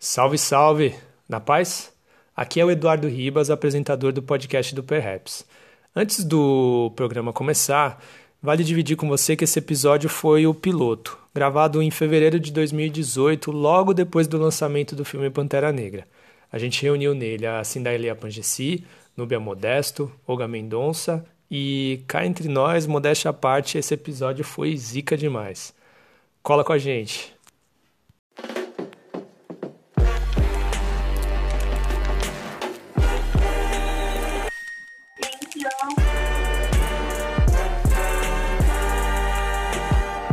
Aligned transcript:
Salve, 0.00 0.38
salve! 0.38 0.94
Na 1.28 1.40
paz? 1.40 1.92
Aqui 2.36 2.60
é 2.60 2.64
o 2.64 2.70
Eduardo 2.70 3.08
Ribas, 3.08 3.50
apresentador 3.50 4.12
do 4.12 4.22
podcast 4.22 4.72
do 4.72 4.80
Perhaps. 4.80 5.44
Antes 5.94 6.22
do 6.22 6.92
programa 6.94 7.32
começar, 7.32 8.00
vale 8.40 8.62
dividir 8.62 8.96
com 8.96 9.08
você 9.08 9.34
que 9.34 9.42
esse 9.42 9.58
episódio 9.58 10.08
foi 10.08 10.46
o 10.46 10.54
piloto, 10.54 11.18
gravado 11.34 11.82
em 11.82 11.90
fevereiro 11.90 12.38
de 12.38 12.52
2018, 12.52 13.50
logo 13.50 13.92
depois 13.92 14.28
do 14.28 14.38
lançamento 14.38 14.94
do 14.94 15.04
filme 15.04 15.30
Pantera 15.30 15.72
Negra. 15.72 16.06
A 16.52 16.58
gente 16.58 16.80
reuniu 16.80 17.12
nele 17.12 17.44
a 17.44 17.64
Cindaília 17.64 18.14
Pangessi, 18.14 18.84
Núbia 19.16 19.40
Modesto, 19.40 20.12
Olga 20.24 20.46
Mendonça 20.46 21.26
e 21.50 22.04
cá 22.06 22.24
entre 22.24 22.46
nós, 22.46 22.86
modéstia 22.86 23.30
à 23.30 23.34
parte, 23.34 23.76
esse 23.76 23.94
episódio 23.94 24.44
foi 24.44 24.76
zica 24.76 25.16
demais. 25.16 25.74
Cola 26.40 26.62
com 26.62 26.72
a 26.72 26.78
gente! 26.78 27.36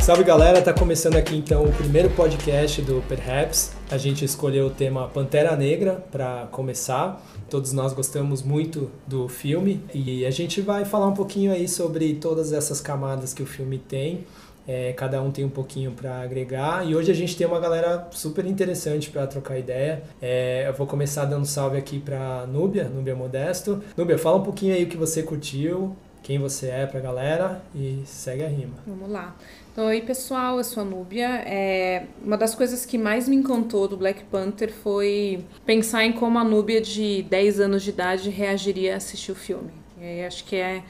Salve 0.05 0.23
galera, 0.23 0.61
tá 0.61 0.71
começando 0.71 1.15
aqui 1.15 1.35
então 1.35 1.63
o 1.63 1.73
primeiro 1.73 2.11
podcast 2.11 2.79
do 2.79 3.03
Perhaps. 3.09 3.71
A 3.89 3.97
gente 3.97 4.23
escolheu 4.23 4.67
o 4.67 4.69
tema 4.69 5.07
Pantera 5.07 5.55
Negra 5.55 5.93
para 6.11 6.47
começar. 6.51 7.19
Todos 7.49 7.73
nós 7.73 7.91
gostamos 7.91 8.43
muito 8.43 8.91
do 9.07 9.27
filme 9.27 9.81
e 9.91 10.23
a 10.23 10.29
gente 10.29 10.61
vai 10.61 10.85
falar 10.85 11.07
um 11.07 11.15
pouquinho 11.15 11.51
aí 11.51 11.67
sobre 11.67 12.13
todas 12.13 12.53
essas 12.53 12.79
camadas 12.79 13.33
que 13.33 13.41
o 13.41 13.47
filme 13.47 13.79
tem. 13.79 14.27
É, 14.67 14.93
cada 14.93 15.19
um 15.23 15.31
tem 15.31 15.43
um 15.43 15.49
pouquinho 15.49 15.91
para 15.91 16.21
agregar 16.21 16.87
e 16.87 16.95
hoje 16.95 17.11
a 17.11 17.15
gente 17.15 17.35
tem 17.35 17.47
uma 17.47 17.59
galera 17.59 18.07
super 18.11 18.45
interessante 18.45 19.09
para 19.09 19.25
trocar 19.25 19.57
ideia. 19.57 20.03
É, 20.21 20.67
eu 20.67 20.73
vou 20.73 20.85
começar 20.85 21.25
dando 21.25 21.47
salve 21.47 21.79
aqui 21.79 21.97
para 21.97 22.45
Núbia, 22.45 22.83
Núbia 22.83 23.15
Modesto. 23.15 23.81
Núbia, 23.97 24.19
fala 24.19 24.37
um 24.37 24.43
pouquinho 24.43 24.75
aí 24.75 24.83
o 24.83 24.87
que 24.87 24.97
você 24.97 25.23
curtiu, 25.23 25.95
quem 26.21 26.37
você 26.37 26.67
é 26.67 26.85
pra 26.85 26.99
galera 26.99 27.63
e 27.73 28.03
segue 28.05 28.43
a 28.43 28.47
rima. 28.47 28.75
Vamos 28.85 29.09
lá. 29.09 29.35
Oi 29.77 29.99
pessoal, 29.99 30.57
eu 30.57 30.63
sou 30.63 30.83
a 30.83 30.85
Núbia. 30.85 31.27
É, 31.45 32.05
uma 32.23 32.37
das 32.37 32.55
coisas 32.55 32.85
que 32.85 32.97
mais 32.97 33.27
me 33.27 33.35
encantou 33.35 33.89
do 33.89 33.97
Black 33.97 34.23
Panther 34.23 34.71
foi 34.71 35.43
pensar 35.65 36.05
em 36.05 36.13
como 36.13 36.39
a 36.39 36.45
Núbia 36.45 36.79
de 36.79 37.23
10 37.23 37.59
anos 37.59 37.83
de 37.83 37.89
idade 37.89 38.29
reagiria 38.29 38.93
a 38.93 38.97
assistir 38.97 39.33
o 39.33 39.35
filme. 39.35 39.71
E 39.99 40.23
acho 40.23 40.45
que 40.45 40.55
é 40.55 40.81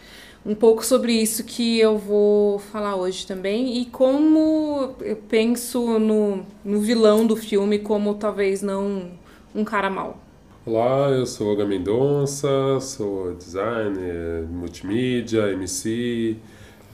um 0.45 0.53
pouco 0.53 0.85
sobre 0.85 1.13
isso 1.13 1.43
que 1.45 1.79
eu 1.79 1.97
vou 1.97 2.59
falar 2.59 2.95
hoje 2.95 3.25
também 3.25 3.81
e 3.81 3.85
como 3.85 4.93
eu 5.01 5.15
penso 5.15 5.97
no, 5.97 6.45
no 6.63 6.79
vilão 6.79 7.25
do 7.25 7.35
filme 7.35 7.79
como 7.79 8.13
talvez 8.13 8.61
não 8.61 9.13
um 9.55 9.63
cara 9.63 9.89
mau. 9.89 10.19
Olá, 10.63 11.09
eu 11.09 11.25
sou 11.25 11.47
Olga 11.47 11.65
Mendonça, 11.65 12.79
sou 12.79 13.33
designer, 13.33 14.47
multimídia, 14.47 15.51
MC, 15.53 16.37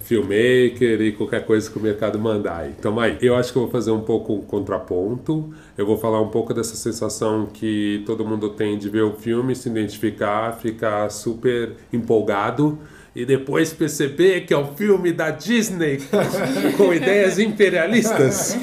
filmmaker 0.03 1.01
e 1.01 1.11
qualquer 1.11 1.45
coisa 1.45 1.69
que 1.69 1.77
o 1.77 1.81
mercado 1.81 2.19
mandar. 2.19 2.69
Então 2.69 2.99
aí, 2.99 3.17
eu 3.21 3.35
acho 3.35 3.51
que 3.51 3.57
eu 3.57 3.63
vou 3.63 3.71
fazer 3.71 3.91
um 3.91 4.01
pouco 4.01 4.33
um 4.33 4.41
contraponto, 4.41 5.53
eu 5.77 5.85
vou 5.85 5.97
falar 5.97 6.21
um 6.21 6.29
pouco 6.29 6.53
dessa 6.53 6.75
sensação 6.75 7.47
que 7.51 8.03
todo 8.05 8.25
mundo 8.25 8.49
tem 8.49 8.77
de 8.77 8.89
ver 8.89 9.03
o 9.03 9.13
filme, 9.13 9.55
se 9.55 9.69
identificar, 9.69 10.53
ficar 10.53 11.09
super 11.09 11.73
empolgado 11.91 12.77
e 13.15 13.25
depois 13.25 13.73
perceber 13.73 14.41
que 14.41 14.53
é 14.53 14.57
um 14.57 14.73
filme 14.75 15.11
da 15.11 15.31
Disney 15.31 15.99
com 16.77 16.93
ideias 16.93 17.39
imperialistas. 17.39 18.57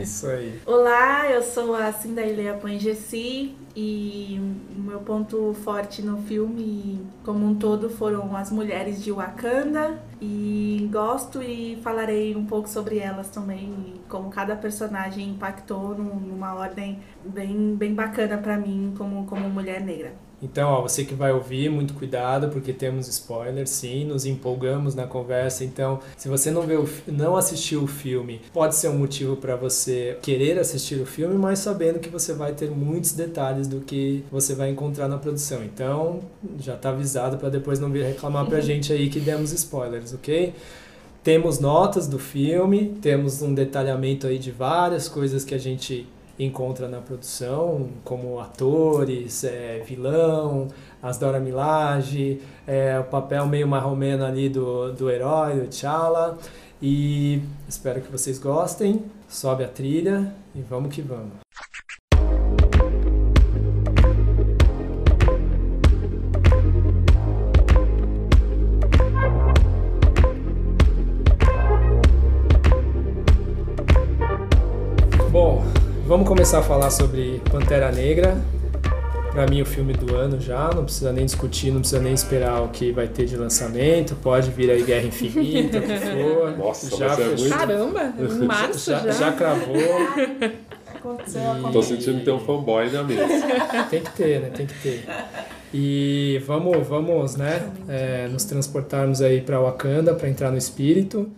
Isso 0.00 0.26
aí. 0.26 0.60
Olá, 0.64 1.30
eu 1.30 1.42
sou 1.42 1.74
a 1.74 1.92
Cindailea 1.92 2.54
Pangessi 2.54 3.54
e 3.74 4.40
o 4.74 4.80
meu 4.80 5.00
ponto 5.00 5.54
forte 5.62 6.00
no 6.00 6.22
filme, 6.22 7.02
como 7.22 7.44
um 7.44 7.54
todo, 7.54 7.90
foram 7.90 8.34
as 8.34 8.50
mulheres 8.50 9.04
de 9.04 9.12
Wakanda 9.12 10.02
e 10.22 10.88
gosto 10.90 11.42
e 11.42 11.78
falarei 11.82 12.34
um 12.34 12.46
pouco 12.46 12.70
sobre 12.70 12.98
elas 12.98 13.28
também, 13.28 13.94
como 14.08 14.30
cada 14.30 14.56
personagem 14.56 15.28
impactou 15.28 15.94
numa 15.94 16.54
ordem 16.54 17.00
bem, 17.22 17.76
bem 17.76 17.92
bacana 17.92 18.38
para 18.38 18.56
mim 18.56 18.94
como, 18.96 19.26
como 19.26 19.50
mulher 19.50 19.82
negra. 19.82 20.14
Então, 20.42 20.68
ó, 20.68 20.82
você 20.82 21.04
que 21.04 21.14
vai 21.14 21.32
ouvir, 21.32 21.70
muito 21.70 21.94
cuidado, 21.94 22.48
porque 22.48 22.72
temos 22.72 23.08
spoilers, 23.08 23.70
sim, 23.70 24.04
nos 24.04 24.26
empolgamos 24.26 24.94
na 24.94 25.06
conversa. 25.06 25.64
Então, 25.64 25.98
se 26.16 26.28
você 26.28 26.50
não, 26.50 26.62
vê 26.62 26.76
o, 26.76 26.86
não 27.06 27.36
assistiu 27.36 27.82
o 27.82 27.86
filme, 27.86 28.42
pode 28.52 28.74
ser 28.74 28.88
um 28.88 28.98
motivo 28.98 29.36
para 29.36 29.56
você 29.56 30.18
querer 30.20 30.58
assistir 30.58 31.00
o 31.00 31.06
filme, 31.06 31.34
mas 31.36 31.60
sabendo 31.60 31.98
que 31.98 32.10
você 32.10 32.34
vai 32.34 32.52
ter 32.52 32.70
muitos 32.70 33.12
detalhes 33.12 33.66
do 33.66 33.80
que 33.80 34.24
você 34.30 34.54
vai 34.54 34.70
encontrar 34.70 35.08
na 35.08 35.16
produção. 35.16 35.64
Então, 35.64 36.20
já 36.60 36.76
tá 36.76 36.90
avisado 36.90 37.38
para 37.38 37.48
depois 37.48 37.80
não 37.80 37.90
vir 37.90 38.04
reclamar 38.04 38.46
pra 38.46 38.60
gente 38.60 38.92
aí 38.92 39.08
que 39.08 39.20
demos 39.20 39.52
spoilers, 39.52 40.12
ok? 40.12 40.52
Temos 41.24 41.58
notas 41.58 42.06
do 42.06 42.18
filme, 42.18 42.96
temos 43.02 43.42
um 43.42 43.52
detalhamento 43.52 44.28
aí 44.28 44.38
de 44.38 44.52
várias 44.52 45.08
coisas 45.08 45.44
que 45.44 45.54
a 45.54 45.58
gente 45.58 46.06
encontra 46.38 46.88
na 46.88 47.00
produção, 47.00 47.88
como 48.04 48.38
atores, 48.40 49.44
é, 49.44 49.82
vilão, 49.86 50.68
as 51.02 51.18
Dora 51.18 51.40
Milaje, 51.40 52.40
é, 52.66 52.98
o 52.98 53.04
papel 53.04 53.46
meio 53.46 53.66
marromeno 53.66 54.24
ali 54.24 54.48
do, 54.48 54.92
do 54.92 55.10
herói, 55.10 55.60
do 55.60 55.68
T'Challa. 55.68 56.38
E 56.80 57.42
espero 57.68 58.00
que 58.00 58.10
vocês 58.10 58.38
gostem. 58.38 59.02
Sobe 59.28 59.64
a 59.64 59.68
trilha 59.68 60.34
e 60.54 60.60
vamos 60.60 60.94
que 60.94 61.02
vamos. 61.02 61.46
Vamos 76.06 76.28
começar 76.28 76.60
a 76.60 76.62
falar 76.62 76.90
sobre 76.90 77.40
Pantera 77.50 77.90
Negra. 77.90 78.36
Para 79.32 79.46
mim, 79.46 79.60
o 79.60 79.66
filme 79.66 79.92
do 79.92 80.14
ano 80.16 80.40
já, 80.40 80.70
não 80.74 80.84
precisa 80.84 81.12
nem 81.12 81.26
discutir, 81.26 81.70
não 81.70 81.80
precisa 81.80 82.00
nem 82.00 82.14
esperar 82.14 82.62
o 82.62 82.68
que 82.68 82.90
vai 82.90 83.06
ter 83.06 83.26
de 83.26 83.36
lançamento. 83.36 84.14
Pode 84.16 84.50
vir 84.50 84.70
aí 84.70 84.82
Guerra 84.82 85.06
Infinita, 85.06 85.78
o 85.78 85.82
que 85.82 85.96
for. 85.98 86.56
Nossa, 86.56 86.96
já 86.96 87.06
é 87.22 87.26
muito- 87.26 87.48
Caramba, 87.50 88.12
em 88.18 88.38
março 88.46 88.90
já, 88.90 88.98
já. 89.00 89.10
já 89.10 89.32
cravou. 89.32 89.76
Aconteceu, 90.94 91.42
E- 91.68 91.72
Tô 91.72 91.82
sentindo 91.82 92.24
ter 92.24 92.30
um 92.30 92.38
fanboy 92.38 92.88
na 92.90 93.02
mesa. 93.02 93.22
Tem 93.90 94.00
que 94.02 94.10
ter, 94.12 94.40
né? 94.40 94.50
Tem 94.56 94.66
que 94.66 94.74
ter. 94.82 95.04
E 95.74 96.40
vamos, 96.46 96.86
vamos, 96.86 97.36
né? 97.36 97.62
é, 97.88 98.28
nos 98.28 98.44
transportarmos 98.44 99.20
aí 99.20 99.40
para 99.42 99.60
Wakanda 99.60 100.14
para 100.14 100.28
entrar 100.30 100.50
no 100.50 100.56
espírito. 100.56 101.28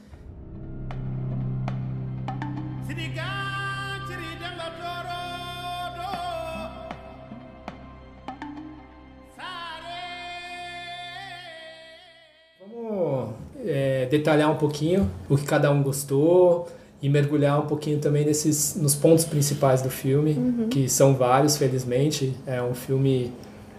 Detalhar 14.09 14.51
um 14.51 14.57
pouquinho 14.57 15.11
o 15.29 15.37
que 15.37 15.45
cada 15.45 15.71
um 15.71 15.83
gostou 15.83 16.69
e 17.01 17.09
mergulhar 17.09 17.61
um 17.61 17.67
pouquinho 17.67 17.99
também 17.99 18.25
nesses 18.25 18.75
nos 18.75 18.95
pontos 18.95 19.25
principais 19.25 19.81
do 19.83 19.91
filme, 19.91 20.37
que 20.69 20.89
são 20.89 21.15
vários, 21.15 21.57
felizmente. 21.57 22.35
É 22.47 22.61
um 22.61 22.75
filme 22.75 23.33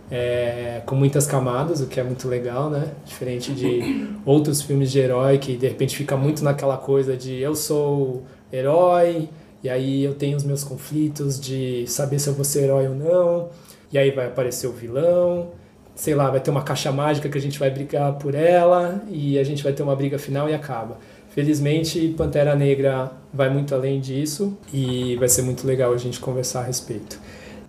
é, 0.10 0.82
com 0.86 0.96
muitas 0.96 1.28
camadas, 1.28 1.82
o 1.82 1.88
que 1.88 2.00
é 2.00 2.04
muito 2.04 2.28
legal, 2.28 2.70
né? 2.70 2.92
Diferente 3.06 3.52
de 3.52 4.08
outros 4.26 4.62
filmes 4.62 4.92
de 4.92 5.00
herói 5.00 5.38
que 5.38 5.58
de 5.58 5.68
repente 5.68 5.96
fica 5.96 6.16
muito 6.16 6.44
naquela 6.44 6.78
coisa 6.78 7.16
de 7.16 7.40
eu 7.40 7.56
sou 7.56 8.24
herói 8.52 9.30
e 9.62 9.70
aí 9.70 10.04
eu 10.04 10.16
tenho 10.16 10.38
os 10.38 10.44
meus 10.44 10.64
conflitos 10.64 11.40
de 11.40 11.86
saber 11.88 12.20
se 12.20 12.30
eu 12.30 12.34
vou 12.34 12.46
ser 12.46 12.64
herói 12.64 12.88
ou 12.88 12.96
não. 12.96 13.50
E 13.92 13.98
aí 13.98 14.12
vai 14.12 14.28
aparecer 14.28 14.68
o 14.68 14.72
vilão, 14.72 15.52
sei 16.00 16.16
lá, 16.16 16.30
vai 16.30 16.40
ter 16.40 16.50
uma 16.50 16.62
caixa 16.62 16.94
mágica 16.94 17.28
que 17.28 17.38
a 17.38 17.42
gente 17.42 17.60
vai 17.60 17.70
brigar 17.70 18.14
por 18.14 18.34
ela 18.34 19.04
e 19.10 19.38
a 19.38 19.44
gente 19.44 19.62
vai 19.62 19.74
ter 19.74 19.84
uma 19.84 19.94
briga 19.94 20.18
final 20.18 20.50
e 20.50 20.54
acaba. 20.54 20.98
Felizmente, 21.32 22.16
Pantera 22.18 22.56
Negra 22.56 23.12
vai 23.34 23.50
muito 23.50 23.76
além 23.76 24.00
disso 24.00 24.58
e 24.74 25.18
vai 25.18 25.28
ser 25.28 25.42
muito 25.42 25.68
legal 25.68 25.92
a 25.92 25.98
gente 25.98 26.18
conversar 26.22 26.62
a 26.62 26.64
respeito. 26.64 27.20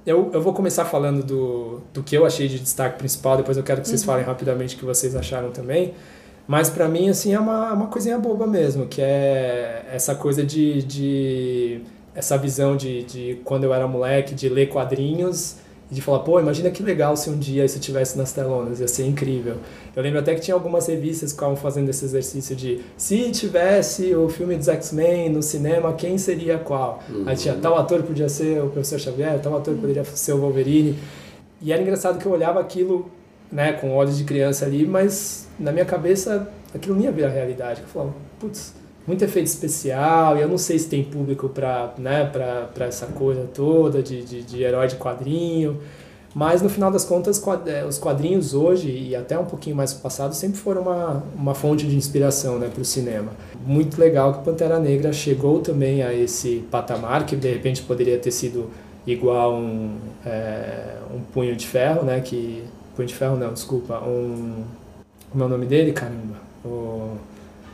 Eu, 0.07 0.31
eu 0.33 0.41
vou 0.41 0.53
começar 0.53 0.85
falando 0.85 1.25
do, 1.25 1.81
do 1.93 2.05
que 2.05 2.17
eu 2.17 2.25
achei 2.25 2.47
de 2.47 2.61
destaque 2.61 2.99
principal, 2.99 3.37
depois 3.37 3.57
eu 3.57 3.65
quero 3.65 3.81
que 3.81 3.89
vocês 3.89 4.05
falem 4.05 4.25
rapidamente 4.25 4.77
o 4.77 4.79
que 4.79 4.85
vocês 4.85 5.17
acharam 5.17 5.51
também. 5.51 5.93
Mas 6.47 6.71
pra 6.71 6.87
mim, 6.89 7.09
assim, 7.09 7.35
é 7.35 7.41
uma, 7.41 7.73
uma 7.73 7.87
coisinha 7.89 8.17
boba 8.17 8.47
mesmo, 8.47 8.87
que 8.87 9.03
é 9.03 9.87
essa 9.93 10.15
coisa 10.15 10.45
de. 10.45 10.85
de 10.85 11.81
essa 12.15 12.37
visão 12.37 12.77
de, 12.77 13.03
de 13.05 13.41
quando 13.45 13.65
eu 13.65 13.75
era 13.75 13.87
moleque, 13.87 14.35
de 14.35 14.49
ler 14.49 14.69
quadrinhos 14.69 15.57
de 15.91 16.01
falar, 16.01 16.21
pô, 16.21 16.39
imagina 16.39 16.71
que 16.71 16.83
legal 16.83 17.17
se 17.17 17.29
um 17.29 17.37
dia 17.37 17.65
isso 17.65 17.81
tivesse 17.81 18.17
nas 18.17 18.33
telonas, 18.33 18.79
ia 18.79 18.87
ser 18.87 19.07
incrível. 19.07 19.57
Eu 19.95 20.03
lembro 20.03 20.21
até 20.21 20.35
que 20.35 20.41
tinha 20.41 20.55
algumas 20.55 20.87
revistas 20.87 21.31
que 21.33 21.37
ficavam 21.37 21.57
fazendo 21.57 21.89
esse 21.89 22.05
exercício 22.05 22.55
de 22.55 22.81
se 22.97 23.31
tivesse 23.33 24.15
o 24.15 24.29
filme 24.29 24.57
dos 24.57 24.69
X-Men 24.69 25.31
no 25.31 25.43
cinema, 25.43 25.93
quem 25.95 26.17
seria 26.17 26.59
qual? 26.59 27.03
Uhum. 27.09 27.25
Aí 27.27 27.37
tinha 27.37 27.55
tal 27.55 27.77
ator 27.77 28.03
podia 28.05 28.29
ser 28.29 28.63
o 28.63 28.69
Professor 28.69 29.01
Xavier, 29.01 29.41
tal 29.41 29.57
ator 29.57 29.75
poderia 29.75 30.05
ser 30.05 30.33
o 30.33 30.39
Wolverine. 30.39 30.97
E 31.61 31.73
era 31.73 31.83
engraçado 31.83 32.19
que 32.19 32.27
eu 32.27 32.33
olhava 32.33 32.61
aquilo 32.61 33.11
né, 33.51 33.73
com 33.73 33.95
olhos 33.95 34.17
de 34.17 34.25
criança 34.25 34.65
ali, 34.65 34.87
mas 34.87 35.49
na 35.59 35.73
minha 35.73 35.85
cabeça 35.85 36.49
aquilo 36.73 36.95
não 36.95 37.03
ia 37.03 37.11
virar 37.11 37.31
realidade. 37.31 37.83
Eu 37.83 37.89
falava, 37.89 38.15
putz, 38.39 38.75
muito 39.11 39.25
efeito 39.25 39.47
especial, 39.47 40.37
e 40.37 40.41
eu 40.41 40.49
não 40.49 40.57
sei 40.57 40.79
se 40.79 40.89
tem 40.89 41.03
público 41.03 41.49
para 41.49 41.93
né, 41.99 42.31
essa 42.79 43.07
coisa 43.07 43.49
toda 43.53 44.01
de, 44.01 44.23
de, 44.23 44.43
de, 44.43 44.63
herói 44.63 44.87
de 44.87 44.95
quadrinho. 44.95 45.79
Mas 46.33 46.63
no 46.63 46.69
final 46.69 46.93
das 46.93 47.05
contas, 47.05 47.43
é, 47.67 47.85
os 47.85 47.99
quadrinhos 47.99 48.55
hoje 48.55 48.89
e 48.89 49.17
até 49.17 49.37
um 49.37 49.45
pouquinho 49.45 49.75
mais 49.75 49.93
passado 49.93 50.33
sempre 50.33 50.61
foram 50.61 50.83
uma, 50.83 51.25
uma 51.35 51.55
fonte 51.57 51.89
de 51.89 51.97
inspiração 51.97 52.57
né, 52.57 52.69
para 52.73 52.81
o 52.81 52.85
cinema. 52.85 53.33
Muito 53.67 54.01
legal 54.01 54.35
que 54.35 54.45
Pantera 54.45 54.79
Negra 54.79 55.13
chegou 55.13 55.59
também 55.59 56.05
a 56.05 56.15
esse 56.15 56.65
patamar 56.71 57.27
que 57.27 57.35
de 57.35 57.51
repente 57.51 57.83
poderia 57.83 58.17
ter 58.17 58.31
sido 58.31 58.71
igual 59.05 59.57
um, 59.57 59.97
é, 60.25 60.99
um 61.13 61.19
punho 61.21 61.57
de 61.57 61.67
ferro, 61.67 62.05
né? 62.05 62.21
Que 62.21 62.63
punho 62.95 63.09
de 63.09 63.15
ferro 63.15 63.37
não, 63.37 63.53
desculpa, 63.53 63.99
um 64.07 64.63
como 65.33 65.43
é 65.43 65.47
o 65.47 65.51
nome 65.51 65.67
dele, 65.67 65.93
caramba? 65.93 66.37
O 66.65 67.17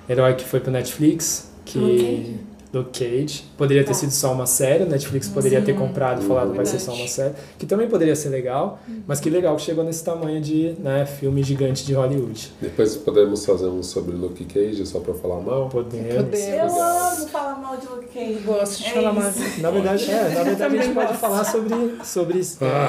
herói 0.09 0.35
que 0.35 0.45
foi 0.45 0.61
pro 0.61 0.71
Netflix, 0.71 1.51
que 1.65 2.37
Luke 2.77 2.99
Cage. 2.99 3.45
Poderia 3.57 3.83
ter 3.83 3.89
tá. 3.89 3.95
sido 3.95 4.11
só 4.11 4.33
uma 4.33 4.47
série, 4.47 4.85
o 4.85 4.87
Netflix 4.87 5.29
poderia 5.29 5.61
Sim. 5.61 5.67
ter 5.67 5.75
comprado 5.75 6.23
e 6.23 6.27
falado 6.27 6.51
que 6.51 6.57
vai 6.57 6.67
ser 6.67 6.79
só 6.79 6.93
uma 6.93 7.09
série, 7.09 7.35
que 7.59 7.67
também 7.67 7.89
poderia 7.89 8.15
ser 8.15 8.29
legal, 8.29 8.79
uhum. 8.87 9.03
mas 9.07 9.21
que 9.21 9.31
legal 9.31 9.57
que 9.57 9.63
chegou 9.63 9.85
nesse 9.85 10.05
tamanho 10.05 10.41
de 10.41 10.75
né, 10.79 11.07
filme 11.07 11.43
gigante 11.43 11.85
de 11.87 11.95
Hollywood. 11.95 12.53
Depois 12.61 12.97
podemos 12.97 13.45
fazer 13.45 13.67
um 13.67 13.83
sobre 13.83 14.15
Luke 14.15 14.45
Cage, 14.45 14.85
só 14.87 15.01
pra 15.01 15.15
falar 15.15 15.41
mal? 15.41 15.69
Podemos. 15.69 16.15
podemos. 16.15 16.75
Eu 16.75 16.83
amo 16.83 17.29
falar 17.29 17.57
mal 17.57 17.77
de 17.77 17.87
Luke 17.87 18.07
Cage. 18.13 18.41
Gosto 18.45 18.83
de 18.83 18.89
é 18.89 18.93
falar 18.93 19.13
mal. 19.13 19.33
Na 19.59 19.71
verdade, 19.71 20.11
é, 20.11 20.29
na 20.35 20.43
verdade 20.43 20.79
a 20.79 20.83
gente 20.83 20.95
pode 20.95 21.15
falar 21.15 21.45
sobre, 21.45 21.75
sobre 22.05 22.41
ah. 22.61 22.89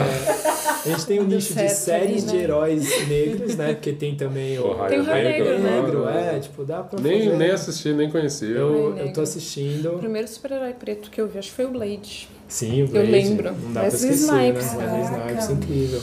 é, 0.86 0.90
a 0.90 0.90
gente 0.90 1.06
tem 1.06 1.20
um 1.20 1.24
nicho 1.24 1.54
de 1.54 1.70
séries 1.70 2.26
de 2.26 2.36
heróis 2.36 3.08
negros, 3.08 3.56
né? 3.56 3.74
Porque 3.74 3.94
tem 3.94 4.16
também 4.16 4.60
o 4.60 4.64
Tem 4.88 5.00
o 5.00 5.04
Raio 5.04 5.28
Negro, 5.28 5.60
negro, 5.60 6.10
é, 6.10 6.40
tipo, 6.40 6.64
dá 6.64 6.84
pra 6.84 7.00
nem, 7.00 7.26
fazer. 7.26 7.38
Nem 7.38 7.52
assisti, 7.52 7.94
nem 7.94 8.10
conheci. 8.10 8.52
Eu, 8.52 8.98
eu 8.98 9.14
tô 9.14 9.22
assistindo 9.22 9.77
o 9.86 10.00
primeiro 10.00 10.28
super-herói 10.28 10.74
preto 10.74 11.10
que 11.10 11.20
eu 11.20 11.28
vi, 11.28 11.40
acho 11.40 11.50
que 11.50 11.56
foi 11.56 11.66
o 11.66 11.72
Blade. 11.72 12.30
Sim, 12.48 12.84
o 12.84 12.88
Blade. 12.88 13.06
Eu 13.06 13.12
lembro. 13.12 13.54
Não 13.54 13.74
dá 13.74 13.82
Wesley 13.82 14.00
pra 14.00 14.10
esquecer, 14.10 14.36
Snipes. 14.36 14.74
né? 14.74 14.86
Wesley 14.86 15.22
Snipes, 15.22 15.50
incrível. 15.50 16.02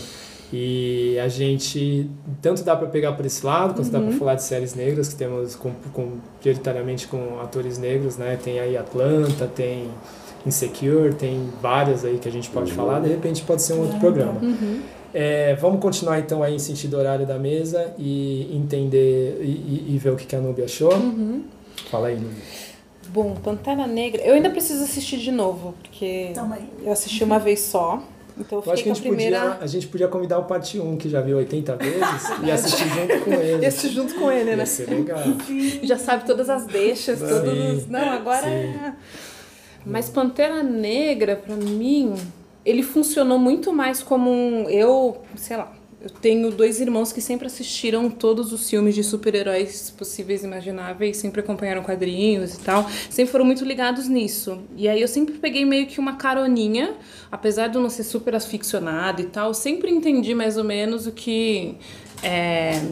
E 0.52 1.18
a 1.18 1.26
gente, 1.26 2.08
tanto 2.40 2.62
dá 2.62 2.76
para 2.76 2.86
pegar 2.86 3.12
por 3.12 3.26
esse 3.26 3.44
lado, 3.44 3.74
quanto 3.74 3.86
uhum. 3.86 3.90
dá 3.90 4.00
para 4.00 4.18
falar 4.18 4.34
de 4.36 4.44
séries 4.44 4.74
negras, 4.74 5.08
que 5.08 5.16
temos 5.16 5.56
com, 5.56 5.72
com, 5.92 6.18
prioritariamente 6.40 7.08
com 7.08 7.40
atores 7.40 7.76
negros, 7.76 8.16
né? 8.16 8.38
Tem 8.40 8.60
aí 8.60 8.76
Atlanta, 8.76 9.46
tem 9.46 9.90
Insecure, 10.46 11.14
tem 11.14 11.48
várias 11.60 12.04
aí 12.04 12.18
que 12.18 12.28
a 12.28 12.32
gente 12.32 12.50
pode 12.50 12.70
uhum. 12.70 12.76
falar, 12.76 13.00
de 13.00 13.08
repente 13.08 13.42
pode 13.42 13.62
ser 13.62 13.72
um 13.72 13.80
outro 13.80 13.98
programa. 13.98 14.38
Uhum. 14.40 14.80
É, 15.12 15.54
vamos 15.54 15.80
continuar 15.80 16.18
então 16.18 16.42
aí 16.42 16.54
em 16.54 16.58
sentido 16.58 16.96
horário 16.96 17.26
da 17.26 17.38
mesa 17.38 17.94
e 17.98 18.54
entender 18.54 19.40
e, 19.40 19.94
e 19.94 19.98
ver 19.98 20.10
o 20.10 20.16
que 20.16 20.36
a 20.36 20.40
Nubia 20.40 20.66
achou. 20.66 20.92
Uhum. 20.92 21.44
Fala 21.90 22.08
aí, 22.08 22.14
Nubia. 22.14 22.42
Bom, 23.08 23.34
Pantera 23.34 23.86
Negra. 23.86 24.22
Eu 24.22 24.34
ainda 24.34 24.50
preciso 24.50 24.84
assistir 24.84 25.18
de 25.18 25.30
novo, 25.30 25.74
porque 25.82 26.32
eu 26.82 26.92
assisti 26.92 27.24
uma 27.24 27.38
vez 27.38 27.60
só. 27.60 28.02
Então 28.38 28.58
eu, 28.58 28.64
eu 28.64 28.72
acho 28.72 28.82
que 28.82 28.90
a 28.90 28.94
gente, 28.94 29.06
primeira... 29.06 29.40
podia, 29.40 29.58
a 29.60 29.66
gente 29.66 29.86
podia 29.86 30.08
convidar 30.08 30.38
o 30.38 30.44
parte 30.44 30.78
1, 30.80 30.96
que 30.96 31.08
já 31.08 31.20
viu 31.20 31.36
80 31.36 31.76
vezes, 31.76 32.02
e 32.42 32.50
assistir 32.50 32.88
junto 32.88 33.20
com 33.24 33.32
ele. 33.32 33.62
E 33.62 33.66
assistir 33.66 33.88
junto 33.90 34.14
com 34.14 34.30
ele, 34.30 34.56
né? 34.56 34.56
Ia 34.56 34.66
ser 34.66 34.90
legal. 34.90 35.22
Já 35.84 35.98
sabe 35.98 36.26
todas 36.26 36.50
as 36.50 36.66
deixas, 36.66 37.20
Sim. 37.20 37.28
todos 37.28 37.86
Não, 37.86 38.10
agora 38.10 38.46
é... 38.48 38.92
Mas 39.86 40.08
Pantera 40.08 40.62
Negra, 40.62 41.36
pra 41.36 41.54
mim, 41.54 42.14
ele 42.64 42.82
funcionou 42.82 43.38
muito 43.38 43.72
mais 43.72 44.02
como 44.02 44.30
um... 44.30 44.68
Eu, 44.68 45.18
sei 45.36 45.56
lá, 45.56 45.72
eu 46.04 46.10
tenho 46.10 46.50
dois 46.50 46.82
irmãos 46.82 47.14
que 47.14 47.20
sempre 47.22 47.46
assistiram 47.46 48.10
todos 48.10 48.52
os 48.52 48.68
filmes 48.68 48.94
de 48.94 49.02
super-heróis 49.02 49.88
possíveis 49.88 50.42
e 50.42 50.46
imagináveis, 50.46 51.16
sempre 51.16 51.40
acompanharam 51.40 51.82
quadrinhos 51.82 52.54
e 52.54 52.60
tal, 52.60 52.86
sempre 53.08 53.32
foram 53.32 53.46
muito 53.46 53.64
ligados 53.64 54.06
nisso. 54.06 54.58
E 54.76 54.86
aí 54.86 55.00
eu 55.00 55.08
sempre 55.08 55.38
peguei 55.38 55.64
meio 55.64 55.86
que 55.86 55.98
uma 55.98 56.16
caroninha, 56.16 56.92
apesar 57.32 57.68
de 57.68 57.76
eu 57.76 57.82
não 57.82 57.88
ser 57.88 58.02
super 58.02 58.34
aficionada 58.34 59.22
e 59.22 59.24
tal, 59.24 59.54
sempre 59.54 59.90
entendi 59.90 60.34
mais 60.34 60.58
ou 60.58 60.64
menos 60.64 61.06
o 61.06 61.12
que. 61.12 61.76
É, 62.22 62.82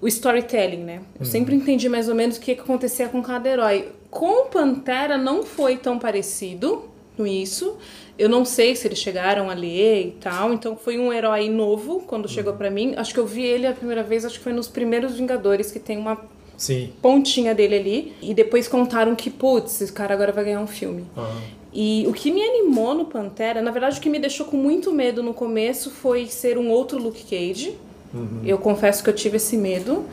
o 0.00 0.06
storytelling, 0.06 0.84
né? 0.84 1.00
Eu 1.16 1.20
uhum. 1.20 1.24
sempre 1.24 1.56
entendi 1.56 1.88
mais 1.88 2.08
ou 2.08 2.14
menos 2.14 2.36
o 2.36 2.40
que 2.40 2.52
acontecia 2.52 3.08
com 3.08 3.20
cada 3.22 3.48
herói. 3.48 3.88
Com 4.08 4.46
Pantera 4.46 5.18
não 5.18 5.42
foi 5.42 5.78
tão 5.78 5.98
parecido 5.98 6.84
com 7.16 7.26
isso. 7.26 7.76
Eu 8.16 8.28
não 8.28 8.44
sei 8.44 8.76
se 8.76 8.86
eles 8.86 8.98
chegaram 8.98 9.50
a 9.50 9.54
ler 9.54 10.06
e 10.06 10.10
tal, 10.12 10.52
então 10.52 10.76
foi 10.76 10.98
um 10.98 11.12
herói 11.12 11.48
novo 11.48 12.04
quando 12.06 12.28
chegou 12.28 12.52
para 12.52 12.70
mim. 12.70 12.94
Acho 12.96 13.12
que 13.12 13.18
eu 13.18 13.26
vi 13.26 13.42
ele 13.42 13.66
a 13.66 13.72
primeira 13.72 14.02
vez, 14.02 14.24
acho 14.24 14.38
que 14.38 14.44
foi 14.44 14.52
nos 14.52 14.68
primeiros 14.68 15.16
Vingadores, 15.16 15.72
que 15.72 15.80
tem 15.80 15.98
uma 15.98 16.20
Sim. 16.56 16.92
pontinha 17.02 17.54
dele 17.54 17.74
ali. 17.74 18.12
E 18.22 18.32
depois 18.32 18.68
contaram 18.68 19.16
que, 19.16 19.30
putz, 19.30 19.80
esse 19.80 19.92
cara 19.92 20.14
agora 20.14 20.30
vai 20.30 20.44
ganhar 20.44 20.60
um 20.60 20.66
filme. 20.66 21.04
Uhum. 21.16 21.64
E 21.72 22.04
o 22.06 22.12
que 22.12 22.30
me 22.30 22.40
animou 22.40 22.94
no 22.94 23.06
Pantera, 23.06 23.60
na 23.60 23.72
verdade, 23.72 23.98
o 23.98 24.00
que 24.00 24.08
me 24.08 24.20
deixou 24.20 24.46
com 24.46 24.56
muito 24.56 24.92
medo 24.92 25.20
no 25.20 25.34
começo 25.34 25.90
foi 25.90 26.26
ser 26.26 26.56
um 26.56 26.70
outro 26.70 27.02
Luke 27.02 27.24
Cage. 27.24 27.76
Uhum. 28.14 28.42
Eu 28.44 28.58
confesso 28.58 29.02
que 29.02 29.10
eu 29.10 29.14
tive 29.14 29.38
esse 29.38 29.56
medo. 29.56 30.04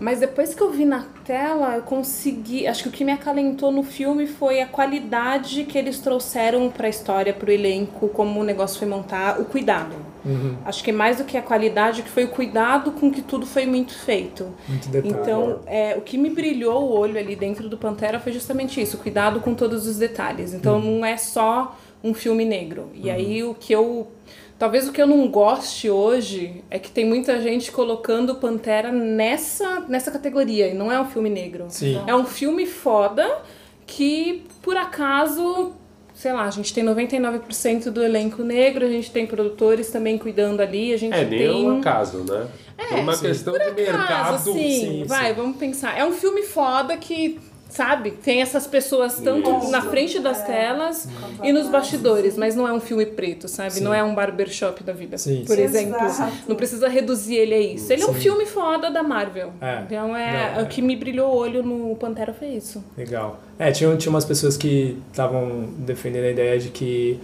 Mas 0.00 0.20
depois 0.20 0.54
que 0.54 0.62
eu 0.62 0.70
vi 0.70 0.84
na 0.84 1.04
tela, 1.24 1.76
eu 1.76 1.82
consegui. 1.82 2.66
Acho 2.66 2.84
que 2.84 2.88
o 2.88 2.92
que 2.92 3.04
me 3.04 3.12
acalentou 3.12 3.72
no 3.72 3.82
filme 3.82 4.26
foi 4.26 4.60
a 4.60 4.66
qualidade 4.66 5.64
que 5.64 5.76
eles 5.76 5.98
trouxeram 6.00 6.70
para 6.70 6.86
a 6.86 6.90
história, 6.90 7.32
para 7.32 7.48
o 7.48 7.52
elenco, 7.52 8.08
como 8.08 8.40
o 8.40 8.44
negócio 8.44 8.78
foi 8.78 8.88
montar, 8.88 9.40
o 9.40 9.44
cuidado. 9.44 9.96
Uhum. 10.24 10.56
Acho 10.64 10.84
que 10.84 10.92
mais 10.92 11.18
do 11.18 11.24
que 11.24 11.36
a 11.36 11.42
qualidade, 11.42 12.02
que 12.02 12.08
foi 12.08 12.24
o 12.24 12.28
cuidado 12.28 12.92
com 12.92 13.10
que 13.10 13.22
tudo 13.22 13.46
foi 13.46 13.66
muito 13.66 13.96
feito. 13.98 14.52
Muito 14.68 14.88
detalhe. 14.88 15.14
Então, 15.14 15.60
é, 15.66 15.96
o 15.96 16.00
que 16.00 16.18
me 16.18 16.30
brilhou 16.30 16.84
o 16.84 16.98
olho 16.98 17.18
ali 17.18 17.34
dentro 17.34 17.68
do 17.68 17.76
Pantera 17.76 18.20
foi 18.20 18.32
justamente 18.32 18.80
isso, 18.80 18.98
cuidado 18.98 19.40
com 19.40 19.54
todos 19.54 19.86
os 19.86 19.96
detalhes. 19.96 20.54
Então, 20.54 20.76
uhum. 20.76 20.98
não 20.98 21.06
é 21.06 21.16
só 21.16 21.76
um 22.02 22.14
filme 22.14 22.44
negro. 22.44 22.90
E 22.94 23.08
uhum. 23.08 23.14
aí, 23.14 23.42
o 23.42 23.54
que 23.54 23.72
eu 23.72 24.08
Talvez 24.58 24.88
o 24.88 24.92
que 24.92 25.00
eu 25.00 25.06
não 25.06 25.28
goste 25.28 25.88
hoje 25.88 26.64
é 26.68 26.80
que 26.80 26.90
tem 26.90 27.04
muita 27.04 27.40
gente 27.40 27.70
colocando 27.70 28.34
Pantera 28.34 28.90
nessa, 28.90 29.84
nessa 29.88 30.10
categoria. 30.10 30.66
E 30.66 30.74
não 30.74 30.90
é 30.90 31.00
um 31.00 31.04
filme 31.04 31.30
negro. 31.30 31.66
Sim. 31.68 32.02
É 32.06 32.14
um 32.14 32.24
filme 32.24 32.66
foda 32.66 33.40
que, 33.86 34.44
por 34.60 34.76
acaso, 34.76 35.72
sei 36.12 36.32
lá, 36.32 36.44
a 36.44 36.50
gente 36.50 36.74
tem 36.74 36.84
99% 36.84 37.90
do 37.90 38.02
elenco 38.02 38.42
negro, 38.42 38.84
a 38.84 38.90
gente 38.90 39.12
tem 39.12 39.28
produtores 39.28 39.90
também 39.90 40.18
cuidando 40.18 40.60
ali, 40.60 40.92
a 40.92 40.96
gente 40.96 41.14
é, 41.14 41.24
tem... 41.24 41.40
É, 41.40 41.48
nem 41.52 41.70
um 41.70 41.78
acaso, 41.78 42.24
né? 42.24 42.48
É, 42.76 42.96
uma 42.96 43.14
sim. 43.14 43.26
questão 43.26 43.56
de 43.56 43.70
mercado. 43.70 44.42
Sim, 44.42 44.52
sim, 44.52 45.04
vai, 45.06 45.32
vamos 45.34 45.56
pensar. 45.56 45.96
É 45.96 46.04
um 46.04 46.12
filme 46.12 46.42
foda 46.42 46.96
que 46.96 47.38
sabe? 47.68 48.12
Tem 48.12 48.40
essas 48.40 48.66
pessoas 48.66 49.20
tanto 49.20 49.50
Isso. 49.58 49.70
na 49.70 49.82
frente 49.82 50.18
das 50.18 50.44
telas 50.44 51.06
é. 51.42 51.48
e 51.48 51.52
nos 51.52 51.68
bastidores, 51.68 52.36
mas 52.36 52.56
não 52.56 52.66
é 52.66 52.72
um 52.72 52.80
filme 52.80 53.04
preto, 53.04 53.46
sabe? 53.46 53.74
Sim. 53.74 53.84
Não 53.84 53.92
é 53.92 54.02
um 54.02 54.14
barbershop 54.14 54.82
da 54.82 54.92
vida, 54.92 55.18
Sim. 55.18 55.44
por 55.46 55.58
exemplo. 55.58 56.02
Exato. 56.04 56.32
Não 56.48 56.56
precisa 56.56 56.88
reduzir 56.88 57.36
ele 57.36 57.54
a 57.54 57.60
isso. 57.60 57.92
Ele 57.92 58.02
Sim. 58.02 58.08
é 58.08 58.10
um 58.10 58.14
filme 58.14 58.46
foda 58.46 58.90
da 58.90 59.02
Marvel. 59.02 59.52
É. 59.60 59.82
Então 59.82 60.16
é, 60.16 60.54
não, 60.54 60.60
é, 60.60 60.62
o 60.62 60.66
que 60.66 60.80
me 60.80 60.96
brilhou 60.96 61.32
o 61.32 61.36
olho 61.36 61.62
no 61.62 61.94
Pantera 61.96 62.32
foi 62.32 62.48
isso. 62.48 62.82
Legal. 62.96 63.40
É, 63.58 63.70
tinha, 63.70 63.94
tinha 63.96 64.10
umas 64.10 64.24
pessoas 64.24 64.56
que 64.56 64.96
estavam 65.10 65.68
defendendo 65.78 66.24
a 66.24 66.30
ideia 66.30 66.58
de 66.58 66.70
que 66.70 67.20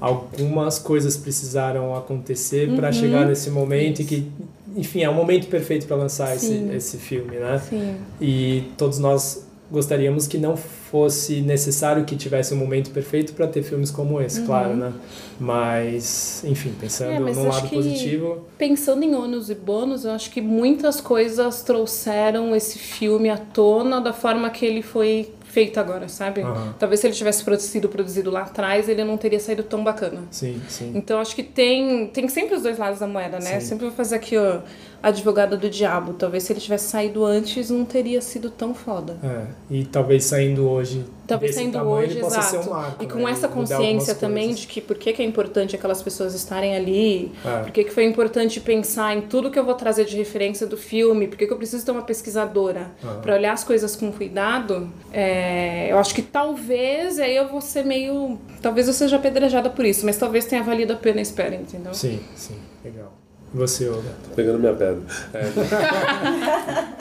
algumas 0.00 0.78
coisas 0.78 1.16
precisaram 1.16 1.96
acontecer 1.96 2.68
uhum. 2.68 2.76
para 2.76 2.92
chegar 2.92 3.26
nesse 3.26 3.50
momento 3.50 4.00
isso. 4.00 4.14
e 4.14 4.20
que 4.22 4.32
enfim, 4.76 5.02
é 5.02 5.08
o 5.08 5.14
momento 5.14 5.48
perfeito 5.48 5.86
para 5.86 5.96
lançar 5.96 6.36
esse, 6.36 6.54
esse 6.72 6.98
filme, 6.98 7.36
né? 7.36 7.60
Sim. 7.68 7.96
E 8.20 8.70
todos 8.76 8.98
nós 8.98 9.47
gostaríamos 9.70 10.26
que 10.26 10.38
não 10.38 10.56
fosse 10.56 11.40
necessário 11.40 12.04
que 12.04 12.16
tivesse 12.16 12.54
um 12.54 12.56
momento 12.56 12.90
perfeito 12.90 13.34
para 13.34 13.46
ter 13.46 13.62
filmes 13.62 13.90
como 13.90 14.20
esse, 14.20 14.40
uhum. 14.40 14.46
claro, 14.46 14.74
né? 14.74 14.92
Mas, 15.38 16.42
enfim, 16.44 16.74
pensando 16.80 17.28
é, 17.28 17.32
no 17.32 17.48
lado 17.48 17.68
positivo. 17.68 18.46
Pensando 18.56 19.02
em 19.04 19.14
ônus 19.14 19.50
e 19.50 19.54
bônus, 19.54 20.04
eu 20.04 20.12
acho 20.12 20.30
que 20.30 20.40
muitas 20.40 21.00
coisas 21.00 21.62
trouxeram 21.62 22.56
esse 22.56 22.78
filme 22.78 23.28
à 23.28 23.36
tona 23.36 24.00
da 24.00 24.12
forma 24.12 24.48
que 24.50 24.64
ele 24.64 24.82
foi 24.82 25.30
feito 25.48 25.80
agora, 25.80 26.08
sabe? 26.08 26.42
Uhum. 26.42 26.72
Talvez 26.78 27.00
se 27.00 27.06
ele 27.06 27.14
tivesse 27.14 27.42
produzido 27.42 27.88
produzido 27.88 28.30
lá 28.30 28.42
atrás, 28.42 28.88
ele 28.88 29.02
não 29.02 29.16
teria 29.16 29.40
saído 29.40 29.62
tão 29.62 29.82
bacana. 29.82 30.22
Sim, 30.30 30.60
sim. 30.68 30.92
Então 30.94 31.20
acho 31.20 31.34
que 31.34 31.42
tem 31.42 32.06
tem 32.08 32.28
sempre 32.28 32.54
os 32.54 32.62
dois 32.62 32.78
lados 32.78 33.00
da 33.00 33.06
moeda, 33.06 33.38
né? 33.38 33.58
Sim. 33.58 33.66
Sempre 33.66 33.86
vou 33.86 33.94
fazer 33.94 34.16
aqui 34.16 34.36
ó, 34.36 34.60
Advogada 35.02 35.56
do 35.56 35.70
Diabo. 35.70 36.12
Talvez 36.14 36.42
se 36.42 36.52
ele 36.52 36.60
tivesse 36.60 36.88
saído 36.90 37.24
antes, 37.24 37.70
não 37.70 37.84
teria 37.84 38.20
sido 38.20 38.50
tão 38.50 38.74
foda. 38.74 39.16
É, 39.22 39.46
e 39.70 39.84
talvez 39.84 40.24
saindo 40.24 40.68
hoje. 40.68 41.04
Talvez 41.26 41.54
saindo 41.54 41.74
tamanho, 41.74 41.92
hoje, 42.06 42.18
exato. 42.18 42.44
Ser 42.46 42.58
um 42.58 42.70
marco, 42.70 43.04
e 43.04 43.06
com 43.06 43.18
né? 43.18 43.30
essa 43.30 43.46
consciência 43.48 44.14
também 44.14 44.54
de 44.54 44.66
que 44.66 44.80
por 44.80 44.96
que, 44.96 45.12
que 45.12 45.20
é 45.20 45.24
importante 45.24 45.76
aquelas 45.76 46.00
pessoas 46.02 46.34
estarem 46.34 46.74
ali, 46.74 47.30
É. 47.44 47.58
por 47.64 47.70
que, 47.70 47.84
que 47.84 47.90
foi 47.90 48.04
importante 48.06 48.58
pensar 48.60 49.14
em 49.14 49.20
tudo 49.20 49.50
que 49.50 49.58
eu 49.58 49.64
vou 49.64 49.74
trazer 49.74 50.06
de 50.06 50.16
referência 50.16 50.66
do 50.66 50.76
filme, 50.78 51.28
por 51.28 51.36
que, 51.36 51.46
que 51.46 51.52
eu 51.52 51.58
preciso 51.58 51.84
ter 51.84 51.90
uma 51.90 52.02
pesquisadora 52.02 52.90
Aham. 53.04 53.20
pra 53.20 53.34
olhar 53.34 53.52
as 53.52 53.62
coisas 53.62 53.94
com 53.94 54.10
cuidado, 54.10 54.88
é, 55.12 55.92
eu 55.92 55.98
acho 55.98 56.14
que 56.14 56.22
talvez 56.22 57.18
aí 57.18 57.36
eu 57.36 57.46
vou 57.48 57.60
ser 57.60 57.84
meio. 57.84 58.38
Talvez 58.62 58.88
eu 58.88 58.94
seja 58.94 59.16
apedrejada 59.16 59.68
por 59.68 59.84
isso, 59.84 60.06
mas 60.06 60.16
talvez 60.16 60.46
tenha 60.46 60.62
valido 60.62 60.94
a 60.94 60.96
pena 60.96 61.18
a 61.18 61.22
espera, 61.22 61.54
entendeu? 61.54 61.92
Sim, 61.92 62.18
sim, 62.34 62.56
legal. 62.82 63.12
Você, 63.52 63.88
Olga? 63.88 64.10
Pegando 64.36 64.58
minha 64.58 64.74
pedra. 64.74 65.00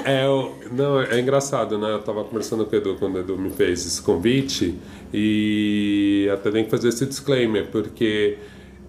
É, 0.05 0.23
é, 0.23 0.25
não, 0.71 1.01
é 1.01 1.19
engraçado, 1.19 1.77
né? 1.77 1.91
Eu 1.91 2.01
tava 2.01 2.23
conversando 2.23 2.65
com 2.65 2.73
o 2.73 2.79
Edu 2.79 2.95
quando 2.97 3.15
o 3.15 3.19
Edu 3.19 3.37
me 3.37 3.49
fez 3.49 3.85
esse 3.85 4.01
convite 4.01 4.79
e 5.13 6.29
até 6.33 6.49
tenho 6.49 6.65
que 6.65 6.71
fazer 6.71 6.87
esse 6.87 7.05
disclaimer, 7.05 7.67
porque 7.69 8.37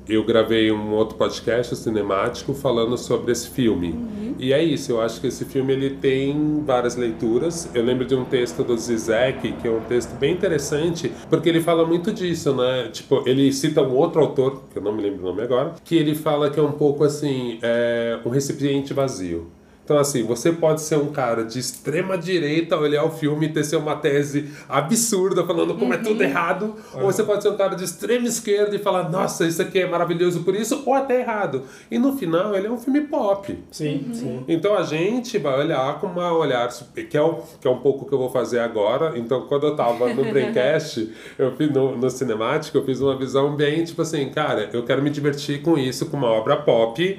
eu 0.09 0.25
gravei 0.25 0.73
um 0.73 0.93
outro 0.93 1.17
podcast 1.17 1.77
cinemático 1.77 2.55
falando 2.55 2.97
sobre 2.97 3.33
esse 3.33 3.50
filme. 3.50 3.95
E 4.38 4.53
é 4.53 4.62
isso, 4.62 4.93
eu 4.93 5.00
acho 5.00 5.21
que 5.21 5.27
esse 5.27 5.45
filme 5.45 5.73
ele 5.73 5.91
tem 5.91 6.62
várias 6.65 6.97
leituras. 6.97 7.69
Eu 7.75 7.85
lembro 7.85 8.07
de 8.07 8.15
um 8.15 8.25
texto 8.25 8.62
do 8.62 8.77
Zizek, 8.77 9.53
que 9.53 9.67
é 9.69 9.71
um 9.71 9.81
texto 9.81 10.17
bem 10.17 10.33
interessante, 10.33 11.12
porque 11.29 11.49
ele 11.49 11.61
fala 11.61 11.85
muito 11.85 12.12
disso, 12.12 12.55
né? 12.55 12.88
Tipo, 12.93 13.23
ele 13.27 13.53
cita 13.53 13.83
um 13.83 13.95
outro 13.95 14.21
autor, 14.21 14.62
que 14.71 14.79
eu 14.79 14.83
não 14.83 14.93
me 14.93 15.03
lembro 15.03 15.21
o 15.21 15.25
nome 15.25 15.43
agora, 15.43 15.75
que 15.85 15.97
ele 15.97 16.15
fala 16.15 16.50
que 16.50 16.59
é 16.59 16.62
um 16.62 16.73
pouco 16.73 17.05
assim, 17.05 17.59
é, 17.62 18.19
um 18.25 18.31
recipiente 18.31 18.95
vazio. 18.95 19.58
Então, 19.88 19.97
assim, 19.97 20.23
você 20.23 20.52
pode 20.52 20.83
ser 20.83 20.97
um 20.97 21.07
cara 21.07 21.42
de 21.42 21.59
extrema 21.59 22.18
direita, 22.18 22.76
olhar 22.76 23.04
o 23.04 23.11
filme 23.11 23.47
e 23.47 23.49
tecer 23.49 23.78
uma 23.78 23.97
tese 23.97 24.50
absurda, 24.68 25.47
falando 25.47 25.75
como 25.76 25.95
é 25.95 25.97
tudo 25.97 26.23
errado, 26.23 26.75
ou 26.92 27.04
você 27.04 27.23
pode 27.23 27.42
ser 27.42 27.49
um 27.49 27.57
cara 27.57 27.75
de 27.75 27.85
extrema 27.85 28.26
esquerda 28.26 28.76
e 28.76 28.78
falar, 28.78 29.09
nossa, 29.09 29.47
isso 29.47 29.62
aqui 29.62 29.78
é 29.78 29.87
maravilhoso 29.87 30.42
por 30.45 30.54
isso, 30.54 30.83
ou 30.85 30.92
até 30.92 31.21
errado. 31.21 31.62
E 31.90 31.99
no 31.99 32.18
final, 32.18 32.54
ele 32.54 32.66
é 32.66 32.71
um 32.71 32.76
filme 32.76 33.00
pop. 33.00 33.59
Sim, 33.71 34.11
sim. 34.12 34.45
Então 34.47 34.76
a 34.76 34.83
gente 34.83 35.38
vai 35.38 35.59
olhar 35.59 35.99
com 35.99 36.09
um 36.09 36.18
olhar, 36.18 36.68
que 37.09 37.16
é, 37.16 37.23
o, 37.23 37.38
que 37.59 37.66
é 37.66 37.71
um 37.71 37.78
pouco 37.78 38.04
o 38.04 38.09
que 38.09 38.12
eu 38.12 38.18
vou 38.18 38.28
fazer 38.28 38.59
agora. 38.59 39.16
Então, 39.16 39.47
quando 39.47 39.68
eu 39.68 39.75
tava 39.75 40.12
no 40.12 40.23
Braincast, 40.30 41.11
eu 41.38 41.57
fiz 41.57 41.73
no, 41.73 41.97
no 41.97 42.11
cinemático, 42.11 42.76
eu 42.76 42.85
fiz 42.85 43.00
uma 43.00 43.16
visão 43.16 43.57
bem 43.57 43.83
tipo 43.85 44.02
assim, 44.02 44.28
cara, 44.28 44.68
eu 44.71 44.85
quero 44.85 45.02
me 45.02 45.09
divertir 45.09 45.62
com 45.62 45.78
isso, 45.78 46.04
com 46.11 46.18
uma 46.18 46.28
obra 46.28 46.59
pop. 46.59 47.18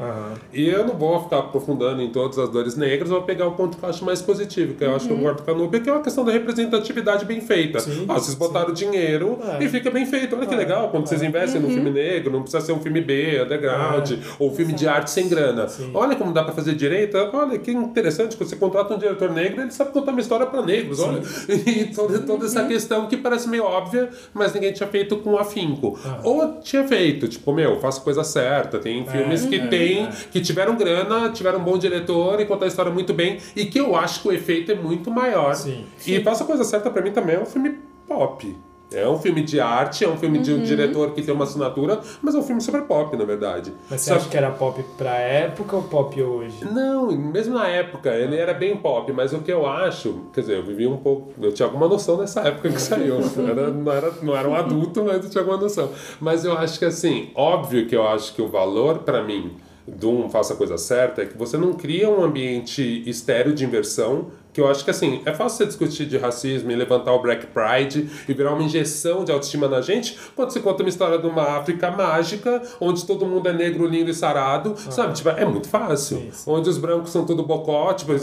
E 0.54 0.70
eu 0.70 0.86
não 0.86 0.94
vou 0.94 1.24
ficar 1.24 1.40
aprofundando 1.40 2.00
em 2.04 2.12
todas 2.12 2.38
as 2.38 2.59
negras, 2.76 3.10
eu 3.10 3.18
vou 3.18 3.26
pegar 3.26 3.48
o 3.48 3.52
ponto 3.52 3.78
que 3.78 3.84
eu 3.84 3.90
acho 3.90 4.04
mais 4.06 4.22
positivo, 4.22 4.74
que 4.74 4.84
eu 4.84 4.96
acho 4.96 5.08
que 5.08 5.14
eu 5.14 5.18
concordo 5.18 5.44
com 5.44 5.52
a 5.52 5.54
Nubia, 5.54 5.80
que 5.80 5.90
é 5.90 5.94
uma 5.94 6.02
questão 6.02 6.24
da 6.26 6.32
representatividade 6.32 7.26
bem 7.26 7.42
feita. 7.42 7.80
Sim, 7.80 8.06
Ah, 8.08 8.14
vocês 8.16 8.36
botaram 8.36 8.74
dinheiro 8.74 9.38
É. 9.60 9.64
e 9.64 9.70
fica 9.70 9.90
bem 9.92 10.06
feito. 10.06 10.36
Olha 10.36 10.46
que 10.46 10.54
É. 10.54 10.58
legal, 10.58 10.90
quando 10.90 11.08
vocês 11.08 11.22
investem 11.22 11.62
num 11.62 11.70
filme 11.70 11.90
negro, 11.90 12.32
não 12.32 12.42
precisa 12.42 12.64
ser 12.66 12.72
um 12.74 12.80
filme 12.80 13.02
B, 13.02 13.42
underground, 13.44 14.12
ou 14.38 14.52
um 14.52 14.56
filme 14.56 14.74
de 14.74 14.88
arte 14.88 15.10
sem 15.12 15.28
grana. 15.28 15.68
Sim. 15.68 15.92
Olha 15.94 16.16
como 16.16 16.32
dá 16.34 16.44
pra 16.44 16.54
fazer 16.54 16.74
direita. 16.76 17.30
Olha 17.34 17.58
que 17.58 17.72
interessante, 17.72 18.36
quando 18.36 18.50
você 18.50 18.56
contrata 18.56 18.94
um 18.94 18.98
diretor 18.98 19.30
negro, 19.32 19.62
ele 19.62 19.72
sabe 19.72 19.92
contar 19.92 20.12
uma 20.12 20.22
história 20.22 20.46
pra 20.46 20.62
negros. 20.62 21.00
Olha. 21.00 21.22
E 21.70 21.86
toda, 21.94 22.20
toda 22.20 22.46
essa 22.46 22.64
questão 22.66 23.08
que 23.08 23.16
parece 23.18 23.48
meio 23.48 23.64
óbvia, 23.64 24.10
mas 24.34 24.54
ninguém 24.54 24.72
tinha 24.74 24.88
feito 24.88 25.18
com 25.18 25.38
afinco. 25.38 25.98
Ou 26.24 26.60
tinha 26.62 26.84
feito, 26.88 27.28
tipo, 27.28 27.52
meu, 27.54 27.80
faça 27.80 28.00
a 28.00 28.04
coisa 28.04 28.24
certa. 28.24 28.80
Tem 28.80 29.06
filmes 29.06 29.46
que 29.46 29.56
é, 29.56 29.68
tem, 29.68 30.04
é. 30.06 30.10
que 30.32 30.42
tiveram 30.42 30.76
grana, 30.76 31.30
tiveram 31.30 31.60
um 31.60 31.64
bom 31.64 31.78
diretor 31.78 32.40
e 32.40 32.46
contar 32.50 32.66
a 32.66 32.68
história 32.68 32.92
muito 32.92 33.14
bem, 33.14 33.40
e 33.56 33.66
que 33.66 33.80
eu 33.80 33.96
acho 33.96 34.22
que 34.22 34.28
o 34.28 34.32
efeito 34.34 34.72
é 34.72 34.76
muito 34.76 35.10
maior. 35.10 35.56
Sim. 35.56 35.86
E 36.06 36.22
faça 36.22 36.44
a 36.44 36.48
coisa 36.48 36.64
certa 36.64 36.90
pra 36.90 37.02
mim 37.02 37.12
também 37.12 37.36
é 37.36 37.40
um 37.40 37.46
filme 37.46 37.78
pop. 38.08 38.56
É 38.92 39.08
um 39.08 39.20
filme 39.20 39.44
de 39.44 39.60
arte, 39.60 40.04
é 40.04 40.10
um 40.10 40.18
filme 40.18 40.40
de 40.40 40.52
um 40.52 40.64
diretor 40.64 41.12
que 41.12 41.22
tem 41.22 41.32
uma 41.32 41.44
assinatura, 41.44 42.00
mas 42.24 42.34
é 42.34 42.40
um 42.40 42.42
filme 42.44 42.60
super 42.60 42.82
pop, 42.82 43.16
na 43.16 43.24
verdade. 43.24 43.72
Mas 43.88 44.02
você 44.02 44.10
Só 44.10 44.16
acha 44.16 44.30
que 44.30 44.36
era 44.36 44.50
pop 44.50 44.84
pra 44.98 45.16
época 45.16 45.76
ou 45.76 45.84
pop 45.84 46.20
hoje? 46.20 46.66
não, 46.66 47.12
mesmo 47.12 47.54
na 47.54 47.68
época, 47.68 48.10
ele 48.10 48.36
era 48.36 48.52
bem 48.52 48.76
pop, 48.76 49.12
mas 49.14 49.32
o 49.32 49.42
que 49.42 49.54
eu 49.54 49.68
acho, 49.68 50.22
quer 50.34 50.42
dizer, 50.42 50.58
eu 50.58 50.64
vivi 50.64 50.88
um 50.88 50.98
pouco, 50.98 51.32
eu 51.40 51.54
tinha 51.54 51.68
alguma 51.68 51.88
noção 51.88 52.18
nessa 52.18 52.42
época 52.42 52.70
que 52.70 52.82
saiu. 52.82 53.20
Era, 53.50 53.70
não, 53.70 53.92
era, 53.92 54.12
não 54.22 54.36
era 54.36 54.50
um 54.50 54.56
adulto, 54.56 55.04
mas 55.04 55.24
eu 55.24 55.30
tinha 55.30 55.42
alguma 55.42 55.58
noção. 55.60 55.92
Mas 56.20 56.44
eu 56.44 56.54
acho 56.54 56.80
que 56.80 56.86
assim, 56.86 57.30
óbvio 57.36 57.88
que 57.88 57.96
eu 57.96 58.08
acho 58.08 58.34
que 58.34 58.42
o 58.42 58.48
valor 58.48 59.00
pra 59.00 59.24
mim 59.24 59.56
de 59.98 60.06
um 60.06 60.30
Faça 60.30 60.54
a 60.54 60.56
Coisa 60.56 60.78
Certa 60.78 61.22
é 61.22 61.26
que 61.26 61.38
você 61.38 61.58
não 61.58 61.74
cria 61.74 62.10
um 62.10 62.24
ambiente 62.24 63.04
estéreo 63.06 63.54
de 63.54 63.66
inversão, 63.66 64.28
que 64.52 64.60
eu 64.60 64.68
acho 64.68 64.84
que 64.84 64.90
assim, 64.90 65.22
é 65.26 65.34
fácil 65.34 65.60
você 65.60 65.66
discutir 65.66 66.06
de 66.06 66.18
racismo 66.18 66.72
e 66.72 66.76
levantar 66.76 67.14
o 67.14 67.22
Black 67.22 67.48
Pride 67.48 68.10
e 68.28 68.34
virar 68.34 68.54
uma 68.54 68.64
injeção 68.64 69.24
de 69.24 69.32
autoestima 69.32 69.68
na 69.68 69.82
gente, 69.82 70.18
quando 70.36 70.52
você 70.52 70.60
conta 70.60 70.84
uma 70.84 70.90
história 70.90 71.18
de 71.18 71.28
uma 71.28 71.58
África 71.58 71.92
mágica, 71.92 72.62
onde 72.80 73.06
todo 73.06 73.26
mundo 73.26 73.48
é 73.48 73.54
negro, 73.54 73.86
lindo 73.86 74.10
e 74.10 74.14
sarado, 74.14 74.76
sabe? 74.90 75.14
Tipo, 75.14 75.30
é 75.30 75.46
muito 75.46 75.70
fácil. 75.70 76.18
Sim, 76.18 76.30
sim. 76.32 76.52
Onde 76.52 76.70
os 76.70 76.78
brancos 76.78 77.12
são 77.12 77.26
tudo 77.26 77.44
bocó, 77.44 77.94
tipo, 77.94 78.14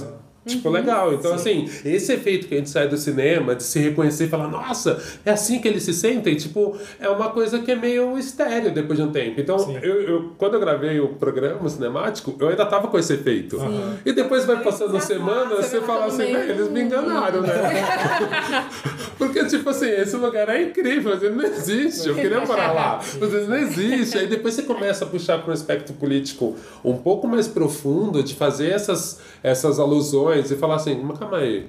tipo 0.46 0.70
legal. 0.70 1.12
Então, 1.14 1.34
assim, 1.34 1.68
esse 1.84 2.12
efeito 2.12 2.46
que 2.46 2.54
a 2.54 2.58
gente 2.58 2.70
sai 2.70 2.88
do 2.88 2.96
cinema, 2.96 3.54
de 3.54 3.62
se 3.62 3.78
reconhecer 3.78 4.24
e 4.24 4.28
falar, 4.28 4.48
nossa, 4.48 5.02
é 5.24 5.30
assim 5.32 5.58
que 5.58 5.68
eles 5.68 5.82
se 5.82 5.92
sentem, 5.92 6.34
tipo, 6.36 6.76
é 7.00 7.08
uma 7.08 7.30
coisa 7.30 7.58
que 7.58 7.70
é 7.72 7.76
meio 7.76 8.16
estéreo 8.18 8.72
depois 8.72 8.98
de 8.98 9.04
um 9.04 9.10
tempo. 9.12 9.40
Então, 9.40 9.58
Sim. 9.58 9.76
eu, 9.82 10.00
eu- 10.02 10.32
quando 10.38 10.54
eu 10.54 10.60
gravei 10.60 11.00
o 11.00 11.08
programa 11.08 11.68
cinemático, 11.68 12.34
eu 12.38 12.48
ainda 12.48 12.64
tava 12.66 12.88
com 12.88 12.98
esse 12.98 13.12
efeito. 13.12 13.58
E 14.04 14.12
depois 14.12 14.44
vai 14.44 14.62
passando 14.62 14.98
semanas, 15.00 15.66
você 15.66 15.80
fala 15.80 16.06
assim. 16.06 16.32
"Véi, 16.32 16.50
eles 16.50 16.68
me 16.70 16.80
enganaram, 16.82 17.42
né? 17.42 17.48
Porque, 19.18 19.44
tipo 19.46 19.70
assim, 19.70 19.88
esse 19.88 20.16
lugar 20.16 20.48
é 20.48 20.62
incrível, 20.62 21.12
mas 21.14 21.22
ele 21.22 21.34
não 21.34 21.44
existe. 21.44 22.08
Eu 22.08 22.14
queria 22.14 22.40
morar 22.44 22.72
lá, 22.72 23.00
mas 23.20 23.32
ele 23.32 23.46
não 23.46 23.56
existe. 23.56 24.18
Aí 24.18 24.26
depois 24.26 24.54
você 24.54 24.62
começa 24.62 25.04
a 25.04 25.08
puxar 25.08 25.38
para 25.38 25.50
um 25.50 25.52
aspecto 25.54 25.92
político 25.94 26.54
um 26.84 26.96
pouco 26.96 27.26
mais 27.26 27.48
profundo, 27.48 28.22
de 28.22 28.34
fazer 28.34 28.70
essas, 28.70 29.18
essas 29.42 29.78
alusões 29.78 30.35
e 30.38 30.56
falar 30.56 30.76
assim, 30.76 31.00
mas 31.02 31.18
calma 31.18 31.38
aí. 31.38 31.68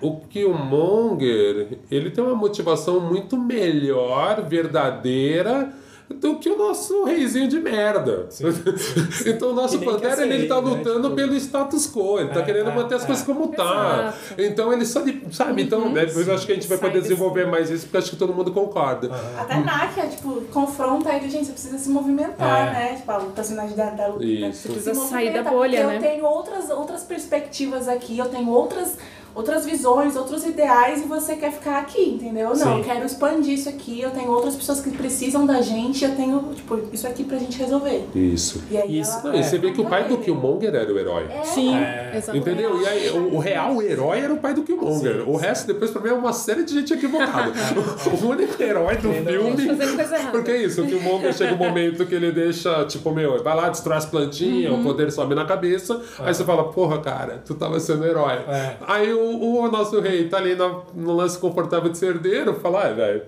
O 0.00 0.20
Killmonger, 0.20 1.78
ele 1.90 2.10
tem 2.10 2.22
uma 2.22 2.34
motivação 2.34 3.00
muito 3.00 3.36
melhor, 3.36 4.42
verdadeira, 4.48 5.72
do 6.14 6.36
que 6.38 6.48
o 6.48 6.56
nosso 6.56 7.04
reizinho 7.04 7.48
de 7.48 7.60
merda. 7.60 8.28
então 9.26 9.50
o 9.50 9.54
nosso 9.54 9.78
Pantera, 9.80 10.22
ele 10.26 10.46
tá 10.46 10.54
rei, 10.56 10.64
né? 10.64 10.70
lutando 10.78 11.02
Tipo- 11.02 11.14
pelo 11.16 11.34
status 11.34 11.86
quo, 11.92 12.18
ele 12.18 12.30
tá 12.30 12.40
É, 12.40 12.42
querendo 12.44 12.70
é, 12.70 12.74
manter 12.74 12.94
as 12.94 13.02
é. 13.04 13.06
coisas 13.06 13.24
como 13.24 13.48
tá. 13.48 14.14
Exato. 14.28 14.42
Então 14.42 14.72
ele 14.72 14.86
só, 14.86 15.00
de- 15.00 15.22
sabe? 15.32 15.62
Então, 15.62 15.90
né, 15.92 16.06
depois 16.06 16.26
eu 16.26 16.34
acho 16.34 16.46
que 16.46 16.52
a 16.52 16.54
gente 16.54 16.66
vai 16.66 16.78
poder 16.78 16.94
desse- 16.94 17.08
desenvolver 17.08 17.46
mais 17.46 17.68
isso, 17.70 17.84
porque 17.84 17.98
acho 17.98 18.10
que 18.10 18.16
todo 18.16 18.32
mundo 18.32 18.50
concorda. 18.52 19.10
Até 19.38 19.56
Nákia, 19.60 20.06
tipo, 20.06 20.40
confronta 20.52 21.12
ele, 21.14 21.28
gente, 21.28 21.46
você 21.46 21.52
precisa 21.52 21.78
se 21.78 21.88
movimentar, 21.90 22.68
É. 22.68 22.72
né? 22.72 22.94
Tipo, 22.96 23.12
a 23.12 23.20
personagem 23.20 23.76
da, 23.76 23.90
da 23.90 24.06
luta. 24.08 24.24
Isso. 24.24 24.62
Se 24.62 24.68
Precisa 24.68 24.94
sair 24.94 25.32
da 25.32 25.42
bolha, 25.42 25.82
porque 25.82 25.86
né? 25.86 25.96
Eu 25.96 26.00
tenho 26.00 26.24
outras, 26.24 26.70
outras 26.70 27.02
perspectivas 27.04 27.86
aqui, 27.88 28.16
eu 28.18 28.26
tenho 28.26 28.48
outras, 28.50 28.96
outras 29.34 29.64
visões, 29.64 30.16
outros 30.16 30.44
ideais 30.44 31.02
e 31.02 31.06
você 31.06 31.36
quer 31.36 31.52
ficar 31.52 31.78
aqui, 31.78 32.02
entendeu? 32.14 32.48
Não, 32.48 32.56
Sim. 32.56 32.78
eu 32.78 32.84
quero 32.84 33.04
expandir 33.06 33.54
isso 33.54 33.68
aqui, 33.68 34.00
eu 34.00 34.10
tenho 34.10 34.30
outras 34.30 34.56
pessoas 34.56 34.80
que 34.80 34.90
precisam 34.90 35.46
da 35.46 35.60
gente, 35.60 36.04
eu 36.04 36.14
tenho, 36.16 36.52
tipo, 36.54 36.80
isso 36.92 37.06
aqui 37.06 37.24
pra 37.24 37.38
gente 37.38 37.58
resolver. 37.58 38.04
Isso. 38.14 38.62
E 38.70 38.76
aí 38.76 38.98
Isso. 39.00 39.12
ela 39.22 39.32
Não, 39.32 39.40
e 39.40 39.44
você 39.44 39.58
vê 39.58 39.70
que 39.72 39.80
o 39.80 39.84
pai 39.86 40.04
do. 40.08 40.18
Killmonger 40.18 40.74
era 40.74 40.92
o 40.92 40.98
herói. 40.98 41.26
Sim, 41.44 41.74
É. 41.76 42.12
exatamente. 42.16 42.42
Entendeu? 42.50 42.82
E 42.82 42.86
aí, 42.86 43.10
o, 43.10 43.34
o 43.36 43.38
real 43.38 43.80
herói 43.82 44.18
era 44.20 44.32
o 44.32 44.38
pai 44.38 44.52
do 44.54 44.62
Killmonger. 44.62 45.22
Sim, 45.24 45.30
o 45.30 45.36
resto, 45.36 45.66
depois, 45.66 45.90
pra 45.90 46.02
mim, 46.02 46.08
é 46.08 46.12
uma 46.12 46.32
série 46.32 46.64
de 46.64 46.72
gente 46.74 46.92
equivocada. 46.92 47.52
o 48.22 48.26
único 48.26 48.60
herói 48.62 48.96
do 48.96 49.12
filme. 49.12 49.66
Fazendo 49.68 49.96
coisa 49.96 50.14
errada. 50.16 50.30
Porque 50.32 50.50
é 50.50 50.56
isso, 50.64 50.82
o 50.82 50.86
Killmonger 50.86 51.32
chega 51.32 51.54
um 51.54 51.56
momento 51.58 52.04
que 52.04 52.14
ele 52.14 52.32
deixa, 52.32 52.84
tipo, 52.86 53.10
meu, 53.12 53.42
vai 53.42 53.54
lá, 53.54 53.68
destrói 53.68 53.96
as 53.98 54.06
plantinhas, 54.06 54.72
Uhum. 54.72 54.80
o 54.80 54.84
poder 54.84 55.10
sobe 55.12 55.34
na 55.34 55.44
cabeça. 55.44 56.00
Aí 56.18 56.34
você 56.34 56.44
fala, 56.44 56.64
porra, 56.72 56.98
cara, 57.00 57.42
tu 57.44 57.54
tava 57.54 57.78
sendo 57.80 58.04
herói. 58.04 58.34
É. 58.48 58.76
Aí 58.86 59.12
o, 59.12 59.27
o 59.28 59.70
nosso 59.70 60.00
rei 60.00 60.28
tá 60.28 60.38
ali 60.38 60.54
no, 60.54 60.82
no 60.94 61.14
lance 61.14 61.38
confortável 61.38 61.90
de 61.90 61.98
ser 61.98 62.14
herdeiro, 62.14 62.54
fala, 62.54 62.86
ah, 62.86 62.92
velho, 62.92 63.22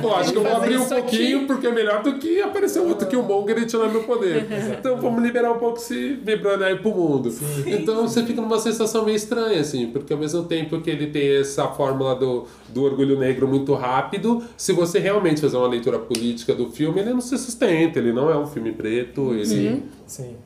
pô, 0.00 0.14
acho 0.14 0.32
que 0.32 0.38
eu 0.38 0.42
vou 0.42 0.56
abrir 0.56 0.78
um 0.78 0.84
pouquinho 0.88 1.38
aqui. 1.38 1.46
porque 1.46 1.66
é 1.66 1.72
melhor 1.72 2.02
do 2.02 2.14
que 2.14 2.40
aparecer 2.40 2.80
outro 2.80 3.06
Killmonger 3.06 3.58
e 3.58 3.66
tirar 3.66 3.88
meu 3.88 4.02
poder. 4.04 4.46
então 4.78 4.96
vamos 4.96 5.22
liberar 5.22 5.52
um 5.52 5.58
pouco 5.58 5.78
esse 5.78 6.14
vibrando 6.14 6.64
aí 6.64 6.76
pro 6.76 6.90
mundo. 6.90 7.32
Então 7.66 8.06
você 8.06 8.24
fica 8.24 8.40
numa 8.40 8.58
sensação 8.58 9.04
meio 9.04 9.16
estranha, 9.16 9.60
assim, 9.60 9.86
porque 9.88 10.12
ao 10.12 10.18
mesmo 10.18 10.44
tempo 10.44 10.80
que 10.80 10.90
ele 10.90 11.08
tem 11.08 11.36
essa 11.38 11.68
fórmula 11.68 12.14
do, 12.14 12.46
do 12.68 12.82
orgulho 12.82 13.18
negro 13.18 13.46
muito 13.46 13.74
rápido, 13.74 14.42
se 14.56 14.72
você 14.72 14.98
realmente 14.98 15.40
fazer 15.40 15.56
uma 15.56 15.68
leitura 15.68 15.98
política 15.98 16.54
do 16.54 16.70
filme, 16.70 17.00
ele 17.00 17.12
não 17.12 17.20
se 17.20 17.36
sustenta, 17.38 17.98
ele 17.98 18.12
não 18.12 18.30
é 18.30 18.36
um 18.36 18.46
filme 18.46 18.72
preto, 18.72 19.32
ele... 19.34 19.46
Sim, 19.46 19.82
sim. 20.06 20.36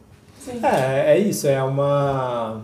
Sim. 0.49 0.61
É, 0.63 1.17
é 1.17 1.19
isso, 1.19 1.47
é 1.47 1.63
uma. 1.63 2.63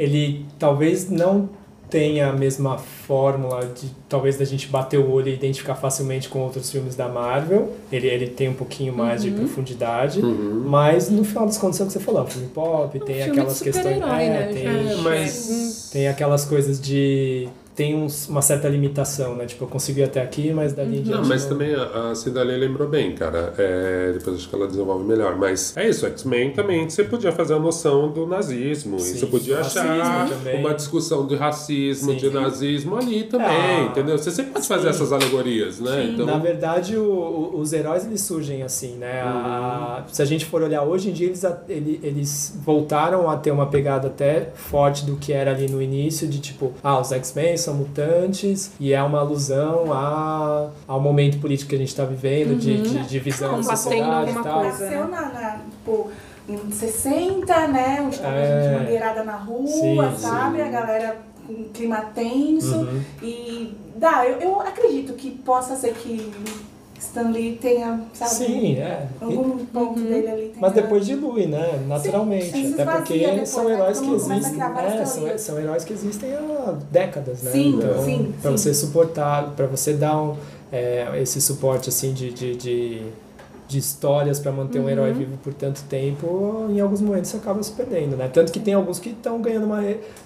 Ele 0.00 0.46
talvez 0.58 1.10
não 1.10 1.50
tem 1.90 2.22
a 2.22 2.32
mesma 2.32 2.78
fórmula 2.78 3.66
de 3.66 3.88
talvez 4.08 4.36
da 4.38 4.44
gente 4.44 4.68
bater 4.68 4.98
o 5.00 5.10
olho 5.10 5.28
e 5.28 5.34
identificar 5.34 5.74
facilmente 5.74 6.28
com 6.28 6.38
outros 6.38 6.70
filmes 6.70 6.94
da 6.94 7.08
Marvel. 7.08 7.72
Ele, 7.90 8.06
ele 8.06 8.28
tem 8.28 8.48
um 8.48 8.54
pouquinho 8.54 8.92
mais 8.94 9.24
Uhum. 9.24 9.30
de 9.30 9.36
profundidade, 9.36 10.22
mas 10.22 11.10
no 11.10 11.24
final 11.24 11.46
das 11.46 11.58
contas 11.58 11.80
é 11.80 11.82
o 11.82 11.86
que 11.88 11.92
você 11.92 11.98
falou, 11.98 12.20
é 12.20 12.24
um 12.24 12.28
filme 12.28 12.48
pop, 12.48 12.98
tem 13.00 13.16
filme 13.16 13.30
aquelas 13.32 13.58
de 13.58 13.64
questões. 13.64 13.96
é, 13.96 13.98
né, 13.98 14.50
tem, 14.52 14.66
É, 14.66 14.94
mas. 15.02 15.90
tem 15.92 16.06
aquelas 16.08 16.44
coisas 16.44 16.80
de. 16.80 17.48
Tem 17.80 17.94
uns- 17.96 18.28
uma 18.28 18.42
certa 18.42 18.68
limitação, 18.68 19.34
né? 19.34 19.46
Tipo, 19.46 19.64
eu 19.64 19.68
consegui 19.68 20.02
até 20.02 20.20
aqui, 20.20 20.52
mas 20.52 20.74
dali 20.74 20.98
em 20.98 21.02
Não, 21.02 21.24
mas 21.24 21.44
não- 21.44 21.48
também 21.48 21.74
a, 21.74 22.10
a 22.10 22.14
lembrou 22.58 22.86
bem, 22.86 23.14
cara. 23.14 23.54
É, 23.56 24.12
depois 24.12 24.36
acho 24.36 24.50
que 24.50 24.54
ela 24.54 24.66
desenvolve 24.66 25.02
melhor. 25.04 25.34
Mas 25.38 25.74
é 25.78 25.88
isso, 25.88 26.04
X-Men 26.04 26.50
também 26.50 26.90
você 26.90 27.02
podia 27.04 27.32
fazer 27.32 27.54
a 27.54 27.58
noção 27.58 28.10
do 28.12 28.26
nazismo. 28.26 28.96
e 28.98 29.00
Sim, 29.00 29.18
você 29.18 29.26
podia 29.26 29.60
achar 29.60 30.28
também. 30.28 30.60
uma 30.60 30.74
discussão 30.74 31.26
de 31.26 31.36
racismo, 31.36 32.10
Sim. 32.12 32.16
de 32.18 32.28
nazismo 32.28 32.96
ali 32.98 33.22
também, 33.24 33.46
Ah, 33.48 33.88
entendeu? 33.90 34.18
Você 34.18 34.30
sempre 34.30 34.52
pode 34.52 34.68
fazer 34.68 34.88
essas 34.88 35.10
alegorias, 35.10 35.80
né? 35.80 36.10
Então, 36.12 36.26
Na 36.26 36.36
verdade, 36.36 36.98
o- 36.98 37.02
o- 37.54 37.60
os 37.60 37.72
heróis 37.72 38.04
eles 38.04 38.20
surgem 38.20 38.62
assim, 38.62 38.96
né? 38.98 39.22
A- 39.22 40.04
se 40.12 40.20
a 40.20 40.24
gente 40.26 40.44
for 40.44 40.62
olhar 40.62 40.82
hoje 40.82 41.08
em 41.08 41.12
dia, 41.14 41.28
eles, 41.28 41.44
a- 41.46 41.62
ele- 41.66 41.98
eles 42.02 42.58
voltaram 42.62 43.30
a 43.30 43.38
ter 43.38 43.50
uma 43.50 43.66
pegada 43.66 44.08
até 44.08 44.50
forte 44.54 45.06
do 45.06 45.16
que 45.16 45.32
era 45.32 45.50
ali 45.52 45.66
no 45.66 45.80
início, 45.80 46.28
de 46.28 46.40
tipo, 46.40 46.72
ah, 46.82 47.00
os 47.00 47.10
X-Men 47.10 47.56
são 47.56 47.69
mutantes, 47.74 48.72
e 48.80 48.92
é 48.92 49.02
uma 49.02 49.20
alusão 49.20 49.92
a, 49.92 50.68
ao 50.86 51.00
momento 51.00 51.38
político 51.40 51.70
que 51.70 51.76
a 51.76 51.78
gente 51.78 51.88
está 51.88 52.04
vivendo, 52.04 52.58
de, 52.58 52.82
de 52.82 53.06
divisão 53.08 53.52
da 53.52 53.56
Combatendo 53.58 53.76
sociedade 53.78 54.30
e 54.30 54.42
tal. 54.42 54.60
coisa. 54.60 54.84
Nasceu 54.84 55.08
na, 55.08 55.20
na, 55.28 55.58
tipo, 55.70 56.10
em 56.48 56.70
60, 56.72 57.68
né? 57.68 58.02
Onde 58.02 58.18
tava 58.18 58.34
É. 58.34 58.62
gente 58.72 58.80
mangueirada 58.82 59.22
na 59.24 59.36
rua, 59.36 59.66
Sim, 59.66 59.96
sabe? 60.18 60.56
sim. 60.56 60.62
A 60.62 60.68
galera 60.68 61.16
com 61.46 61.52
um 61.52 61.64
clima 61.72 62.00
tenso. 62.14 62.76
Uhum. 62.76 63.02
E 63.22 63.74
dá, 63.96 64.26
eu, 64.26 64.38
eu 64.40 64.60
acredito 64.60 65.12
que 65.14 65.30
possa 65.30 65.76
ser 65.76 65.94
que 65.94 66.30
Stan 67.00 67.30
Lee 67.30 67.56
tenha, 67.60 68.00
sabe? 68.12 68.30
Sim, 68.30 68.76
é. 68.76 69.08
E- 69.20 69.24
Algum 69.24 69.64
ponto 69.66 69.98
dele 70.00 70.28
ali. 70.28 70.42
Tenha... 70.48 70.60
Mas 70.60 70.72
depois 70.72 71.06
dilui, 71.06 71.46
né? 71.46 71.82
Naturalmente. 71.88 72.50
Sim, 72.50 72.74
Até 72.74 72.84
porque 72.84 73.18
depois, 73.18 73.48
são 73.48 73.64
né? 73.64 73.74
heróis 73.74 73.98
Todo 73.98 74.08
que 74.08 74.14
existem. 74.14 74.60
É, 74.62 75.06
são, 75.06 75.38
são 75.38 75.58
heróis 75.58 75.84
que 75.84 75.92
existem 75.94 76.34
há 76.34 76.74
décadas, 76.92 77.42
né? 77.42 77.50
Sim, 77.50 77.68
então, 77.76 78.04
sim, 78.04 78.34
pra 78.42 78.50
sim. 78.50 78.56
você 78.56 78.74
suportar, 78.74 79.50
pra 79.56 79.66
você 79.66 79.94
dar 79.94 80.20
um, 80.22 80.36
é, 80.70 81.08
esse 81.20 81.40
suporte 81.40 81.88
assim 81.88 82.12
de, 82.12 82.30
de, 82.30 82.54
de, 82.54 83.02
de 83.70 83.78
histórias 83.78 84.40
pra 84.40 84.50
manter 84.50 84.78
um 84.80 84.82
Uhum. 84.82 84.88
herói 84.90 85.12
vivo 85.12 85.38
por 85.42 85.54
tanto 85.54 85.82
tempo, 85.88 86.66
em 86.68 86.80
alguns 86.80 87.00
momentos 87.00 87.30
você 87.30 87.36
acaba 87.36 87.62
se 87.62 87.70
perdendo, 87.72 88.16
né? 88.16 88.28
Tanto 88.32 88.50
que 88.50 88.58
tem 88.58 88.74
alguns 88.74 88.98
que 88.98 89.10
estão 89.10 89.40
ganhando 89.40 89.64
uma, 89.66 89.80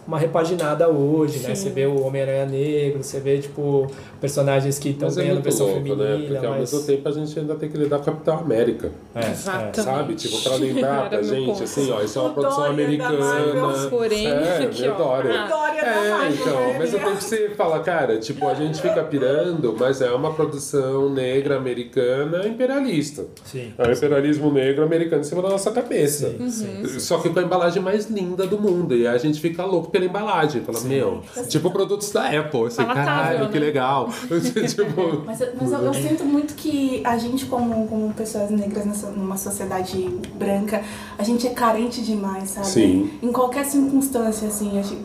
uma 0.09 0.19
repaginada 0.19 0.89
hoje, 0.89 1.39
né? 1.41 1.55
Sim. 1.55 1.63
Você 1.65 1.71
vê 1.71 1.85
o 1.87 2.03
Homem-Aranha 2.07 2.47
Negro, 2.47 3.03
você 3.03 3.21
vê, 3.21 3.39
tipo, 3.39 3.87
personagens 4.21 4.79
que 4.79 4.89
estão 4.91 5.09
mas 5.09 5.19
é 5.19 5.23
ganhando 5.25 5.43
versão 5.43 5.67
louco, 5.67 5.83
feminina, 5.83 6.17
né? 6.17 6.27
Porque 6.27 6.47
ao 6.47 6.53
mas... 6.53 6.73
mesmo 6.73 6.87
tempo 6.87 7.09
a 7.09 7.13
gente 7.13 7.39
ainda 7.39 7.55
tem 7.55 7.69
que 7.69 7.77
lidar 7.77 7.99
com 7.99 8.03
a 8.03 8.13
Capitão 8.15 8.39
América. 8.39 8.91
É, 9.15 9.31
Exatamente. 9.31 9.83
Sabe? 9.83 10.15
Tipo, 10.15 10.43
pra 10.43 10.57
lembrar 10.57 11.09
pra 11.11 11.23
gente, 11.23 11.47
ponto. 11.47 11.63
assim, 11.63 11.91
ó, 11.93 12.01
isso 12.01 12.19
é 12.19 12.23
uma 12.23 12.31
O 12.31 12.35
produção 12.35 12.59
Dória 12.61 12.73
americana. 12.73 13.89
Porém, 13.91 14.27
é, 14.27 14.57
aqui, 14.65 14.89
ó. 14.89 14.95
Dória. 14.97 15.31
Ah. 15.43 15.49
Da 15.49 15.91
É, 15.91 16.11
Marvel, 16.11 16.31
então, 16.41 16.55
né? 16.61 16.73
ao 16.73 16.79
mesmo 16.79 16.99
tempo 16.99 17.17
que 17.17 17.25
você 17.25 17.51
fala, 17.51 17.81
cara, 17.81 18.17
tipo, 18.19 18.47
a 18.49 18.55
gente 18.55 18.81
fica 18.81 19.03
pirando, 19.05 19.75
mas 19.79 20.01
é 20.01 20.11
uma 20.13 20.33
produção 20.33 21.11
negra 21.11 21.57
americana 21.57 22.47
imperialista. 22.47 23.27
Sim. 23.45 23.73
É 23.79 23.88
o 23.88 23.93
imperialismo 23.93 24.53
negro 24.53 24.85
americano 24.85 25.23
em 25.23 25.25
cima 25.25 25.43
da 25.43 25.49
nossa 25.50 25.71
cabeça. 25.71 26.35
Sim, 26.49 26.85
Só 26.99 27.19
que 27.19 27.31
com 27.31 27.38
a 27.38 27.43
embalagem 27.43 27.83
mais 27.83 28.09
linda 28.11 28.47
do 28.47 28.59
mundo. 28.61 28.95
E 28.97 29.07
a 29.07 29.17
gente 29.19 29.41
fica 29.41 29.64
louco 29.64 29.91
pela 29.91 30.05
embalagem. 30.05 30.62
Fala, 30.62 30.81
meu, 30.81 31.23
tipo 31.49 31.71
produtos 31.71 32.11
da 32.12 32.26
Apple. 32.29 32.67
Assim, 32.67 32.76
Palatável, 32.83 33.05
caralho, 33.05 33.49
que 33.50 33.59
né? 33.59 33.67
legal. 33.67 34.09
tipo, 34.69 35.23
Mas, 35.26 35.41
eu- 35.41 35.49
mas 35.61 35.73
eu, 35.73 35.79
eu 35.81 35.95
sinto 35.95 36.25
muito 36.25 36.55
que 36.55 37.00
a 37.05 37.17
gente, 37.19 37.47
como, 37.47 37.87
como 37.88 38.12
pessoas 38.14 38.50
negras 38.50 38.85
nessa, 38.87 39.11
numa 39.11 39.37
sociedade 39.37 40.09
branca, 40.35 40.83
a 41.19 41.23
gente 41.23 41.47
é 41.47 41.50
carente 41.50 42.03
demais, 42.03 42.50
sabe? 42.50 42.67
Sim. 42.67 43.11
Em 43.23 43.33
qualquer 43.33 43.64
circunstância, 43.64 44.49
assim, 44.49 44.79
a 44.79 44.83
gente, 44.83 44.99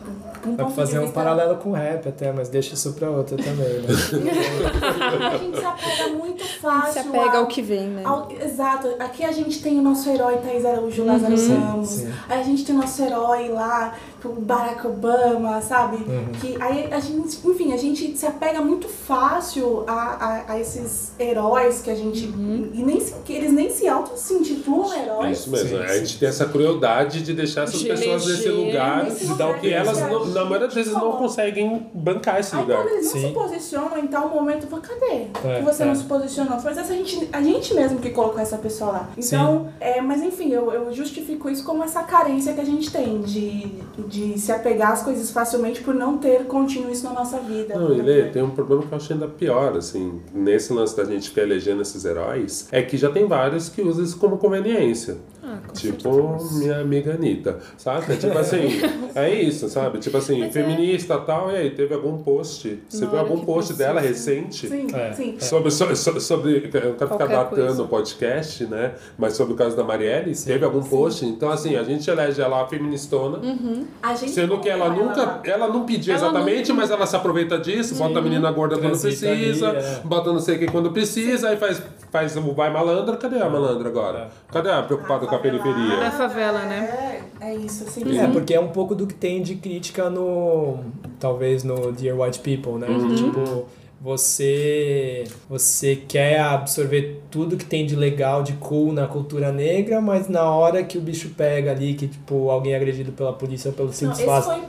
um 0.46 0.54
Dá 0.54 0.64
pra 0.64 0.72
fazer 0.74 0.98
um 0.98 1.02
vista- 1.02 1.14
paralelo 1.14 1.56
com 1.56 1.72
rap 1.72 2.08
até, 2.08 2.32
mas 2.32 2.48
deixa 2.48 2.74
isso 2.74 2.92
pra 2.94 3.10
outra 3.10 3.36
também, 3.36 3.80
né? 3.80 3.88
A 5.32 5.36
gente 5.36 5.58
se 5.58 5.64
apega 5.64 6.08
muito 6.16 6.44
fácil. 6.60 6.92
Se 6.92 6.98
apega 7.08 7.30
ao- 7.32 7.36
ao 7.42 7.46
que 7.46 7.62
vem, 7.62 7.88
né? 7.88 8.02
ao- 8.04 8.28
exato. 8.32 8.88
Aqui 8.98 9.24
a 9.24 9.32
gente 9.32 9.62
tem 9.62 9.78
o 9.78 9.82
nosso 9.82 10.08
herói 10.08 10.38
Thaís 10.38 10.64
Araújo, 10.64 11.04
Lázaro 11.04 11.34
Ramos. 11.36 11.88
sim. 11.88 12.12
Aí 12.28 12.40
a 12.40 12.44
gente 12.44 12.64
tem 12.64 12.74
o 12.74 12.78
nosso 12.78 13.02
herói 13.02 13.48
lá, 13.48 13.94
o 14.28 14.40
Barack 14.40 14.86
Obama, 14.86 15.60
sabe? 15.60 15.96
Uhum. 15.96 16.32
Que 16.40 16.56
aí 16.60 16.88
a 16.92 17.00
gente, 17.00 17.38
enfim, 17.46 17.72
a 17.72 17.76
gente 17.76 18.16
se 18.16 18.26
apega 18.26 18.60
muito 18.60 18.88
fácil 18.88 19.84
a, 19.86 19.92
a, 19.92 20.52
a 20.52 20.60
esses 20.60 21.12
heróis 21.18 21.82
que 21.82 21.90
a 21.90 21.94
gente. 21.94 22.24
E 22.26 22.82
nem 22.82 23.00
se- 23.00 23.14
que 23.24 23.32
eles 23.32 23.52
nem 23.52 23.70
se 23.70 23.86
auto-se-intitulam 23.88 24.92
é 24.92 25.02
heróis. 25.04 25.38
isso 25.38 25.50
mesmo. 25.50 25.68
Sim, 25.78 25.84
a 25.84 25.88
sim. 25.88 25.98
gente 26.00 26.18
tem 26.18 26.28
essa 26.28 26.46
crueldade 26.46 27.22
de 27.22 27.32
deixar 27.34 27.64
essas 27.64 27.80
De 27.80 27.88
pessoas 27.88 28.26
nesse 28.26 28.48
lugar 28.48 29.04
nesse 29.04 29.24
que 29.24 29.30
lugar 29.30 29.60
que 29.60 29.72
elas, 29.72 30.00
não, 30.00 30.26
na 30.26 30.44
maioria 30.44 30.66
das 30.66 30.74
vezes, 30.74 30.92
não 30.92 31.00
como. 31.00 31.18
conseguem 31.18 31.86
bancar 31.94 32.40
esse 32.40 32.54
Aí 32.54 32.62
lugar. 32.62 32.78
quando 32.82 32.92
eles 32.94 33.04
não 33.06 33.12
Sim. 33.12 33.28
se 33.28 33.34
posicionam 33.34 33.98
em 33.98 34.06
tal 34.06 34.28
momento, 34.28 34.64
eu 34.64 34.68
falo, 34.68 34.82
cadê? 34.82 35.26
É, 35.44 35.58
que 35.58 35.62
você 35.64 35.82
é. 35.82 35.86
não 35.86 35.94
se 35.94 36.04
posicionou. 36.04 36.58
Mas 36.62 36.78
essa 36.78 36.94
gente, 36.94 37.28
a 37.32 37.42
gente 37.42 37.74
mesmo 37.74 37.98
que 37.98 38.10
colocou 38.10 38.40
essa 38.40 38.56
pessoa 38.58 38.90
lá. 38.90 39.08
Então, 39.16 39.68
é, 39.80 40.00
mas 40.00 40.22
enfim, 40.22 40.50
eu, 40.50 40.72
eu 40.72 40.92
justifico 40.92 41.48
isso 41.48 41.64
como 41.64 41.82
essa 41.82 42.02
carência 42.02 42.52
que 42.52 42.60
a 42.60 42.64
gente 42.64 42.90
tem 42.90 43.20
de, 43.20 43.66
de 44.10 44.38
se 44.38 44.50
apegar 44.50 44.92
às 44.92 45.02
coisas 45.02 45.30
facilmente 45.30 45.80
por 45.80 45.94
não 45.94 46.18
ter 46.18 46.44
contínuo 46.46 46.90
isso 46.90 47.04
na 47.04 47.12
nossa 47.12 47.38
vida. 47.38 47.78
Não, 47.78 47.94
e 47.94 48.30
tem 48.30 48.42
um 48.42 48.50
problema 48.50 48.82
que 48.82 48.92
eu 48.92 48.96
acho 48.96 49.12
ainda 49.12 49.28
pior, 49.28 49.76
assim, 49.76 50.20
nesse 50.34 50.72
lance 50.72 50.96
da 50.96 51.04
gente 51.04 51.28
ficar 51.28 51.42
elegendo 51.42 51.80
esses 51.80 52.04
heróis, 52.04 52.66
é 52.72 52.82
que 52.82 52.96
já 52.96 53.10
tem 53.10 53.26
vários 53.26 53.68
que 53.68 53.80
usam 53.80 54.04
isso 54.04 54.18
como 54.18 54.36
conveniência. 54.36 55.18
Ah, 55.52 55.58
com 55.66 55.72
Tipo 55.72 56.38
minha 56.58 56.80
amiga 56.80 57.14
Anitta, 57.14 57.58
saca? 57.76 58.14
Tipo 58.16 58.36
assim, 58.38 58.68
é 59.14 59.34
isso, 59.42 59.68
sabe? 59.68 59.98
Tipo 59.98 60.16
assim, 60.18 60.50
feminista 60.50 61.14
e 61.14 61.26
tal, 61.26 61.50
e 61.50 61.56
aí, 61.56 61.70
teve 61.70 61.92
algum 61.94 62.18
post? 62.18 62.78
Você 62.88 63.04
Na 63.04 63.10
viu 63.10 63.18
algum 63.20 63.40
post 63.44 63.72
dela 63.74 64.00
sim. 64.00 64.08
recente? 64.08 64.68
Sim, 64.68 64.86
É. 64.94 65.12
sim. 65.12 65.36
Sobre, 65.40 65.70
so- 65.70 65.94
so- 65.96 66.20
sobre, 66.20 66.56
eu 66.56 66.62
não 66.62 66.70
quero 66.70 66.92
ficar 66.94 67.06
Qualquer 67.08 67.28
datando 67.36 67.56
coisa. 67.66 67.82
o 67.82 67.88
podcast, 67.88 68.64
né? 68.66 68.92
Mas 69.18 69.32
sobre 69.34 69.54
o 69.54 69.56
caso 69.56 69.76
da 69.76 69.82
Marielle, 69.82 70.34
teve 70.36 70.64
algum 70.64 70.82
post? 70.82 71.24
Então, 71.26 71.50
assim, 71.50 71.74
a 71.76 71.82
gente 71.82 72.08
elege 72.08 72.40
ela 72.40 72.62
a 72.62 72.66
feministona, 72.66 73.38
Uhum. 73.38 73.86
A 74.02 74.14
gente 74.14 74.30
sendo 74.32 74.58
que 74.60 74.68
ela 74.68 74.88
nunca, 74.90 75.40
ela 75.44 75.66
não 75.68 75.84
pediu 75.84 76.14
Ela 76.14 76.24
exatamente, 76.28 76.72
mas 76.72 76.90
ela 76.90 77.06
se 77.06 77.16
aproveita 77.16 77.58
disso, 77.58 77.94
bota 77.96 78.18
a 78.18 78.22
menina 78.22 78.50
gorda 78.52 78.76
quando 78.76 78.90
Transita 78.98 79.26
precisa, 79.32 79.68
ali, 79.70 79.78
é. 79.78 80.00
bota 80.04 80.32
não 80.32 80.38
sei 80.40 80.56
o 80.56 80.58
que 80.58 80.66
quando 80.66 80.90
precisa, 80.92 81.48
aí 81.48 81.56
faz, 81.56 81.82
faz 82.10 82.36
o 82.36 82.52
vai 82.52 82.72
malandro, 82.72 83.16
cadê 83.16 83.40
a 83.40 83.48
malandra 83.48 83.88
agora? 83.88 84.30
Cadê 84.52 84.70
a 84.70 84.82
preocupada 84.82 85.26
com 85.26 85.34
a 85.34 85.38
periferia? 85.38 85.96
Na 85.96 86.10
favela, 86.10 86.60
né? 86.64 87.22
É, 87.40 87.50
é 87.50 87.54
isso, 87.54 87.84
assim. 87.84 88.18
É, 88.18 88.26
porque 88.26 88.54
é 88.54 88.60
um 88.60 88.68
pouco 88.68 88.94
do 88.94 89.06
que 89.06 89.14
tem 89.14 89.42
de 89.42 89.56
crítica 89.56 90.10
no. 90.10 90.78
Talvez 91.18 91.64
no 91.64 91.92
Dear 91.92 92.18
White 92.18 92.40
People, 92.40 92.78
né? 92.78 92.88
Uhum. 92.88 93.14
Tipo, 93.14 93.66
você. 94.00 95.24
Você 95.48 95.94
quer 95.96 96.40
absorver 96.40 97.22
tudo 97.30 97.56
que 97.56 97.64
tem 97.64 97.86
de 97.86 97.94
legal, 97.94 98.42
de 98.42 98.54
cool 98.54 98.92
na 98.92 99.06
cultura 99.06 99.52
negra, 99.52 100.00
mas 100.00 100.28
na 100.28 100.44
hora 100.44 100.82
que 100.82 100.98
o 100.98 101.00
bicho 101.00 101.30
pega 101.36 101.70
ali, 101.70 101.94
que 101.94 102.08
tipo, 102.08 102.50
alguém 102.50 102.72
é 102.72 102.76
agredido 102.76 103.12
pela 103.12 103.32
polícia 103.32 103.70
pelo 103.72 103.88
Não, 103.88 103.94
simples 103.94 104.20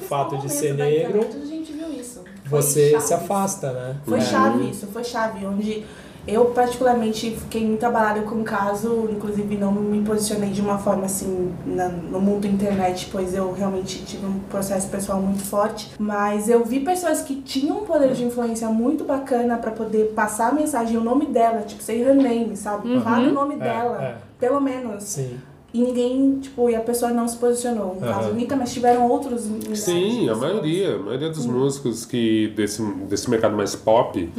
fato 0.08 0.38
de 0.38 0.51
ser 0.51 0.73
negro, 0.73 1.19
internet, 1.19 1.38
A 1.41 1.45
gente 1.45 1.73
viu 1.73 1.91
isso. 1.91 2.21
Foi 2.43 2.62
você 2.62 2.99
se 2.99 3.13
afasta, 3.13 3.71
né? 3.71 3.97
Foi 4.06 4.17
É. 4.17 4.21
chave 4.21 4.69
isso, 4.69 4.86
foi 4.88 5.04
chave, 5.04 5.45
onde 5.45 5.86
eu 6.27 6.45
particularmente 6.45 7.31
fiquei 7.31 7.65
muito 7.65 7.84
abalada 7.86 8.21
com 8.21 8.36
o 8.36 8.43
caso, 8.43 9.07
inclusive 9.12 9.57
não 9.57 9.71
me 9.71 10.01
posicionei 10.03 10.49
de 10.51 10.62
uma 10.62 10.77
forma 10.77 11.05
assim 11.05 11.51
na- 11.65 11.89
no 11.89 12.21
mundo 12.21 12.45
internet, 12.45 13.10
pois 13.12 13.34
eu 13.34 13.51
realmente 13.51 14.03
tive 14.05 14.25
um 14.25 14.39
processo 14.49 14.88
pessoal 14.89 15.19
muito 15.19 15.43
forte, 15.43 15.91
mas 15.99 16.47
eu 16.49 16.63
vi 16.63 16.79
pessoas 16.81 17.21
que 17.21 17.36
tinham 17.41 17.79
um 17.79 17.86
poder 17.86 18.13
de 18.13 18.23
influência 18.23 18.67
muito 18.69 19.03
bacana 19.03 19.57
pra 19.57 19.71
poder 19.71 20.13
passar 20.15 20.49
a 20.49 20.51
mensagem, 20.51 20.95
o 20.97 21.03
nome 21.03 21.25
dela, 21.25 21.62
tipo, 21.62 21.81
say 21.81 22.01
her 22.01 22.13
name, 22.15 22.55
sabe? 22.55 22.99
Fala 23.01 23.27
o 23.27 23.34
nome 23.34 23.55
É, 23.55 23.57
dela, 23.57 24.01
é. 24.01 24.15
pelo 24.39 24.60
menos. 24.62 25.03
Sim. 25.03 25.38
E 25.73 25.81
ninguém, 25.81 26.38
tipo, 26.41 26.69
e 26.69 26.75
a 26.75 26.81
pessoa 26.81 27.12
não 27.12 27.25
se 27.29 27.38
posicionou. 27.38 27.95
No 27.95 28.01
caso, 28.01 28.27
Anitta, 28.31 28.57
mas 28.57 28.73
tiveram 28.73 29.07
outros 29.10 29.47
Sim, 29.73 30.27
a 30.29 30.36
maioria, 30.36 30.95
a 30.95 30.99
maioria 30.99 31.29
dos 31.29 31.45
músicos 31.45 32.03
que 32.05 32.49
desse, 32.57 32.84
desse 33.10 33.29
mercado 33.29 33.55
mais 33.55 33.73
pop 33.73 34.29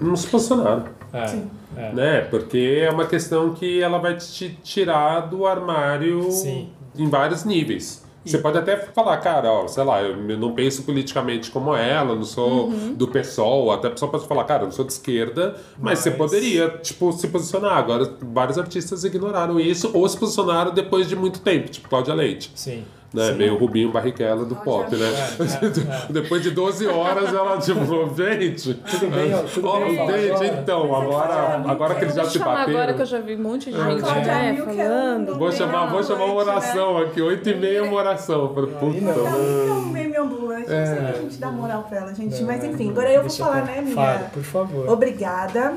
não 0.00 0.14
se 0.14 0.28
posicionaram. 0.28 0.84
É, 1.12 1.26
Sim. 1.26 1.50
é. 1.76 1.92
Né? 1.92 2.20
Porque 2.22 2.82
é 2.86 2.90
uma 2.90 3.06
questão 3.06 3.52
que 3.52 3.80
ela 3.80 3.98
vai 3.98 4.16
te 4.16 4.56
tirar 4.62 5.20
do 5.28 5.46
armário 5.46 6.30
Sim. 6.30 6.70
em 6.96 7.08
vários 7.08 7.44
níveis. 7.44 8.02
Você 8.24 8.38
pode 8.38 8.56
até 8.56 8.76
falar, 8.76 9.16
cara, 9.16 9.50
ó, 9.50 9.66
sei 9.66 9.82
lá, 9.82 10.00
eu 10.00 10.16
não 10.38 10.52
penso 10.54 10.84
politicamente 10.84 11.50
como 11.50 11.74
ela, 11.74 12.14
não 12.14 12.22
sou 12.22 12.70
do 12.94 13.08
PSOL, 13.08 13.72
até 13.72 13.88
a 13.88 13.90
pessoa 13.90 14.08
pode 14.12 14.28
falar, 14.28 14.44
cara, 14.44 14.62
eu 14.62 14.66
não 14.66 14.72
sou 14.72 14.84
de 14.84 14.92
esquerda, 14.92 15.56
mas, 15.76 15.98
você 15.98 16.10
Mas- 16.10 16.18
poderia, 16.18 16.68
tipo, 16.68 17.10
se 17.12 17.26
posicionar. 17.26 17.76
Agora, 17.76 18.08
vários 18.22 18.58
artistas 18.58 19.02
ignoraram 19.02 19.58
isso 19.58 19.90
ou 19.92 20.08
se 20.08 20.16
posicionaram 20.16 20.72
depois 20.72 21.08
de 21.08 21.16
muito 21.16 21.40
tempo, 21.40 21.68
tipo 21.68 21.88
Cláudia 21.88 22.14
Leite. 22.14 22.52
Sim. 22.54 22.84
Né? 23.14 23.28
Sim. 23.28 23.34
Meio 23.34 23.56
Rubinho 23.56 23.90
Barrichello 23.92 24.44
do 24.46 24.56
pop, 24.56 24.94
né? 24.96 25.06
É, 25.42 26.08
é, 26.08 26.12
Depois 26.12 26.42
de 26.42 26.50
12 26.50 26.86
horas 26.86 27.32
ela 27.32 27.58
tipo, 27.58 27.80
gente. 28.16 28.74
Tudo 28.74 29.10
bem, 29.10 29.34
ó, 29.34 29.38
tudo 29.42 29.68
ó, 29.68 29.78
bem, 29.80 29.96
gente, 29.96 30.30
agora. 30.32 30.46
então, 30.62 30.94
agora, 30.94 31.62
agora 31.66 31.94
que 31.94 32.04
eles 32.04 32.14
já 32.14 32.24
se 32.24 32.38
chamar 32.38 32.62
agora 32.62 32.94
que 32.94 33.02
eu 33.02 33.04
bateram. 33.04 33.06
já 33.06 33.20
vi 33.20 33.36
um 33.36 33.42
monte 33.42 33.70
de 33.70 33.80
Ai, 33.80 33.90
gente 33.92 34.00
Cláudia 34.02 34.22
né, 34.34 34.56
é 34.58 34.62
um 34.62 34.66
falando. 34.66 35.38
Vou 35.38 35.52
chamar, 35.52 35.86
vou 35.90 36.02
chamar 36.02 36.24
uma 36.24 36.34
oração 36.34 36.98
aqui, 36.98 37.20
8 37.20 37.48
e 37.48 37.54
meia 37.54 37.84
uma 37.84 37.96
oração. 37.96 38.52
Falei, 38.54 38.70
Puta, 38.74 39.00
não. 39.00 39.14
Não, 39.14 39.24
mano. 39.24 39.68
é 39.68 39.72
um 39.72 39.86
meme 39.86 40.16
ambulante, 40.16 40.70
É. 40.70 40.78
não 40.80 40.86
sei 40.86 40.96
que 40.96 41.18
a 41.18 41.22
gente 41.22 41.36
dá 41.38 41.50
moral 41.50 41.84
pra 41.88 41.98
ela, 41.98 42.14
gente. 42.14 42.42
Mas 42.42 42.64
enfim, 42.64 42.90
agora 42.90 43.10
eu 43.12 43.22
vou 43.22 43.30
falar, 43.30 43.64
né, 43.64 43.80
minha. 43.80 43.94
Fale, 43.94 44.24
por 44.32 44.42
favor. 44.42 44.88
Obrigada. 44.88 45.74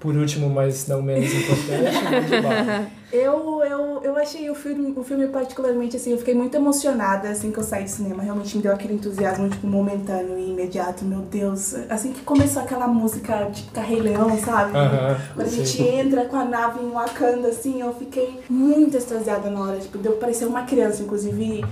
Por 0.00 0.14
último, 0.14 0.48
mas 0.48 0.86
não 0.86 1.02
menos 1.02 1.32
importante. 1.32 2.98
Eu, 3.10 3.62
eu, 3.64 4.02
eu 4.02 4.16
achei 4.18 4.50
o 4.50 4.54
filme, 4.54 4.92
o 4.94 5.02
filme 5.02 5.28
particularmente, 5.28 5.96
assim, 5.96 6.10
eu 6.10 6.18
fiquei 6.18 6.34
muito 6.34 6.54
emocionada 6.54 7.30
assim 7.30 7.50
que 7.50 7.58
eu 7.58 7.62
saí 7.62 7.84
do 7.84 7.88
cinema. 7.88 8.22
Realmente 8.22 8.54
me 8.54 8.62
deu 8.62 8.70
aquele 8.70 8.92
entusiasmo, 8.92 9.48
tipo, 9.48 9.66
momentâneo 9.66 10.38
e 10.38 10.50
imediato. 10.50 11.06
Meu 11.06 11.20
Deus. 11.20 11.74
Assim 11.88 12.12
que 12.12 12.20
começou 12.20 12.60
aquela 12.60 12.86
música, 12.86 13.48
tipo, 13.50 13.80
Rei 13.80 14.00
Leão, 14.00 14.38
sabe? 14.38 14.72
Quando 15.34 15.46
a 15.46 15.50
gente 15.50 15.82
entra 15.82 16.26
com 16.26 16.36
a 16.36 16.44
nave 16.44 16.84
em 16.84 16.90
Wakanda, 16.90 17.48
assim, 17.48 17.80
eu 17.80 17.94
fiquei 17.94 18.40
muito 18.50 18.94
extasiada 18.94 19.48
na 19.48 19.58
hora. 19.62 19.78
Tipo, 19.78 19.96
deu 19.96 20.12
parecer 20.12 20.44
uma 20.44 20.64
criança, 20.64 21.02
inclusive 21.02 21.64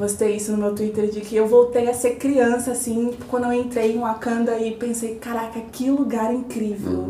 postei 0.00 0.36
isso 0.36 0.52
no 0.52 0.56
meu 0.56 0.74
Twitter 0.74 1.10
de 1.10 1.20
que 1.20 1.36
eu 1.36 1.46
voltei 1.46 1.86
a 1.90 1.92
ser 1.92 2.16
criança, 2.16 2.72
assim, 2.72 3.12
quando 3.28 3.44
eu 3.44 3.52
entrei 3.52 3.92
em 3.92 3.98
Wakanda 3.98 4.58
e 4.58 4.70
pensei, 4.70 5.16
caraca, 5.16 5.60
que 5.60 5.90
lugar 5.90 6.32
incrível, 6.34 7.06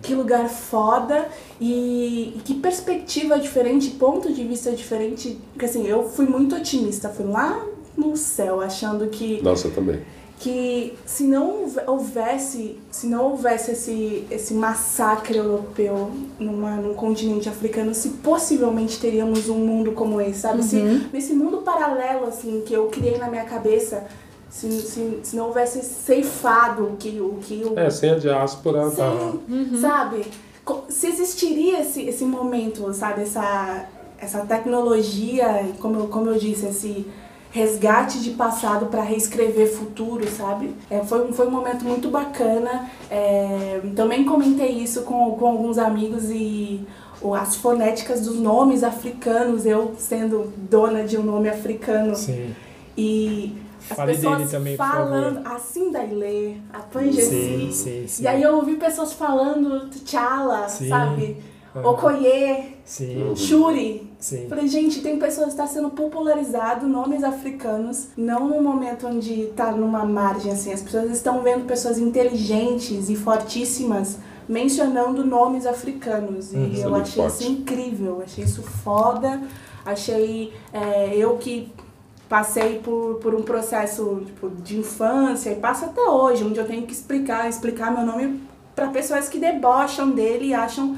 que 0.00 0.14
lugar 0.14 0.48
foda 0.48 1.28
e, 1.60 2.32
e 2.36 2.40
que 2.42 2.54
perspectiva 2.54 3.38
diferente, 3.38 3.90
ponto 3.90 4.32
de 4.32 4.42
vista 4.42 4.72
diferente. 4.72 5.38
Porque 5.52 5.66
assim, 5.66 5.86
eu 5.86 6.08
fui 6.08 6.24
muito 6.24 6.56
otimista, 6.56 7.10
fui 7.10 7.26
lá 7.26 7.62
no 7.94 8.16
céu, 8.16 8.62
achando 8.62 9.08
que 9.08 9.42
Nossa, 9.42 9.68
eu 9.68 9.74
também. 9.74 10.00
Que 10.40 10.94
se 11.04 11.24
não 11.24 11.60
houve- 11.60 11.80
houvesse, 11.86 12.78
se 12.90 13.06
não 13.06 13.24
houvesse 13.30 13.72
esse, 13.72 14.24
esse 14.30 14.54
massacre 14.54 15.36
europeu 15.36 16.10
numa, 16.38 16.76
num 16.76 16.94
continente 16.94 17.46
africano, 17.46 17.94
se 17.94 18.08
possivelmente 18.08 18.98
teríamos 18.98 19.48
um 19.50 19.58
mundo 19.58 19.92
como 19.92 20.18
esse, 20.20 20.40
sabe? 20.40 20.62
Se, 20.62 20.76
nesse 21.12 21.34
mundo 21.34 21.58
paralelo, 21.58 22.26
assim, 22.26 22.62
que 22.64 22.72
eu 22.72 22.86
criei 22.86 23.18
na 23.18 23.28
minha 23.28 23.44
cabeça, 23.44 24.06
se, 24.48 24.72
se, 24.80 25.20
se 25.22 25.36
não 25.36 25.48
houvesse 25.48 25.82
ceifado 25.84 26.84
o 26.84 26.96
que 26.96 27.20
o... 27.20 27.34
Que 27.42 27.62
o 27.64 27.78
É, 27.78 27.90
sem 27.90 28.10
a 28.10 28.18
diáspora. 28.18 28.88
Sim, 28.90 29.78
sabe? 29.78 30.24
Co- 30.64 30.84
Se 30.88 31.06
existiria 31.06 31.80
esse, 31.82 32.00
esse 32.02 32.24
momento, 32.24 32.92
sabe? 32.94 33.22
Essa, 33.22 33.84
essa 34.18 34.40
tecnologia, 34.46 35.68
como 35.80 36.00
eu, 36.00 36.06
como 36.08 36.30
eu 36.30 36.38
disse, 36.38 36.66
esse 36.66 37.06
resgate 37.50 38.20
de 38.20 38.30
passado 38.30 38.86
para 38.86 39.02
reescrever 39.02 39.72
futuro, 39.72 40.26
sabe? 40.28 40.74
É, 40.88 41.00
foi, 41.00 41.28
um- 41.28 41.32
foi 41.32 41.46
um 41.46 41.50
momento 41.50 41.84
muito 41.84 42.08
bacana. 42.08 42.88
É, 43.10 43.80
também 43.96 44.24
comentei 44.24 44.70
isso 44.70 45.02
com, 45.02 45.32
com 45.32 45.46
alguns 45.46 45.76
amigos 45.78 46.30
e 46.30 46.80
as 47.38 47.56
fonéticas 47.56 48.22
dos 48.22 48.36
nomes 48.38 48.82
africanos, 48.82 49.66
eu 49.66 49.94
sendo 49.98 50.52
dona 50.56 51.04
de 51.04 51.18
um 51.18 51.22
nome 51.22 51.48
africano 51.50 52.16
Sim. 52.16 52.54
e 52.96 53.54
as 53.90 53.96
Fale 53.96 54.14
pessoas 54.14 54.50
também, 54.50 54.76
falando 54.76 55.46
assim 55.46 55.90
da 55.90 56.04
Ilê, 56.04 56.54
a. 56.72 56.80
Sim, 57.22 57.70
sim, 57.72 58.04
sim. 58.06 58.22
E 58.22 58.26
aí 58.26 58.42
eu 58.42 58.54
ouvi 58.56 58.76
pessoas 58.76 59.12
falando 59.12 59.88
T'Challa, 59.90 60.68
sabe? 60.68 61.36
Aham. 61.74 61.88
Okoye, 61.90 62.76
Sim, 62.84 63.34
Shuri. 63.36 64.10
sim. 64.18 64.48
Falei, 64.48 64.66
gente, 64.66 65.00
tem 65.02 65.18
pessoas 65.18 65.46
que 65.48 65.52
está 65.52 65.66
sendo 65.68 65.90
popularizado 65.90 66.88
nomes 66.88 67.22
africanos, 67.22 68.08
não 68.16 68.48
num 68.48 68.60
momento 68.62 69.06
onde 69.06 69.46
tá 69.54 69.70
numa 69.70 70.04
margem 70.04 70.50
assim. 70.52 70.72
As 70.72 70.82
pessoas 70.82 71.10
estão 71.12 71.42
vendo 71.42 71.66
pessoas 71.66 71.98
inteligentes 71.98 73.08
e 73.08 73.14
fortíssimas 73.14 74.18
mencionando 74.48 75.24
nomes 75.24 75.64
africanos. 75.64 76.52
E 76.52 76.56
Uhum. 76.56 76.72
É 76.74 76.78
eu 76.84 76.90
muito 76.90 77.02
achei 77.02 77.22
forte. 77.22 77.42
isso 77.44 77.52
incrível, 77.52 78.22
achei 78.24 78.44
isso 78.44 78.62
foda. 78.62 79.40
Achei 79.86 80.52
é, 80.72 81.14
eu 81.16 81.36
que 81.38 81.72
passei 82.28 82.78
por, 82.80 83.16
por 83.22 83.34
um 83.34 83.42
processo 83.42 84.22
tipo, 84.26 84.50
de 84.50 84.78
infância 84.78 85.50
e 85.50 85.56
passo 85.56 85.84
até 85.84 86.02
hoje, 86.02 86.44
onde 86.44 86.58
eu 86.58 86.66
tenho 86.66 86.82
que 86.86 86.92
explicar, 86.92 87.48
explicar 87.48 87.92
meu 87.92 88.04
nome 88.04 88.40
para 88.74 88.88
pessoas 88.88 89.28
que 89.28 89.38
debocham 89.38 90.10
dele 90.10 90.46
e 90.46 90.54
acham 90.54 90.96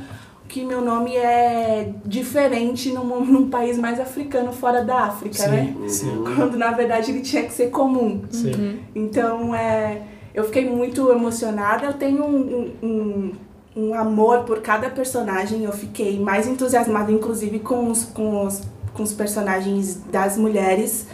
que 0.52 0.62
meu 0.66 0.82
nome 0.82 1.16
é 1.16 1.94
diferente 2.04 2.92
num, 2.92 3.24
num 3.24 3.48
país 3.48 3.78
mais 3.78 3.98
africano 3.98 4.52
fora 4.52 4.84
da 4.84 5.04
África, 5.04 5.48
né? 5.48 5.74
Sim, 5.80 5.88
sim, 5.88 6.24
Quando 6.36 6.58
na 6.58 6.72
verdade 6.72 7.10
ele 7.10 7.22
tinha 7.22 7.42
que 7.42 7.52
ser 7.54 7.70
comum. 7.70 8.22
sim. 8.28 8.78
Então, 8.94 9.54
é, 9.54 10.02
eu 10.34 10.44
fiquei 10.44 10.68
muito 10.68 11.10
emocionada. 11.10 11.86
Eu 11.86 11.94
tenho 11.94 12.22
um, 12.22 12.36
um, 12.82 12.86
um, 12.86 13.32
um 13.74 13.94
amor 13.94 14.40
por 14.40 14.60
cada 14.60 14.90
personagem. 14.90 15.64
Eu 15.64 15.72
fiquei 15.72 16.20
mais 16.20 16.46
entusiasmada, 16.46 17.10
inclusive, 17.10 17.58
com 17.58 17.90
os, 17.90 18.04
com 18.04 18.44
os, 18.44 18.60
com 18.92 19.02
os 19.02 19.14
personagens 19.14 20.02
das 20.12 20.36
mulheres. 20.36 21.06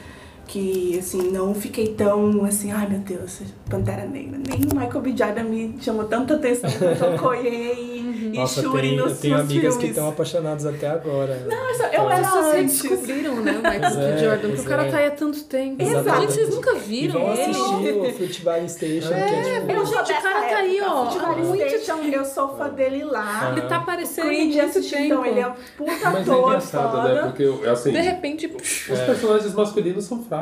Que, 0.49 0.99
assim, 0.99 1.31
não 1.31 1.55
fiquei 1.55 1.89
tão, 1.89 2.43
assim, 2.45 2.73
ai 2.73 2.89
meu 2.89 3.01
Deus, 3.01 3.41
Pantera 3.69 4.07
Negra. 4.07 4.41
Nem 4.49 4.61
o 4.61 4.75
Michael 4.75 5.01
B. 5.03 5.15
Jordan 5.15 5.43
me 5.45 5.77
chamou 5.79 6.05
tanta 6.05 6.35
atenção 6.37 6.71
quanto 6.71 7.05
o 7.05 7.15
Okoye 7.17 7.49
e, 7.49 8.31
e 8.33 8.39
Nossa, 8.39 8.61
eu 8.61 8.71
Shuri 8.71 8.89
tenho, 8.89 9.03
nos, 9.05 9.13
eu 9.13 9.19
tenho 9.19 9.35
amigas 9.37 9.61
filmes. 9.61 9.77
que 9.77 9.87
estão 9.89 10.09
apaixonadas 10.09 10.65
até 10.65 10.89
agora. 10.89 11.39
Nossa, 11.47 11.83
eu 11.85 11.89
Então, 11.93 12.11
era 12.11 12.23
pessoas 12.23 12.47
antes. 12.55 12.81
redescobriram, 12.83 13.37
né, 13.43 13.53
o 13.53 13.57
Michael 13.57 13.95
B. 13.97 14.03
é, 14.03 14.19
Jordan, 14.19 14.49
porque 14.49 14.61
o 14.63 14.65
cara 14.65 14.87
é. 14.87 14.91
tá 14.91 14.97
aí 14.97 15.07
há 15.07 15.11
tanto 15.11 15.45
tempo. 15.45 15.83
Exato. 15.83 16.21
Gente, 16.23 16.33
vocês 16.33 16.49
nunca 16.55 16.75
E 16.75 16.79
viram 16.79 17.21
vão 17.21 17.33
ele? 17.35 17.43
assistir 17.43 17.93
o 17.93 18.13
Fruitvale 18.15 18.69
Station, 18.71 19.09
que 19.09 19.15
é 19.15 19.61
tipo... 19.61 19.71
Eu 19.73 19.87
Gente, 19.87 19.99
o 20.01 20.23
cara 20.23 20.41
tá 20.49 20.57
aí, 20.57 20.81
ó, 20.81 21.05
muito 21.45 21.69
Station, 21.69 21.99
eu 22.05 22.25
sou 22.25 22.57
fã 22.57 22.71
dele 22.71 23.05
lá. 23.05 23.53
Ele 23.53 23.61
tá 23.69 23.77
aparecendo 23.77 24.25
Creed 24.27 24.55
muito 24.55 24.61
assisti, 24.67 24.93
tempo. 24.95 25.05
então 25.05 25.27
ele 25.27 25.41
é 25.41 25.47
um 25.47 25.53
puta 25.77 25.93
Mas 26.05 26.05
é 26.05 26.33
ator 26.33 26.47
engraçado, 26.49 26.97
foda. 26.97 27.15
né? 27.15 27.23
Porque, 27.23 27.69
assim, 27.69 27.93
De 27.93 28.01
repente, 28.01 28.47
os 28.47 28.99
personagens 29.01 29.55
masculinos 29.55 30.05
são 30.05 30.23
fracos. 30.25 30.38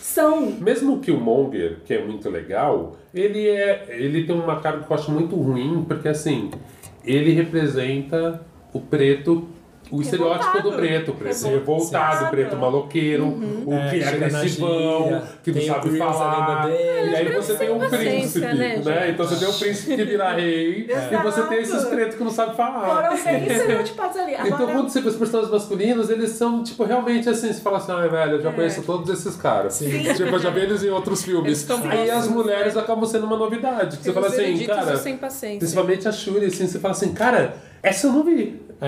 São. 0.00 0.52
Mesmo 0.52 0.94
o 0.94 1.00
Killmonger, 1.00 1.78
que 1.84 1.94
é 1.94 2.04
muito 2.04 2.28
legal, 2.28 2.96
ele 3.14 3.48
é 3.48 3.86
ele 3.88 4.24
tem 4.24 4.34
uma 4.34 4.60
cara 4.60 4.80
que 4.80 4.90
eu 4.90 4.96
acho 4.96 5.10
muito 5.10 5.36
ruim, 5.36 5.84
porque 5.86 6.08
assim, 6.08 6.50
ele 7.04 7.32
representa 7.32 8.42
o 8.72 8.80
preto, 8.80 9.48
o 9.90 10.00
estereótipo 10.00 10.62
do 10.62 10.72
preto, 10.72 11.10
o 11.12 11.14
preto 11.14 11.46
Revoltado. 11.48 12.30
preto 12.30 12.56
maloqueiro, 12.56 13.26
o 13.66 13.72
É, 13.72 13.90
que 13.90 14.00
é 14.00 14.04
na 14.04 14.10
agressivão, 14.38 15.22
que 15.42 15.52
não 15.52 15.62
sabe 15.62 15.98
falar. 15.98 16.66
dele. 16.66 17.10
E 17.10 17.16
aí 17.16 17.32
você 17.32 17.54
tem 17.54 17.70
um 17.70 17.78
príncipe, 17.78 18.40
né, 18.46 18.82
né? 18.84 19.10
Então 19.10 19.26
você 19.26 19.36
tem 19.36 19.48
um 19.48 19.58
príncipe 19.58 19.96
que 19.96 20.04
vira 20.04 20.32
rei, 20.32 20.86
e 20.88 21.16
você 21.22 21.42
tem 21.42 21.58
esses 21.58 21.84
pretos 21.84 22.16
que 22.16 22.24
não 22.24 22.30
sabem 22.30 22.54
falar. 22.54 23.10
Então, 24.46 24.66
quando 24.66 24.88
você 24.88 25.00
vê 25.00 25.08
os 25.08 25.16
personagens 25.16 25.52
masculinos, 25.52 26.10
eles 26.10 26.30
são, 26.30 26.62
tipo, 26.62 26.84
realmente 26.84 27.28
assim, 27.28 27.52
você 27.52 27.60
fala 27.60 27.78
assim, 27.78 27.92
ai, 27.92 28.08
velho, 28.08 28.32
eu 28.32 28.42
já 28.42 28.52
conheço 28.52 28.82
todos 28.82 29.08
esses 29.10 29.36
caras. 29.36 29.74
Sim. 29.74 30.02
Tipo, 30.14 30.34
eu 30.34 30.38
já 30.38 30.50
vi 30.50 30.60
eles 30.60 30.82
em 30.82 30.90
outros 30.90 31.22
filmes. 31.24 31.66
Aí 31.90 32.10
as 32.10 32.28
mulheres 32.28 32.76
acabam 32.76 33.04
sendo 33.06 33.26
uma 33.26 33.36
novidade. 33.36 33.98
Você 34.00 34.12
fala 34.12 34.26
assim, 34.26 34.66
cara, 34.66 34.96
sem 34.96 35.16
paciência. 35.16 35.58
principalmente 35.58 36.08
a 36.08 36.12
Shuri, 36.12 36.46
assim, 36.46 36.66
você 36.66 36.78
fala 36.78 36.92
assim, 36.94 37.12
cara, 37.12 37.54
essa 37.82 38.06
eu 38.06 38.12
não 38.12 38.22
vi. 38.24 38.68
É, 38.80 38.86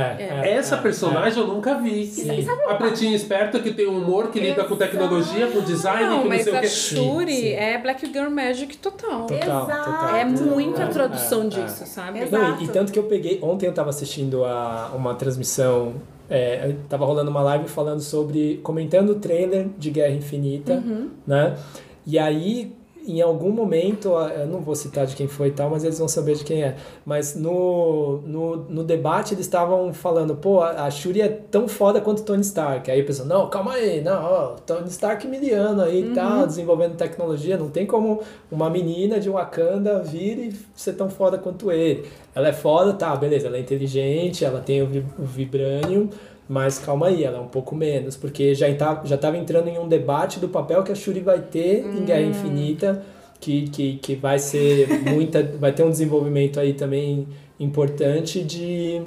é, 0.49 0.55
Essa 0.55 0.77
é, 0.77 0.81
personagem 0.81 1.43
eu 1.43 1.49
nunca 1.49 1.75
vi. 1.75 2.07
Sim. 2.07 2.47
A 2.69 2.75
pretinha 2.77 3.13
esperta 3.17 3.59
que 3.59 3.73
tem 3.73 3.87
humor, 3.87 4.31
que 4.31 4.39
lida 4.39 4.63
com 4.63 4.77
tecnologia, 4.77 5.49
com 5.49 5.61
design, 5.63 6.05
Não, 6.05 6.19
que 6.19 6.23
não 6.23 6.29
mas 6.29 6.45
sei 6.45 6.53
o 6.53 6.57
a 6.57 6.61
quê. 6.61 6.69
Shuri 6.69 7.33
Sim, 7.35 7.41
sim. 7.41 7.49
é 7.55 7.79
Black 7.79 8.07
Girl 8.07 8.31
Magic 8.31 8.77
total. 8.79 9.27
Total, 9.27 9.65
Exato. 9.65 9.91
total. 9.91 10.15
É 10.15 10.25
muita 10.25 10.83
É, 10.85 10.87
tradução 10.87 11.43
é, 11.43 11.47
é. 11.47 11.49
disso, 11.49 11.87
sabe? 11.87 12.21
Exato. 12.21 12.41
Não, 12.53 12.61
e, 12.61 12.65
e 12.67 12.69
tanto 12.69 12.93
que 12.93 13.01
eu 13.01 13.03
peguei. 13.03 13.41
Ontem 13.43 13.67
eu 13.67 13.73
tava 13.73 13.91
assistindo 13.91 14.45
a, 14.45 14.93
uma 14.95 15.13
transmissão. 15.17 15.95
É, 16.29 16.73
tava 16.89 17.05
rolando 17.05 17.29
uma 17.29 17.43
live 17.43 17.67
falando 17.67 17.99
sobre. 18.01 18.61
comentando 18.63 19.11
o 19.11 19.15
trailer 19.17 19.67
de 19.77 19.91
Guerra 19.91 20.15
Infinita, 20.15 20.75
Uhum. 20.75 21.09
né? 21.27 21.57
E 22.07 22.17
aí, 22.17 22.73
em 23.13 23.21
algum 23.23 23.51
momento, 23.51 24.09
eu 24.09 24.47
não 24.47 24.61
vou 24.61 24.75
citar 24.75 25.07
de 25.07 25.15
quem 25.17 25.27
foi 25.29 25.49
e 25.49 25.51
tal, 25.53 25.71
mas 25.71 25.85
eles 25.85 25.99
vão 25.99 26.09
saber 26.09 26.35
de 26.37 26.45
quem 26.45 26.63
é. 26.63 26.77
Mas 27.05 27.35
no, 27.37 28.21
no, 28.27 28.57
no 28.69 28.85
debate 28.85 29.35
eles 29.35 29.47
estavam 29.47 29.93
falando, 29.93 30.35
pô, 30.37 30.61
a 30.61 30.85
a 30.87 30.91
Shuri 30.91 31.21
é 31.21 31.29
tão 31.29 31.69
foda 31.69 32.01
quanto 32.01 32.23
Tony 32.23 32.41
Stark. 32.43 32.91
Aí 32.91 33.01
a 33.01 33.05
pessoa, 33.05 33.27
não, 33.29 33.49
calma 33.51 33.73
aí, 33.75 34.01
não, 34.01 34.23
ó, 34.25 34.47
Tony 34.67 34.89
Stark 34.89 35.27
miliano 35.29 35.83
aí 35.83 36.01
e 36.11 36.15
tal, 36.15 36.47
desenvolvendo 36.47 36.97
tecnologia, 36.97 37.57
não 37.57 37.69
tem 37.69 37.87
como 37.87 38.21
uma 38.51 38.69
menina 38.71 39.19
de 39.21 39.29
Wakanda 39.31 40.01
vir 40.01 40.39
e 40.39 40.57
ser 40.75 40.95
tão 40.95 41.09
foda 41.11 41.39
quanto 41.39 41.71
ele. 41.71 42.09
Ela 42.35 42.49
é 42.49 42.53
foda, 42.53 42.93
tá, 42.93 43.15
beleza, 43.17 43.47
ela 43.49 43.57
é 43.57 43.61
inteligente, 43.61 44.45
ela 44.45 44.61
tem 44.61 44.83
o, 44.83 44.87
vi- 44.87 45.05
o 45.19 45.25
Vibranium, 45.25 46.09
mas 46.51 46.81
calma 46.81 47.07
aí, 47.07 47.23
ela 47.23 47.39
é 47.39 47.41
um 47.41 47.47
pouco 47.47 47.77
menos, 47.77 48.17
porque 48.17 48.57
já, 48.57 48.67
tá, 48.75 49.03
já 49.05 49.17
tava 49.17 49.39
entrando 49.39 49.69
em 49.69 49.79
um 49.79 49.87
debate 49.87 50.41
do 50.41 50.49
papel 50.49 50.83
que 50.83 50.91
a 50.91 50.97
Shuri 50.97 51.21
vai 51.21 51.39
ter 51.39 51.87
em 51.87 52.05
Guerra 52.05 52.23
Infinita, 52.23 53.05
que, 53.39 53.69
que, 53.69 53.99
que 53.99 54.17
vai 54.17 54.37
ser 54.41 54.89
muita. 55.09 55.45
vai 55.61 55.71
ter 55.71 55.85
um 55.85 55.91
desenvolvimento 55.91 56.59
aí 56.59 56.75
também 56.75 57.29
importante 57.61 58.43
de. 58.43 59.01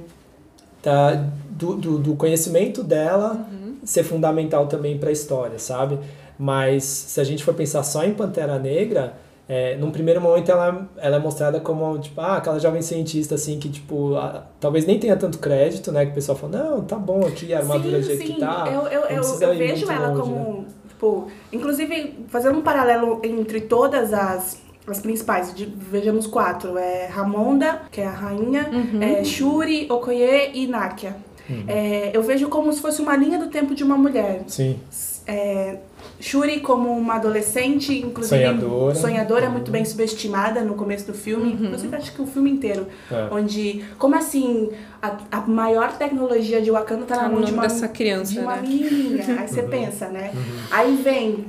Tá, 0.82 1.15
do, 1.49 1.75
do, 1.75 1.99
do 1.99 2.15
conhecimento 2.15 2.82
dela 2.82 3.45
ser 3.84 4.03
fundamental 4.03 4.67
também 4.67 4.97
para 4.97 5.10
a 5.10 5.12
história, 5.12 5.60
sabe? 5.60 5.99
Mas 6.39 6.86
se 6.86 7.19
a 7.19 7.25
gente 7.25 7.43
for 7.43 7.53
pensar 7.53 7.84
só 7.84 8.06
em 8.06 8.13
Pantera 8.13 8.58
Negra, 8.58 9.17
é, 9.47 9.75
num 9.75 9.91
primeiro 9.91 10.21
momento 10.21 10.49
ela, 10.49 10.88
ela 10.97 11.17
é 11.17 11.19
mostrada 11.19 11.60
como 11.60 11.97
tipo 11.99 12.19
ah, 12.21 12.38
aquela 12.38 12.60
jovem 12.60 12.82
cientista 12.82 13.36
assim 13.36 13.60
que 13.60 13.69
tipo 13.69 14.15
a, 14.15 14.43
talvez 14.60 14.86
nem 14.86 14.97
tenha 14.97 15.17
tanto 15.17 15.38
crédito 15.39 15.91
né 15.91 16.06
que 16.06 16.12
o 16.12 16.15
pessoal 16.15 16.38
fala 16.38 16.58
não 16.58 16.82
tá 16.82 16.95
bom 16.95 17.25
aqui 17.25 17.53
a 17.53 17.60
armadura 17.60 18.01
sim, 18.01 18.17
sim. 18.17 18.34
que 18.34 18.39
tá 18.39 18.65
eu, 18.67 18.88
eu, 18.88 19.01
eu, 19.01 19.39
eu 19.41 19.58
vejo 19.58 19.91
ela 19.91 20.08
longe, 20.10 20.21
como 20.21 20.62
né? 20.62 20.65
tipo 20.88 21.27
inclusive 21.51 22.25
fazendo 22.29 22.58
um 22.58 22.62
paralelo 22.62 23.19
entre 23.23 23.62
todas 23.62 24.13
as 24.13 24.63
as 24.86 24.99
principais, 24.99 25.53
de, 25.53 25.65
vejamos 25.65 26.27
quatro. 26.27 26.77
É 26.77 27.06
Ramonda, 27.06 27.84
que 27.89 28.01
é 28.01 28.06
a 28.06 28.12
rainha, 28.12 28.69
uhum. 28.69 29.01
é 29.01 29.23
Shuri, 29.23 29.88
Okoye 29.89 30.51
e 30.53 30.67
Nakia. 30.67 31.15
Uhum. 31.49 31.65
É, 31.67 32.12
eu 32.13 32.21
vejo 32.21 32.47
como 32.49 32.71
se 32.71 32.82
fosse 32.82 33.01
uma 33.01 33.15
linha 33.15 33.38
do 33.39 33.47
tempo 33.47 33.75
de 33.75 33.84
uma 33.84 33.97
mulher. 33.97 34.43
Sim. 34.47 34.79
É, 35.25 35.77
Shuri 36.20 36.60
como 36.60 36.89
uma 36.92 37.16
adolescente, 37.16 37.98
inclusive 38.00 38.38
sonhadora, 38.38 38.96
sonhadora 38.96 39.46
uhum. 39.48 39.52
muito 39.54 39.72
bem 39.72 39.84
subestimada 39.84 40.62
no 40.62 40.76
começo 40.76 41.08
do 41.08 41.13
filme, 41.13 41.52
uhum. 41.52 41.66
inclusive 41.66 41.96
acho 41.96 42.13
que 42.13 42.22
o 42.22 42.28
filme 42.28 42.52
inteiro, 42.52 42.88
é. 43.12 43.28
onde 43.32 43.84
como 43.98 44.16
assim 44.16 44.70
a, 45.02 45.18
a 45.32 45.42
maior 45.42 45.98
tecnologia 45.98 46.62
de 46.62 46.72
Wakanda 46.72 47.06
tá 47.06 47.16
na 47.16 47.30
mão 47.30 47.42
de 47.42 47.52
uma 47.52 47.63
dessa 47.63 47.88
criança, 47.88 48.32
de 48.32 48.39
uma 48.39 48.56
né? 48.56 48.62
menininha. 48.62 49.39
Aí 49.39 49.48
você 49.48 49.62
uhum. 49.62 49.70
pensa, 49.70 50.08
né? 50.08 50.32
Uhum. 50.34 50.60
Aí 50.72 50.96
vem 50.96 51.46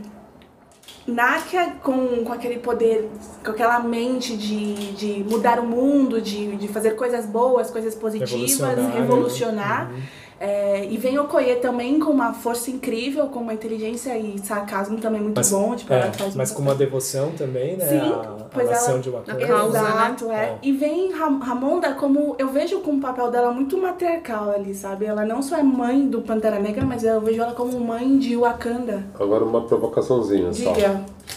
Nakia 1.07 1.77
com, 1.83 2.25
com 2.25 2.33
aquele 2.33 2.59
poder, 2.59 3.11
com 3.45 3.51
aquela 3.51 3.79
mente 3.81 4.37
de, 4.37 4.93
de 4.93 5.25
mudar 5.31 5.61
o 5.61 5.67
mundo, 5.67 6.21
de, 6.21 6.57
de 6.57 6.67
fazer 6.69 6.93
coisas 6.93 7.27
boas, 7.27 7.71
coisas 7.71 7.95
positivas, 7.95 8.39
revolucionar. 8.49 8.95
revolucionar. 8.95 9.91
É, 10.39 10.85
e 10.91 10.97
vem 10.97 11.19
Okoye 11.19 11.57
também 11.57 11.99
com 11.99 12.11
uma 12.11 12.33
força 12.33 12.71
incrível, 12.71 13.27
com 13.29 13.41
uma 13.41 13.55
inteligência 13.55 14.17
e 14.19 14.39
sarcasmo 14.39 14.99
também 14.99 15.21
muito 15.21 15.37
mas, 15.37 15.51
bom. 15.51 15.75
Tipo, 15.75 15.93
é, 15.93 16.11
mas 16.35 16.51
com 16.51 16.63
uma 16.63 16.75
devoção 16.75 17.33
também, 17.33 17.77
né? 17.77 17.87
Sim, 17.87 18.13
a, 18.13 18.37
pois 18.53 18.69
a 18.69 18.91
ela, 18.91 18.99
de 18.99 19.11
Wakanda. 19.11 19.43
Exato, 19.43 20.27
né? 20.27 20.35
é. 20.35 20.45
é. 20.47 20.59
E 20.63 20.73
vem 20.73 21.13
Ramonda 21.13 21.95
como... 21.95 22.35
Eu 22.39 22.49
vejo 22.49 22.81
com 22.81 22.93
o 22.93 23.01
papel 23.01 23.31
dela 23.31 23.53
muito 23.53 23.79
matriarcal 23.79 24.51
ali, 24.51 24.75
sabe? 24.75 25.05
Ela 25.07 25.25
não 25.25 25.41
só 25.43 25.57
é 25.57 25.63
mãe 25.63 26.07
do 26.07 26.21
Pantera 26.21 26.59
Negra, 26.59 26.85
mas 26.85 27.05
eu 27.05 27.21
vejo 27.21 27.41
ela 27.41 27.53
como 27.53 27.79
mãe 27.81 28.19
de 28.19 28.37
Wakanda. 28.37 29.05
Agora 29.19 29.45
uma 29.45 29.63
provocaçãozinha 29.63 30.51
Diga. 30.51 30.75
só. 30.75 31.34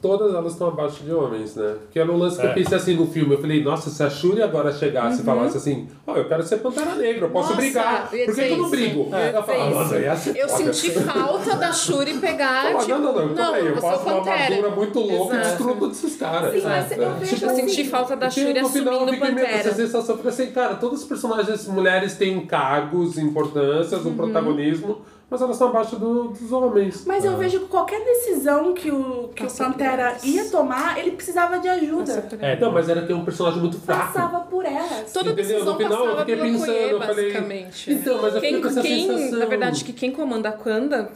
Todas 0.00 0.34
elas 0.34 0.52
estão 0.52 0.68
abaixo 0.68 1.02
de 1.04 1.12
homens, 1.12 1.56
né? 1.56 1.76
Que 1.92 1.98
era 1.98 2.10
um 2.10 2.16
lance 2.16 2.38
que 2.38 2.46
é. 2.46 2.50
eu 2.50 2.54
pensei 2.54 2.76
assim 2.76 2.96
no 2.96 3.06
filme. 3.06 3.34
Eu 3.34 3.40
falei, 3.40 3.62
nossa, 3.62 3.90
se 3.90 4.02
a 4.02 4.10
Shuri 4.10 4.42
agora 4.42 4.72
chegasse 4.72 5.16
uhum. 5.16 5.22
e 5.22 5.24
falasse 5.24 5.56
assim, 5.56 5.88
ó, 6.06 6.12
oh, 6.12 6.16
eu 6.16 6.28
quero 6.28 6.42
ser 6.42 6.58
Pantera 6.58 6.94
Negra, 6.94 7.26
eu 7.26 7.30
posso 7.30 7.50
nossa, 7.50 7.60
brigar. 7.60 8.08
Por 8.08 8.16
que, 8.16 8.32
que 8.32 8.40
eu 8.40 8.56
não 8.56 8.70
brigo? 8.70 9.14
É. 9.14 9.36
Eu, 9.36 9.42
falava, 9.42 9.96
eu 9.96 10.48
senti 10.48 10.90
falta 10.90 11.56
da 11.56 11.72
Shuri 11.72 12.14
pegar, 12.14 12.72
Fala, 12.72 12.78
tipo, 12.78 12.98
não, 12.98 13.12
não, 13.12 13.28
não, 13.28 13.54
aí, 13.54 13.66
eu, 13.66 13.76
faço 13.76 14.02
uma 14.02 14.30
armadura 14.30 14.70
muito 14.70 15.00
louca 15.00 15.34
Exato. 15.34 15.46
e 15.46 15.50
destruo 15.50 15.76
todos 15.76 16.04
esses 16.04 16.16
caras. 16.16 16.52
Sim, 16.54 16.62
mas 16.62 16.92
eu, 16.92 17.02
é. 17.02 17.20
tipo, 17.20 17.44
eu 17.44 17.56
senti 17.56 17.84
falta 17.84 18.16
da 18.16 18.30
Shuri 18.30 18.60
no 18.60 18.68
final, 18.68 18.94
assumindo 18.94 19.14
eu 19.14 19.20
Pantera. 19.20 19.48
Essa 19.48 19.74
sensação, 19.74 20.16
porque 20.16 20.28
assim, 20.28 20.46
cara, 20.52 20.74
todos 20.76 21.02
os 21.02 21.06
personagens 21.06 21.66
mulheres 21.66 22.16
têm 22.16 22.44
cargos, 22.46 23.18
importâncias, 23.18 24.04
um 24.04 24.10
uhum. 24.10 24.16
protagonismo 24.16 25.02
mas 25.34 25.42
elas 25.42 25.56
estão 25.56 25.68
abaixo 25.68 25.96
do, 25.96 26.28
dos 26.28 26.52
homens. 26.52 27.04
Mas 27.04 27.24
eu 27.24 27.32
ah. 27.32 27.36
vejo 27.36 27.60
que 27.60 27.66
qualquer 27.66 28.04
decisão 28.04 28.72
que 28.72 28.88
o, 28.88 29.30
que 29.34 29.44
o 29.44 29.50
Pantera 29.50 30.16
ia 30.22 30.48
tomar, 30.48 30.96
ele 30.96 31.10
precisava 31.10 31.58
de 31.58 31.68
ajuda. 31.68 32.28
É, 32.40 32.56
não, 32.56 32.70
mas 32.70 32.88
era 32.88 33.02
ter 33.02 33.14
um 33.14 33.24
personagem 33.24 33.60
muito 33.60 33.76
fraco. 33.80 34.12
Passava 34.12 34.40
por 34.42 34.64
elas. 34.64 35.12
Toda 35.12 35.30
Entendeu? 35.30 35.34
decisão 35.34 35.72
no 35.72 35.76
final 35.76 36.06
eu 36.06 36.18
fiquei 36.18 36.36
pensando, 36.36 36.66
Koye, 36.66 36.90
eu 36.90 37.00
falei. 37.00 37.32
basicamente. 37.32 37.92
Então, 37.92 38.22
mas 38.22 38.34
eu 38.34 38.40
quem, 38.40 38.54
fiquei 38.54 38.62
com 38.62 38.68
essa 38.68 38.82
quem, 38.82 39.06
sensação. 39.08 39.38
Na 39.40 39.46
verdade, 39.46 39.84
que 39.84 39.92
quem 39.92 40.12
comanda 40.12 40.48
a 40.50 40.52
Kanda 40.52 41.10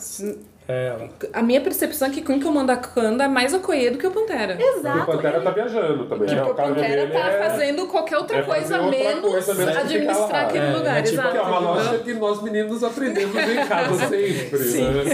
é, 0.70 1.08
a 1.32 1.42
minha 1.42 1.62
percepção 1.62 2.08
é 2.08 2.10
que 2.10 2.20
quem 2.20 2.38
comanda 2.38 2.74
a 2.74 2.76
Kanda 2.76 3.24
é 3.24 3.28
mais 3.28 3.54
a 3.54 3.58
Koye 3.58 3.88
do 3.88 3.96
que 3.96 4.06
o 4.06 4.10
Pantera. 4.10 4.54
Exato. 4.60 4.98
o 4.98 5.06
Pantera 5.06 5.40
tá 5.40 5.50
viajando 5.50 6.04
também. 6.04 6.28
Que 6.28 6.34
né? 6.34 6.42
o, 6.42 6.54
Pantera 6.54 7.06
tá 7.10 7.18
é... 7.18 7.48
fazendo 7.48 7.86
qualquer 7.86 8.18
outra 8.18 8.36
é 8.36 8.42
coisa, 8.42 8.82
outra 8.82 8.90
menos 8.90 9.30
coisa 9.30 9.54
menos 9.54 9.76
administrar 9.78 10.44
aquele 10.44 10.66
é, 10.66 10.76
lugar. 10.76 10.98
é 10.98 11.02
tipo, 11.02 11.14
Exato. 11.14 11.30
Que 11.30 11.38
é 11.38 11.40
uma 11.40 11.58
lógica 11.58 11.98
que 12.00 12.12
nós 12.12 12.42
meninos 12.42 12.84
aprendemos 12.84 13.34
em 13.34 13.66
casa 13.66 13.96
sempre. 14.08 14.58
Sim. 14.58 14.90
Né? 14.90 15.04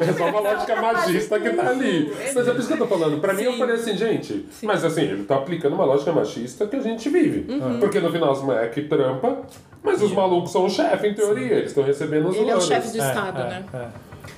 É 0.00 0.12
só 0.12 0.26
uma 0.26 0.40
lógica 0.40 0.82
magista 0.82 1.38
que 1.38 1.50
tá 1.50 1.68
ali. 1.70 2.12
Mas 2.34 2.48
é 2.48 2.50
por 2.50 2.58
isso 2.58 2.66
que 2.66 2.74
eu 2.74 2.78
tô 2.78 2.86
falando. 2.88 3.20
Pra 3.20 3.32
mim, 3.32 3.44
eu 3.44 3.52
falei 3.52 3.76
assim, 3.76 3.96
gente, 3.96 4.44
Sim. 4.50 4.66
mas 4.66 4.84
assim, 4.84 5.02
ele 5.02 5.22
tá 5.22 5.36
aplicando 5.36 5.74
uma 5.74 5.84
lógica 5.84 6.10
machista 6.10 6.66
que 6.66 6.74
a 6.74 6.80
gente 6.80 7.08
vive. 7.08 7.48
Uhum. 7.48 7.78
Porque 7.78 8.00
no 8.00 8.10
final, 8.10 8.32
os 8.32 8.42
moleques 8.42 8.88
trampa, 8.88 9.42
mas 9.84 10.02
os 10.02 10.10
malucos 10.10 10.50
são 10.50 10.64
o 10.64 10.68
chefe, 10.68 11.06
em 11.06 11.14
teoria. 11.14 11.58
Eles 11.58 11.68
estão 11.68 11.84
recebendo 11.84 12.28
os 12.28 12.34
Ele 12.34 12.46
valores. 12.46 12.64
é 12.64 12.66
o 12.66 12.76
chefe 12.76 12.90
de 12.90 12.98
Estado, 12.98 13.38
né? 13.44 13.64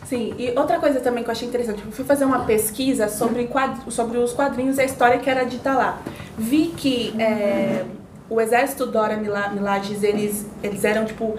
Sim, 0.07 0.35
e 0.39 0.51
outra 0.59 0.79
coisa 0.79 1.01
também 1.01 1.23
que 1.25 1.31
eu 1.31 1.33
achei 1.33 1.49
interessante, 1.49 1.83
eu 1.85 1.93
fui 1.93 2.05
fazer 2.05 2.25
uma 2.25 2.45
pesquisa 2.45 3.09
sobre, 3.09 3.49
sobre 3.89 4.19
os 4.19 4.33
quadrinhos 4.33 4.79
e 4.79 4.83
a 4.83 4.85
história 4.85 5.19
que 5.19 5.31
era 5.31 5.45
dita 5.45 5.73
lá. 5.75 6.03
Vi 6.37 6.69
que 6.77 7.15
é, 7.21 7.85
o 8.29 8.41
exército 8.41 8.87
Dora 8.87 9.17
Milages, 9.17 10.03
eles, 10.03 10.47
eles 10.63 10.85
eram 10.85 11.05
tipo 11.05 11.37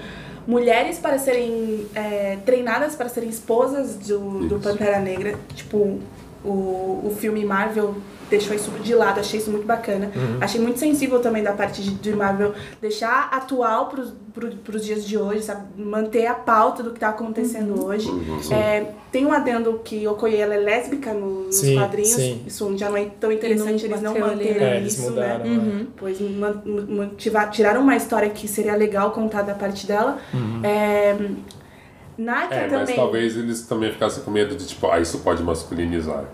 mulheres 0.48 1.00
para 1.00 1.18
serem 1.18 1.88
é, 1.96 2.38
treinadas 2.46 2.96
para 2.96 3.10
serem 3.10 3.30
esposas 3.30 3.96
do, 3.96 4.48
do 4.48 4.60
Pantera 4.60 5.00
Negra. 5.00 5.36
Tipo, 5.56 6.00
o, 6.44 7.02
o 7.06 7.16
filme 7.18 7.46
Marvel 7.46 7.96
deixou 8.30 8.56
isso 8.56 8.72
de 8.72 8.94
lado, 8.94 9.20
achei 9.20 9.40
isso 9.40 9.52
muito 9.52 9.66
bacana. 9.66 10.12
Uhum. 10.16 10.38
Achei 10.42 10.60
muito 10.60 10.80
sensível 10.80 11.20
também 11.20 11.44
da 11.44 11.54
parte 11.54 11.82
de, 11.82 11.92
de 11.92 12.14
Marvel 12.14 12.54
deixar 12.82 13.30
atual 13.32 13.88
pros, 13.88 14.14
pro, 14.34 14.50
pros 14.58 14.86
dias 14.86 15.06
de 15.06 15.18
hoje, 15.18 15.44
sabe? 15.44 15.82
Manter 15.82 16.28
a 16.28 16.34
pauta 16.34 16.84
do 16.84 16.92
que 16.92 17.00
tá 17.00 17.10
acontecendo 17.10 17.80
uhum. 17.80 17.86
hoje. 17.86 18.10
Uhum. 18.10 18.40
É, 18.52 18.92
tem 19.12 19.26
um 19.26 19.32
adendo 19.32 19.82
que 19.84 20.08
Okoye 20.08 20.38
ela 20.38 20.56
é 20.56 20.60
lésbica 20.60 21.14
no, 21.14 21.46
nos 21.46 21.56
sim, 21.56 21.76
quadrinhos. 21.76 22.12
Sim. 22.12 22.44
Isso 22.46 22.78
já 22.78 22.90
não 22.90 22.98
é 22.98 23.06
tão 23.20 23.32
interessante, 23.32 23.86
eles 23.86 24.02
não 24.02 24.18
manterem 24.18 24.64
é, 24.64 24.80
isso, 24.82 25.04
mudaram, 25.04 25.46
né? 25.46 25.52
Uhum. 25.52 25.88
Pois 25.96 26.20
man, 26.20 26.62
tiraram 27.52 27.82
uma 27.82 27.96
história 27.96 28.30
que 28.30 28.48
seria 28.48 28.76
legal 28.76 29.12
contar 29.12 29.42
da 29.44 29.54
parte 29.54 29.86
dela. 29.86 30.18
Uhum. 30.34 30.62
É, 30.64 31.18
Naka 32.18 32.56
é, 32.56 32.68
também. 32.68 32.80
mas 32.80 32.96
talvez 32.96 33.38
eles 33.38 33.62
também 33.64 33.92
ficassem 33.92 34.24
com 34.24 34.32
medo 34.32 34.56
de, 34.56 34.68
tipo, 34.68 34.88
ah, 34.88 35.00
isso 35.00 35.20
pode 35.20 35.42
masculinizar. 35.44 36.26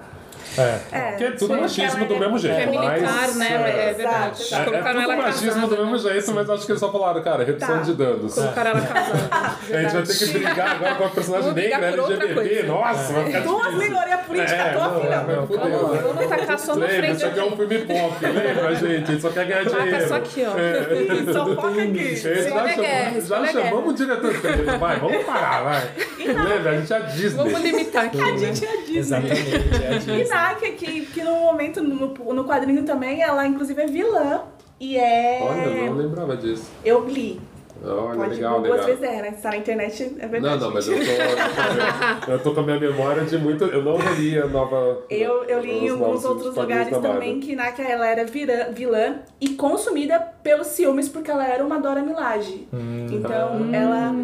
É. 0.60 0.80
É, 0.92 1.02
Porque 1.10 1.24
é 1.24 1.32
tudo 1.32 1.58
machismo 1.62 2.06
do 2.06 2.18
mesmo 2.20 2.38
jeito. 2.40 2.60
É 2.60 2.66
militar, 2.66 3.02
mas, 3.02 3.36
né? 3.36 3.48
É, 3.50 3.90
é 3.90 3.94
verdade. 3.94 4.44
É, 4.54 4.58
é 4.58 4.64
tudo 4.94 5.18
machismo 5.18 5.68
do 5.68 5.78
mesmo 5.78 5.98
jeito, 5.98 6.32
mas 6.34 6.50
acho 6.50 6.66
que 6.66 6.72
eles 6.72 6.80
só 6.80 6.92
falaram, 6.92 7.22
cara, 7.24 7.44
redução 7.44 7.78
Tá. 7.78 7.84
de 7.84 7.94
danos. 7.94 8.34
Colocaram 8.34 8.72
ela 8.72 8.82
casada. 8.82 9.30
A 9.70 9.82
gente 9.82 9.94
vai 9.94 10.04
ter 10.04 10.18
que 10.18 10.26
brigar 10.34 10.76
agora 10.76 10.96
com 10.96 11.04
a 11.06 11.10
personagem 11.10 11.54
negra, 11.54 11.88
LGBT. 11.88 12.64
Nossa, 12.64 13.14
vai 13.14 13.26
ficar 13.26 13.40
Duas 13.42 13.74
minorias 13.76 14.20
políticas, 14.22 14.60
É, 14.60 14.74
tô 14.74 14.80
afim, 14.80 15.08
não. 15.08 15.46
Vamos, 15.46 16.28
tacar 16.28 16.60
só 16.60 16.76
na 16.76 16.88
frente 16.88 17.16
isso 17.18 17.26
aqui 17.26 17.40
é 17.40 17.44
um 17.44 17.56
filme 17.56 17.78
pop, 17.80 18.26
lembra, 18.26 18.76
gente? 18.76 19.12
Ele 19.12 19.22
só 19.22 19.30
quer 19.30 19.46
ganhar 19.46 19.66
Taca 19.70 19.84
dinheiro. 19.84 20.08
só 20.08 20.16
aqui, 20.16 20.46
ó. 20.46 20.58
É. 20.58 21.34
Só 21.34 21.46
foca 21.56 21.82
aqui. 21.82 22.16
Já 22.16 22.36
chamamos, 22.44 22.76
já 22.76 23.20
spoiler 23.20 23.52
chamamos 23.52 23.90
o 23.90 23.94
diretor 23.94 24.34
de 24.34 24.42
cinema. 24.42 24.78
Vai, 24.78 25.00
vamos 25.00 25.24
parar, 25.26 25.64
vai. 25.64 25.90
Lembra, 26.20 26.72
a 26.72 26.78
gente 26.78 26.94
é 26.94 26.96
a 26.96 27.00
Disney. 27.00 27.44
Vamos 27.44 27.62
limitar 27.62 28.06
aqui. 28.06 28.22
A 28.22 28.26
né? 28.26 28.38
gente 28.38 28.66
é 28.66 28.78
Disney. 28.78 28.98
Exatamente, 29.00 29.84
é 29.84 29.88
a 29.88 29.98
Disney. 29.98 30.22
Naka, 30.50 30.72
que, 30.72 31.06
que 31.08 31.24
no 31.24 31.32
momento, 31.40 31.82
no, 31.82 32.08
no 32.34 32.46
quadrinho 32.46 32.84
também, 32.84 33.22
ela 33.22 33.46
inclusive 33.46 33.82
é 33.82 33.88
vilã. 33.88 34.42
E 34.80 34.98
é. 34.98 35.40
Olha, 35.42 35.60
eu 35.70 35.86
não 35.88 35.98
lembrava 35.98 36.38
disso. 36.38 36.70
Eu 36.86 37.06
li. 37.06 37.40
Olha, 37.82 38.18
Pode 38.18 38.36
legal, 38.36 38.60
duas 38.62 38.72
legal. 38.72 38.86
vezes 38.88 39.04
é, 39.04 39.22
né? 39.22 39.32
Se 39.32 39.42
tá 39.42 39.50
na 39.52 39.58
internet, 39.58 40.04
é 40.20 40.24
Não, 40.24 40.30
verdade. 40.30 40.62
não, 40.62 40.74
mas 40.74 40.88
eu 40.88 40.96
tô, 40.96 41.02
eu 41.02 42.26
tô, 42.26 42.32
eu 42.34 42.40
tô 42.40 42.54
com 42.54 42.60
a 42.60 42.64
minha 42.64 42.80
memória 42.80 43.24
de 43.24 43.38
muito. 43.38 43.64
Eu 43.64 43.82
não 43.84 43.96
reli 43.96 44.38
a 44.38 44.48
nova. 44.48 45.04
Eu, 45.10 45.46
eu 45.46 45.60
li 45.62 45.86
em 45.86 45.90
alguns 45.90 46.26
outros 46.26 46.54
lugares 46.56 46.90
também 46.98 47.40
que 47.40 47.56
Naka 47.56 47.82
ela 47.82 48.06
era 48.06 48.26
virã, 48.26 48.70
vilã 48.74 49.20
e 49.40 49.50
consumida 49.52 50.20
pelos 50.44 50.68
ciúmes 50.68 51.08
porque 51.08 51.32
ela 51.32 51.48
era 51.48 51.64
uma 51.64 51.80
Dora 51.80 52.02
Milaje. 52.02 52.68
Então 53.14 53.70
Ah. 53.72 53.76
ela, 53.78 54.16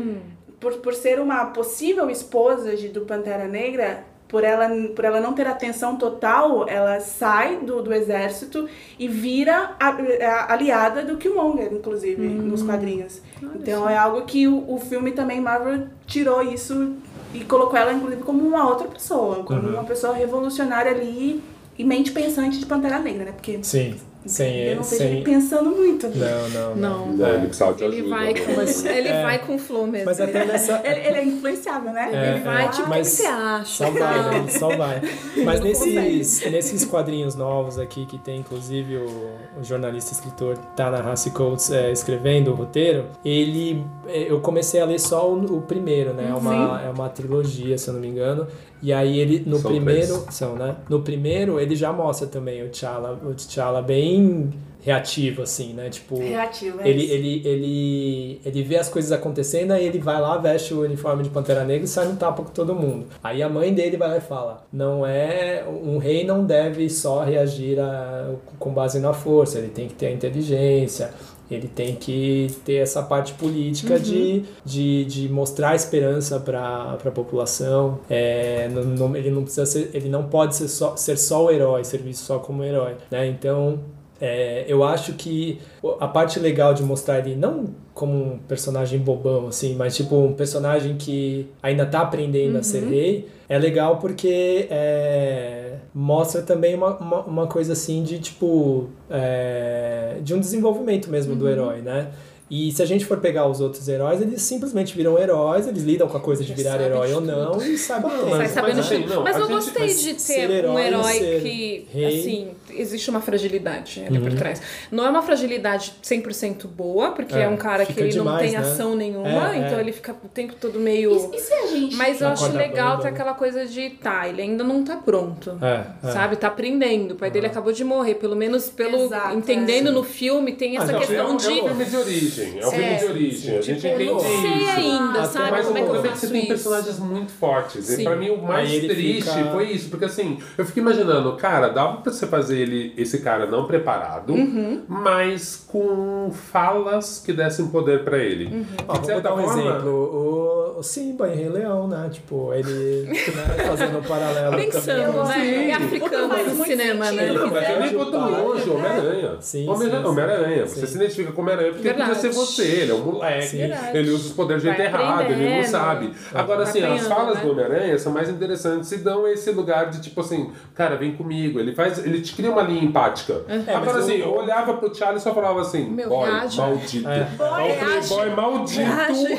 por, 0.59 0.73
por 0.79 0.93
ser 0.93 1.21
uma 1.21 1.45
possível 1.47 2.09
esposa 2.09 2.75
de, 2.75 2.89
do 2.89 3.01
Pantera 3.01 3.45
Negra, 3.47 4.03
por 4.27 4.43
ela, 4.43 4.67
por 4.95 5.05
ela 5.05 5.19
não 5.21 5.33
ter 5.33 5.47
atenção 5.47 5.95
total, 5.97 6.67
ela 6.67 6.99
sai 6.99 7.57
do, 7.57 7.81
do 7.81 7.93
exército 7.93 8.67
e 8.97 9.07
vira 9.07 9.75
a, 9.79 9.89
a 9.89 10.53
aliada 10.53 11.03
do 11.03 11.17
Killmonger, 11.17 11.71
inclusive, 11.71 12.21
nos 12.27 12.63
quadrinhos. 12.63 13.21
Então 13.55 13.87
é 13.89 13.97
algo 13.97 14.23
que 14.23 14.47
o, 14.47 14.65
o 14.73 14.79
filme 14.79 15.11
também, 15.11 15.39
Marvel, 15.39 15.87
tirou 16.07 16.41
isso 16.41 16.93
e 17.33 17.41
colocou 17.43 17.77
ela, 17.77 17.93
inclusive, 17.93 18.23
como 18.23 18.45
uma 18.47 18.67
outra 18.67 18.87
pessoa, 18.87 19.43
como 19.43 19.61
Uhum. 19.61 19.73
uma 19.73 19.83
pessoa 19.83 20.13
revolucionária 20.13 20.91
ali 20.91 21.43
e 21.77 21.83
mente 21.83 22.11
pensante 22.11 22.57
de 22.57 22.65
Pantera 22.65 22.97
Negra, 22.99 23.25
né? 23.25 23.31
Porque 23.31 23.59
Sim. 23.61 23.95
Sem 24.25 24.57
eu 24.57 24.75
não 24.77 24.83
vejo 24.83 24.95
sem- 24.97 25.11
ele 25.13 25.21
pensando 25.23 25.69
muito. 25.69 26.07
Não, 26.09 26.49
não. 26.49 26.75
Não. 26.75 27.07
Não, 27.15 27.27
ele 27.35 27.47
de 27.47 27.83
Ele 27.83 27.95
ajuda. 27.99 28.09
vai 28.09 28.33
né? 28.33 28.39
com, 28.41 28.61
ele 28.89 29.07
É. 29.07 29.21
vai 29.21 29.45
com 29.45 29.57
flow 29.59 29.85
mesmo. 29.87 30.05
Mas 30.05 30.19
até 30.19 30.45
nessa. 30.45 30.81
Ele, 30.85 30.99
ele 31.07 31.17
é 31.17 31.23
influenciável, 31.25 31.91
né? 31.93 32.09
É, 32.11 32.31
Ele 32.35 32.43
vai, 32.43 32.65
é, 32.65 32.67
tipo, 32.69 32.81
o 32.81 32.83
que 32.85 32.89
mas 32.89 33.07
você 33.07 33.25
acha? 33.25 33.65
Só 33.85 33.91
vai, 33.91 34.29
né? 34.31 34.37
Ele 34.39 34.51
só 34.59 34.75
vai. 34.75 35.01
Mas 35.43 35.59
Não 35.59 35.67
nesses, 35.67 36.51
nesses 36.51 36.85
quadrinhos 36.85 37.35
novos 37.35 37.77
aqui, 37.79 38.05
que 38.05 38.17
tem 38.17 38.39
inclusive 38.39 38.97
o, 38.97 39.29
o 39.59 39.63
jornalista 39.63 40.11
escritor 40.13 40.57
Tanahashi 40.75 41.29
Coates 41.31 41.71
é, 41.71 41.91
escrevendo 41.91 42.51
o 42.51 42.55
roteiro, 42.55 43.05
ele. 43.23 43.85
é, 44.07 44.29
Eu 44.31 44.39
comecei 44.41 44.79
a 44.81 44.85
ler 44.85 44.99
só 44.99 45.29
o, 45.31 45.57
o 45.57 45.61
primeiro, 45.61 46.13
né? 46.13 46.27
É 46.29 46.33
uma, 46.33 46.81
é 46.83 46.89
uma 46.89 47.09
trilogia, 47.09 47.77
se 47.77 47.87
eu 47.89 47.93
não 47.93 48.01
me 48.01 48.07
engano. 48.07 48.47
E 48.85 48.93
aí 48.93 49.19
ele, 49.19 49.41
no 49.47 49.57
São 49.57 49.71
primeiro. 49.71 50.19
três. 50.19 50.35
São, 50.35 50.55
né? 50.55 50.75
No 50.87 51.01
primeiro, 51.01 51.59
ele 51.59 51.75
já 51.75 51.91
mostra 51.91 52.27
também 52.27 52.63
o 52.63 52.69
T'Challa, 52.69 53.19
o 53.25 53.33
T'Challa 53.33 53.81
bem 53.81 54.51
reativo, 54.81 55.41
assim, 55.41 55.73
né? 55.73 55.89
Tipo. 55.89 56.19
Reativo, 56.19 56.79
é 56.79 56.87
Ele, 56.87 57.03
isso. 57.03 57.13
ele, 57.15 57.41
ele, 57.43 58.41
ele 58.45 58.61
vê 58.63 58.77
as 58.77 58.87
coisas 58.87 59.11
acontecendo, 59.11 59.71
aí 59.71 59.83
ele 59.87 59.97
vai 59.97 60.21
lá, 60.21 60.37
veste 60.37 60.71
o 60.75 60.81
uniforme 60.81 61.23
de 61.23 61.29
Pantera 61.31 61.63
Negra 61.63 61.85
e 61.85 61.87
sai 61.87 62.05
no 62.07 62.15
tapa 62.15 62.43
com 62.43 62.51
todo 62.51 62.75
mundo. 62.75 63.07
Aí 63.23 63.41
a 63.41 63.49
mãe 63.49 63.73
dele 63.73 63.97
vai 63.97 64.09
lá 64.09 64.17
e 64.17 64.21
fala: 64.21 64.63
não 64.71 65.03
é. 65.03 65.65
Um 65.67 65.97
rei 65.97 66.23
não 66.23 66.45
deve 66.45 66.87
só 66.87 67.23
reagir 67.23 67.79
a- 67.79 68.35
com 68.59 68.71
base 68.71 68.99
na 68.99 69.13
força, 69.13 69.57
ele 69.57 69.69
tem 69.69 69.87
que 69.87 69.95
ter 69.95 70.05
a 70.07 70.11
inteligência. 70.11 71.09
Ele 71.49 71.67
tem 71.67 71.95
que 71.95 72.47
ter 72.65 72.75
essa 72.75 73.03
parte 73.03 73.33
política 73.33 73.99
de, 73.99 74.43
de, 74.65 75.05
de 75.05 75.29
mostrar 75.29 75.75
esperança 75.75 76.39
para 76.39 76.97
a 77.03 77.11
população. 77.11 77.99
É, 78.09 78.67
não- 78.73 78.83
não- 78.83 79.15
ele 79.15 79.29
não 79.29 79.43
precisa 79.43 79.65
ser, 79.65 79.89
ele 79.93 80.09
não 80.09 80.23
pode 80.23 80.55
ser 80.55 80.67
só, 80.67 80.95
ser 80.95 81.17
só 81.17 81.45
o 81.45 81.51
herói, 81.51 81.83
ser 81.83 81.99
visto 81.99 82.21
só 82.23 82.39
como 82.39 82.63
herói. 82.63 82.95
Né? 83.11 83.27
Então 83.27 83.79
é, 84.19 84.63
eu 84.67 84.83
acho 84.83 85.13
que 85.13 85.59
a 85.99 86.07
parte 86.07 86.39
legal 86.39 86.73
de 86.73 86.81
mostrar 86.81 87.19
ele 87.19 87.35
não 87.35 87.65
como 87.93 88.13
um 88.33 88.37
personagem 88.39 88.97
bobão, 88.99 89.47
assim, 89.47 89.75
mas 89.75 89.95
tipo 89.95 90.15
um 90.15 90.33
personagem 90.33 90.95
que 90.97 91.47
ainda 91.61 91.85
tá 91.85 92.01
aprendendo 92.01 92.57
a 92.57 92.63
ser 92.63 92.83
rei, 92.87 93.27
é 93.47 93.57
legal 93.59 93.97
porque 93.97 94.67
é, 94.69 95.64
mostra 95.97 96.41
também 96.41 96.75
uma, 96.75 96.97
uma, 96.97 97.21
uma 97.21 97.47
coisa 97.47 97.71
assim 97.71 98.03
de 98.03 98.19
tipo 98.19 98.89
é, 99.09 100.17
de 100.21 100.33
um 100.33 100.39
desenvolvimento 100.39 101.09
mesmo 101.09 101.35
do 101.37 101.47
herói, 101.47 101.81
né? 101.81 102.11
E 102.51 102.71
se 102.71 102.83
a 102.83 102.85
gente 102.85 103.03
for 103.05 103.17
pegar 103.17 103.47
os 103.47 103.59
outros 103.59 103.87
heróis, 103.87 104.21
eles 104.21 104.39
simplesmente 104.43 104.95
viram 104.95 105.17
heróis, 105.17 105.67
eles 105.67 105.81
lidam 105.83 106.07
com 106.07 106.15
a 106.15 106.19
coisa 106.19 106.43
de 106.43 106.53
virar 106.53 106.79
herói 106.79 107.07
de 107.07 107.13
ou 107.15 107.21
não 107.21 107.59
e 107.59 107.75
sabem 107.75 108.11
Não, 108.11 108.29
Sai 108.29 108.37
mas- 108.37 108.51
sabendo 108.51 108.79
assim, 108.81 109.05
não, 109.05 109.23
mas 109.23 109.35
a 109.35 109.39
eu 109.39 109.45
gente- 109.47 109.55
gostei 109.55 109.83
mas 109.87 110.01
de 110.03 110.13
ter 110.13 110.47
um 110.47 110.51
herói, 110.51 110.85
herói 110.87 111.13
ser 111.13 111.41
que, 111.41 111.87
rei. 111.91 112.19
assim, 112.19 112.47
existe 112.77 113.09
uma 113.09 113.21
fragilidade 113.21 114.03
ali 114.05 114.17
Uhum. 114.17 114.23
por 114.25 114.33
trás. 114.33 114.61
Não 114.91 115.05
é 115.05 115.09
uma 115.09 115.21
fragilidade 115.21 115.93
100% 116.03 116.67
boa, 116.67 117.11
porque 117.11 117.35
é, 117.35 117.41
É, 117.43 117.47
um 117.47 117.57
cara 117.57 117.85
que 117.85 117.99
ele 117.99 118.15
não 118.15 118.25
demais, 118.25 118.41
tem 118.51 118.59
né? 118.59 118.65
ação 118.65 118.95
nenhuma, 118.95 119.53
É, 119.53 119.57
é. 119.57 119.67
então 119.67 119.79
ele 119.79 119.91
fica 119.91 120.13
o 120.23 120.27
tempo 120.27 120.53
todo 120.59 120.79
meio... 120.79 121.31
E, 121.33 121.37
e 121.37 121.39
se 121.39 121.53
a 121.53 121.67
gente. 121.67 121.95
Mas 121.95 122.21
eu 122.21 122.27
acho 122.29 122.51
legal 122.51 122.97
ter 122.97 123.05
né? 123.05 123.09
aquela 123.11 123.33
coisa 123.33 123.65
de, 123.65 123.89
tá, 123.91 124.27
ele 124.27 124.41
ainda 124.41 124.63
não 124.63 124.83
tá 124.83 124.95
pronto. 124.97 125.57
É, 125.61 125.85
é. 126.07 126.11
Sabe? 126.11 126.35
Tá 126.35 126.47
aprendendo. 126.47 127.11
O 127.11 127.15
pai 127.15 127.29
dele 127.31 127.47
acabou 127.47 127.71
de 127.73 127.83
morrer. 127.83 128.15
Pelo 128.15 128.35
menos 128.35 128.69
pelo. 128.69 129.05
Exato, 129.05 129.37
entendendo 129.37 129.89
é. 129.89 129.91
no 129.91 130.03
filme, 130.03 130.53
tem 130.53 130.77
essa 130.77 130.91
Não, 130.91 130.99
questão 130.99 131.33
é, 131.33 131.37
de. 131.37 131.45
É 131.59 131.63
um 131.63 131.67
filme 131.67 131.85
de 131.85 131.95
origem. 131.97 132.59
É 132.59 132.67
um 132.67 132.71
filme 132.71 132.85
É. 132.85 132.95
de 132.97 133.05
origem. 133.05 133.57
A 133.57 133.61
gente 133.61 133.87
entende 133.87 134.03
eu 134.05 134.13
não 134.13 134.19
sei 134.19 134.29
isso. 134.29 134.69
ainda, 134.77 135.19
Até 135.19 135.27
sabe? 135.27 135.51
Mas 135.51 135.65
o 135.65 135.67
Como 135.67 135.77
é 135.77 135.81
que 135.83 135.89
eu 135.89 135.95
é 135.95 136.07
faço 136.09 136.19
você 136.21 136.27
tem 136.27 136.39
isso? 136.39 136.47
personagens 136.47 136.99
muito 136.99 137.31
fortes. 137.33 137.89
E 137.99 138.03
pra 138.03 138.15
mim 138.15 138.29
o 138.29 138.41
mais 138.41 138.69
triste 138.69 139.43
foi 139.51 139.71
isso. 139.71 139.89
Porque 139.89 140.05
assim, 140.05 140.39
eu 140.57 140.65
fico 140.65 140.79
imaginando, 140.79 141.33
cara, 141.37 141.69
dava 141.69 141.97
pra 142.01 142.11
você 142.11 142.25
fazer 142.27 142.64
ele, 142.65 142.93
esse 142.97 143.19
cara 143.21 143.45
não 143.45 143.65
preparado, 143.65 144.33
Uhum. 144.33 144.83
mas 144.87 145.55
com 145.67 146.31
falas 146.31 147.19
que 147.25 147.31
dessem 147.33 147.67
poder 147.67 148.03
pra 148.03 148.17
ele. 148.17 148.45
Uhum. 148.53 148.65
Ó, 148.87 148.93
vou 148.95 149.21
dar 149.21 149.33
um 149.35 149.41
forma- 149.43 149.61
exemplo. 149.61 150.74
Simba 150.83 151.27
em 151.29 151.35
Rei 151.35 151.49
Leão, 151.49 151.87
né? 151.87 152.09
Tipo, 152.11 152.53
ele 152.53 153.03
né, 153.09 153.65
fazendo 153.67 153.99
um 153.99 154.01
paralelo 154.01 154.55
Pensando, 154.57 155.13
também. 155.13 155.25
né? 155.27 155.33
Sim. 155.65 155.69
É 155.69 155.73
africano 155.73 156.27
no 156.27 156.65
cinema, 156.65 157.05
sentido. 157.05 157.21
né? 157.21 157.33
Não, 157.33 157.47
mas 157.51 157.69
eu 157.69 157.79
nem 157.79 157.89
Quiser 157.89 157.97
boto 157.97 158.17
ajudar. 158.17 158.37
longe, 158.41 158.69
Homem-Aranha. 158.69 159.31
Sim, 159.39 159.67
Homem- 159.69 159.89
sim, 159.89 159.97
sim. 159.97 160.05
Homem-Aranha. 160.05 160.65
Você 160.67 160.87
se 160.87 160.95
identifica 160.95 161.31
com 161.31 161.41
Homem-Aranha 161.41 161.71
porque 161.71 161.87
Verdade. 161.87 162.09
podia 162.15 162.21
ser 162.21 162.37
você. 162.37 162.63
Ele 162.63 162.91
é 162.91 162.95
um 162.95 162.99
moleque. 163.05 163.47
Sim. 163.47 163.59
Ele 163.93 164.09
usa 164.11 164.27
os 164.27 164.33
poderes 164.33 164.61
de 164.63 164.69
jeito 164.69 164.77
Vai 164.77 164.87
errado, 164.87 165.31
ele 165.31 165.55
não 165.57 165.63
sabe. 165.63 166.13
Agora, 166.33 166.59
Vai 166.65 166.67
assim, 166.69 166.83
as 166.83 167.07
falas 167.07 167.35
né? 167.37 167.41
do 167.43 167.51
Homem-Aranha 167.51 167.97
são 167.99 168.11
mais 168.11 168.29
interessantes 168.29 168.91
e 168.91 168.97
dão 168.97 169.27
esse 169.27 169.51
lugar 169.51 169.89
de 169.89 170.01
tipo 170.01 170.21
assim, 170.21 170.51
cara, 170.73 170.95
vem 170.95 171.15
comigo. 171.15 171.59
Ele 171.59 171.73
faz, 171.73 172.05
ele 172.05 172.21
te 172.21 172.33
cria 172.35 172.51
uma 172.51 172.61
linha 172.61 172.83
empática. 172.83 173.41
É, 173.47 173.73
Agora, 173.75 173.93
mas 173.93 174.03
assim, 174.03 174.15
eu- 174.15 174.25
eu 174.27 174.33
olhava 174.35 174.73
pro 174.75 174.93
Charlie 174.93 175.19
e 175.19 175.21
só 175.21 175.33
falava 175.33 175.61
assim, 175.61 175.89
Meu, 175.89 176.09
boy, 176.09 176.29
maldito. 176.57 177.07
É. 177.09 177.27
Playboy 177.37 178.29
maldito, 178.35 178.81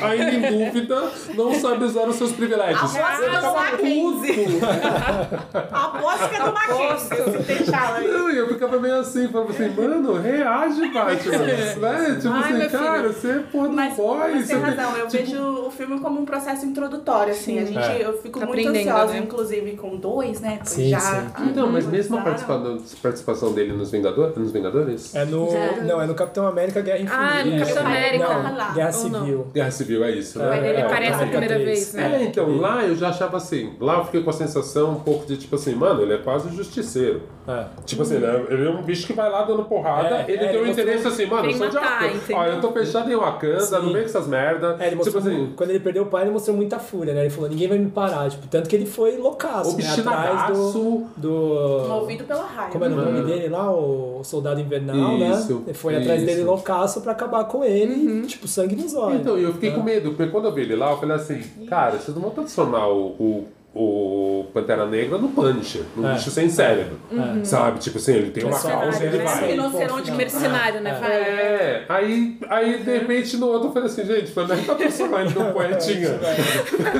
ainda 0.03 0.31
em 0.31 0.65
dúvida, 0.65 1.11
não 1.35 1.53
sabe 1.53 1.83
usar 1.85 2.07
os 2.07 2.15
seus 2.15 2.31
privilégios. 2.31 2.95
A 2.95 2.99
voz 3.01 3.19
Eu 3.19 3.41
do 3.41 3.53
Mackenzie. 3.53 4.33
puto. 4.45 4.65
A 5.71 5.99
música 5.99 6.43
do 6.43 6.53
Mackenzie, 6.53 7.31
se 7.31 7.39
deixar. 7.43 8.01
Não, 8.01 8.29
e 8.29 8.37
eu 8.37 8.47
ficava 8.47 8.79
meio 8.79 8.99
assim, 8.99 9.27
falava 9.27 9.51
assim, 9.51 9.69
mano, 9.69 10.13
reage, 10.15 10.87
Batman. 10.89 11.37
né? 11.37 12.15
Tipo 12.15 12.29
Ai, 12.33 12.43
assim, 12.43 12.53
meu 12.53 12.69
cara, 12.69 12.97
filho. 13.01 13.13
você 13.13 13.31
é 13.31 13.39
porra 13.39 13.67
do 13.69 13.73
Mas, 13.75 13.95
boy. 13.95 14.17
mas 14.17 14.47
tem 14.47 14.57
você 14.59 14.65
razão, 14.65 14.97
eu 14.97 15.07
tipo, 15.07 15.23
vejo 15.25 15.43
o 15.67 15.71
filme 15.71 15.99
como 15.99 16.21
um 16.21 16.25
processo 16.25 16.65
introdutório, 16.65 17.31
assim. 17.31 17.57
Sim. 17.57 17.59
A 17.59 17.65
gente, 17.65 18.01
É. 18.03 18.07
Eu 18.07 18.13
fico 18.21 18.39
Tá 18.39 18.45
muito 18.45 18.67
ansiosa, 18.69 19.13
né? 19.13 19.19
inclusive, 19.19 19.77
com 19.77 19.95
dois, 19.97 20.39
né? 20.41 20.59
Sim, 20.63 20.89
já 20.89 20.99
sim. 20.99 21.27
Então, 21.49 21.69
mas 21.71 21.85
mesmo 21.85 22.17
a 22.17 22.21
participação, 22.21 22.77
participação 23.01 23.53
dele 23.53 23.73
nos, 23.73 23.91
Vingador, 23.91 24.33
nos 24.37 24.51
Vingadores? 24.51 25.13
É 25.15 25.25
no. 25.25 25.49
Zero. 25.49 25.83
Não, 25.85 26.01
é 26.01 26.05
no 26.05 26.15
Capitão 26.15 26.47
América 26.47 26.81
Guerra 26.81 26.99
Infinita. 26.99 27.17
Ah, 27.17 27.43
no. 27.45 27.59
Capitão 27.59 27.85
América. 27.85 28.27
lá. 28.27 28.71
Guerra 28.73 28.91
não? 28.91 28.93
Civil. 28.99 29.47
Guerra 29.53 29.71
Civil, 29.71 30.03
é 30.03 30.11
isso, 30.11 30.39
né? 30.39 30.45
Mas 30.49 30.63
ele 30.63 30.77
É, 30.77 30.81
aparece 30.85 31.16
a 31.23 31.27
primeira 31.27 31.59
vez, 31.59 31.93
né? 31.93 32.21
É, 32.21 32.23
então, 32.23 32.57
lá 32.57 32.83
eu 32.83 32.95
já 32.95 33.09
achava 33.09 33.37
assim, 33.37 33.73
lá 33.79 33.97
eu 33.97 34.05
fiquei 34.05 34.23
com 34.23 34.29
a 34.29 34.33
sensação 34.33 34.91
um 34.91 34.99
pouco 34.99 35.25
de 35.25 35.37
tipo 35.37 35.55
assim, 35.55 35.75
mano, 35.75 36.01
ele 36.01 36.13
é 36.13 36.17
quase 36.17 36.49
justiceiro. 36.55 37.21
É. 37.47 37.65
Tipo 37.85 38.01
assim, 38.01 38.17
né? 38.17 38.45
Ele 38.49 38.67
é 38.67 38.69
um 38.69 38.81
bicho 38.81 39.07
que 39.07 39.13
vai 39.13 39.29
lá 39.31 39.43
dando 39.43 39.63
porrada, 39.63 40.17
É, 40.17 40.25
ele 40.27 40.43
é, 40.43 40.47
tem 40.49 40.59
um 40.59 40.63
ele 40.63 40.71
interesse 40.71 41.03
mostrou- 41.05 41.13
assim, 41.13 41.25
mano, 41.25 41.49
eu 41.49 41.57
sou 41.57 41.69
de 41.69 41.75
matar, 41.75 41.91
Wakanda. 42.01 42.13
entendeu? 42.15 42.37
Ó, 42.37 42.45
eu 42.45 42.61
tô 42.61 42.71
fechado 42.73 43.11
em 43.11 43.15
Wakanda, 43.15 43.79
não 43.79 43.93
vem 43.93 44.01
com 44.01 44.09
essas 44.09 44.27
merda. 44.27 44.75
É, 44.79 44.87
ele 44.87 44.97
tipo 44.97 45.17
assim, 45.17 45.53
quando 45.55 45.69
ele 45.69 45.79
perdeu 45.79 46.03
o 46.03 46.05
pai, 46.07 46.23
ele 46.23 46.31
mostrou 46.31 46.55
muita 46.57 46.77
fúria, 46.79 47.13
né? 47.13 47.21
Ele 47.21 47.29
falou, 47.29 47.49
ninguém 47.49 47.67
vai 47.69 47.77
me 47.77 47.89
parar, 47.89 48.29
tipo, 48.29 48.45
tanto 48.47 48.67
que 48.69 48.75
ele 48.75 48.85
foi 48.85 49.17
loucaço, 49.17 49.77
né? 49.77 49.83
Atrás 49.89 50.51
do, 50.73 51.05
do... 51.15 51.85
Movido 51.87 52.23
pela 52.25 52.43
raiva. 52.45 52.71
Como 52.71 52.83
era 52.85 52.93
o 52.93 52.97
nome 52.97 53.19
Uhum. 53.19 53.25
dele 53.25 53.47
lá? 53.49 53.71
O 53.71 54.21
Soldado 54.23 54.59
Invernal, 54.59 55.13
Isso, 55.17 55.53
né? 55.55 55.61
Ele 55.67 55.73
foi 55.73 55.95
atrás 55.95 56.21
isso. 56.21 56.25
dele 56.29 56.43
loucaço 56.43 57.01
pra 57.01 57.11
acabar 57.13 57.45
com 57.45 57.63
ele, 57.63 57.93
Uhum. 57.95 58.23
e, 58.23 58.27
tipo, 58.27 58.47
sangue 58.47 58.75
nos 58.75 58.93
olhos. 58.93 59.21
Então, 59.21 59.37
eu 59.37 59.53
fiquei 59.53 59.69
É. 59.69 59.73
com 59.73 59.81
medo, 59.83 60.09
porque 60.13 60.31
quando 60.31 60.45
eu 60.45 60.51
vi 60.53 60.61
ele 60.61 60.75
lá, 60.75 60.91
eu 60.91 60.97
falei 60.97 61.15
assim, 61.15 61.41
cara, 61.67 61.97
vocês 61.97 62.13
não 62.15 62.21
vão 62.23 62.31
transformar 62.31 62.87
o, 62.87 63.07
o, 63.19 63.47
o 63.79 64.45
Pantera 64.53 64.85
Negra 64.87 65.17
no 65.17 65.29
Punisher, 65.29 65.83
num 65.95 66.09
É. 66.09 66.13
bicho 66.13 66.31
sem 66.31 66.49
cérebro. 66.49 66.99
Uhum. 67.11 67.45
Sabe? 67.45 67.79
Tipo 67.79 67.97
assim, 67.97 68.13
ele 68.13 68.31
tem 68.31 68.43
uma 68.43 68.51
Mercenário, 68.51 68.81
causa 68.81 69.03
e 69.03 69.07
ele 69.07 69.17
né? 69.17 69.23
vai. 69.23 69.51
Rinoceronte 69.51 70.11
Mercenário, 70.11 70.81
né? 70.81 70.89
É. 70.89 70.99
Vai. 70.99 71.11
É, 71.11 71.85
aí, 71.89 72.37
aí 72.49 72.77
de 72.83 72.91
repente 72.97 73.37
no 73.37 73.47
outro 73.47 73.69
eu 73.69 73.73
falei 73.73 73.87
assim, 73.89 74.05
gente, 74.05 74.31
foi 74.31 74.47
nem 74.47 74.63
pra 74.63 74.75
transformar 74.75 75.21
ele 75.21 75.33
num 75.33 75.51
poetinha. 75.53 76.09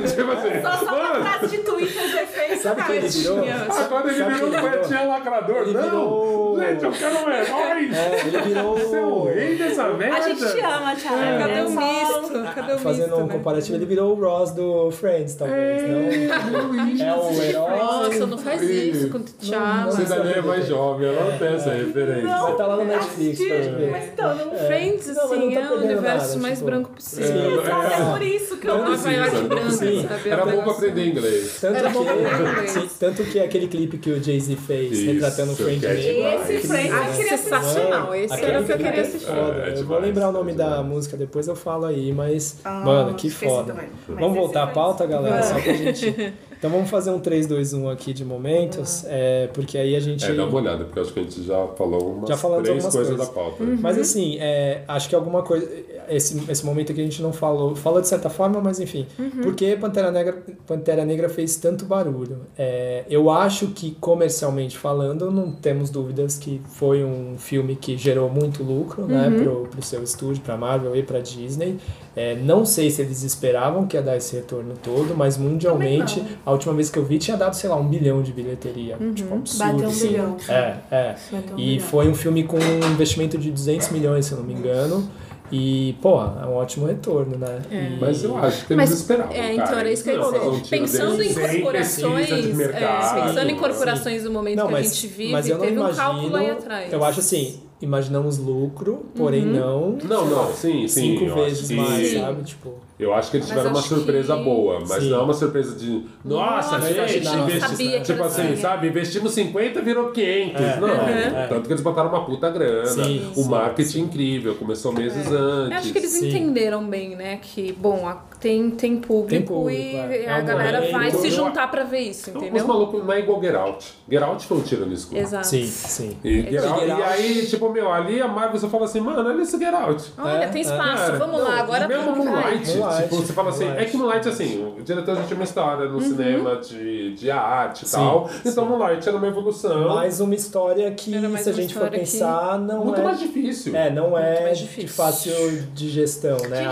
tipo 0.08 0.32
assim, 0.32 0.62
Só, 0.62 0.86
só 0.86 0.96
uma 0.96 1.16
frase 1.16 1.58
de 1.58 1.64
Twitter 1.64 2.12
de. 2.56 2.62
Sabe 2.62 2.84
quem 2.84 2.96
ele 2.98 3.08
virou? 3.08 3.38
agora 3.38 4.08
ele 4.10 4.18
Sabe 4.18 4.34
virou 4.34 4.48
ele 4.54 4.62
poetinha 4.62 5.04
lacrador. 5.04 5.58
Ele 5.64 5.74
não, 5.74 5.84
virou- 5.84 6.60
gente, 6.60 6.84
eu 6.84 6.92
quero 6.92 7.16
um 7.16 7.30
herói. 7.32 7.90
É, 7.94 8.28
ele 8.28 8.42
virou... 8.42 8.78
Você 8.78 8.96
é 8.98 9.02
o 9.06 9.24
rei 9.26 9.56
dessa 9.58 9.88
merda. 9.90 10.16
A 10.18 10.22
gente 10.22 10.40
te 10.40 10.60
ama, 10.60 10.96
Thiago. 10.96 11.18
É. 11.18 11.38
Cadê 11.40 11.54
É 11.54 11.64
o 11.64 11.70
misto? 11.70 12.54
Cadê 12.56 12.74
o 12.74 12.80
Fazendo 12.80 13.08
misto, 13.10 13.16
um 13.22 13.28
né? 13.28 13.34
comparativo, 13.34 13.78
ele 13.78 13.86
virou 13.86 14.18
o 14.18 14.22
Ross 14.22 14.52
do 14.52 14.92
Friends, 14.92 15.36
talvez, 15.36 15.82
não? 15.84 17.06
É 17.06 17.16
o 17.16 17.42
herói... 17.44 17.78
Nossa, 17.78 18.26
não 18.28 18.38
faz 18.38 18.62
isso 18.62 19.10
com 19.10 19.18
o. 19.20 19.26
Não, 19.44 19.86
Você 19.92 20.04
daí 20.04 20.34
é 20.34 20.42
mais 20.42 20.68
jovem, 20.68 21.08
ela 21.10 21.32
não 21.32 21.38
tem 21.38 21.54
essa 21.56 21.70
referência. 21.72 22.24
Não, 22.24 22.48
Você 22.48 22.58
tá 22.58 22.68
lá 22.68 22.76
no 22.78 22.86
Netflix 22.86 23.40
pra 23.40 23.56
assisti, 23.56 23.76
ver. 23.76 23.92
mas 23.92 24.06
então, 24.06 24.36
não... 24.36 24.58
Friends, 24.68 25.10
assim, 25.10 25.56
não 25.56 25.62
é 25.62 25.70
o 25.70 25.76
universo 25.76 26.28
nada, 26.30 26.40
mais 26.42 26.54
tipo, 26.58 26.66
branco 26.70 26.90
possível. 26.92 27.62
É, 27.62 28.02
é 28.02 28.12
por 28.12 28.22
isso 28.22 28.58
que 28.58 28.68
eu 28.68 28.78
Não 28.78 28.86
precisa, 28.86 29.10
não 29.42 29.48
branca, 29.48 29.66
precisa. 29.66 30.08
sabe? 30.08 30.30
Era 30.30 30.42
É 30.42 30.46
bom 30.56 30.64
pra 30.64 30.72
aprender 30.72 31.08
inglês. 31.08 31.58
Tanto 31.62 31.76
que, 31.76 32.37
sim, 32.68 32.90
tanto 33.00 33.24
que 33.26 33.40
aquele 33.40 33.68
clipe 33.68 33.98
que 33.98 34.10
o 34.12 34.24
Jay-Z 34.24 34.56
fez, 34.56 34.92
Isso, 34.98 35.12
retratando 35.12 35.52
o 35.52 35.56
Friend 35.56 35.86
é 35.86 35.90
Name. 35.90 36.02
demais. 36.02 36.50
Esse 36.50 36.74
Ah, 36.74 37.08
eu 37.10 37.14
queria 37.16 37.38
sensacional. 37.38 38.16
Esse 38.16 38.34
Aquele 38.34 38.52
era 38.52 38.62
o 38.62 38.66
que 38.66 38.72
eu 38.72 38.78
queria 38.78 38.92
é 38.92 39.00
assistir. 39.02 39.28
foda. 39.28 39.64
É, 39.66 39.70
é 39.70 39.80
eu 39.80 39.86
vou 39.86 40.00
lembrar 40.00 40.28
o 40.28 40.30
é 40.30 40.34
nome 40.34 40.54
da 40.54 40.70
demais. 40.70 40.86
música, 40.88 41.18
depois 41.18 41.48
eu 41.48 41.56
falo 41.56 41.86
aí, 41.86 42.12
mas 42.12 42.52
2. 42.54 42.56
Ah, 42.66 42.82
Mano, 42.86 43.14
que 43.16 43.30
foda. 43.30 43.74
também. 43.74 43.90
Vamos 44.08 44.38
voltar 44.38 44.64
à 44.64 44.68
pauta, 44.68 45.06
galera? 45.06 45.42
Só 45.44 45.60
pra 45.60 45.74
gente. 45.74 46.34
Então 46.58 46.72
vamos 46.72 46.90
fazer 46.90 47.12
um 47.12 47.20
3, 47.20 47.46
2, 47.46 47.74
1 47.74 47.90
aqui 47.90 48.14
de 48.14 48.26
momentos, 48.26 49.04
é, 49.08 49.48
porque 49.54 49.78
aí 49.78 49.96
a 49.96 50.00
gente. 50.00 50.26
É, 50.26 50.34
dá 50.34 50.46
uma 50.46 50.60
olhada, 50.60 50.86
porque 50.86 51.00
acho 51.00 51.14
que 51.14 51.20
a 51.20 51.24
gente 51.24 51.44
já 51.44 51.68
falou 51.78 52.14
umas 52.14 52.30
Já 52.30 52.36
falamos 52.38 52.64
três 52.64 52.84
algumas 52.84 52.96
coisas 52.96 53.16
coisas. 53.18 53.36
da 53.36 53.42
pauta. 53.42 53.64
Uhum. 53.64 53.78
Mas 53.80 53.98
assim, 54.00 54.38
é, 54.40 54.82
acho 54.88 55.08
que 55.08 55.16
alguma 55.16 55.44
coisa. 55.44 55.70
Esse, 56.10 56.42
esse 56.50 56.66
momento 56.66 56.92
aqui 56.92 57.02
a 57.02 57.04
gente 57.04 57.22
não 57.22 57.32
falou. 57.32 57.76
Falou 57.76 58.02
de 58.02 58.08
certa 58.08 58.30
forma, 58.30 58.60
mas 58.60 58.80
enfim. 58.80 59.06
Uhum. 59.20 59.30
Por 59.44 59.54
que 59.56 59.76
Pantera 59.76 60.12
Negra, 60.12 60.38
Pantera 60.66 61.06
Negra 61.06 61.30
fez 61.30 61.58
tanto 61.58 61.86
barulho? 61.86 62.40
É, 62.58 63.04
eu 63.10 63.30
acho 63.30 63.68
que, 63.68 63.92
comercialmente 64.00 64.78
falando, 64.78 65.30
não 65.30 65.52
temos 65.52 65.90
dúvidas 65.90 66.38
que 66.38 66.62
foi 66.66 67.04
um 67.04 67.36
filme 67.38 67.76
que 67.76 67.98
gerou 67.98 68.30
muito 68.30 68.64
lucro 68.64 69.06
né, 69.06 69.28
Uhum. 69.28 69.44
pro, 69.44 69.68
pro 69.70 69.82
seu 69.84 70.02
estúdio, 70.04 70.42
pra 70.42 70.58
Marvel 70.58 70.96
e 70.96 71.04
pra 71.04 71.20
Disney. 71.20 71.78
É, 72.20 72.34
não 72.36 72.66
sei 72.66 72.90
se 72.90 73.00
eles 73.04 73.22
esperavam 73.22 73.86
que 73.86 73.96
ia 73.96 74.02
dar 74.02 74.18
esse 74.18 74.36
retorno 74.36 74.74
todo, 74.82 75.16
mas 75.16 75.38
mundialmente, 75.38 76.24
a 76.44 76.52
última 76.52 76.74
vez 76.74 76.90
que 76.90 76.98
eu 76.98 77.06
vi 77.06 77.20
tinha 77.20 77.38
dado, 77.38 77.54
sei 77.54 77.70
lá, 77.70 77.76
um 77.76 77.88
bilhão 77.88 78.24
de 78.24 78.34
bilheteria. 78.34 78.98
Tipo, 79.14 79.36
absurdo. 79.36 79.72
Bateu 79.74 79.88
um 79.88 79.92
assim. 79.92 80.08
bilhão. 80.08 80.38
É, 80.50 80.76
é. 80.90 81.16
Bateu 81.32 81.56
um 81.56 81.60
E 81.60 81.64
bilhão. 81.76 81.88
foi 81.88 82.08
um 82.10 82.16
filme 82.16 82.44
com 82.44 82.58
um 82.58 82.92
investimento 82.92 83.38
de 83.38 83.52
200 83.52 83.90
milhões, 83.90 84.26
se 84.26 84.32
eu 84.32 84.40
não 84.40 84.46
me 84.46 84.54
engano. 84.56 85.08
E, 85.52 85.96
porra, 86.02 86.42
é 86.44 86.46
um 86.46 86.56
ótimo 86.56 86.88
retorno, 86.88 87.38
né? 87.38 87.60
E- 87.72 87.98
Mas 88.02 88.22
eu 88.24 88.36
acho 88.36 88.66
que 88.66 88.76
Mas, 88.76 88.90
eles 88.90 89.00
esperavam. 89.02 89.34
é, 89.34 89.54
então 89.54 89.66
cara. 89.68 89.80
era 89.80 89.92
isso 89.94 90.04
que 90.04 90.10
eu 90.10 90.14
ia 90.16 90.20
Não, 90.20 90.32
dizer. 90.34 90.46
um 90.46 90.60
Pensando 90.60 91.22
em 91.24 91.34
corporações, 91.34 92.30
é, 92.30 92.36
pensando 92.36 92.60
em 92.60 93.42
assim. 93.52 93.56
corporações 93.56 94.24
do 94.24 94.32
momento 94.32 94.58
Não, 94.58 94.68
que 94.68 94.74
a 94.74 94.78
mas, 94.78 94.94
gente 94.96 95.08
vive, 95.08 95.32
mas 95.32 95.48
eu 95.48 95.58
não 95.58 95.64
teve 95.66 95.78
um 95.78 95.82
imagino. 95.82 95.98
cálculo 96.04 96.36
aí 96.36 96.50
atrás. 96.50 96.92
Eu 96.92 97.04
acho 97.06 97.20
assim, 97.22 97.60
imaginamos 97.82 98.38
lucro, 98.38 99.06
porém 99.16 99.46
não. 99.46 99.98
Não, 100.04 100.26
não, 100.28 100.54
sim, 100.54 100.88
sim. 100.88 101.18
Cinco 101.18 101.26
eu 101.26 101.36
vezes 101.36 101.68
que- 101.68 101.76
mais, 101.76 102.08
Sim. 102.08 102.20
sabe? 102.20 102.44
Tipo. 102.44 102.74
Eu 103.00 103.14
acho 103.14 103.30
que 103.30 103.38
eles 103.38 103.48
tiveram 103.48 103.70
uma 103.70 103.82
surpresa 103.82 104.36
que- 104.36 104.44
boa, 104.44 104.80
mas 104.80 105.04
Sim. 105.04 105.10
não 105.12 105.20
é 105.20 105.22
uma 105.22 105.34
surpresa 105.34 105.76
de. 105.76 106.04
Nossa, 106.26 106.78
Nossa, 106.80 106.88
gente, 106.88 107.00
a 107.00 107.06
gente 107.08 107.26
não 107.26 107.48
investi- 107.48 108.02
Tipo 108.02 108.24
assim, 108.24 108.56
sabe? 108.56 108.88
Investimos 108.88 109.32
50 109.34 109.82
virou 109.84 110.10
500. 110.10 110.60
É, 110.62 110.80
não, 110.80 110.88
é, 110.90 111.44
é. 111.44 111.48
tanto 111.48 111.68
que 111.68 111.74
eles 111.74 111.84
botaram 111.84 112.10
uma 112.10 112.26
puta 112.26 112.50
grana. 112.50 112.88
Sim, 112.88 113.22
o 113.36 113.44
marketing 113.46 113.90
sim. 113.92 114.02
incrível, 114.02 114.56
começou 114.56 114.92
meses 114.92 115.32
Eu 115.32 115.38
antes. 115.38 115.78
acho 115.78 115.92
que 115.92 116.00
eles 116.00 116.10
Sim. 116.10 116.30
entenderam 116.30 116.88
bem, 116.90 117.16
né? 117.16 117.38
Que, 117.40 117.72
bom, 117.72 118.08
a- 118.08 118.24
tem, 118.40 118.70
tem 118.72 118.98
público, 118.98 119.30
Tem 119.30 119.42
público, 119.42 119.72
e 119.82 119.96
é. 119.96 120.24
É 120.26 120.34
a 120.34 120.38
um 120.40 120.46
galera 120.46 120.92
vai 120.92 121.12
se 121.12 121.28
Eu- 121.28 121.32
juntar 121.32 121.70
pra 121.70 121.84
ver 121.84 122.00
isso, 122.02 122.30
Então, 122.30 122.42
entendeu? 122.42 122.62
Os 122.62 122.68
malucos 122.68 123.04
não 123.04 123.14
é 123.14 123.20
igual 123.20 123.42
Get 123.42 123.56
Out. 123.56 123.94
Get 124.10 124.22
Out 124.22 124.46
foi 124.46 124.58
um 124.58 124.62
tiro 124.62 124.86
no 124.86 124.94
escuro. 124.94 125.20
Exato. 125.20 125.48
Sim, 125.48 125.66
sim. 125.66 126.18
E, 126.24 126.42
Get 126.44 126.64
Out- 126.64 126.80
Get 126.80 126.88
e 126.88 126.92
Out- 126.92 127.04
aí, 127.04 127.46
tipo, 127.48 127.70
meu, 127.70 127.92
ali 127.92 128.22
a 128.22 128.28
Marvel 128.28 128.60
você 128.60 128.68
fala 128.70 128.86
assim, 128.86 129.00
mano, 129.02 129.28
olha 129.28 129.42
esse 129.42 129.58
Get 129.58 129.74
Out. 129.74 130.14
Olha, 130.18 130.44
É, 130.44 130.48
tem 130.50 130.62
é. 130.62 130.66
espaço, 130.66 131.04
Cara, 131.06 131.18
vamos 131.18 131.38
não, 131.40 131.48
lá, 131.48 131.60
agora 131.60 131.88
mesmo 131.88 132.04
vamos. 132.04 132.26
Moonlight, 132.26 132.78
Moonlight, 132.78 133.04
tipo, 133.04 133.16
você 133.16 133.34
fala 133.34 133.50
assim, 133.50 133.64
Moonlight. 133.66 133.84
é 133.88 133.90
que 133.90 133.98
Moonlight, 133.98 134.30
assim, 134.30 134.76
o 134.80 134.84
diretor 134.84 135.16
já 135.16 135.24
tinha 135.24 135.36
uma 135.36 135.44
história 135.44 135.90
no 135.90 136.02
cinema 136.02 136.56
de, 136.58 137.14
de 137.16 137.32
arte 137.32 137.86
e 137.86 137.90
tal, 137.90 138.30
sim. 138.30 138.36
então 138.46 138.66
Moonlight 138.66 139.08
era 139.08 139.18
uma 139.18 139.28
evolução 139.28 139.96
Mais 139.96 140.20
uma 140.20 140.36
história 140.36 140.92
que, 140.92 141.10
se 141.12 141.50
a 141.50 141.54
gente 141.54 141.74
for 141.74 141.82
história 141.86 141.90
que- 141.92 141.98
pensar, 142.00 142.60
não 142.60 142.86
muito 142.86 143.02
é. 143.02 143.04
mais 143.04 143.20
difícil. 143.20 143.76
É, 143.76 143.90
não 143.90 144.18
é 144.18 144.52
de 144.52 144.62
difícil. 144.62 144.90
fácil 144.90 145.34
digestão, 145.74 146.38
né? 146.50 146.68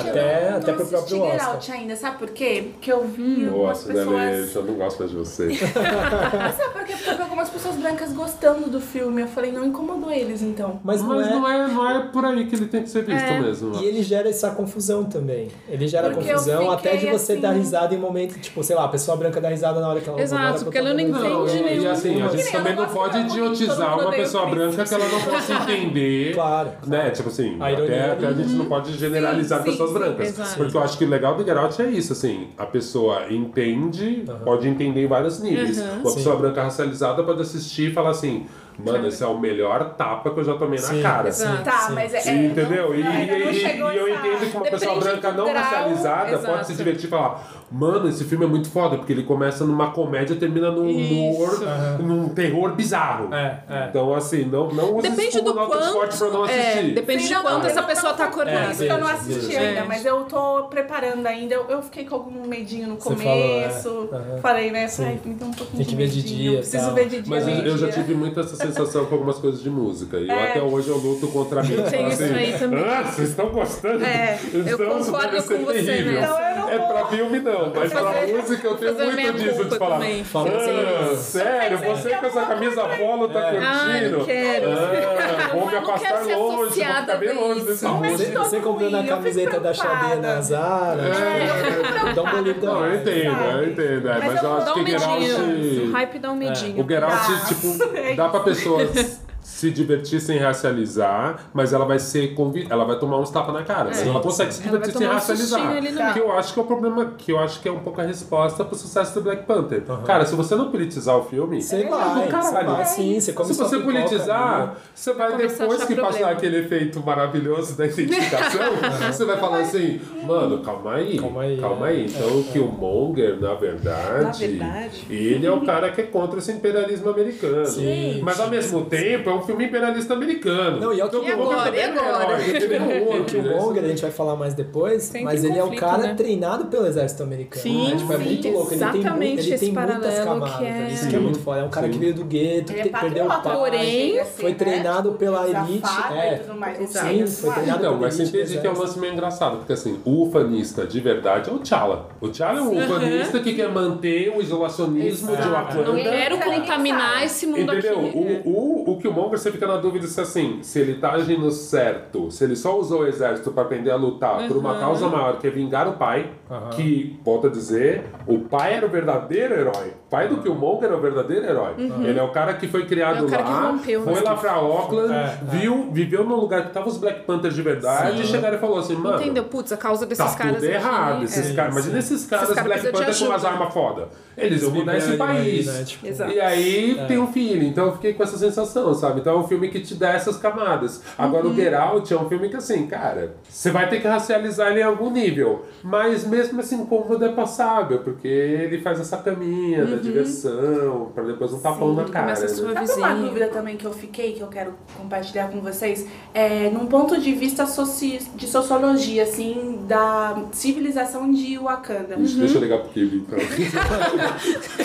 Até 0.57 0.73
pro 0.73 0.85
próprio 0.85 1.21
Oscar. 1.23 1.54
Out 1.55 1.71
ainda, 1.71 1.95
sabe 1.95 2.17
por 2.17 2.29
quê? 2.29 2.69
Porque 2.73 2.91
eu 2.91 3.03
vi 3.07 3.45
algumas 3.45 3.85
Nossa, 3.85 3.93
pessoas... 3.93 4.55
eu 4.55 4.63
não 4.63 4.73
gosto 4.75 4.99
mais 4.99 5.11
de 5.11 5.17
você. 5.17 5.55
Sabe 5.55 6.73
por 6.73 6.83
quê? 6.85 6.93
Porque 6.93 7.09
eu 7.09 7.15
vi 7.15 7.21
algumas 7.21 7.49
pessoas 7.49 7.75
brancas 7.75 8.11
gostando 8.13 8.69
do 8.69 8.79
filme. 8.81 9.21
Eu 9.21 9.27
falei, 9.27 9.51
não 9.51 9.65
incomodou 9.65 10.11
eles, 10.11 10.41
então. 10.41 10.79
Mas 10.83 11.01
não 11.01 11.15
Mas 11.15 11.27
é. 11.27 11.29
não 11.31 11.49
é, 11.51 11.67
não 11.67 11.89
é 11.89 11.99
por 12.07 12.25
aí 12.25 12.45
que 12.45 12.55
ele 12.55 12.67
tem 12.67 12.83
que 12.83 12.89
ser 12.89 13.03
visto 13.03 13.23
É. 13.23 13.39
mesmo. 13.39 13.75
E 13.81 13.85
ele 13.85 14.03
gera 14.03 14.29
essa 14.29 14.51
confusão 14.51 15.03
também. 15.03 15.49
Ele 15.67 15.87
gera 15.87 16.09
Porque 16.09 16.29
confusão 16.31 16.71
até 16.71 16.95
de 16.97 17.07
você 17.07 17.33
assim- 17.33 17.41
dar 17.41 17.51
risada 17.51 17.93
em 17.95 17.97
momento, 17.97 18.39
tipo, 18.39 18.63
sei 18.63 18.75
lá, 18.75 18.85
a 18.85 18.89
pessoa 18.89 19.17
branca 19.17 19.39
dá 19.41 19.49
risada 19.49 19.79
na 19.79 19.89
hora 19.89 19.99
que 20.01 20.09
ela 20.09 20.21
Exato, 20.21 20.57
que 20.59 20.63
porque 20.65 20.77
ela 20.77 20.93
não 20.93 20.99
entende 20.99 21.19
Não, 21.29 21.47
e, 21.47 21.79
e 21.79 21.87
assim, 21.87 22.21
a 22.21 22.29
Que 22.29 22.37
gente 22.37 22.51
também 22.51 22.75
não 22.75 22.87
pode 22.87 23.19
idiotizar 23.19 23.99
uma 23.99 24.11
pessoa 24.11 24.45
branca 24.47 24.83
que 24.83 24.93
ela 24.93 25.07
não 25.07 25.21
possa 25.21 25.53
entender. 25.53 26.33
Claro. 26.33 26.71
Né? 26.87 27.09
Tipo 27.11 27.29
assim, 27.29 27.57
até, 27.61 28.27
a 28.27 28.33
gente 28.33 28.53
não 28.53 28.65
pode 28.65 28.93
generalizar 28.97 29.63
pessoas 29.63 29.91
brancas. 29.91 30.35
Porque 30.55 30.75
eu 30.75 30.81
acho 30.81 30.97
que 30.97 31.05
o 31.05 31.09
legal 31.09 31.35
Out 31.51 31.81
é 31.81 31.85
isso, 31.89 32.13
assim, 32.13 32.47
a 32.57 32.65
pessoa 32.65 33.23
entende, 33.31 34.25
pode 34.43 34.67
entender 34.67 35.03
em 35.03 35.07
vários 35.07 35.39
níveis. 35.41 35.77
Uhum. 35.79 35.99
Uma 36.01 36.09
Sim. 36.09 36.15
pessoa 36.15 36.35
branca 36.35 36.63
racializada 36.63 37.23
pode 37.23 37.41
assistir 37.41 37.91
e 37.91 37.93
falar 37.93 38.09
assim, 38.11 38.45
mano, 38.77 39.07
esse 39.07 39.23
é 39.23 39.27
o 39.27 39.37
melhor 39.39 39.95
tapa 39.95 40.29
que 40.31 40.39
eu 40.39 40.43
já 40.43 40.55
tomei 40.55 40.79
na 40.79 40.85
Sim, 40.87 41.01
cara. 41.01 41.27
exato. 41.29 41.63
Tá, 41.63 41.71
sim. 41.79 41.93
mas 41.93 42.13
é. 42.13 42.19
Sim, 42.19 42.29
é, 42.29 42.45
entendeu? 42.47 42.89
não- 42.89 42.95
E, 42.95 43.03
não 43.03 43.11
e- 43.13 43.95
e- 43.95 43.97
eu 43.97 44.09
entendo 44.09 44.51
que 44.51 44.57
uma 44.57 44.65
pessoa 44.65 44.99
branca 44.99 45.31
não 45.31 45.53
racializada 45.53 46.37
pode 46.39 46.67
se 46.67 46.73
divertir 46.73 47.07
e 47.07 47.09
falar: 47.09 47.64
Mano, 47.71 48.07
esse 48.07 48.23
filme 48.23 48.45
é 48.45 48.47
muito 48.47 48.69
foda, 48.69 48.95
porque 48.97 49.11
ele 49.11 49.23
começa 49.23 49.65
numa 49.65 49.91
comédia 49.91 50.33
e 50.33 50.37
termina 50.37 50.69
num 50.71 50.87
humor, 50.89 51.53
Isso. 51.53 52.03
num 52.03 52.29
terror 52.29 52.73
bizarro. 52.75 53.33
É, 53.33 53.59
é. 53.69 53.87
Então, 53.89 54.13
assim, 54.13 54.45
não, 54.45 54.69
não 54.71 54.95
use 54.97 55.09
Depende 55.09 55.29
isso 55.29 55.39
como 55.43 55.53
do 55.53 55.59
nota 55.59 55.81
de 55.87 55.91
corte 55.93 56.17
pra 56.17 56.27
não 56.27 56.39
quanto. 56.41 56.51
É, 56.51 56.69
assistir. 56.73 56.93
depende 56.93 57.23
Sim, 57.23 57.33
de 57.35 57.41
quanto 57.41 57.67
essa 57.67 57.83
pessoa 57.83 58.13
tá 58.13 58.27
Por 58.27 58.41
acordada. 58.41 58.71
isso 58.71 58.83
que 58.83 58.89
eu 58.91 58.97
não 58.99 59.07
assisti 59.07 59.55
ainda, 59.57 59.79
É. 59.79 59.83
mas 59.83 60.05
eu 60.05 60.23
tô 60.25 60.63
preparando 60.69 61.25
ainda. 61.25 61.55
Eu, 61.55 61.65
eu 61.69 61.81
fiquei 61.81 62.05
com 62.05 62.15
algum 62.15 62.47
medinho 62.47 62.87
no 62.87 62.97
falou, 63.01 63.19
é. 63.19 63.23
começo. 63.63 64.09
Aham. 64.13 64.37
Falei, 64.41 64.71
né? 64.71 64.87
Sim. 64.87 65.05
Ai, 65.05 65.19
dá 65.25 65.45
um 65.45 65.51
pouquinho 65.51 65.77
Tem 65.77 65.85
que 65.85 65.95
ver 65.95 66.07
de 66.07 66.17
medinho, 66.17 66.49
dia, 66.51 66.57
Preciso 66.59 66.85
tal. 66.85 66.93
ver 66.95 67.09
de 67.09 67.21
dia. 67.21 67.35
Mas 67.35 67.47
eu, 67.47 67.53
eu 67.55 67.77
já 67.77 67.91
tive 67.91 68.13
muito 68.13 68.39
essa 68.39 68.55
sensação 68.55 69.05
com 69.05 69.15
algumas 69.15 69.37
coisas 69.39 69.61
de 69.61 69.69
música. 69.69 70.17
E 70.17 70.29
eu 70.29 70.35
É. 70.35 70.49
até 70.51 70.61
hoje 70.61 70.89
eu 70.89 70.97
luto 70.97 71.27
contra 71.29 71.63
mim. 71.63 71.75
Tem 71.89 72.07
isso 72.09 72.23
assim, 72.23 72.33
aí 72.35 72.53
também. 72.57 72.83
Ah, 72.83 73.03
vocês 73.03 73.29
estão 73.29 73.49
gostando? 73.49 74.03
É, 74.05 74.37
eu 74.53 74.61
Então, 74.61 74.77
concordo 75.03 75.43
com 75.43 75.57
você 75.65 75.81
nessa. 75.81 76.25
Então 76.25 76.39
eu 76.39 76.55
não 76.57 76.69
É 76.69 76.77
pra 76.79 77.05
filme 77.07 77.39
não, 77.39 77.54
mas 77.75 77.91
pra 77.91 78.01
fazer- 78.13 78.33
música 78.35 78.67
eu 78.67 78.75
tenho 78.75 78.93
muito 78.93 79.33
disso 79.33 79.65
de 79.65 79.77
falar. 79.77 79.95
também. 79.95 80.23
Fala 80.23 80.49
Ah, 80.49 81.15
sério, 81.15 81.77
você 81.77 82.09
com 82.15 82.25
essa 82.25 82.41
camisa 82.45 82.81
polo 82.97 83.29
tá 83.29 83.39
É. 83.39 83.57
Ah, 83.57 83.85
curtindo? 83.91 84.17
não 84.17 84.25
quero. 84.25 84.67
Ah, 84.71 85.47
vou 85.53 85.65
me 85.67 85.73
Eu 85.75 85.81
não 85.81 85.89
afastar 85.93 86.23
longe, 86.25 86.55
vou 86.55 86.69
ficar 86.71 87.17
bem 87.17 87.33
longe 87.33 87.61
desse 87.61 87.83
Não 87.85 88.05
é. 88.05 88.09
Você, 88.09 88.25
todo 88.27 88.43
você 88.45 88.59
comprando 88.59 88.95
a 88.95 88.97
ruim, 88.97 89.07
eu 89.07 89.15
fico 89.15 89.17
camiseta 89.17 89.59
da 89.59 89.73
Xadê 89.73 89.89
preocupada. 89.89 90.35
na 90.35 90.41
Zara, 90.41 91.01
É. 91.01 92.13
dá 92.13 92.21
um 92.23 92.29
bolidão. 92.31 92.73
Não, 92.75 92.85
eu 92.85 92.95
entendo, 92.95 93.41
eu 93.43 93.69
entendo. 93.69 94.09
é, 94.09 94.13
Mas 94.19 94.25
mas 94.33 94.43
eu 94.43 94.53
acho 94.57 94.65
Dá 94.65 94.71
um 94.71 94.83
que 94.83 94.91
Get 94.91 95.07
medinho. 95.07 95.89
O 95.89 95.91
hype 95.93 96.19
dá 96.19 96.31
um 96.31 96.35
medinho. 96.35 96.83
O 96.83 96.87
Get 96.89 97.03
Out, 97.03 97.15
Dá. 97.15 97.45
tipo, 97.47 97.97
É 97.97 98.13
dá 98.15 98.29
pra 98.29 98.51
isso. 98.51 99.24
Se 99.55 99.71
divertir 99.71 100.19
sem 100.19 100.37
racializar, 100.37 101.45
mas 101.53 101.71
ela 101.71 101.85
vai 101.85 101.97
ser 101.97 102.33
convi... 102.33 102.67
ela 102.69 102.83
vai 102.83 102.99
tomar 102.99 103.19
uns 103.19 103.29
tapas 103.29 103.53
na 103.53 103.63
cara. 103.63 103.85
Mas 103.85 104.01
É. 104.05 104.07
ela 104.09 104.19
consegue 104.19 104.53
se 104.53 104.61
divertir 104.61 104.91
sem 104.91 105.07
um 105.07 105.11
racializar. 105.11 105.71
ali 105.77 105.91
no. 105.91 106.13
Que 106.13 106.19
eu 106.19 106.31
acho 106.37 106.53
que 106.53 106.59
é 106.59 106.63
o 106.63 106.65
problema, 106.65 107.05
que 107.17 107.31
eu 107.31 107.39
acho 107.39 107.61
que 107.61 107.69
é 107.69 107.71
um 107.71 107.79
pouco 107.79 108.01
a 108.01 108.03
resposta 108.03 108.65
pro 108.65 108.75
sucesso 108.77 109.13
do 109.15 109.21
Black 109.21 109.45
Panther. 109.45 109.83
Cara, 110.05 110.25
se 110.25 110.35
você 110.35 110.55
não 110.55 110.69
politizar 110.71 111.15
o 111.17 111.23
filme, 111.23 111.61
Você 111.61 111.77
é 111.83 111.89
vai, 111.89 112.15
do 112.15 112.19
você 112.25 112.27
caralho. 112.31 112.71
vai 112.71 112.85
sim, 112.85 113.17
você 113.17 113.31
come 113.31 113.53
Se 113.53 113.57
você 113.57 113.77
pipoca 113.77 113.93
politizar, 113.93 114.61
ali. 114.61 114.71
você 114.93 115.13
vai 115.13 115.37
depois 115.37 115.83
que 115.85 115.95
passar 115.95 116.09
problema. 116.09 116.31
aquele 116.31 116.57
efeito 116.59 116.99
maravilhoso 117.05 117.77
da 117.77 117.85
identificação, 117.85 118.59
você 119.09 119.23
vai 119.23 119.37
falar 119.37 119.59
assim, 119.59 120.01
mano, 120.27 120.59
calma 120.59 120.95
aí, 120.95 121.17
Calma 121.17 121.41
aí, 121.43 121.57
calma 121.61 121.87
é, 121.87 121.91
aí. 121.91 122.05
Então 122.07 122.27
o 122.39 122.43
Killmonger, 122.43 123.39
na 123.39 123.53
verdade, 123.53 124.23
Na 124.23 124.31
verdade. 124.31 125.05
ele 125.09 125.45
é 125.45 125.51
o 125.51 125.61
cara 125.61 125.89
que 125.91 126.01
é 126.01 126.03
contra 126.03 126.39
esse 126.39 126.51
imperialismo 126.51 127.09
americano. 127.09 127.65
Sim. 127.65 128.19
Mas 128.21 128.37
ao 128.39 128.49
mesmo 128.49 128.83
tempo 128.85 129.29
é 129.29 129.33
um 129.33 129.44
filme 129.45 129.65
imperialista 129.65 130.13
americano. 130.13 130.79
Não, 130.79 130.93
e 130.93 130.99
é 130.99 131.03
o 131.03 131.07
então, 131.07 131.21
que- 131.23 131.31
agora? 131.31 131.75
E 131.75 131.81
agora? 131.83 132.41
é 132.41 132.75
é 132.75 132.81
um 132.81 133.15
O 133.15 133.19
né? 133.19 133.25
Killmonger, 133.25 133.83
a 133.83 133.87
gente 133.87 134.01
vai 134.01 134.11
falar 134.11 134.35
mais 134.35 134.53
depois, 134.53 135.03
Sempre 135.03 135.23
mas 135.23 135.43
ele 135.43 135.57
é 135.57 135.61
o 135.61 135.65
conflito, 135.65 135.79
cara 135.79 136.03
né? 136.03 136.13
treinado 136.15 136.65
pelo 136.65 136.85
exército 136.87 137.23
americano. 137.23 137.61
Sim, 137.63 137.89
né? 137.91 137.95
Tipo, 137.97 138.13
é 138.13 138.17
sim, 138.17 138.23
muito 138.23 138.49
louco. 138.49 138.73
Ele 138.73 138.79
tem, 138.85 139.01
mu- 139.11 139.23
ele 139.23 139.39
esse 139.39 139.57
tem 139.65 139.71
muitas 139.73 139.95
paralelo 139.95 140.25
camadas. 140.25 140.55
que 140.57 140.65
é- 140.65 140.87
Isso 140.93 141.09
que 141.09 141.15
é 141.15 141.19
muito 141.19 141.39
foda. 141.39 141.59
É 141.59 141.63
um 141.63 141.69
cara 141.69 141.85
Sim. 141.87 141.93
que 141.93 141.99
veio 141.99 142.13
do 142.13 142.23
gueto, 142.25 142.71
Ele 142.73 142.81
é 142.81 142.99
perdeu 142.99 143.25
o 143.25 143.27
pai. 143.27 143.41
Porém, 143.55 144.19
assim, 144.19 144.41
foi 144.41 144.49
né? 144.51 144.55
treinado 144.57 145.11
pela 145.13 145.45
Usar 145.45 145.69
elite. 145.69 145.87
É, 146.13 146.37
sim, 146.85 147.27
foi 147.27 147.53
treinado 147.53 147.79
Então, 147.79 147.93
pela 147.93 147.97
mas 147.97 148.13
você 148.13 148.23
entende 148.23 148.57
que 148.59 148.67
é 148.67 148.71
um 148.71 148.77
lance 148.77 148.99
meio 148.99 149.13
engraçado, 149.13 149.57
porque 149.57 149.73
assim, 149.73 149.99
o 150.05 150.23
ufanista 150.23 150.85
de 150.85 150.99
verdade 150.99 151.49
é 151.49 151.53
o 151.53 151.59
T'Challa. 151.59 152.07
O 152.21 152.27
T'Challa 152.29 152.59
é 152.59 152.61
um 152.61 152.77
ufanista 152.83 153.39
que 153.39 153.53
quer 153.53 153.69
manter 153.69 154.29
o 154.35 154.41
isolacionismo 154.41 155.35
de 155.35 155.41
Não 155.43 155.51
Wakanda. 155.51 155.93
quero 155.95 156.35
Ninguém 156.37 156.59
contaminar 156.61 157.23
esse 157.23 157.45
mundo 157.47 157.73
Entendeu? 157.73 157.99
aqui. 157.99 158.41
O, 158.45 158.49
o, 158.49 158.91
o 158.93 158.97
Killmonger, 158.99 159.34
você 159.37 159.51
fica 159.51 159.67
na 159.67 159.77
dúvida 159.77 160.05
se 160.07 160.19
assim, 160.19 160.59
se 160.61 160.79
ele 160.79 160.95
tá 160.95 161.11
agindo 161.11 161.49
certo, 161.51 162.29
se 162.31 162.43
ele 162.43 162.55
só 162.55 162.77
usou 162.79 163.01
o 163.01 163.07
exército 163.07 163.51
pra 163.51 163.63
aprender 163.63 163.91
a 163.91 163.95
lutar 163.95 164.47
por 164.47 164.57
uma 164.57 164.79
causa 164.79 165.07
maior, 165.07 165.37
que 165.39 165.47
é 165.47 165.49
vingar 165.49 165.87
o 165.87 165.93
pai, 165.93 166.31
Aham. 166.49 166.69
que, 166.71 167.19
volto 167.23 167.47
a 167.47 167.49
dizer, 167.49 168.05
o 168.27 168.39
pai 168.39 168.73
era 168.75 168.85
o 168.85 168.89
verdadeiro 168.89 169.53
herói. 169.53 169.93
O 170.05 170.09
pai 170.09 170.27
do 170.27 170.37
Killmonger 170.37 170.85
era 170.85 170.95
o 170.97 171.01
verdadeiro 171.01 171.45
herói. 171.45 171.73
Ele 171.77 172.17
é 172.19 172.23
o 172.23 172.29
cara 172.31 172.53
que 172.53 172.67
foi 172.67 172.85
criado 172.85 173.19
É 173.19 173.21
o 173.23 173.27
cara 173.29 173.43
que 173.43 173.49
lá, 173.49 173.61
rompeu, 173.71 174.05
né? 174.05 174.13
foi 174.13 174.23
lá 174.23 174.35
pra 174.35 174.51
Auckland, 174.53 175.13
É, 175.13 175.15
é. 175.17 175.39
viu, 175.43 175.89
viveu 175.91 176.23
num 176.23 176.35
lugar 176.35 176.63
que 176.67 176.73
tava 176.73 176.87
os 176.87 176.97
Black 176.97 177.21
Panthers 177.25 177.55
de 177.55 177.61
verdade, 177.61 178.21
e 178.21 178.25
chegaram 178.25 178.55
e 178.57 178.59
falou 178.59 178.79
assim, 178.79 178.95
mano... 178.95 179.17
Entendeu? 179.21 179.43
Putz, 179.45 179.71
a 179.71 179.77
causa 179.77 180.05
desses 180.05 180.23
Tá 180.25 180.37
caras 180.37 180.55
tudo 180.57 180.65
errado. 180.65 181.15
aqui. 181.15 181.23
Esses 181.25 181.51
é. 181.51 181.53
caras, 181.53 181.73
imagina 181.73 181.99
esses 181.99 182.25
caras 182.25 182.49
caras 182.49 182.63
Black 182.63 182.81
precisam 182.81 182.91
de 182.91 183.05
Panther 183.05 183.19
com 183.19 183.25
umas 183.25 183.45
ajuda. 183.45 183.49
armas 183.63 183.73
foda. 183.73 184.07
Eles 184.37 184.61
vão 184.61 184.71
mudar 184.71 184.97
esse 184.97 185.15
país. 185.17 185.65
né? 185.67 185.83
Tipo, 185.83 186.07
Exato. 186.07 186.31
E 186.31 186.39
aí 186.39 186.99
É. 186.99 187.05
tem 187.05 187.17
um 187.19 187.27
feeling, 187.31 187.67
então 187.67 187.85
eu 187.87 187.91
fiquei 187.93 188.13
com 188.13 188.23
essa 188.23 188.37
sensação, 188.37 188.93
sabe? 188.93 189.21
Então 189.21 189.33
é 189.35 189.37
um 189.37 189.47
filme 189.47 189.69
que 189.69 189.79
te 189.79 189.95
dá 189.95 190.09
essas 190.13 190.37
camadas. 190.37 191.01
Agora 191.17 191.45
Uhum. 191.45 191.51
o 191.51 191.55
Get 191.55 191.73
Out 191.73 192.13
é 192.13 192.17
um 192.17 192.27
filme 192.29 192.49
que 192.49 192.55
assim, 192.55 192.87
cara, 192.87 193.35
você 193.47 193.71
vai 193.71 193.89
ter 193.89 194.01
que 194.01 194.07
racializar 194.07 194.71
ele 194.71 194.79
em 194.81 194.83
algum 194.83 195.09
nível. 195.09 195.65
Mas 195.83 196.25
mesmo 196.25 196.59
assim, 196.59 196.85
cômodo 196.85 197.23
é 197.25 197.29
passável, 197.29 197.99
porque 197.99 198.27
ele 198.27 198.79
faz 198.81 198.99
essa 198.99 199.17
caminha 199.17 199.85
da 199.85 199.95
diversão, 199.97 201.11
pra 201.13 201.23
depois 201.23 201.53
um 201.53 201.59
tapão 201.59 201.93
na 201.93 202.03
cara. 202.05 202.27
Uhum. 202.27 202.33
começa 202.35 202.45
a 202.45 202.73
né? 202.73 202.85
Sabe 202.87 202.99
uma 203.01 203.13
dúvida 203.27 203.47
também 203.47 203.77
que 203.77 203.85
eu 203.85 203.93
fiquei, 203.93 204.33
que 204.33 204.41
eu 204.41 204.47
quero 204.47 204.73
compartilhar 204.97 205.49
com 205.49 205.61
vocês? 205.61 206.05
É, 206.33 206.69
num 206.69 206.85
ponto 206.87 207.19
de 207.19 207.31
vista 207.33 207.65
soci... 207.65 208.19
de 208.35 208.47
sociologia, 208.47 209.23
assim, 209.23 209.79
da 209.87 210.37
civilização 210.51 211.31
de 211.31 211.57
Wakanda. 211.57 212.15
Ixi, 212.19 212.37
Deixa 212.39 212.57
eu 212.57 212.61
ligar 212.61 212.79
pro 212.79 212.89
Kibi, 212.89 213.17
então. 213.17 213.37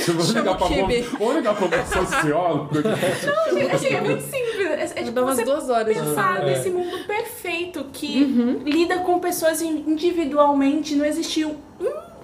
eu 0.08 0.14
vou 0.14 0.26
ligar 0.26 0.52
o 0.52 0.56
pra 0.56 0.66
algum- 0.66 1.18
Vou 1.18 1.32
ligar 1.34 1.54
pra 1.54 1.64
algum 1.64 1.86
sociólogo. 1.86 2.70
Não, 2.74 3.58
gente, 3.78 3.94
é 3.94 4.00
muito 4.00 4.22
simples. 4.22 4.60
É, 4.70 4.82
é 4.84 4.86
tipo 5.02 5.10
dar 5.12 5.22
umas 5.22 5.36
você 5.36 5.44
duas 5.44 5.68
horas 5.68 5.94
de 5.94 6.00
pensar 6.00 6.34
fala. 6.34 6.44
nesse 6.46 6.70
mundo 6.70 6.98
perfeito 7.06 7.84
que 7.92 8.24
lida 8.64 8.98
com 8.98 9.18
pessoas 9.18 9.60
in- 9.62 9.84
individualmente. 9.86 10.94
Não 10.94 11.04
existe 11.04 11.44
um, 11.44 11.56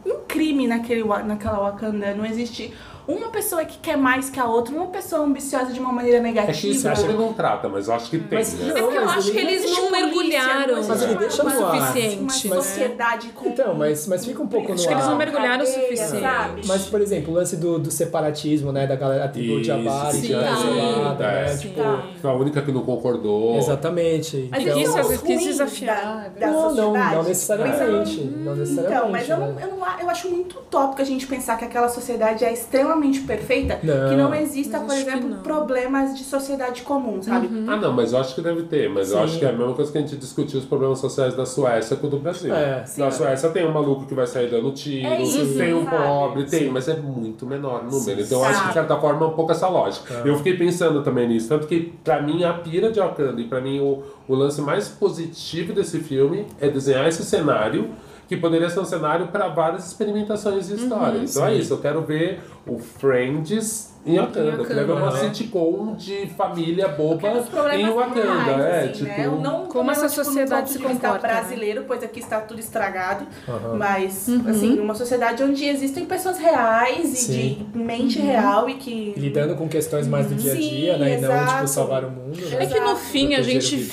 um 0.05 0.15
crime 0.29 0.67
naquele, 0.67 1.03
naquela 1.05 1.59
Wakanda. 1.71 2.15
Não 2.15 2.25
existe 2.25 2.73
uma 3.09 3.29
pessoa 3.29 3.65
que 3.65 3.79
quer 3.79 3.97
mais 3.97 4.29
que 4.31 4.39
a 4.41 4.45
outra. 4.47 4.75
Uma 4.75 4.87
pessoa 4.87 5.23
ambiciosa 5.23 5.73
de 5.73 5.79
uma 5.81 5.93
maneira 5.93 6.19
É 6.19 6.21
que 6.21 6.27
negativa. 6.27 6.93
isso 6.93 7.05
ele 7.05 7.13
não 7.17 7.33
trata, 7.33 7.69
mas 7.69 7.89
eu 7.89 7.95
acho 7.95 8.11
que 8.11 8.19
tem, 8.19 8.39
Mas 8.39 8.55
né? 8.55 8.69
não, 8.69 8.77
É 8.77 8.83
porque 8.83 8.99
eu 8.99 9.09
acho 9.09 9.31
que 9.33 9.39
ele- 9.39 9.51
eles 9.53 9.71
não 9.71 9.91
mergulharam 9.91 10.77
não 10.77 10.89
Mas 10.89 11.03
ele 11.03 11.13
uma- 11.13 11.21
deixa 11.21 11.43
o 11.43 11.49
no 11.51 11.67
ar. 11.67 11.77
suficiente. 11.93 12.47
Uma 12.49 12.57
sociedade 12.57 13.29
com. 13.29 13.49
Então, 13.49 13.75
mas, 13.75 14.07
mas 14.07 14.25
fica 14.27 14.43
um 14.43 14.47
pouco 14.49 14.69
no 14.69 14.75
Acho 14.75 14.87
que 14.87 14.93
eles 14.95 15.05
não 15.05 15.13
ar. 15.13 15.19
mergulharam 15.19 15.63
o 15.63 15.67
suficiente. 15.67 16.21
sabe? 16.21 16.61
Mas, 16.67 16.87
por 16.87 17.01
exemplo, 17.01 17.33
o 17.33 17.37
lance 17.37 17.57
do, 17.57 17.79
do 17.79 17.91
separatismo, 17.91 18.73
né? 18.73 18.87
Da 18.87 18.97
galera, 18.97 19.25
a 19.25 19.29
tribo 19.29 19.61
de 19.61 19.71
Abari, 19.71 20.21
que 20.21 20.35
é 20.35 20.55
Sim. 20.57 20.79
isolada, 20.79 21.25
É. 21.25 21.43
né? 21.43 21.49
Sim. 21.49 21.69
Tipo, 21.69 21.81
Foi 22.21 22.31
a 22.31 22.35
única 22.35 22.63
que 22.63 22.73
não 22.73 22.83
concordou. 22.83 23.57
exatamente. 23.59 24.49
Mas 24.51 24.63
Então- 24.63 24.81
Isso, 24.81 24.99
os 25.01 25.07
quis 25.09 25.21
ruins 25.23 25.45
desafiar, 25.45 26.31
da, 26.39 26.47
da 26.47 26.53
não, 26.53 26.75
não, 26.75 26.93
não 26.93 27.23
necessariamente. 27.23 28.21
Não 28.21 28.57
necessariamente. 28.57 28.97
Então, 28.97 29.11
mas 29.11 29.29
eu, 29.29 29.37
não, 29.39 29.53
né? 29.53 29.63
eu, 29.65 29.77
não, 29.77 29.85
a- 29.85 29.97
eu 30.01 30.11
acho 30.11 30.29
muito 30.31 30.59
utópico 30.59 31.01
a 31.03 31.05
gente 31.05 31.27
pensar 31.27 31.57
que 31.57 31.65
aquela 31.65 31.89
sociedade 31.89 32.45
é 32.45 32.53
extremamente 32.53 32.96
perfeita, 33.27 33.79
Não. 33.83 34.09
que 34.09 34.17
não 34.17 34.35
exista, 34.35 34.81
por 34.81 34.95
exemplo, 34.95 35.37
problemas 35.43 36.17
de 36.17 36.25
sociedade 36.25 36.83
comum, 36.83 37.23
sabe? 37.23 37.49
Ah, 37.69 37.77
não, 37.77 37.93
mas 37.93 38.13
eu 38.13 38.19
acho 38.19 38.35
que 38.35 38.41
deve 38.41 38.63
ter. 38.65 38.89
Mas 38.89 39.11
eu 39.11 39.19
Sim. 39.19 39.25
acho 39.25 39.39
que 39.39 39.45
é 39.45 39.49
a 39.49 39.53
mesma 39.53 39.75
coisa 39.75 39.91
que 39.93 39.99
a 39.99 40.01
gente 40.01 40.17
discutiu 40.17 40.59
os 40.59 40.65
problemas 40.65 40.99
sociais 40.99 41.35
da 41.35 41.47
Suécia 41.47 41.97
com 41.97 42.07
o 42.07 42.11
do 42.11 42.19
Brasil. 42.19 42.55
É, 42.55 42.85
Na 42.99 43.11
Suécia 43.11 43.49
tem 43.51 43.67
um 43.67 43.73
maluco 43.73 44.07
que 44.07 44.15
vai 44.15 44.27
sair 44.27 44.51
dando 44.51 44.71
tiro, 44.73 45.07
É 45.07 45.23
isso, 45.23 45.57
tem 45.57 45.75
um 45.75 45.85
sabe? 45.85 45.97
pobre, 45.97 46.45
tem, 46.45 46.61
Sim. 46.65 46.71
mas 46.71 46.89
é 46.89 46.97
muito 46.97 47.47
menor 47.47 47.81
o 47.81 47.85
número. 47.85 48.01
Sim. 48.01 48.21
Então 48.21 48.39
eu 48.41 48.45
acho 48.45 48.61
que, 48.63 48.69
de 48.69 48.75
certa 48.75 48.97
forma, 48.97 49.25
é 49.25 49.29
um 49.29 49.33
pouco 49.35 49.53
essa 49.53 49.69
lógica. 49.69 50.23
Eu 50.25 50.37
fiquei 50.37 50.57
pensando 50.57 51.03
também 51.03 51.29
nisso. 51.29 51.49
Tanto 51.49 51.67
que, 51.67 51.93
pra 52.03 52.21
mim, 52.23 52.45
a 52.45 52.53
pira 52.55 52.91
de 52.91 52.99
Wakanda, 53.01 53.41
e 53.41 53.45
pra 53.45 53.61
mim, 53.61 53.81
o, 53.81 54.03
o 54.29 54.35
lance 54.35 54.61
mais 54.61 54.89
positivo 54.89 55.73
desse 55.73 56.01
filme 56.01 56.47
é 56.61 56.69
desenhar 56.69 57.07
esse 57.09 57.23
cenário. 57.25 57.91
Que 58.29 58.37
poderia 58.37 58.69
ser 58.69 58.81
um 58.81 58.85
cenário 58.85 59.29
para 59.29 59.47
várias 59.47 59.87
experimentações 59.87 60.67
de 60.67 60.75
história. 60.75 61.19
então 61.23 61.47
é 61.47 61.53
Sim. 61.53 61.59
isso, 61.61 61.75
eu 61.75 61.79
quero 61.79 62.03
ver 62.03 62.41
o 62.67 62.79
Friends 62.79 63.95
em 64.05 64.19
Wakanda. 64.21 64.65
Quero 64.65 64.87
ver 64.87 64.93
uma 64.93 65.11
né? 65.11 65.19
sitcom 65.19 65.95
de 65.97 66.29
família 66.37 66.87
boba 66.89 67.29
em 67.75 67.91
Wakanda. 67.91 68.23
reais, 68.23 68.61
é, 68.61 68.81
assim, 68.81 68.93
tipo. 68.93 69.05
né? 69.09 69.27
Eu 69.27 69.33
não 69.33 69.53
Como 69.67 69.73
como 69.73 69.91
essa 69.91 70.09
tipo, 70.09 70.25
sociedade 70.25 70.71
se 70.71 70.79
de 70.79 70.85
comporta, 70.85 71.27
né? 71.27 71.35
brasileiro, 71.35 71.85
pois 71.89 72.03
aqui 72.05 72.21
está 72.21 72.41
tudo 72.41 72.61
estragado. 72.61 73.27
Aham. 73.49 73.75
Mas, 73.77 74.29
Uhum. 74.29 74.45
assim, 74.49 74.79
uma 74.79 74.95
sociedade 74.95 75.43
onde 75.43 75.65
existem 75.65 76.07
pessoas 76.07 76.39
reais 76.39 77.13
e 77.13 77.17
Sim. 77.17 77.67
de 77.73 77.79
mente 77.79 78.19
Uhum. 78.21 78.27
real 78.27 78.69
e 78.71 78.75
que. 78.75 79.13
Lidando 79.17 79.57
com 79.57 79.69
questões 79.69 80.07
mais 80.07 80.27
do 80.29 80.35
dia 80.37 80.53
a 80.53 80.57
Sim, 80.57 80.69
dia, 80.69 80.97
né? 80.99 81.19
E 81.19 81.21
não, 81.21 81.47
tipo, 81.47 81.67
salvar 81.67 82.05
o 82.05 82.11
mundo. 82.11 82.37
Né? 82.37 82.63
É 82.63 82.67
que 82.67 82.79
no 82.79 82.95
fim 82.97 83.35
a 83.35 83.43
gente 83.43 83.89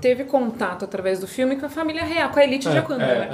teve 0.00 0.24
contato 0.24 0.84
através 0.84 1.18
do 1.18 1.26
filme 1.26 1.56
com 1.56 1.66
a 1.66 1.68
família 1.68 2.04
real, 2.04 2.30
com 2.30 2.38
a 2.38 2.44
elite 2.44 2.68
de 2.68 2.76
É, 2.76 2.80
Wakanda, 2.80 3.02
é, 3.04 3.18
né? 3.20 3.28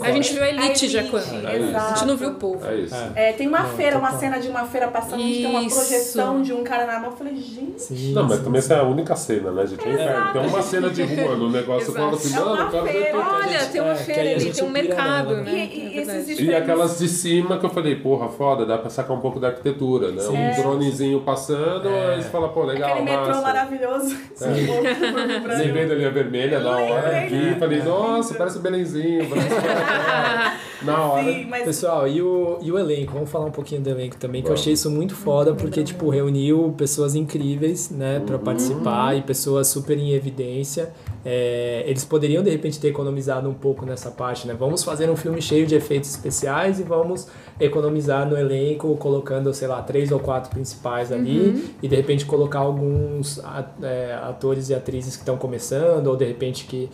um 0.00 0.04
A 0.04 0.10
gente 0.12 0.32
viu 0.34 0.42
a 0.42 0.48
elite 0.48 0.88
de 0.88 0.98
A 0.98 1.00
elite, 1.00 1.12
Wakanda. 1.16 1.48
É. 1.48 1.76
A 1.76 1.88
gente 1.94 2.04
não 2.06 2.16
viu 2.16 2.30
o 2.30 2.34
povo. 2.34 2.66
É 2.66 2.74
isso. 2.76 2.94
É. 3.14 3.32
Tem 3.32 3.46
uma 3.46 3.64
feira, 3.64 3.96
uma. 3.98 4.19
Cena 4.20 4.38
de 4.38 4.48
uma 4.48 4.64
feira 4.66 4.88
passando, 4.88 5.14
onde 5.22 5.34
tem 5.34 5.46
uma 5.46 5.62
Isso. 5.62 5.76
projeção 5.76 6.42
de 6.42 6.52
um 6.52 6.62
cara 6.62 6.86
na 6.86 7.00
mão. 7.00 7.10
Eu 7.10 7.16
falei, 7.16 7.34
gente. 7.36 7.80
Sim, 7.82 8.12
Não, 8.12 8.24
mas 8.24 8.38
sim, 8.38 8.44
também 8.44 8.60
sim. 8.60 8.66
essa 8.66 8.74
é 8.74 8.80
a 8.80 8.88
única 8.88 9.16
cena, 9.16 9.50
né, 9.50 9.66
gente? 9.66 9.88
É 9.88 9.92
inferno. 9.92 10.32
Tem 10.32 10.46
uma 10.46 10.62
cena 10.62 10.90
de 10.90 11.02
rua 11.02 11.36
no 11.36 11.50
negócio 11.50 11.92
falando 11.92 12.14
assim, 12.16 12.34
É 12.36 12.40
uma 12.40 12.50
mano, 12.50 12.62
eu 12.62 12.70
quero 12.70 12.84
ver 12.84 12.92
feira. 12.92 13.18
Olha, 13.18 13.66
tem 13.66 13.80
uma 13.80 13.90
É, 13.92 13.94
que 13.96 14.04
feira 14.04 14.20
aí 14.22 14.28
a 14.28 14.32
ali, 14.32 14.40
gente 14.40 14.54
tem 14.56 14.64
um 14.64 14.70
mercado, 14.70 15.28
nela, 15.30 15.42
né? 15.42 15.52
E, 15.72 15.80
É 15.80 15.94
e 15.94 15.98
esses 15.98 16.38
E 16.40 16.54
aquelas 16.54 16.98
de 16.98 17.08
cima 17.08 17.58
que 17.58 17.66
eu 17.66 17.70
falei, 17.70 17.96
porra, 17.96 18.28
foda, 18.28 18.64
dá 18.66 18.78
pra 18.78 18.90
sacar 18.90 19.16
um 19.16 19.20
pouco 19.20 19.40
da 19.40 19.48
arquitetura, 19.48 20.10
né? 20.12 20.22
Um 20.28 20.60
dronezinho 20.62 21.20
passando, 21.20 21.88
É. 21.88 22.14
aí 22.14 22.22
você 22.22 22.28
fala, 22.28 22.48
pô, 22.48 22.64
legal, 22.64 22.90
Aquele 22.90 23.04
metrô 23.04 23.26
massa. 23.28 23.42
maravilhoso. 23.42 24.16
É. 24.40 25.56
Lembrei 25.64 25.86
da 25.86 25.94
linha 25.94 26.10
vermelha 26.10 26.60
na 26.60 26.76
hora, 26.76 27.26
vi, 27.28 27.54
falei, 27.58 27.82
nossa, 27.82 28.34
parece 28.34 28.58
o 28.58 28.60
Belenzinho. 28.60 29.28
Na 30.82 31.04
hora. 31.04 31.24
Sim, 31.32 31.46
mas 31.46 31.64
Pessoal, 31.64 32.08
e 32.08 32.22
o, 32.22 32.58
e 32.62 32.72
o 32.72 32.78
elenco? 32.78 33.12
Vamos 33.12 33.30
falar 33.30 33.44
um 33.46 33.50
pouquinho 33.50 33.80
do 33.82 33.90
elenco 33.90 34.16
também, 34.16 34.42
que 34.42 34.48
eu 34.48 34.54
achei 34.54 34.72
isso 34.72 34.90
muito 34.90 35.14
foda, 35.14 35.54
porque, 35.54 35.82
tipo, 35.84 36.08
reuniu 36.08 36.74
pessoas 36.76 37.14
incríveis, 37.14 37.90
né, 37.90 38.20
pra 38.24 38.36
Uhum. 38.36 38.42
participar 38.42 39.16
e 39.16 39.22
pessoas 39.22 39.68
super 39.68 39.98
em 39.98 40.12
evidência. 40.12 40.90
É, 41.24 41.84
eles 41.86 42.02
poderiam, 42.04 42.42
de 42.42 42.48
repente, 42.50 42.80
ter 42.80 42.88
economizado 42.88 43.46
um 43.48 43.52
pouco 43.52 43.84
nessa 43.84 44.10
parte, 44.10 44.46
né? 44.46 44.54
Vamos 44.58 44.82
fazer 44.82 45.10
um 45.10 45.16
filme 45.16 45.42
cheio 45.42 45.66
de 45.66 45.74
efeitos 45.74 46.08
especiais 46.08 46.80
e 46.80 46.82
vamos 46.82 47.28
economizar 47.60 48.26
no 48.28 48.36
elenco, 48.38 48.96
colocando, 48.96 49.52
sei 49.52 49.68
lá, 49.68 49.82
três 49.82 50.10
ou 50.10 50.18
quatro 50.18 50.50
principais 50.50 51.12
ali 51.12 51.74
e, 51.82 51.88
de 51.88 51.94
repente, 51.94 52.24
colocar 52.24 52.60
alguns 52.60 53.38
é, 53.82 54.14
atores 54.22 54.70
e 54.70 54.74
atrizes 54.74 55.14
que 55.14 55.22
estão 55.22 55.36
começando 55.36 56.06
ou, 56.06 56.16
de 56.16 56.24
repente, 56.24 56.64
que 56.64 56.88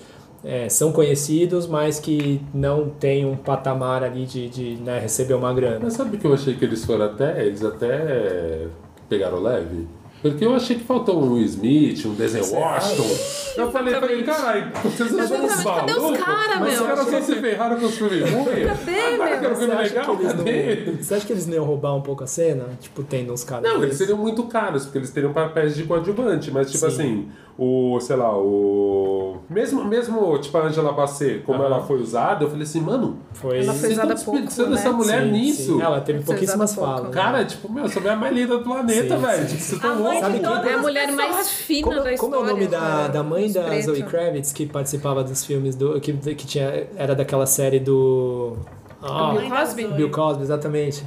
é, 0.47 0.69
são 0.69 0.93
conhecidos, 0.93 1.67
mas 1.67 1.99
que 1.99 2.41
não 2.55 2.89
têm 2.89 3.27
um 3.27 3.37
patamar 3.37 4.05
ali 4.05 4.25
de, 4.25 4.49
de 4.49 4.77
né, 4.77 5.01
receber 5.01 5.35
uma 5.35 5.53
grana. 5.53 5.81
Mas 5.83 5.95
sabe 5.95 6.17
que 6.17 6.25
eu 6.25 6.33
achei 6.33 6.55
que 6.55 6.65
eles 6.65 6.85
foram 6.85 7.07
até. 7.07 7.45
Eles 7.45 7.65
até 7.65 8.69
pegaram 9.09 9.43
leve? 9.43 9.89
Porque 10.23 10.45
eu 10.45 10.55
achei 10.55 10.77
que 10.77 10.85
faltou 10.85 11.23
um 11.23 11.35
Will 11.35 11.45
Smith, 11.45 12.05
um 12.07 12.15
Denzel 12.15 12.45
Washington. 12.59 13.17
Eu 13.57 13.71
falei, 13.71 13.95
falei, 13.95 14.23
caralho, 14.23 14.73
vocês 14.83 15.13
não 15.13 15.27
são 15.27 15.45
uns 15.45 15.53
Exatamente, 15.53 15.81
cadê 15.81 15.93
os 15.93 16.03
malucos? 16.03 16.25
cara, 16.25 16.61
Mas 16.61 16.73
meu? 16.73 16.83
os 16.83 16.87
caras 16.89 17.09
só 17.09 17.21
se 17.21 17.35
ferraram 17.37 17.79
com 17.79 17.87
os 17.87 17.99
filmes 17.99 18.31
ruins. 18.31 18.67
Cadê, 18.67 19.17
meu? 19.17 19.57
filme 19.57 19.75
legal, 19.75 20.17
cadê? 20.17 20.85
não, 20.87 20.97
você 20.97 21.15
acha 21.15 21.27
que 21.27 21.33
eles 21.33 21.47
não 21.47 21.55
iam 21.55 21.65
roubar 21.65 21.95
um 21.95 22.03
pouco 22.03 22.25
a 22.25 22.27
cena? 22.27 22.65
Tipo, 22.81 23.03
tendo 23.03 23.33
uns 23.33 23.45
caras. 23.45 23.71
Não, 23.71 23.83
eles 23.83 23.97
seriam 23.97 24.19
muito 24.19 24.43
caros, 24.45 24.85
porque 24.85 24.99
eles 24.99 25.11
teriam 25.11 25.33
papéis 25.33 25.77
de 25.77 25.85
coadjuvante, 25.85 26.51
mas 26.51 26.71
tipo 26.71 26.79
Sim. 26.81 26.87
assim, 26.87 27.29
o, 27.59 27.99
sei 28.01 28.17
lá, 28.17 28.37
o. 28.37 29.37
Mesmo, 29.49 29.85
mesmo 29.85 30.39
tipo, 30.39 30.57
a 30.59 30.63
Angela 30.67 30.93
Bassett, 30.93 31.41
como 31.45 31.63
Aham. 31.63 31.67
ela 31.75 31.83
foi 31.83 32.01
usada, 32.01 32.45
eu 32.45 32.49
falei 32.51 32.65
assim, 32.65 32.81
mano, 32.81 33.17
Foi. 33.33 33.59
Ela 33.63 33.73
vocês 33.73 33.81
foi 33.81 33.91
estão 33.93 34.05
usada 34.07 34.25
pouco, 34.25 34.41
desperdiçando 34.41 34.71
né? 34.71 34.77
essa 34.81 34.93
mulher 34.93 35.23
Sim, 35.23 35.31
nisso. 35.33 35.63
sim. 35.77 35.83
Ela 35.83 36.01
teve 36.01 36.23
pouquíssimas 36.25 36.75
falas. 36.75 37.15
Cara, 37.15 37.45
tipo, 37.45 37.73
meu, 37.73 37.89
você 37.89 37.99
é 38.01 38.11
a 38.11 38.17
mais 38.17 38.35
linda 38.35 38.59
do 38.59 38.65
planeta, 38.65 39.17
velho. 39.17 39.47
Tipo, 39.47 39.59
estão 39.61 39.95
mãe 39.95 40.03
loucos. 40.03 40.21
Sabe 40.21 40.39
quem- 40.41 40.71
É 40.71 40.75
a 40.75 40.79
mulher 40.79 41.13
mais 41.13 41.51
fina 41.51 41.83
Como, 41.83 41.97
da 41.97 42.01
como 42.03 42.11
é 42.11 42.15
história. 42.15 42.39
o 42.39 42.47
nome 42.47 42.67
da, 42.67 42.79
cara. 42.81 43.09
da 43.09 43.23
mãe 43.23 43.53
da. 43.53 43.81
Zoe 43.81 44.03
Kravitz 44.03 44.53
que 44.53 44.67
participava 44.67 45.25
dos 45.25 45.45
filmes 45.45 45.75
do. 45.75 46.01
que, 46.01 46.13
que 46.13 46.47
tinha, 46.47 46.87
era 46.97 47.15
daquela 47.15 47.47
série 47.47 47.79
do. 47.81 48.57
Ah, 49.03 49.35
Bill 49.39 49.49
Cosby? 49.51 49.85
Bill 49.89 50.11
Cosby, 50.11 50.43
exatamente. 50.43 51.05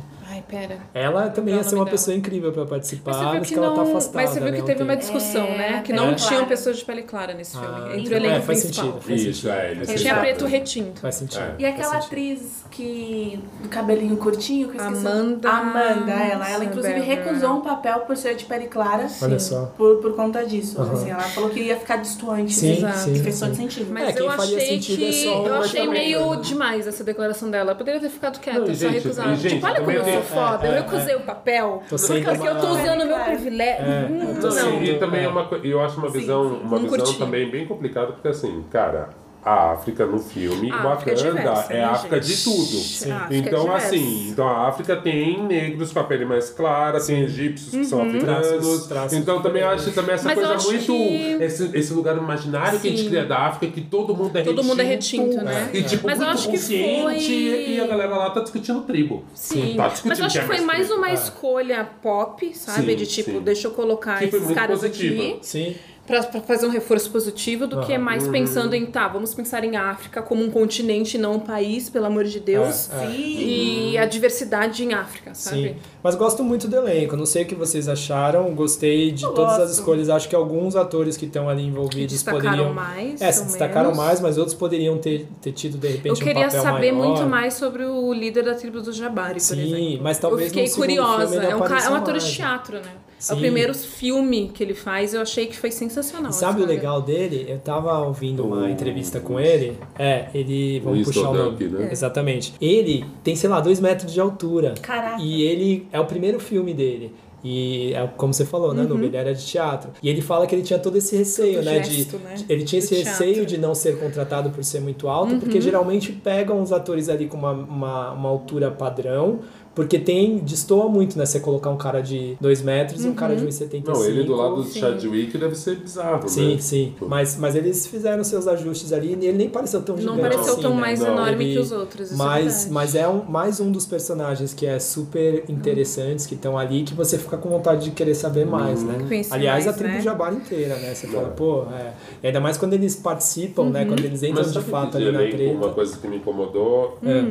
Pera. 0.50 0.78
Ela 0.93 1.30
também 1.30 1.56
ia 1.56 1.64
ser 1.64 1.76
uma 1.76 1.86
dela? 1.86 1.91
pessoa 1.95 2.16
incrível 2.18 2.52
pra 2.52 2.66
participar, 2.66 3.12
Mas 3.12 3.18
você 3.18 3.24
mas, 3.24 3.34
viu 3.34 3.41
que, 3.43 3.47
que 3.54 3.60
ela 3.60 3.70
tá 3.70 3.76
não. 3.84 3.89
afastada. 3.91 4.16
Mas 4.18 4.30
você 4.32 4.39
viu 4.39 4.50
né, 4.52 4.58
que 4.58 4.64
um 4.64 4.66
teve 4.66 4.84
uma 4.84 4.95
discussão, 4.97 5.45
É, 5.45 5.58
né? 5.58 5.82
Que 5.84 5.91
é 5.91 5.95
não 5.95 6.04
claro. 6.06 6.16
tinham 6.28 6.45
pessoas 6.45 6.78
de 6.78 6.86
pele 6.86 7.04
clara 7.04 7.34
nesse 7.34 7.52
filme. 7.52 7.68
Ah, 7.70 7.88
entre 7.89 8.02
então- 8.02 8.12
o 8.14 8.16
elenco 8.16 8.36
é, 8.36 8.41
faz 8.41 8.60
principal. 8.64 8.86
sentido, 8.86 9.02
faz 9.02 9.22
Isso, 9.24 9.50
é, 9.50 9.72
eles 9.72 10.02
Tinha 10.02 10.16
preto 10.18 10.45
retinto. 10.45 11.00
Faz 11.02 11.16
sentido. 11.16 11.41
É. 11.43 11.56
E 11.60 11.66
aquela 11.66 11.97
atriz 11.97 12.64
que. 12.72 13.39
do 13.62 13.70
cabelinho 13.70 14.18
curtinho, 14.18 14.70
que 14.70 14.78
eu 14.78 14.82
esqueci. 14.82 15.08
Amanda- 15.08 15.50
Amanda, 15.50 16.12
ela. 16.12 16.50
Ela 16.50 16.66
inclusive 16.66 17.00
recusou 17.00 17.58
um 17.58 17.62
papel 17.62 18.00
por 18.02 18.18
ser 18.18 18.36
de 18.36 18.45
pele 18.45 18.68
clara. 18.68 19.08
Olha 19.22 19.39
só. 19.39 19.66
Por, 19.78 19.97
por 19.97 20.16
conta 20.16 20.45
disso. 20.45 20.82
Assim, 20.82 21.12
ela 21.12 21.22
falou 21.22 21.50
que 21.50 21.60
ia 21.62 21.78
ficar 21.78 21.97
distoante. 21.97 22.54
Sim, 22.54 22.84
assim, 22.86 23.10
sim. 23.10 23.14
que 23.14 23.20
fez 23.24 23.39
todo 23.39 23.56
sentido. 23.56 23.91
Mas 23.91 24.10
É, 24.10 24.14
quem 24.14 24.22
eu 24.24 24.32
achei 24.32 24.80
que. 24.80 25.06
é 25.10 25.12
só 25.12 25.45
eu 25.45 25.56
achei 25.56 25.88
meio 25.88 26.20
Jordan. 26.20 26.41
demais 26.41 26.88
essa 26.88 27.04
declaração 27.04 27.50
dela. 27.52 27.76
Poderia 27.76 28.00
ter 28.00 28.10
ficado 28.10 28.39
quieta, 28.39 28.60
Não, 28.60 28.74
só 28.76 28.88
recusar. 28.89 29.38
tipo, 29.38 29.66
olha 29.66 29.80
como 29.80 29.91
eu 29.91 30.04
sou 30.04 30.22
foda. 30.48 30.68
é, 30.68 30.70
eu 30.70 30.74
é, 30.74 30.80
recusei 30.82 31.16
o 31.16 31.20
papel. 31.22 31.84
Porque 31.90 32.48
eu 32.48 32.60
tô 32.60 32.68
usando 32.70 33.02
o 33.02 33.06
meu 33.08 33.18
É, 33.18 33.24
privilégio. 33.26 33.86
é, 33.86 34.08
Hum, 34.10 34.34
não. 34.42 34.52
sendo- 34.52 34.84
E 34.84 34.98
também 35.00 35.22
é. 35.22 35.24
é 35.26 35.28
uma 35.28 35.50
eu 35.64 35.82
acho 35.82 35.98
uma 36.00 36.10
visão, 36.10 36.50
sim. 36.50 36.62
uma 36.64 36.80
Não 36.80 36.90
visão 36.90 37.14
também 37.16 37.50
bem 37.50 37.66
complicada, 37.66 38.12
porque 38.14 38.28
assim, 38.28 38.64
cara, 38.72 39.10
a 39.44 39.72
África 39.72 40.06
no 40.06 40.20
filme, 40.20 40.70
A 40.70 40.92
África 40.94 41.12
é 41.12 41.16
Wakanda 41.16 41.40
diversa, 41.42 41.74
é 41.74 41.78
né, 41.78 41.84
a 41.84 41.92
África 41.92 42.22
gente? 42.22 42.38
de 42.38 42.44
tudo. 42.44 42.78
Sim. 42.78 43.12
É 43.12 43.38
Então, 43.38 43.62
diversa. 43.64 43.88
assim, 43.88 44.30
então 44.30 44.48
a 44.48 44.68
África 44.68 44.96
tem 44.98 45.42
negros 45.44 45.94
com 45.94 46.00
a 46.00 46.04
pele 46.04 46.26
mais 46.26 46.50
clara, 46.50 47.00
tem 47.00 47.22
egípcios 47.24 47.72
que 47.72 47.86
são 47.86 48.02
africanos. 48.02 48.48
Traços- 48.48 48.88
traços 48.88 49.14
então 49.18 49.42
também 49.42 49.62
diferentes. 49.62 49.86
acho 49.88 49.96
também 49.96 50.16
essa 50.16 50.26
Mas 50.28 50.38
eu 50.38 50.44
coisa 50.44 50.56
acho 50.58 50.68
muito. 50.70 50.86
que- 50.86 51.44
Esse, 51.44 51.78
esse 51.78 51.94
lugar 51.94 52.18
imaginário 52.18 52.80
que 52.80 52.88
a 52.88 52.92
gente 52.92 53.04
Sim. 53.04 53.08
cria 53.10 53.26
da 53.26 53.38
África, 53.48 53.74
que 53.74 53.82
todo 53.82 54.14
mundo 54.14 54.38
é 54.38 54.42
Todo 54.44 54.56
retinto. 54.58 54.64
mundo 54.68 54.82
é 54.82 54.84
retinto, 54.84 55.38
né? 55.44 55.70
E 55.74 55.84
tipo, 55.84 56.06
Mas 56.06 56.20
eu 56.20 56.26
muito 56.26 56.38
acho 56.38 56.50
que 56.50 56.58
consciente 56.58 57.02
foi- 57.26 57.70
e 57.76 57.82
a 57.82 57.88
galera 57.88 58.16
lá 58.18 58.30
tá 58.32 58.42
discutindo 58.42 58.82
tribo. 58.82 59.24
Sim, 59.34 59.74
Tá 59.78 59.84
mas 59.84 59.94
discutindo 59.94 60.20
eu 60.20 60.26
acho 60.26 60.34
que 60.38 60.44
é 60.44 60.48
foi 60.48 60.62
mais 60.62 60.88
tribo. 60.88 60.98
uma 60.98 61.12
escolha 61.14 61.90
pop, 62.04 62.54
sabe? 62.56 62.92
Sim, 62.92 62.96
de 62.98 63.06
tipo, 63.06 63.32
sim. 63.32 63.40
deixa 63.42 63.68
eu 63.68 63.72
colocar 63.72 64.20
Que 64.20 64.26
esses 64.26 64.52
caras 64.52 64.82
positiva. 64.82 65.16
aqui 65.24 65.40
Sim. 65.42 65.76
Pra, 66.10 66.24
pra 66.24 66.41
fazer 66.41 66.66
um 66.66 66.72
reforço 66.72 67.12
positivo 67.12 67.68
do 67.68 67.82
que 67.82 67.93
Aham. 67.93 68.01
mais 68.03 68.26
Uhum. 68.26 68.32
pensando 68.32 68.74
em, 68.74 68.84
tá, 68.88 69.07
vamos 69.07 69.32
pensar 69.36 69.64
em 69.64 69.78
África 69.78 70.24
como 70.24 70.43
um 70.43 70.49
continente, 70.49 71.20
não 71.20 71.36
um 71.36 71.39
país, 71.39 71.88
pelo 71.88 72.07
amor 72.07 72.24
de 72.24 72.39
Deus. 72.39 72.89
É, 72.91 73.05
é. 73.05 73.12
E 73.16 73.97
a 73.97 74.05
diversidade 74.05 74.84
em 74.84 74.93
África, 74.93 75.36
sabe? 75.36 75.70
Sim, 75.70 75.76
mas 76.01 76.16
gosto 76.16 76.43
muito 76.43 76.68
do 76.68 76.76
elenco. 76.78 77.16
Não 77.16 77.28
sei 77.28 77.43
o 77.43 77.45
que 77.45 77.53
vocês 77.53 77.88
acharam. 77.88 78.53
Gostei 78.55 79.12
de 79.12 79.24
Eu 79.24 79.34
todas 79.34 79.53
as 79.53 79.60
gosto. 79.60 79.74
escolhas. 79.74 80.10
Acho 80.10 80.28
que 80.28 80.36
alguns 80.36 80.76
atores 80.76 81.16
que 81.16 81.26
estão 81.26 81.47
ali 81.47 81.62
Que 81.62 81.68
envolvidos 81.70 82.14
destacaram 82.14 82.41
poderiam. 82.49 82.74
mais. 82.74 83.22
É, 83.22 83.32
se 83.32 83.45
destacaram 83.45 83.91
menos. 83.91 83.97
mais, 83.97 84.20
mas 84.20 84.38
outros 84.39 84.55
poderiam 84.55 84.97
ter, 84.97 85.28
ter 85.41 85.51
tido 85.51 85.78
de 85.78 85.88
repente 85.89 86.07
Eu 86.07 86.14
um 86.16 86.28
queria 86.28 86.45
papel 86.45 86.62
saber 86.64 86.91
maior. 86.91 87.07
muito 87.07 87.24
mais 87.30 87.53
sobre 87.53 87.84
o 87.86 88.12
líder 88.12 88.43
da 88.45 88.55
tribo 88.55 88.82
do 88.82 88.91
Jabari, 88.91 89.36
por 89.36 89.39
Sim, 89.41 89.74
exemplo. 89.86 90.03
mas 90.03 90.18
talvez 90.18 90.51
Eu 90.51 90.55
fiquei 90.55 90.70
curiosa. 90.74 91.36
ele 91.36 91.45
É 91.45 91.55
um, 91.55 91.60
cara- 91.60 91.84
é 91.86 91.89
um 91.89 91.95
ator 91.95 92.14
de 92.18 92.20
mais, 92.24 92.34
teatro, 92.36 92.78
né? 92.78 92.91
É 93.20 93.22
Sim. 93.22 93.34
o 93.34 93.38
primeiro 93.38 93.74
filme 93.76 94.50
que 94.54 94.64
ele 94.64 94.74
faz, 94.74 95.14
eu 95.14 95.22
achei 95.22 95.46
que 95.46 95.58
foi 95.58 95.72
sensacional. 95.72 96.32
E 96.32 96.34
sabe 96.34 96.62
o 96.62 96.66
legal 96.66 97.02
dele? 97.02 97.46
Eu 97.50 97.60
tava 97.60 98.00
ouvindo 98.00 98.46
uma 98.46 98.62
O- 98.64 98.70
entrevista 98.70 99.20
com 99.20 99.38
ele. 99.38 99.78
É, 99.98 100.28
ele. 100.34 100.80
Vamos 100.80 101.00
Winston 101.00 101.12
puxar 101.14 101.30
o 101.30 101.52
nome. 101.52 101.66
Né? 101.68 101.90
Exatamente. 101.92 102.54
Ele 102.62 103.04
tem, 103.22 103.36
sei 103.36 103.50
lá, 103.50 103.60
dois 103.60 103.82
metros 103.82 104.14
de 104.14 104.22
altura. 104.22 104.74
Caraca. 104.82 105.22
E 105.22 105.42
ele 105.44 105.86
é 105.92 106.00
o 106.00 106.06
primeiro 106.06 106.40
filme 106.40 106.74
dele. 106.74 107.14
E 107.42 107.94
é 107.94 108.06
como 108.18 108.34
você 108.34 108.44
falou, 108.44 108.74
né, 108.74 108.84
Nubia? 108.84 109.06
Ele 109.08 109.16
era 109.16 109.34
de 109.34 109.46
teatro. 109.46 109.92
E 110.04 110.10
ele 110.10 110.20
fala 110.22 110.46
que 110.46 110.54
ele 110.54 110.62
tinha 110.62 110.78
todo 110.78 110.98
esse 110.98 111.16
receio, 111.16 111.56
Todo 111.56 111.64
né, 111.66 111.82
gesto, 111.84 112.18
de, 112.18 112.24
né? 112.24 112.34
de- 112.36 112.46
Ele 112.50 112.64
tinha 112.66 112.82
Do 112.82 112.84
esse 112.84 112.96
teatro. 113.02 113.12
receio 113.26 113.46
de 113.46 113.58
não 113.58 113.74
ser 113.74 113.98
contratado 113.98 114.50
por 114.50 114.62
ser 114.62 114.82
muito 114.82 115.08
alto, 115.08 115.38
porque 115.38 115.62
geralmente 115.62 116.12
pegam 116.12 116.62
os 116.62 116.74
atores 116.74 117.08
ali 117.08 117.28
com 117.28 117.38
uma, 117.38 117.52
uma, 117.54 118.12
uma 118.12 118.28
altura 118.30 118.70
padrão. 118.72 119.40
Porque 119.80 119.98
tem, 119.98 120.40
destoa 120.40 120.90
muito, 120.90 121.18
né? 121.18 121.26
Você 121.26 121.40
colocar 121.40 121.70
um 121.70 121.78
cara 121.78 122.02
de 122.02 122.36
2 122.42 122.62
metros 122.64 123.06
e 123.06 123.08
um 123.08 123.14
cara 123.14 123.34
de 123.34 123.46
1,75. 123.46 123.88
Não, 123.88 124.04
ele 124.04 124.24
do 124.24 124.36
lado 124.36 124.58
do 124.58 124.64
sim. 124.66 124.82
Chadwick 124.82 125.38
deve 125.38 125.56
ser 125.56 125.78
bizarro, 125.78 126.28
Sim, 126.28 126.56
né? 126.56 126.60
sim. 126.60 126.94
Mas, 127.02 127.38
mas 127.38 127.56
eles 127.56 127.88
fizeram 127.88 128.22
seus 128.26 128.46
ajustes 128.46 128.92
ali 128.92 129.18
e 129.22 129.26
ele 129.28 129.38
nem 129.38 129.48
pareceu 129.50 129.82
tão 129.82 129.96
Não 129.96 130.16
gigante 130.16 130.22
pareceu 130.36 130.54
assim, 130.54 130.62
tão 130.62 130.76
né? 130.76 130.82
mais 130.82 131.00
Não, 131.00 131.14
enorme 131.14 131.46
ele- 131.46 131.54
que 131.54 131.60
os 131.60 131.72
outros. 131.72 132.12
É 132.12 132.16
Mas, 132.16 132.44
verdade. 132.46 132.72
mas 132.74 132.96
é 132.96 133.08
um, 133.08 133.24
mais 133.24 133.60
um 133.62 133.72
dos 133.72 133.86
personagens 133.86 134.54
que 134.54 134.66
é 134.66 134.78
super 134.80 135.46
interessantes, 135.48 136.26
que 136.26 136.36
estão 136.36 136.58
ali, 136.58 136.84
que 136.84 136.94
você 136.94 137.18
fica 137.18 137.38
com 137.38 137.48
vontade 137.50 137.86
de 137.86 137.92
querer 137.92 138.16
saber 138.16 138.46
mais, 138.46 138.84
né? 138.84 138.98
Conhecer 139.08 139.34
Aliás, 139.34 139.64
mais, 139.64 139.76
a 139.76 139.78
tribo 139.80 139.94
né? 139.94 140.02
Jabara 140.02 140.36
inteira, 140.36 140.76
né? 140.76 140.94
Você 140.94 141.08
fala, 141.08 141.28
É. 141.28 141.32
pô, 141.32 141.64
é. 141.72 141.94
E 142.22 142.28
ainda 142.28 142.42
mais 142.42 142.58
quando 142.58 142.74
eles 142.74 142.98
participam, 142.98 143.70
né? 143.70 143.86
Quando 143.86 144.04
eles 144.04 144.22
entram 144.24 144.44
Mas 144.44 144.52
de 144.52 144.62
fato 144.62 144.98
ali 144.98 145.10
na 145.12 145.24
elenco, 145.24 145.52
uma 145.52 145.60
treta. 145.62 145.74
coisa 145.76 145.98
que 145.98 146.08
me 146.08 146.18
incomodou? 146.18 146.98
É. 147.02 147.24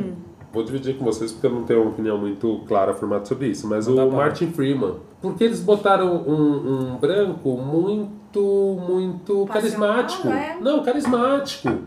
Vou 0.59 0.64
dividir 0.64 0.96
com 0.98 1.04
vocês 1.04 1.30
porque 1.30 1.46
eu 1.46 1.52
não 1.52 1.62
tenho 1.62 1.82
uma 1.82 1.90
opinião 1.92 2.18
muito 2.18 2.62
clara 2.66 2.92
formada 2.92 3.24
sobre 3.24 3.46
isso, 3.46 3.68
mas 3.68 3.86
Manda 3.86 4.06
o. 4.06 4.11
Martin 4.11 4.50
Freeman. 4.50 4.94
Porque 5.22 5.44
eles 5.44 5.61
botaram 5.61 6.16
um, 6.16 6.94
um 6.94 6.96
branco 6.96 7.50
muito, 7.56 8.76
muito 8.84 9.46
Passional, 9.46 9.48
carismático. 9.48 10.26
é? 10.28 10.56
Não, 10.61 10.82
carismático. 10.82 11.78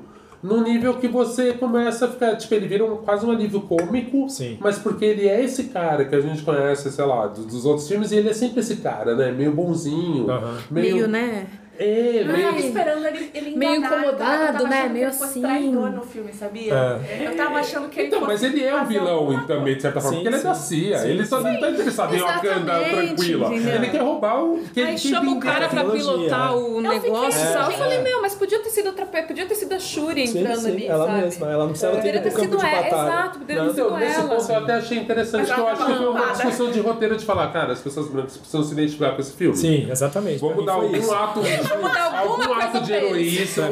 Num 0.42 0.64
nível 0.64 0.94
que 0.94 1.10
você 1.10 1.52
começa 1.52 2.06
a 2.06 2.08
ficar. 2.08 2.38
Tipo, 2.38 2.54
ele 2.54 2.68
vira 2.68 2.86
um, 2.86 2.96
quase 2.96 3.26
um 3.26 3.32
alívio 3.32 3.60
cômico. 3.60 4.30
Sim. 4.30 4.58
Mas 4.62 4.80
porque 4.80 5.04
ele 5.04 5.28
é 5.28 5.44
esse 5.44 5.66
cara 5.66 6.06
que 6.06 6.16
a 6.16 6.22
gente 6.22 6.42
conhece, 6.42 6.90
sei 6.90 7.06
lá, 7.06 7.28
dos, 7.28 7.46
dos 7.46 7.66
outros 7.66 7.90
filmes, 7.90 8.14
e 8.14 8.16
ele 8.16 8.30
é 8.30 8.34
sempre 8.34 8.62
esse 8.62 8.78
cara, 8.78 9.16
né? 9.16 9.34
Meio 9.34 9.52
bonzinho. 9.52 10.32
Aham. 10.32 10.58
Meio, 10.72 11.10
né? 11.10 11.46
É, 11.82 12.22
Eu 12.22 12.26
meio. 12.28 12.46
tava 12.46 12.60
esperando 12.60 13.06
ele, 13.08 13.32
ele 13.34 13.56
Meio 13.56 13.76
incomodado, 13.76 14.68
né? 14.68 14.90
Meio 14.90 15.08
assim. 15.08 15.42
traidor 15.42 15.90
no 15.92 16.02
filme, 16.04 16.32
sabia? 16.34 16.74
É. 16.74 17.28
Eu 17.28 17.36
tava 17.36 17.60
achando 17.60 17.90
que 17.90 18.00
ele 18.00 18.08
Então, 18.08 18.22
mas 18.22 18.44
ele 18.44 18.64
é 18.64 18.76
um 18.76 18.86
vilão 18.86 19.46
também, 19.48 19.76
de 19.76 19.82
certa 19.82 20.00
forma, 20.00 20.18
Sim, 20.18 20.24
porque 20.24 20.36
ele 20.36 20.42
é 20.42 20.48
da. 20.48 20.54
CIA. 20.54 20.98
Sim, 21.00 21.08
ele 21.10 21.26
só 21.26 21.42
não 21.42 21.60
tá 21.60 21.70
interessado 21.72 22.16
em 22.16 22.20
Wakanda 22.20 22.50
Exatamente, 22.82 23.16
tranquila. 23.16 23.48
entendeu? 23.48 23.76
Ele 23.76 23.90
quer 23.90 24.02
roubar 24.02 24.44
o. 24.44 24.60
Que 24.74 24.82
Aí 24.82 24.88
ele 24.90 24.98
chama 24.98 25.32
o 25.32 25.40
cara 25.40 25.68
pra 25.70 25.84
pilotar 25.86 26.56
o 26.56 26.82
negócio 26.82 27.42
e 27.42 27.54
tal. 27.54 27.64
Eu 27.64 27.72
É. 27.72 27.78
falei, 27.78 28.02
meu, 28.02 28.22
mas 28.22 28.36
podia 28.36 28.60
ter 28.60 28.70
sido 28.70 28.88
outra 28.88 29.06
podia 29.06 29.46
ter 29.46 29.56
sido 29.56 29.74
a 29.74 29.80
Shuri 29.80 30.24
entrando 30.24 30.68
ali, 30.68 30.88
ela 30.88 31.06
sabe? 31.06 31.22
mesma. 31.22 31.48
Ela 31.52 31.64
não 31.64 31.70
precisava 31.70 31.98
ter 32.02 32.22
ter 32.22 32.32
sido 32.32 32.58
ela, 32.62 32.88
exato, 32.88 33.40
poderia 33.40 33.64
ter 33.64 33.70
sido 33.70 33.86
Então, 33.86 33.98
nesse 33.98 34.20
ela. 34.20 34.36
ponto 34.36 34.52
eu 34.52 34.58
até 34.58 34.74
achei 34.74 34.98
interessante, 35.00 35.54
que 35.54 35.60
eu 35.60 35.68
acho 35.68 35.86
que 35.86 35.94
foi 35.94 36.08
uma 36.08 36.32
discussão 36.32 36.72
de 36.72 36.80
roteiro 36.80 37.18
de 37.18 37.26
falar, 37.26 37.52
cara, 37.52 37.74
as 37.74 37.80
pessoas 37.80 38.08
brancas 38.08 38.38
precisam 38.38 38.64
se 38.64 38.74
identificar 38.74 39.12
com 39.12 39.22
esse 39.22 39.32
filme. 39.34 39.56
Sim, 39.58 39.88
exatamente. 39.90 40.40
Vamos 40.40 40.66
dar 40.66 40.84
isso. 40.86 41.14
ato, 41.14 41.42
Vamos 41.72 41.92
dar 41.94 42.04
alguma 42.20 42.44
algum 42.46 42.54
coisa 42.54 42.78
ato 42.78 42.82
de 42.82 42.94
heroísmo. 42.94 43.64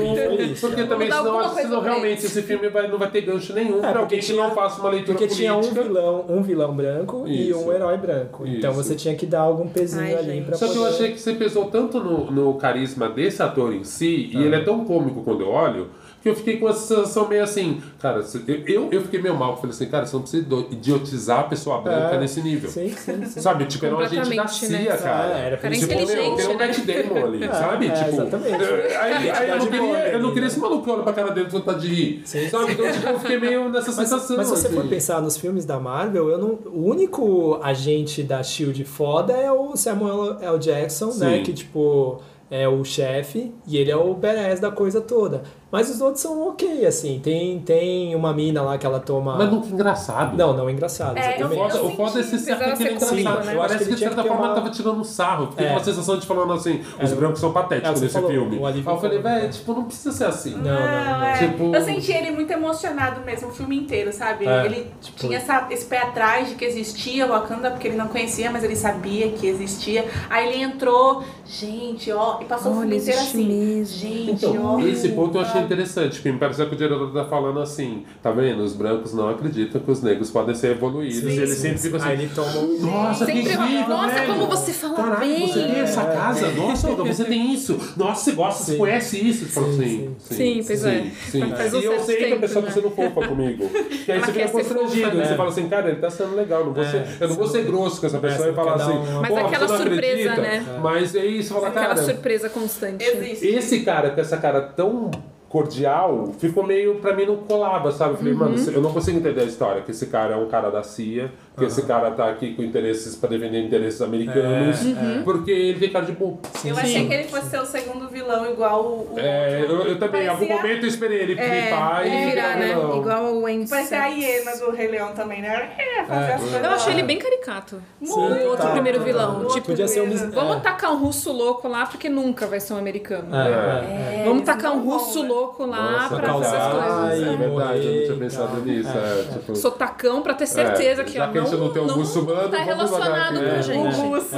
Porque 0.61 0.83
também 0.85 1.09
dar 1.09 1.17
senão, 1.17 1.49
que 1.55 1.61
senão 1.61 1.81
pra 1.81 1.91
realmente 1.91 2.25
esse 2.25 2.41
filme 2.41 2.69
vai, 2.69 2.87
não 2.87 2.97
vai 2.97 3.09
ter 3.11 3.21
gancho 3.21 3.53
nenhum 3.53 3.77
É, 3.77 3.81
pra 3.81 3.91
porque 3.99 4.15
alguém 4.15 4.19
que 4.19 4.33
não 4.33 4.51
faça 4.51 4.79
uma 4.81 4.89
leitura 4.89 5.17
Porque 5.17 5.33
tinha 5.33 5.53
um 5.53 5.59
política. 5.61 5.83
vilão, 5.83 6.25
um 6.29 6.41
vilão 6.41 6.75
branco 6.75 7.23
e 7.27 7.49
Isso. 7.49 7.59
um 7.59 7.71
herói 7.73 7.97
branco. 7.97 8.45
Então 8.47 8.71
Isso. 8.71 8.83
você 8.83 8.95
tinha 8.95 9.15
que 9.15 9.25
dar 9.25 9.41
algum 9.41 9.67
pezinho 9.67 10.03
Ai, 10.03 10.15
ali 10.15 10.31
gente. 10.31 10.45
pra 10.45 10.57
Só 10.57 10.67
que 10.67 10.73
poder... 10.73 10.85
eu 10.85 10.89
achei 10.93 11.11
que 11.11 11.19
você 11.19 11.33
pesou 11.33 11.65
tanto 11.65 11.99
no, 11.99 12.31
no 12.31 12.53
carisma 12.55 13.09
desse 13.09 13.41
ator 13.43 13.73
em 13.73 13.83
si, 13.83 14.31
Ah. 14.33 14.37
e 14.39 14.43
ele 14.43 14.55
é 14.55 14.63
tão 14.63 14.83
cômico 14.85 15.23
quando 15.23 15.41
eu 15.41 15.49
olho, 15.49 15.89
que 16.21 16.29
eu 16.29 16.35
fiquei 16.35 16.57
com 16.57 16.67
essa 16.67 16.79
sensação 16.79 17.27
meio 17.27 17.43
assim, 17.43 17.81
cara, 18.01 18.23
eu, 18.67 18.89
eu, 18.91 19.01
fiquei 19.03 19.21
meio 19.21 19.35
mal, 19.37 19.51
eu 19.51 19.55
falei 19.57 19.71
assim, 19.71 19.85
cara, 19.87 20.05
você 20.05 20.15
não 20.15 20.21
precisa 20.23 20.45
idiotizar 20.71 21.39
a 21.39 21.43
pessoa 21.43 21.79
branca 21.81 22.15
É. 22.15 22.19
nesse 22.19 22.41
nível. 22.41 22.69
Sim, 22.69 22.89
sim, 22.89 23.25
sim. 23.25 23.41
Sabe, 23.41 23.65
tipo, 23.65 23.85
era 23.85 23.95
um 23.95 23.99
agente 23.99 24.15
da 24.35 24.43
Completamente, 24.43 24.53
CIA, 24.65 24.79
né? 24.79 24.97
cara. 24.97 25.37
É, 25.39 25.45
era 25.47 25.57
Cara 25.57 25.73
tipo, 25.75 25.87
meu, 25.87 26.01
inteligente, 26.03 26.35
tem 26.37 26.45
um 26.47 26.57
né? 26.57 26.67
Matt 26.67 26.79
Damon 26.79 27.25
ali, 27.25 27.43
É, 27.43 27.51
sabe? 27.53 27.87
é, 27.87 27.91
tipo, 27.91 28.09
exatamente. 28.09 28.55
Aí, 28.55 29.29
aí 29.31 29.49
eu, 29.49 29.57
não 29.57 29.65
Identidade 29.65 29.65
queria, 29.67 29.79
boa 29.81 29.97
eu 29.99 30.19
não 30.19 30.25
ali, 30.25 30.27
queria 30.27 30.41
né? 30.41 30.47
esse 30.47 30.59
maluco 30.59 30.89
olhando 30.91 31.03
pra 31.03 31.13
cara 31.13 31.31
dele 31.31 31.45
com 31.49 31.57
vontade 31.57 31.81
de 31.81 31.87
rir. 31.95 32.21
Sim, 32.25 32.49
sabe? 32.49 32.71
Então, 32.73 32.91
tipo, 32.91 33.07
eu 33.07 33.19
fiquei 33.19 33.39
meio 33.39 33.69
nessa 33.69 33.87
Mas, 33.87 33.95
sensação. 34.09 34.37
mas 34.37 34.47
se 34.47 34.55
você 34.55 34.69
for 34.69 34.79
assim. 34.79 34.89
pensar 34.89 35.21
nos 35.21 35.37
filmes 35.37 35.65
da 35.65 35.79
Marvel, 35.79 36.29
eu 36.29 36.37
não, 36.37 36.59
o 36.65 36.85
único 36.89 37.59
agente 37.63 38.23
da 38.23 38.43
SHIELD 38.43 38.83
foda 38.83 39.33
é 39.33 39.51
o 39.51 39.75
Samuel 39.75 40.37
L. 40.41 40.57
Jackson, 40.59 41.13
né? 41.17 41.41
Que, 41.43 41.53
tipo, 41.53 42.21
é 42.51 42.67
o 42.67 42.83
chefe 42.83 43.51
e 43.67 43.77
ele 43.77 43.91
é 43.91 43.95
o 43.95 44.13
badass 44.13 44.59
da 44.59 44.71
coisa 44.71 44.99
toda. 45.01 45.43
Mas 45.71 45.89
os 45.89 46.01
outros 46.01 46.21
são 46.21 46.47
ok, 46.47 46.85
assim. 46.85 47.19
Tem, 47.23 47.59
tem 47.59 48.15
uma 48.15 48.33
mina 48.33 48.61
lá 48.61 48.77
que 48.77 48.85
ela 48.85 48.99
toma... 48.99 49.37
Mas 49.37 49.51
nunca 49.51 49.67
engraçado. 49.67 50.35
Não, 50.35 50.51
não 50.55 50.67
é 50.67 50.71
engraçado, 50.71 51.15
É, 51.17 51.39
Eu 51.39 51.45
o 51.47 51.91
foda 51.95 52.17
é 52.17 52.21
esse 52.21 52.39
certo 52.39 52.59
precisava 52.59 52.75
que 52.75 52.83
ele 52.83 52.89
é 52.89 52.93
engraçado. 52.93 53.45
né? 53.45 53.53
Eu 53.55 53.59
acho 53.61 53.67
Parece 53.69 53.77
que 53.77 53.83
que, 53.85 53.95
de 53.95 53.99
certa 53.99 54.21
que 54.23 54.27
forma 54.27 54.45
uma- 54.45 54.55
tava 54.55 54.69
tirando 54.71 54.99
um 54.99 55.03
sarro. 55.03 55.47
Fiquei 55.51 55.65
É. 55.65 55.69
com 55.69 55.75
uma 55.75 55.83
sensação 55.83 56.17
de 56.17 56.25
falando 56.25 56.53
assim, 56.53 56.81
os 57.01 57.11
É. 57.11 57.15
brancos 57.15 57.39
são 57.39 57.49
É, 57.51 57.53
patéticos 57.53 57.99
você 57.99 58.05
nesse 58.05 58.13
falou, 58.15 58.29
filme. 58.31 58.57
o 58.57 58.65
Aí 58.65 58.83
eu 58.85 58.97
falei, 58.97 59.19
velho, 59.19 59.49
tipo, 59.51 59.73
não 59.73 59.83
precisa 59.83 60.11
ser 60.11 60.25
assim. 60.25 60.55
Não, 60.55 60.63
não, 60.63 61.19
não. 61.19 61.23
é. 61.23 61.37
Tipo- 61.37 61.75
Eu 61.75 61.81
senti 61.83 62.11
ele 62.13 62.31
muito 62.31 62.51
emocionado 62.51 63.21
mesmo, 63.21 63.49
o 63.49 63.51
filme 63.51 63.77
inteiro, 63.77 64.11
sabe? 64.11 64.47
É, 64.47 64.65
ele 64.65 64.87
tipo- 65.01 65.19
tinha 65.19 65.37
essa- 65.37 65.67
esse 65.69 65.85
pé 65.85 65.99
atrás 65.99 66.49
de 66.49 66.55
que 66.55 66.65
existia 66.65 67.25
o 67.27 67.29
Wakanda, 67.29 67.69
porque 67.69 67.87
ele 67.89 67.97
não 67.97 68.07
conhecia, 68.07 68.49
mas 68.51 68.63
ele 68.63 68.75
sabia 68.75 69.29
que 69.29 69.45
existia. 69.45 70.05
Aí 70.31 70.47
ele 70.47 70.63
entrou, 70.63 71.23
gente, 71.45 72.11
ó, 72.11 72.39
e 72.41 72.45
passou 72.45 72.71
o 72.71 72.79
filme 72.79 72.97
inteiro 72.97 73.19
assim. 73.19 73.45
mesmo. 73.47 73.97
Gente, 73.99 74.31
Então, 74.45 74.65
ó. 74.65 74.79
esse 74.79 75.09
ponto 75.09 75.37
eu 75.37 75.41
achei 75.41 75.58
interessante, 75.61 76.15
porque 76.15 76.31
me 76.31 76.37
parece 76.39 76.65
que 76.65 76.73
o 76.73 76.77
diretor 76.77 77.11
tá 77.13 77.25
falando 77.25 77.59
assim, 77.59 78.05
tá 78.21 78.31
vendo? 78.31 78.61
Os 78.63 78.73
brancos 78.73 79.13
não 79.13 79.29
acreditam 79.29 79.81
que 79.81 79.91
os 79.91 80.01
negros 80.01 80.29
podem 80.31 80.55
ser 80.55 80.71
evoluídos. 80.71 81.17
Sim, 81.19 81.29
e 81.29 81.37
ele 81.37 81.47
sim, 81.47 81.55
sempre 81.61 81.77
sim. 81.77 81.83
fica 81.87 81.97
assim, 81.97 82.07
Aí 82.09 82.13
ele 82.21 82.31
toma 82.33 82.57
um... 82.59 82.79
Nossa, 82.81 83.25
que 83.25 83.31
Sempre- 83.33 83.53
incrível, 83.53 83.89
Nossa, 83.89 84.13
velho. 84.15 84.33
como 84.33 84.47
você 84.47 84.73
fala 84.73 84.93
Caraca, 84.95 85.19
bem. 85.25 85.47
você 85.47 85.53
tem 85.63 85.79
essa 85.79 86.01
É. 86.01 86.13
casa? 86.15 86.51
Nossa, 86.53 86.87
você 86.89 87.23
tem 87.25 87.53
isso. 87.53 87.79
Nossa, 87.97 88.23
você 88.25 88.31
gosta, 88.33 88.63
você 88.63 88.75
conhece 88.77 89.27
isso. 89.27 89.45
Você 89.45 89.51
fala 89.51 89.67
Sim, 89.73 90.15
assim, 90.17 90.35
Sim, 90.35 90.63
pois 90.65 90.85
é. 90.85 91.03
Sim. 91.29 91.49
Faz 91.55 91.73
um 91.73 91.79
e 91.79 91.85
eu 91.85 91.99
sei 91.99 92.15
que 92.17 92.33
a 92.33 92.37
pessoa 92.37 92.61
né? 92.61 92.67
tá 92.67 92.73
sendo 92.73 92.89
fofa 92.91 93.27
comigo. 93.27 93.69
Que 94.09 94.13
aí 94.13 94.17
Ela 94.17 94.25
você 94.27 94.33
fica 94.33 94.49
constrangido. 94.49 95.07
né? 95.09 95.13
né? 95.15 95.25
Você 95.27 95.35
fala 95.35 95.49
assim, 95.49 95.69
cara, 95.69 95.89
ele 95.89 95.99
tá 95.99 96.09
sendo 96.09 96.35
legal. 96.35 96.65
Não 96.65 96.73
vou 96.73 96.83
É, 96.83 96.89
ser, 96.89 97.05
eu 97.19 97.27
não 97.27 97.35
vou 97.35 97.47
ser 97.47 97.63
grosso 97.63 97.99
com 97.99 98.07
essa 98.07 98.17
pessoa 98.17 98.47
É, 98.47 98.51
e 98.51 98.55
falar 98.55 98.75
assim, 98.75 98.93
Mas 99.21 99.37
aquela 99.37 99.67
surpresa, 99.67 100.31
acredita. 100.31 100.41
né? 100.41 100.79
Mas 100.81 101.15
é 101.15 101.25
isso, 101.25 101.53
fala, 101.53 101.67
Aquela 101.67 101.85
cara. 101.89 102.03
surpresa 102.03 102.49
constante. 102.49 103.03
Existe. 103.03 103.45
Esse 103.47 103.81
cara 103.81 104.09
com 104.11 104.21
essa 104.21 104.37
cara 104.37 104.61
tão 104.61 105.11
cordial, 105.49 106.31
ficou 106.37 106.63
meio, 106.63 106.95
pra 106.95 107.15
mim, 107.15 107.25
não 107.25 107.37
colava, 107.37 107.91
sabe? 107.91 108.13
Eu 108.13 108.17
falei, 108.17 108.33
mano, 108.33 108.55
eu 108.71 108.81
não 108.81 108.93
consigo 108.93 109.17
entender 109.17 109.41
a 109.41 109.45
história, 109.45 109.81
que 109.81 109.91
esse 109.91 110.05
cara 110.05 110.35
é 110.35 110.37
um 110.37 110.47
cara 110.47 110.69
da 110.69 110.83
CIA, 110.83 111.31
que 111.57 111.65
esse 111.65 111.81
cara 111.85 112.11
tá 112.11 112.29
aqui 112.29 112.53
com 112.53 112.61
interesses 112.61 113.15
pra 113.15 113.27
defender 113.29 113.59
interesses 113.65 114.01
americanos, 114.01 114.79
É, 114.85 115.21
porque 115.23 115.51
ele 115.51 115.79
tem 115.79 115.89
cara 115.89 116.05
de 116.05 116.11
bobo. 116.11 116.39
Eu 116.63 116.77
achei 116.77 117.07
que 117.07 117.13
ele 117.13 117.23
fosse 117.25 117.49
ser 117.49 117.59
o 117.59 117.65
segundo 117.65 118.07
vilão, 118.07 118.49
igual 118.51 118.83
o. 118.83 119.13
o 119.15 119.19
É, 119.19 119.65
eu, 119.67 119.87
eu 119.87 119.99
também, 119.99 120.23
em 120.23 120.27
algum 120.27 120.47
momento 120.47 120.83
eu 120.83 120.87
esperei 120.87 121.19
ele 121.19 121.33
É, 121.33 121.61
flipar 121.61 122.05
e 122.05 122.09
ele 122.09 122.29
virar, 122.29 122.57
né? 122.57 122.67
vilão. 122.67 123.01
Igual 123.01 123.23
o 123.35 123.41
Wayne 123.41 123.67
Parece 123.67 123.95
a 123.95 124.05
hiena 124.07 124.55
do 124.57 124.71
Rei 124.71 124.87
Leão 124.87 125.13
também, 125.13 125.41
né? 125.41 125.71
É, 125.77 126.03
fazer 126.05 126.33
as 126.33 126.41
coisas 126.41 126.63
Eu 126.63 126.69
achei 126.71 126.93
ele 126.93 127.03
bem 127.03 127.17
caricato. 127.17 127.81
Sim, 128.03 128.13
o 128.13 128.49
outro 128.49 128.67
tá, 128.67 128.71
primeiro 128.71 128.99
tá. 128.99 129.03
vilão. 129.03 129.39
Outro 129.39 129.55
Tipo, 129.55 129.67
Podia 129.67 129.87
ser 129.87 130.01
um... 130.01 130.31
vamos 130.31 130.57
é. 130.57 130.59
tacar 130.59 130.91
um 130.93 130.97
russo 130.97 131.31
louco 131.31 131.67
lá, 131.67 131.85
porque 131.85 132.07
nunca 132.07 132.45
vai 132.45 132.59
ser 132.59 132.73
um 132.73 132.77
americano. 132.77 133.35
É, 133.35 133.47
é, 133.47 134.15
é. 134.17 134.19
É, 134.19 134.23
Vamos 134.25 134.43
tacar 134.43 134.73
um 134.73 134.83
russo 134.83 135.23
né? 135.23 135.29
Louco 135.39 135.65
lá 135.65 135.91
Nossa, 135.91 136.15
pra 136.15 136.33
fazer 136.33 136.45
as 136.45 136.51
causar 136.51 137.09
coisas. 137.09 137.27
É 137.27 137.37
verdade, 137.37 137.87
eu 137.87 137.93
não 137.93 138.03
tinha 138.05 138.17
pensado 138.17 138.55
tá. 138.55 138.59
nisso. 138.65 138.89
É, 138.89 139.19
É, 139.19 139.33
tipo, 139.33 139.55
Sotacão 139.55 140.21
pra 140.21 140.33
ter 140.33 140.45
certeza 140.45 141.01
É, 141.01 141.03
que 141.05 141.13
já 141.13 141.27
que 141.27 141.37
a 141.37 141.41
gente 141.45 141.55
não 141.57 141.69
tem 141.73 141.81
um 141.81 141.97
muçulmano, 141.97 142.49
tá 142.49 142.57
relacionado 142.57 143.33
com 143.35 143.39
aqui. 143.39 143.49
a 143.49 143.57
É, 143.57 143.61
gente. 143.61 143.95
Russo. 144.01 144.35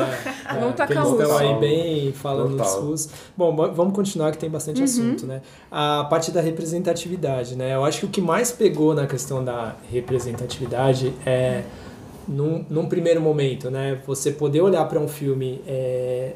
Vamos 0.60 0.76
tacar 0.76 0.98
eles 0.98 1.10
russo. 1.10 1.22
estão 1.22 1.38
aí 1.38 1.60
bem 1.60 2.12
falando 2.14 2.58
dos 2.58 2.68
SUS. 2.68 3.10
Bom, 3.36 3.56
bo- 3.56 3.72
vamos 3.72 3.94
continuar 3.96 4.32
que 4.32 4.38
tem 4.38 4.50
bastante 4.50 4.82
assunto, 4.84 5.26
né? 5.26 5.42
A 5.72 6.06
parte 6.10 6.32
da 6.32 6.42
representatividade, 6.42 7.56
né? 7.56 7.74
Eu 7.76 7.84
acho 7.86 8.00
que 8.02 8.06
o 8.06 8.10
que 8.10 8.22
mais 8.22 8.52
pegou 8.52 8.94
na 8.94 9.08
questão 9.08 9.44
da 9.44 9.76
representatividade 9.92 11.14
é, 11.26 11.64
num, 12.28 12.66
num 12.70 12.86
primeiro 12.88 13.22
momento, 13.22 13.70
né? 13.70 14.00
Você 14.06 14.32
poder 14.32 14.62
olhar 14.62 14.86
para 14.86 15.00
um 15.00 15.08
filme 15.08 15.62
é, 15.68 16.34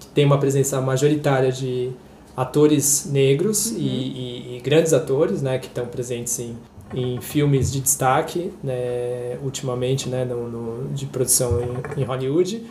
que 0.00 0.06
tem 0.08 0.24
uma 0.24 0.38
presença 0.38 0.80
majoritária 0.80 1.50
de 1.50 1.90
atores 2.36 3.08
negros 3.10 3.66
e, 3.70 3.78
e- 3.78 4.56
e 4.56 4.60
grandes 4.60 4.92
atores, 4.92 5.40
né? 5.42 5.58
Que 5.58 5.66
estão 5.66 5.86
presentes 5.86 6.38
em, 6.38 6.56
em 6.94 7.20
filmes 7.20 7.72
de 7.72 7.80
destaque, 7.80 8.52
né? 8.62 9.38
Ultimamente, 9.42 10.08
né? 10.08 10.24
No, 10.24 10.48
no- 10.48 10.88
de 10.94 11.06
produção 11.06 11.60
em, 11.62 12.00
em 12.02 12.04
Hollywood. 12.04 12.62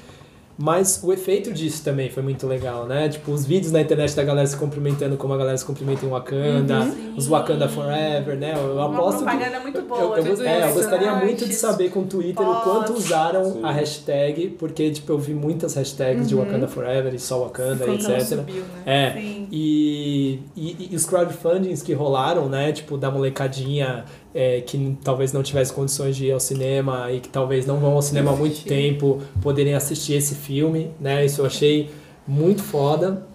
Mas 0.58 1.02
o 1.04 1.12
efeito 1.12 1.52
disso 1.52 1.84
também 1.84 2.10
foi 2.10 2.24
muito 2.24 2.48
legal, 2.48 2.86
né? 2.86 3.10
Tipo, 3.10 3.32
os 3.32 3.46
vídeos 3.46 3.74
na 3.74 3.82
internet 3.82 4.16
da 4.16 4.24
galera 4.24 4.48
se 4.48 4.56
cumprimentando 4.56 5.18
como 5.18 5.34
a 5.34 5.38
galera 5.38 5.58
se 5.58 5.66
cumprimenta 5.66 6.06
em 6.06 6.10
Wakanda, 6.10 6.80
Uhum. 6.80 7.14
os 7.18 7.28
Wakanda 7.28 7.68
Forever, 7.68 8.38
né? 8.38 8.54
Eu 8.56 8.74
Uma 8.76 8.86
aposto 8.86 9.18
que 9.20 9.24
propaganda 9.26 9.60
muito 9.60 9.82
boa. 9.82 10.18
eu, 10.18 10.26
eu, 10.26 10.42
é, 10.46 10.70
eu 10.70 10.74
gostaria 10.74 11.14
muito 11.16 11.46
de 11.46 11.54
saber 11.54 11.90
com 11.90 12.00
o 12.02 12.06
Twitter 12.06 12.48
o 12.48 12.62
quanto 12.62 12.94
usaram 12.94 13.44
Sim. 13.52 13.60
a 13.64 13.72
hashtag, 13.72 14.48
porque 14.58 14.92
tipo, 14.92 15.12
eu 15.12 15.18
vi 15.20 15.34
muitas 15.34 15.74
hashtags 15.76 16.30
de 16.30 16.36
Wakanda 16.36 16.68
Forever 16.70 17.14
e 17.14 17.20
só 17.20 17.38
Wakanda, 17.44 17.84
ela 17.84 17.96
etc. 17.96 18.22
subiu, 18.22 18.64
né? 18.64 18.84
É, 18.86 19.12
Sim. 19.14 19.48
e, 19.52 20.40
e, 20.56 20.90
e 20.92 20.96
os 20.96 21.06
crowdfundings 21.06 21.82
que 21.82 21.92
rolaram, 21.94 22.48
né? 22.48 22.72
Tipo, 22.72 22.98
da 22.98 23.12
molecadinha 23.12 24.06
é, 24.36 24.60
que 24.60 24.98
talvez 25.02 25.32
não 25.32 25.42
tivesse 25.42 25.72
condições 25.72 26.18
de 26.18 26.26
ir 26.26 26.32
ao 26.34 26.40
cinema 26.42 27.10
e 27.10 27.22
que 27.22 27.30
talvez 27.30 27.66
não 27.66 27.80
vão 27.80 27.94
ao 27.94 28.02
cinema 28.02 28.34
há 28.34 28.36
muito 28.36 28.66
tempo, 28.66 29.22
poderem 29.42 29.74
assistir 29.74 30.14
esse 30.14 30.36
filme, 30.36 30.92
né? 31.00 31.26
Isso 31.26 31.40
eu 31.40 31.46
achei 31.46 31.90
muito 32.28 32.62
foda. 32.62 33.26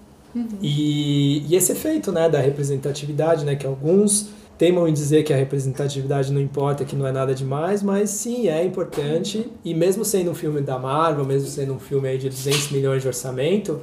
E, 0.60 1.44
e 1.48 1.56
esse 1.56 1.72
efeito, 1.72 2.12
né, 2.12 2.28
da 2.28 2.38
representatividade, 2.38 3.44
né? 3.46 3.56
Que 3.56 3.66
alguns 3.66 4.28
teimam 4.58 4.86
em 4.86 4.92
dizer 4.92 5.22
que 5.22 5.32
a 5.32 5.36
representatividade 5.36 6.30
não 6.30 6.40
importa, 6.40 6.84
que 6.84 6.94
não 6.94 7.06
é 7.06 7.12
nada 7.12 7.34
demais, 7.34 7.82
mas 7.82 8.10
sim, 8.10 8.46
é 8.46 8.62
importante. 8.62 9.50
E 9.64 9.72
mesmo 9.72 10.04
sendo 10.04 10.32
um 10.32 10.34
filme 10.34 10.60
da 10.60 10.78
Marvel, 10.78 11.24
mesmo 11.24 11.48
sendo 11.48 11.72
um 11.72 11.80
filme 11.80 12.08
aí 12.08 12.18
de 12.18 12.28
200 12.28 12.70
milhões 12.70 13.00
de 13.00 13.08
orçamento, 13.08 13.80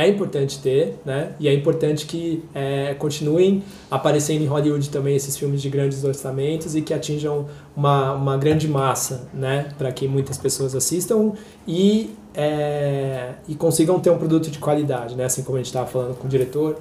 é 0.00 0.08
importante 0.08 0.60
ter, 0.60 0.98
né? 1.04 1.34
E 1.38 1.48
é 1.48 1.54
importante 1.54 2.06
que 2.06 2.42
é, 2.54 2.94
continuem 2.94 3.62
aparecendo 3.90 4.42
em 4.42 4.46
Hollywood 4.46 4.88
também 4.90 5.16
esses 5.16 5.36
filmes 5.36 5.60
de 5.60 5.68
grandes 5.68 6.02
orçamentos 6.04 6.74
e 6.74 6.82
que 6.82 6.94
atinjam 6.94 7.46
uma, 7.76 8.12
uma 8.12 8.36
grande 8.36 8.68
massa, 8.68 9.28
né? 9.32 9.68
Para 9.76 9.92
que 9.92 10.08
muitas 10.08 10.38
pessoas 10.38 10.74
assistam 10.74 11.32
e, 11.66 12.10
é, 12.34 13.34
e 13.48 13.54
consigam 13.54 13.98
ter 14.00 14.10
um 14.10 14.18
produto 14.18 14.50
de 14.50 14.58
qualidade, 14.58 15.14
né? 15.14 15.24
Assim 15.24 15.42
como 15.42 15.56
a 15.56 15.60
gente 15.60 15.66
estava 15.66 15.86
falando 15.86 16.16
com 16.16 16.26
o 16.26 16.30
diretor 16.30 16.78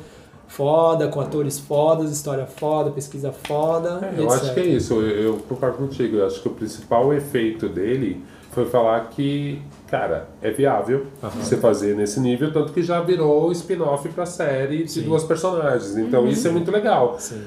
foda, 0.48 1.08
com 1.08 1.22
atores 1.22 1.60
fodas, 1.60 2.12
história 2.12 2.46
foda, 2.46 2.90
pesquisa 2.90 3.32
foda. 3.32 4.00
É, 4.02 4.20
eu 4.20 4.26
etc. 4.26 4.42
acho 4.42 4.54
que 4.54 4.60
é 4.60 4.66
isso, 4.66 4.94
eu, 4.96 5.02
eu 5.02 5.38
concordo 5.48 5.78
contigo. 5.78 6.18
Eu 6.18 6.26
acho 6.26 6.42
que 6.42 6.48
o 6.48 6.52
principal 6.52 7.14
efeito 7.14 7.70
dele 7.70 8.22
foi 8.52 8.66
falar 8.66 9.10
que, 9.10 9.62
cara, 9.90 10.30
é 10.42 10.52
viável 10.52 11.08
você 11.22 11.58
fazer 11.58 11.96
nesse 11.96 12.20
nível, 12.20 12.52
tanto 12.52 12.72
que 12.72 12.84
já 12.84 13.02
virou 13.02 13.52
spin-off 13.52 14.08
pra 14.10 14.26
série 14.26 14.84
de 14.84 14.92
Sim. 14.92 15.02
duas 15.04 15.24
personagens. 15.24 15.98
Então 15.98 16.28
isso 16.28 16.48
é 16.48 16.52
muito 16.52 16.72
legal. 16.72 17.18
Sim. 17.20 17.42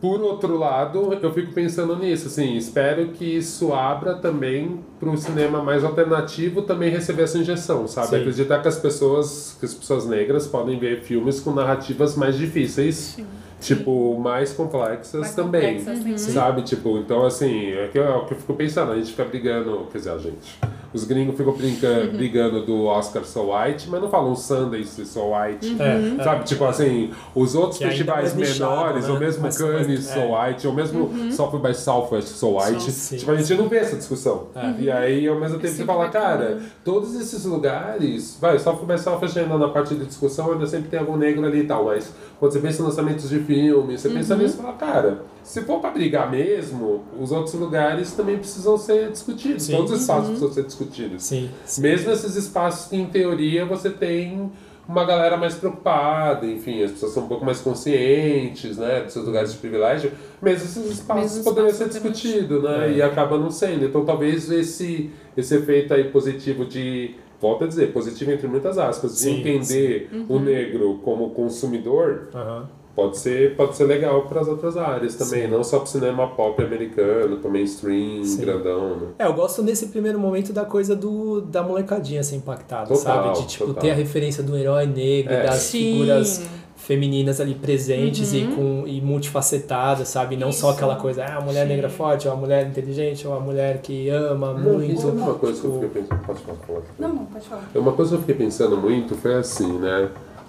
Por 0.00 0.22
outro 0.22 0.56
lado, 0.56 1.12
eu 1.20 1.32
fico 1.32 1.52
pensando 1.52 1.94
nisso, 1.94 2.28
assim, 2.28 2.56
espero 2.56 3.08
que 3.08 3.24
isso 3.36 3.74
abra 3.74 4.14
também 4.14 4.80
para 4.98 5.10
o 5.10 5.16
cinema 5.16 5.62
mais 5.62 5.84
alternativo 5.84 6.62
também 6.62 6.90
receber 6.90 7.24
essa 7.24 7.36
injeção, 7.36 7.86
sabe? 7.86 8.08
Sim. 8.08 8.16
Acreditar 8.16 8.62
que 8.62 8.68
as 8.68 8.78
pessoas, 8.78 9.56
que 9.60 9.66
as 9.66 9.74
pessoas 9.74 10.06
negras 10.06 10.46
podem 10.46 10.78
ver 10.78 11.02
filmes 11.02 11.38
com 11.40 11.52
narrativas 11.52 12.16
mais 12.16 12.38
difíceis, 12.38 13.18
tipo, 13.60 14.18
mais 14.18 14.52
complexas 14.52 15.20
Mais 15.20 15.34
também, 15.34 15.78
complexas, 15.78 16.20
sim. 16.22 16.32
sabe? 16.32 16.62
Tipo, 16.62 16.98
então 16.98 17.24
assim, 17.24 17.70
é 17.72 17.88
que 17.92 17.98
é 17.98 18.08
o 18.10 18.24
que 18.24 18.34
eu 18.34 18.38
fico 18.38 18.54
pensando, 18.54 18.92
a 18.92 18.96
gente 18.96 19.10
fica 19.10 19.24
brigando, 19.24 19.86
quer 19.92 19.98
dizer, 19.98 20.10
a 20.10 20.18
gente, 20.18 20.58
os 20.92 21.04
gringos 21.04 21.36
ficam 21.36 21.52
brinca, 21.52 22.10
brigando 22.12 22.64
do 22.64 22.84
Oscar 22.86 23.24
So 23.24 23.52
White, 23.52 23.88
mas 23.88 24.00
não 24.00 24.08
falam 24.10 24.34
Sundance 24.34 25.04
So 25.06 25.20
White, 25.32 25.76
É, 25.80 26.16
é. 26.20 26.24
sabe? 26.24 26.44
Tipo 26.44 26.64
assim, 26.64 27.10
os 27.34 27.54
outros 27.54 27.78
Que 27.78 27.84
festivais 27.86 28.32
é 28.32 28.36
menores, 28.36 29.04
né? 29.06 29.12
ou 29.12 29.18
mesmo 29.20 29.42
Mas- 29.42 29.56
Cannes 29.58 29.86
mas- 29.86 30.04
So 30.06 30.18
é. 30.18 30.48
White, 30.48 30.66
ou 30.66 30.72
mesmo 30.74 31.32
South 31.32 31.58
by 31.58 31.74
Southwest 31.74 32.28
So 32.28 32.56
White, 32.58 32.90
Sim. 32.90 33.16
tipo, 33.18 33.30
a 33.30 33.36
gente 33.36 33.54
não 33.54 33.68
vê 33.68 33.76
essa 33.76 33.96
discussão. 33.96 34.48
E 34.78 34.90
aí, 34.90 35.28
ao 35.28 35.38
mesmo 35.38 35.58
tempo, 35.58 35.72
você 35.74 35.84
fala, 35.84 36.08
cara, 36.08 36.58
todos 36.84 37.14
esses 37.14 37.44
lugares, 37.44 38.36
vai, 38.40 38.58
South 38.58 38.84
by 38.86 38.98
Southwest 38.98 39.36
ainda 39.36 39.56
na 39.58 39.68
parte 39.68 39.94
de 39.94 40.04
discussão, 40.06 40.52
ainda 40.52 40.66
sempre 40.66 40.88
tem 40.88 40.98
algum 40.98 41.16
negro 41.16 41.44
ali 41.46 41.60
e 41.60 41.64
tal, 41.64 41.84
mas 41.84 42.12
quando 42.38 42.52
você 42.52 42.58
pensa 42.58 42.82
em 42.82 42.84
lançamentos 42.86 43.28
de 43.28 43.38
filme, 43.54 43.98
você 43.98 44.08
pensa 44.08 44.36
nisso 44.36 44.54
e 44.58 44.62
fala, 44.62 44.74
cara, 44.74 45.22
se 45.42 45.60
for 45.62 45.80
pra 45.80 45.90
brigar 45.90 46.30
mesmo, 46.30 47.02
os 47.20 47.32
outros 47.32 47.54
lugares 47.54 48.12
também 48.12 48.38
precisam 48.38 48.76
ser 48.78 49.10
discutidos, 49.10 49.64
Sim. 49.64 49.76
todos 49.76 49.92
os 49.92 50.00
espaços 50.02 50.26
precisam 50.28 50.52
ser 50.52 50.64
discutidos. 50.64 51.22
Sim, 51.24 51.50
sim. 51.64 51.80
Mesmo 51.82 52.10
esses 52.12 52.36
espaços 52.36 52.88
que, 52.88 52.96
em 52.96 53.06
teoria, 53.06 53.64
você 53.64 53.90
tem 53.90 54.50
uma 54.88 55.04
galera 55.04 55.36
mais 55.36 55.54
preocupada, 55.54 56.44
enfim, 56.46 56.82
as 56.82 56.90
pessoas 56.90 57.12
são 57.12 57.24
um 57.24 57.28
pouco 57.28 57.44
mais 57.44 57.60
conscientes, 57.60 58.76
né, 58.76 59.02
dos 59.02 59.12
seus 59.12 59.24
lugares 59.24 59.52
de 59.52 59.58
privilégio, 59.58 60.10
mesmo 60.42 60.64
esses 60.64 60.90
espaços 60.90 61.36
Mesmo 61.36 61.44
poderiam 61.44 61.72
ser 61.72 61.84
espaços 61.84 62.02
poderiam- 62.10 62.22
discutidos, 62.32 62.62
né, 62.64 62.88
É. 62.88 62.92
e 62.96 63.02
acaba 63.02 63.38
não 63.38 63.50
sendo. 63.50 63.84
Então, 63.84 64.04
talvez 64.04 64.50
esse, 64.50 65.10
esse 65.36 65.54
efeito 65.54 65.94
aí 65.94 66.04
positivo 66.10 66.64
de, 66.64 67.14
volto 67.40 67.64
a 67.64 67.66
dizer, 67.68 67.92
positivo 67.92 68.32
entre 68.32 68.48
muitas 68.48 68.78
aspas, 68.78 69.12
de 69.14 69.18
Sim, 69.20 69.38
entender 69.40 70.10
o 70.28 70.38
negro 70.40 70.98
como 71.04 71.30
consumidor, 71.30 72.28
Aham. 72.34 72.68
Pode 72.94 73.18
ser, 73.18 73.56
pode 73.56 73.76
ser 73.76 73.84
legal 73.84 74.22
para 74.22 74.40
as 74.40 74.48
outras 74.48 74.76
áreas 74.76 75.14
também, 75.14 75.48
não 75.48 75.62
só 75.64 75.78
para 75.78 75.86
o 75.86 75.88
cinema 75.88 76.26
pop 76.28 76.62
americano, 76.62 77.38
para 77.38 77.50
mainstream, 77.50 78.24
Sim. 78.24 78.40
grandão, 78.40 78.96
né. 78.96 79.06
É, 79.18 79.26
eu 79.26 79.32
gosto 79.32 79.62
nesse 79.62 79.86
primeiro 79.86 80.18
momento 80.18 80.52
da 80.52 80.64
coisa 80.64 80.94
do, 80.96 81.40
da 81.40 81.62
molecadinha 81.62 82.22
ser 82.22 82.36
impactada, 82.36 82.88
Total, 82.88 82.98
sabe? 83.24 83.40
De 83.40 83.46
tipo 83.48 83.66
total. 83.66 83.82
ter 83.82 83.90
a 83.90 83.94
referência 83.94 84.42
do 84.42 84.56
herói 84.56 84.86
negro, 84.86 85.32
É. 85.32 85.44
das 85.46 85.56
Sim. 85.56 85.78
figuras 85.94 86.42
femininas 86.76 87.40
ali 87.40 87.54
presentes 87.54 88.32
e 88.32 88.46
com 88.46 88.84
e 88.86 89.00
multifacetadas, 89.00 90.08
sabe? 90.08 90.36
Não 90.36 90.50
só 90.50 90.68
Isso. 90.70 90.76
aquela 90.78 90.96
coisa, 90.96 91.22
ah, 91.24 91.36
a 91.36 91.40
mulher 91.40 91.66
negra 91.66 91.88
forte, 91.88 92.26
ou 92.26 92.34
a 92.34 92.36
mulher 92.36 92.66
inteligente, 92.66 93.26
ou 93.28 93.34
a 93.34 93.38
mulher 93.38 93.80
que 93.82 94.08
ama 94.08 94.56
Isso 94.58 95.06
muito. 95.06 95.08
é 95.08 95.10
uma 95.22 95.34
coisa 95.34 95.60
que 95.60 95.66
eu 95.66 95.72
fiquei 95.74 95.88
pensando. 96.02 96.20
Pode 96.26 96.40
falar, 96.40 96.58
falar. 96.66 96.80
Não, 96.98 97.08
não, 97.10 97.24
pode 97.26 97.44
falar. 97.46 97.70
Uma 97.74 97.92
coisa 97.92 98.10
que 98.10 98.16
eu 98.16 98.20
fiquei 98.20 98.34
pensando 98.34 98.76
muito 98.76 99.14
foi 99.14 99.34
assim, 99.34 99.78
né? 99.78 100.08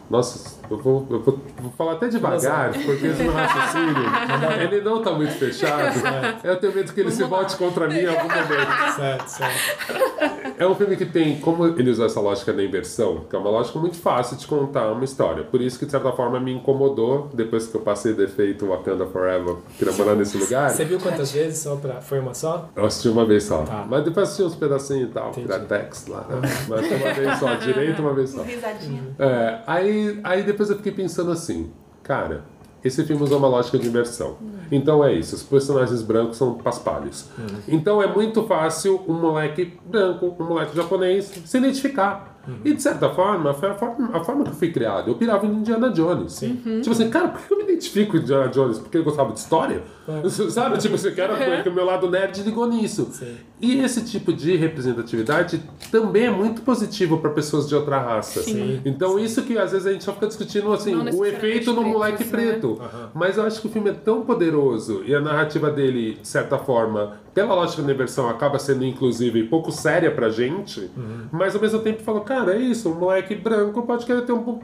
Nossa, 0.10 0.60
eu 0.72 0.78
vou, 0.78 1.08
eu 1.10 1.20
vou, 1.20 1.40
vou 1.60 1.72
falar 1.78 1.94
até 1.94 2.08
devagar, 2.08 2.72
porque 2.72 3.08
esse 3.08 3.24
meu 3.24 3.34
raciocínio, 3.34 3.96
ele 4.64 4.82
não 4.82 5.02
tá 5.02 5.12
muito 5.12 5.34
fechado. 5.34 6.00
Eu 6.44 6.58
tenho 6.58 6.74
medo 6.74 6.94
que 6.94 7.00
ele 7.00 7.12
se 7.12 7.24
volte 7.24 7.56
contra 7.58 7.88
mim 7.88 8.00
em 8.00 8.08
algum 8.08 8.24
momento. 8.24 8.96
Certo, 8.96 9.28
certo. 9.28 10.42
É 10.58 10.68
um 10.68 10.76
filme 10.76 10.96
que 10.96 11.06
tem, 11.06 11.40
como 11.40 11.66
ele 11.68 11.90
usa 11.90 12.06
essa 12.06 12.20
lógica 12.20 12.54
da 12.54 12.64
inversão, 12.64 13.26
que 13.30 13.36
é 13.36 13.40
uma 13.40 13.50
lógica 13.50 13.80
muito 13.80 13.98
fácil 13.98 14.38
de 14.38 14.46
contar 14.46 14.92
uma 14.92 15.04
história. 15.04 15.44
Por 15.44 15.60
isso 15.60 15.80
que, 15.80 15.86
de 15.86 15.92
certa 15.92 16.12
forma, 16.12 16.40
me 16.40 16.54
incomodou, 16.54 17.30
depois 17.34 17.68
que 17.68 17.76
eu 17.76 17.82
passei 17.82 18.14
defeito 18.14 18.68
Wakanda 18.68 19.06
Forever, 19.08 19.56
morar 19.98 20.16
nesse 20.16 20.38
lugar. 20.38 20.70
Você 20.70 20.86
viu 20.86 21.00
quantas 21.00 21.32
vezes 21.32 21.60
só 21.60 21.76
pra... 21.76 22.00
Foi 22.02 22.20
uma 22.20 22.34
só? 22.34 22.70
Eu 22.76 22.86
assisti 22.86 23.10
uma 23.10 23.26
vez 23.26 23.44
só. 23.44 23.64
Tá. 23.64 23.86
Mas 23.90 24.04
depois 24.04 24.28
assisti 24.28 24.44
uns 24.44 24.56
pedacinhos 24.56 25.10
e 25.10 25.14
tal, 25.14 25.30
Entendi. 25.30 25.48
Piratex 25.48 26.08
lá. 26.08 26.26
Né? 26.30 26.50
Mas 26.68 26.88
foi 26.88 26.98
uma 26.98 27.14
vez 27.14 27.40
só, 27.40 27.56
direito 27.56 28.02
uma 28.02 28.14
vez 28.14 28.30
só. 28.30 28.44
Risadinha. 28.44 29.04
É, 29.18 29.60
aí, 29.66 30.20
aí 30.24 30.44
depois 30.44 30.61
eu 30.70 30.78
fiquei 30.78 30.92
pensando 30.92 31.32
assim, 31.32 31.72
cara, 32.04 32.44
esse 32.84 33.04
filme 33.06 33.22
usa 33.24 33.38
uma 33.38 33.48
lógica 33.48 33.78
de 33.78 33.88
imersão. 33.88 34.38
Então 34.72 35.04
é 35.04 35.14
isso, 35.14 35.36
os 35.36 35.44
personagens 35.44 36.02
brancos 36.02 36.38
são 36.38 36.56
paspalhos. 36.56 37.26
Então 37.68 38.02
é 38.02 38.08
muito 38.08 38.44
fácil 38.44 39.02
um 39.08 39.14
moleque 39.14 39.78
branco, 39.86 40.36
um 40.40 40.46
moleque 40.46 40.76
japonês 40.76 41.32
se 41.46 41.58
identificar. 41.58 42.41
E 42.66 42.74
de 42.74 42.82
certa 42.82 43.10
forma, 43.10 43.54
foi 43.54 43.70
a 43.70 43.74
forma, 43.74 44.10
a 44.14 44.24
forma 44.24 44.44
que 44.44 44.50
eu 44.50 44.56
fui 44.56 44.72
criado. 44.72 45.10
Eu 45.10 45.16
pirava 45.16 45.46
em 45.46 45.52
Indiana 45.52 45.90
Jones. 45.90 46.40
Tipo 46.40 46.92
assim, 46.92 47.10
cara, 47.10 47.30
por 47.30 47.42
que 47.42 47.54
eu 47.54 47.58
me 47.58 47.64
identifico 47.64 48.12
com 48.12 48.18
Indiana 48.18 48.48
Jones? 48.48 48.80
Porque 48.80 48.98
ele 48.98 49.04
gostava 49.04 49.32
de 49.32 49.40
história? 49.40 49.84
Sabe? 50.50 50.78
Tipo, 50.78 50.98
você 50.98 51.12
quer 51.12 51.64
que 51.64 51.70
o 51.70 51.74
meu 51.74 51.86
lado 51.86 52.10
nerd 52.10 52.42
ligou 52.44 52.68
nisso. 52.68 53.10
Sim. 53.12 53.38
E 53.60 53.80
esse 53.80 54.04
tipo 54.04 54.34
de 54.34 54.56
representatividade 54.56 55.62
também 55.92 56.26
é 56.26 56.32
muito 56.32 56.62
positivo 56.64 57.20
para 57.20 57.30
pessoas 57.30 57.70
de 57.70 57.76
outra 57.76 58.00
raça. 58.00 58.42
Sim. 58.42 58.82
Então 58.84 59.20
isso 59.20 59.44
que 59.44 59.58
às 59.58 59.72
vezes 59.72 59.86
a 59.86 59.92
gente 59.92 60.04
só 60.04 60.14
fica 60.14 60.28
discutindo 60.28 60.74
assim, 60.74 60.96
o 60.96 61.26
efeito 61.26 61.72
no 61.74 61.84
moleque 61.84 62.24
né? 62.24 62.32
preto. 62.32 62.82
Mas 63.14 63.38
eu 63.38 63.46
acho 63.46 63.62
que 63.62 63.68
o 63.68 63.70
filme 63.70 63.92
é 63.92 63.94
tão 63.94 64.24
poderoso 64.24 65.04
e 65.06 65.14
a 65.14 65.22
narrativa 65.22 65.70
dele, 65.70 66.18
de 66.22 66.28
certa 66.28 66.58
forma, 66.58 67.20
pela 67.34 67.56
lógica 67.56 67.82
da 67.82 67.94
inversão, 67.94 68.30
acaba 68.30 68.60
sendo 68.60 68.84
inclusive 68.86 69.44
pouco 69.44 69.72
séria 69.72 70.12
pra 70.12 70.30
gente, 70.30 70.90
Uhum. 70.98 71.28
mas 71.32 71.56
ao 71.56 71.62
mesmo 71.62 71.80
tempo 71.80 72.02
fala, 72.04 72.22
cara, 72.22 72.56
é 72.56 72.60
isso, 72.60 72.90
um 72.90 72.96
moleque 72.96 73.36
branco 73.36 73.82
pode 73.84 74.06
querer 74.06 74.22
ter 74.26 74.34
um 74.34 74.60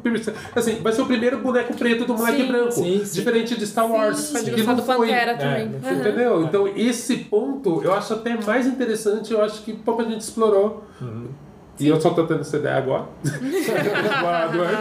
assim, 0.56 0.76
vai 0.82 0.92
ser 0.92 1.02
o 1.02 1.06
primeiro 1.06 1.38
boneco 1.40 1.74
preto 1.76 2.06
do 2.06 2.14
moleque 2.14 2.42
Sim. 2.42 2.48
branco. 2.48 2.72
Sim, 2.72 3.02
Diferente 3.14 3.58
de 3.58 3.66
Star 3.66 3.90
Wars, 3.90 4.18
Sim, 4.18 4.44
que 4.52 4.60
sim. 4.60 4.64
não 4.68 4.76
do 4.76 4.84
foi. 4.84 5.08
Pantera 5.08 5.32
É, 5.32 5.36
também. 5.36 5.72
Aham. 5.84 6.00
Entendeu? 6.00 6.44
Então, 6.44 6.68
esse 6.76 7.16
ponto 7.18 7.82
eu 7.84 7.94
acho 7.94 8.14
até 8.14 8.36
mais 8.46 8.68
interessante, 8.68 9.32
eu 9.34 9.42
acho 9.42 9.64
que 9.64 9.74
pouca 9.74 10.04
gente 10.04 10.22
explorou. 10.22 10.84
E 11.80 11.88
eu 11.88 12.00
só 12.02 12.10
tô 12.12 12.26
tendo 12.26 12.42
essa 12.42 12.58
ideia 12.58 12.78
agora. 12.78 13.06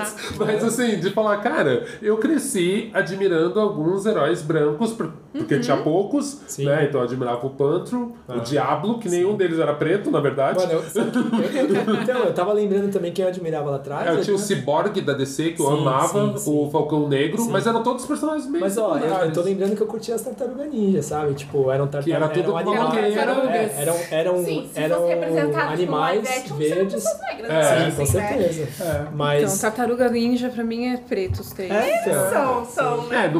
Antes. 0.00 0.36
Mas 0.38 0.64
assim, 0.64 0.98
de 0.98 1.10
falar, 1.10 1.38
cara, 1.38 1.84
eu 2.02 2.16
cresci 2.18 2.90
admirando 2.94 3.58
alguns 3.60 4.06
heróis 4.06 4.42
brancos, 4.42 4.92
por- 4.92 5.12
porque 5.32 5.58
tinha 5.60 5.76
poucos, 5.76 6.40
Sim. 6.46 6.64
né? 6.64 6.86
Então 6.88 7.00
eu 7.00 7.06
admirava 7.06 7.46
o 7.46 7.50
Pantro, 7.50 8.14
o 8.28 8.40
Diablo, 8.40 8.98
que 8.98 9.08
nenhum 9.08 9.36
deles 9.36 9.58
era 9.58 9.74
preto, 9.74 10.10
na 10.10 10.20
verdade. 10.20 10.58
Mano, 10.58 10.72
eu, 10.72 10.82
então, 12.02 12.18
eu 12.24 12.32
tava 12.34 12.52
lembrando 12.52 12.90
também 12.90 13.12
quem 13.12 13.22
eu 13.24 13.28
admirava 13.28 13.70
lá 13.70 13.76
atrás. 13.76 14.06
É, 14.06 14.10
eu 14.12 14.14
né? 14.16 14.22
tinha 14.22 14.34
o 14.36 14.38
Cyborg 14.38 15.00
da 15.02 15.12
DC, 15.12 15.52
que 15.52 15.60
eu 15.62 15.66
Sim, 15.66 15.78
amava, 15.82 16.32
sim, 16.32 16.38
sim. 16.38 16.50
o 16.50 16.70
Falcão 16.70 17.08
Negro, 17.08 17.44
mas 17.50 17.66
eram 17.66 17.82
todos 17.82 18.06
personagens 18.06 18.46
meio 18.48 18.64
Mas 18.64 18.78
ó, 18.78 18.96
eu, 18.96 19.06
eu 19.06 19.32
tô 19.32 19.42
lembrando 19.42 19.76
que 19.76 19.82
eu 19.82 19.86
curtia 19.86 20.14
as 20.14 20.22
tartarugas 20.22 20.68
ninja, 20.72 21.02
sabe? 21.02 21.34
Tipo, 21.34 21.70
eram 21.70 21.86
tartarugas. 21.86 22.04
Que 22.04 22.12
era 22.12 22.28
tudo 22.28 22.58
eram 22.58 22.72
animais, 22.72 23.16
eram, 23.16 23.34
Tartarugas. 23.34 23.78
eram, 23.78 23.96
eram, 24.10 24.44
Sim, 24.44 24.70
eram 24.74 25.06
representado 25.06 25.52
com 25.66 25.72
animais 25.72 26.22
verdes. 26.56 26.85
Pessoas 26.94 27.20
negras. 27.20 27.50
É, 27.50 27.62
Sim, 27.62 27.86
assim, 27.86 28.12
com 28.12 28.18
né? 28.18 28.26
certeza. 28.38 29.08
Mas. 29.12 29.42
Então, 29.42 29.58
Tartaruga 29.58 30.08
Ninja 30.08 30.48
pra 30.48 30.64
mim 30.64 30.92
é 30.92 30.96
preto 30.96 31.40
os 31.40 31.50
três. 31.52 31.70
é, 31.70 32.00
então. 32.02 32.30
São, 32.30 32.64
são, 32.64 33.06
né? 33.08 33.16
É, 33.16 33.24
É 33.26 33.28
muito, 33.28 33.38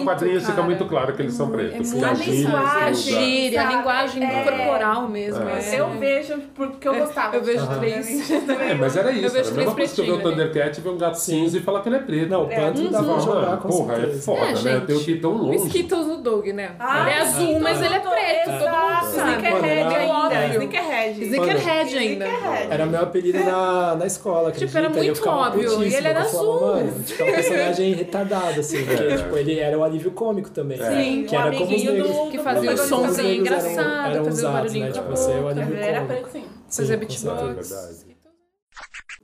no 0.00 0.04
quadrinhos 0.04 0.46
fica 0.46 0.62
muito 0.62 0.84
claro 0.86 1.14
que 1.14 1.22
eles 1.22 1.34
são 1.34 1.50
pretos. 1.50 1.92
É 1.92 1.94
muito 1.96 2.04
a 2.04 2.12
linguagem, 2.12 2.82
A 2.88 2.92
gíria, 2.92 3.62
a 3.68 3.72
linguagem 3.76 4.24
É. 4.24 4.42
corporal 4.44 5.08
mesmo. 5.08 5.42
É. 5.48 5.74
é. 5.74 5.80
Eu 5.80 5.90
vejo 5.98 6.38
porque 6.54 6.88
eu 6.88 6.94
gostava. 6.94 7.36
eu 7.36 7.42
vejo 7.42 7.66
três. 7.78 8.30
É, 8.62 8.74
mas 8.74 8.96
era 8.96 9.10
isso. 9.12 9.26
Eu 9.26 9.30
vejo 9.30 9.52
três 9.74 9.92
que 9.92 10.00
eu 10.00 10.04
ver 10.04 10.12
o 10.12 10.14
pretinhos. 10.16 10.22
Thundercat 10.22 10.80
ver 10.80 10.88
um 10.90 10.98
gato 10.98 11.14
cinza 11.14 11.58
e 11.58 11.60
falar 11.60 11.80
que 11.82 11.88
ele 11.88 11.96
é 11.96 12.00
preto. 12.00 12.28
Não, 12.30 12.50
É. 12.50 12.70
dava 12.70 12.72
pra 12.72 13.02
Fala, 13.02 13.20
jogar 13.20 13.56
com 13.58 13.68
porra, 13.68 13.94
é 13.94 14.06
foda, 14.12 14.40
É, 14.46 14.62
né? 14.62 14.74
Eu 14.76 14.86
tenho 14.86 15.00
que 15.00 15.10
ir 15.12 15.20
tão 15.20 15.32
O 15.32 15.46
longe. 15.46 15.66
Skittles 15.66 16.06
do 16.06 16.16
Doug, 16.18 16.46
né? 16.48 16.72
Ah, 16.78 17.00
ele 17.02 17.10
é 17.10 17.18
azul, 17.22 17.46
sim, 17.46 17.58
mas 17.58 17.82
ele 17.82 17.94
é 17.94 17.98
preto. 18.00 18.44
Todo 18.44 18.70
mundo 18.70 19.14
sabe. 19.14 19.32
Sneakerhead 19.32 19.94
ainda. 19.94 20.46
Sneakerhead. 20.54 21.24
Sneakerhead 21.24 21.98
ainda. 21.98 22.24
Sneakerhead. 22.62 22.72
Era 22.74 22.86
meu 22.86 23.00
apelido 23.02 23.38
na, 23.40 23.94
na 23.96 24.06
escola, 24.06 24.48
acredita? 24.48 24.66
Tipo, 24.66 24.78
era 24.78 24.88
muito 24.88 25.28
óbvio, 25.28 25.82
e 25.84 25.94
ele 25.94 26.08
era 26.08 26.24
falava, 26.24 26.76
azul. 26.78 26.86
Mano, 26.90 27.02
tipo, 27.04 27.22
é 27.22 27.30
um 27.30 27.34
personagem 27.34 27.92
retardado, 27.94 28.60
assim. 28.60 28.84
Porque, 28.86 29.02
É. 29.02 29.16
tipo, 29.16 29.36
ele 29.36 29.58
era 29.58 29.78
o 29.78 29.84
alívio 29.84 30.10
cômico 30.12 30.50
também. 30.50 30.78
Sim, 30.78 31.24
Que 31.24 31.36
o 31.36 31.40
era 31.40 31.52
como 31.56 31.64
os 31.76 31.84
negros. 31.84 32.08
do- 32.10 32.30
Que 32.30 32.38
fazia 32.38 32.72
o 32.72 32.74
protagonista. 32.74 32.86
somzinho 32.88 33.10
Os 33.10 33.16
negros 33.16 33.64
eram- 33.64 33.70
engraçado, 33.70 34.12
eram 34.14 34.24
fazia 34.24 34.30
o 34.30 34.32
usados, 34.50 34.52
barulhinho 34.60 34.86
né? 34.86 34.92
Tipo, 34.92 35.08
você 35.10 35.30
é 35.30 35.34
o 35.34 35.42
boca. 35.42 35.50
alívio 35.60 35.76
era 35.76 36.00
cômico. 36.06 36.28
preto, 36.30 36.32
sim. 36.32 36.44
Fazia 36.76 36.96
beatbox. 36.96 37.74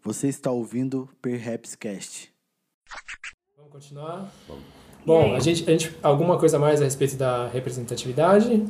Você 0.04 0.28
está 0.28 0.50
ouvindo 0.50 1.08
Perhapscast. 1.20 2.30
Vamos 3.56 3.72
continuar? 3.72 4.30
Vamos. 4.46 4.62
Bom, 5.04 5.34
a 5.34 5.40
gente, 5.40 5.62
a 5.66 5.70
gente. 5.72 5.96
Alguma 6.02 6.38
coisa 6.38 6.58
mais 6.58 6.80
a 6.80 6.84
respeito 6.84 7.16
da 7.16 7.48
representatividade? 7.48 8.66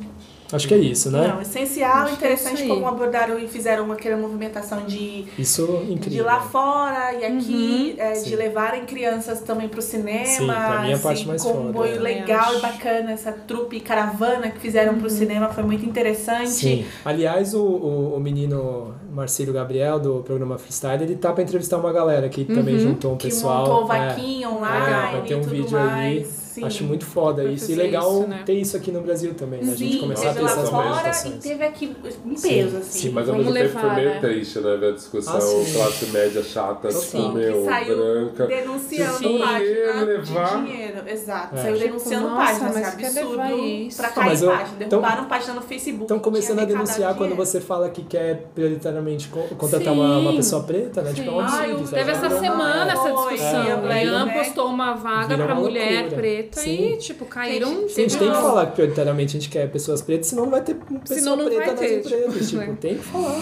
Acho 0.50 0.66
que 0.66 0.74
é 0.74 0.78
isso, 0.78 1.10
né? 1.10 1.28
Não, 1.28 1.42
essencial, 1.42 1.92
Acho 2.04 2.04
que 2.06 2.12
é 2.12 2.14
interessante 2.16 2.62
aí. 2.62 2.68
como 2.68 2.86
abordaram 2.88 3.38
e 3.38 3.46
fizeram 3.46 3.90
aquela 3.92 4.16
movimentação 4.16 4.84
de, 4.86 5.26
Isso 5.38 5.82
de 5.86 5.92
incrível. 5.92 6.24
lá 6.24 6.40
fora 6.40 7.12
e 7.12 7.24
aqui, 7.24 7.94
é, 7.98 8.14
Sim. 8.14 8.30
de 8.30 8.36
levarem 8.36 8.84
crianças 8.86 9.40
também 9.40 9.68
pro 9.68 9.82
cinema. 9.82 10.24
Sim, 10.26 10.46
pra 10.46 10.80
mim 10.82 10.90
é 10.90 10.94
a 10.94 10.98
parte 10.98 11.18
assim, 11.18 11.26
mais 11.28 11.44
um 11.44 11.48
foda, 11.52 11.58
comboio 11.66 11.96
é. 11.96 11.98
legal 11.98 12.54
e 12.56 12.60
bacana, 12.60 13.12
essa 13.12 13.30
trupe 13.32 13.78
caravana 13.80 14.50
que 14.50 14.58
fizeram 14.58 14.94
Uhum. 14.94 15.00
pro 15.00 15.10
cinema 15.10 15.48
foi 15.48 15.64
muito 15.64 15.84
interessante. 15.84 16.48
Sim. 16.50 16.84
Aliás, 17.04 17.52
o, 17.52 17.60
o, 17.62 18.14
o 18.16 18.20
menino 18.20 18.94
Marcelo 19.12 19.52
Gabriel, 19.52 19.98
do 20.00 20.22
programa 20.22 20.56
Freestyle, 20.56 21.02
ele 21.02 21.16
tá 21.16 21.32
pra 21.32 21.42
entrevistar 21.42 21.76
uma 21.76 21.92
galera 21.92 22.28
que 22.28 22.44
também 22.44 22.78
juntou 22.78 23.12
um 23.12 23.16
Que 23.18 23.28
pessoal. 23.28 23.66
montou 23.66 23.86
o 23.86 23.92
é. 23.92 24.08
vaquinho 24.08 24.48
É, 24.48 24.52
online 24.52 25.12
vai 25.12 25.22
ter 25.26 25.34
um 25.34 25.38
e 25.38 25.42
tudo 25.42 25.50
vídeo 25.54 25.78
mais. 25.78 25.98
aí. 25.98 26.26
Sim. 26.60 26.64
Acho 26.66 26.84
muito 26.84 27.04
foda 27.06 27.44
isso. 27.44 27.70
E 27.70 27.74
legal 27.74 28.10
isso, 28.20 28.26
né? 28.28 28.42
ter 28.44 28.52
isso 28.54 28.76
aqui 28.76 28.90
no 28.90 29.00
Brasil 29.00 29.34
também, 29.34 29.62
né? 29.62 29.72
A 29.72 29.76
gente 29.76 29.94
Sim, 29.94 30.00
começar 30.00 30.30
a 30.30 30.34
ter 30.34 30.44
essas 30.44 30.68
fora 30.70 31.10
e 31.26 31.30
teve 31.38 31.64
aqui 31.64 31.96
Sim, 32.36 32.48
peso, 32.48 32.76
assim. 32.78 32.98
sim, 33.00 33.10
Mas 33.10 33.28
ao 33.28 33.36
mesmo 33.36 33.52
tempo 33.52 33.78
foi 33.78 33.90
meio 33.94 34.08
né? 34.10 34.20
triste, 34.20 34.58
né? 34.60 34.76
Ver 34.76 34.88
a 34.88 34.92
discussão 34.94 35.36
Ah, 35.36 35.40
sim. 35.40 35.72
classe 35.72 36.06
média 36.06 36.42
chata, 36.42 36.88
Total. 36.88 37.00
tipo, 37.02 37.28
que 37.30 37.34
meu, 37.34 37.64
saiu 37.64 37.96
branca. 37.96 38.46
denunciando 38.46 39.18
Sim. 39.18 39.38
página 39.38 40.04
Levar. 40.04 40.56
de 40.58 40.66
dinheiro. 40.66 41.08
Exato. 41.08 41.56
É. 41.56 41.62
Saiu 41.62 41.78
denunciando 41.78 42.28
nossa, 42.28 42.44
páginas. 42.52 42.74
mas 42.74 42.86
Assim, 42.88 42.96
quer 42.98 43.06
absurdo. 43.06 43.30
levar 43.30 43.52
isso? 43.52 43.96
Pra 43.98 44.08
cair 44.10 44.26
mas 44.26 44.42
eu- 44.42 44.50
página. 44.50 44.76
Derrubaram 44.78 45.24
página 45.26 45.54
no 45.54 45.62
Facebook. 45.62 46.02
Estão 46.04 46.18
começando 46.18 46.58
a 46.60 46.64
denunciar 46.64 47.14
quando 47.14 47.34
você 47.34 47.60
fala 47.60 47.88
que 47.90 48.02
quer 48.02 48.46
prioritariamente 48.54 49.28
co- 49.28 49.42
contratar 49.56 49.92
Sim. 49.94 50.00
uma, 50.00 50.18
uma 50.18 50.32
pessoa 50.34 50.62
preta, 50.62 51.02
né? 51.02 51.12
Tipo, 51.12 51.30
é 51.30 51.34
um 51.34 51.48
Sim. 51.48 51.56
absurdo. 51.72 51.90
Teve 51.90 52.10
essa 52.10 52.30
Foi, 52.30 52.40
semana 52.40 52.92
essa 52.92 53.10
discussão. 53.10 53.62
é, 53.88 53.92
a 53.92 54.04
Ian 54.04 54.24
né? 54.26 54.32
postou 54.38 54.66
uma 54.68 54.94
vaga 54.94 55.36
pra 55.36 55.54
mulher 55.54 56.00
loucura. 56.02 56.16
Preta 56.48 56.60
Sim. 56.60 56.92
e, 56.94 56.96
tipo, 56.98 57.24
caíram. 57.24 57.88
Sim, 57.88 58.04
a 58.04 58.08
gente 58.08 58.18
tem 58.18 58.28
que 58.28 58.34
falar 58.34 58.66
que 58.66 58.72
prioritariamente 58.72 59.36
a 59.36 59.40
gente 59.40 59.50
quer 59.50 59.70
pessoas 59.70 60.02
pretas, 60.02 60.26
senão 60.28 60.44
não 60.44 60.50
vai 60.50 60.62
ter 60.62 60.74
pessoa 60.74 61.18
Senão 61.18 61.36
não 61.36 61.44
preta 61.46 61.60
vai 61.60 61.70
nas 61.70 61.80
ter, 61.80 61.98
empresas. 62.00 62.32
tipo, 62.34 62.44
Tipo, 62.44 62.56
né? 62.72 62.76
tem 62.80 62.94
que 62.96 63.04
falar. 63.04 63.38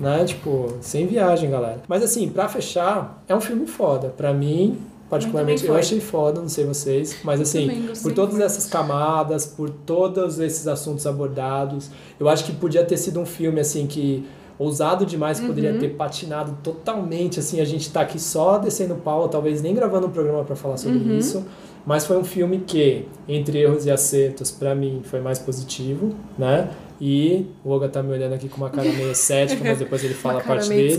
Né? 0.00 0.24
Tipo, 0.24 0.74
sem 0.80 1.06
viagem, 1.06 1.50
galera. 1.50 1.80
Mas 1.88 2.02
assim, 2.02 2.28
pra 2.28 2.48
fechar, 2.48 3.22
é 3.28 3.34
um 3.34 3.40
filme 3.40 3.66
foda. 3.66 4.08
Pra 4.16 4.32
mim, 4.34 4.78
particularmente, 5.08 5.64
eu 5.64 5.74
achei 5.76 6.00
foda, 6.00 6.40
não 6.40 6.48
sei 6.48 6.64
vocês. 6.64 7.16
Mas 7.22 7.40
assim, 7.40 7.88
por 8.02 8.12
todas 8.12 8.40
essas 8.40 8.66
camadas, 8.66 9.46
por 9.46 9.70
todos 9.70 10.38
esses 10.40 10.66
assuntos 10.66 11.06
abordados, 11.06 11.90
eu 12.18 12.28
acho 12.28 12.44
que 12.44 12.52
podia 12.52 12.84
ter 12.84 12.96
sido 12.96 13.20
um 13.20 13.26
filme 13.26 13.60
assim 13.60 13.86
que. 13.86 14.26
Ousado 14.56 15.04
demais, 15.04 15.40
que 15.40 15.46
poderia 15.48 15.72
Uhum. 15.72 15.80
ter 15.80 15.88
patinado 15.96 16.56
totalmente, 16.62 17.40
assim, 17.40 17.60
a 17.60 17.64
gente 17.64 17.90
tá 17.90 18.02
aqui 18.02 18.20
só 18.20 18.56
descendo 18.56 18.94
pau, 18.94 19.28
talvez 19.28 19.60
nem 19.60 19.74
gravando 19.74 20.06
um 20.06 20.10
programa 20.10 20.44
pra 20.44 20.54
falar 20.54 20.76
sobre 20.76 20.98
Uhum. 20.98 21.18
isso, 21.18 21.44
mas 21.86 22.06
foi 22.06 22.16
um 22.16 22.24
filme 22.24 22.58
que, 22.66 23.06
entre 23.28 23.58
erros 23.60 23.84
e 23.86 23.90
acertos, 23.90 24.50
pra 24.50 24.74
mim 24.74 25.02
foi 25.04 25.20
mais 25.20 25.38
positivo, 25.38 26.14
né? 26.38 26.70
E 27.00 27.46
o 27.64 27.70
Olga 27.70 27.88
tá 27.88 28.02
me 28.02 28.12
olhando 28.12 28.34
aqui 28.34 28.48
com 28.48 28.56
uma 28.56 28.70
cara 28.70 28.90
meio 28.90 29.14
cética, 29.14 29.62
mas 29.64 29.78
depois 29.78 30.02
ele 30.04 30.14
fala 30.14 30.40
a 30.40 30.42
parte 30.44 30.68
meio 30.68 30.82
dele. 30.82 30.96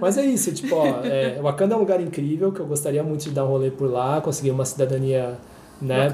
Mas 0.00 0.16
é 0.16 0.24
isso, 0.24 0.52
tipo, 0.52 0.74
ó, 0.74 0.86
é, 1.04 1.38
Wakanda 1.42 1.74
é 1.74 1.76
um 1.76 1.80
lugar 1.80 2.00
incrível 2.00 2.52
que 2.52 2.60
eu 2.60 2.66
gostaria 2.66 3.02
muito 3.02 3.24
de 3.24 3.30
dar 3.30 3.44
um 3.44 3.48
rolê 3.48 3.70
por 3.70 3.90
lá, 3.90 4.20
conseguir 4.20 4.50
uma 4.50 4.64
cidadania, 4.64 5.36
né? 5.82 6.08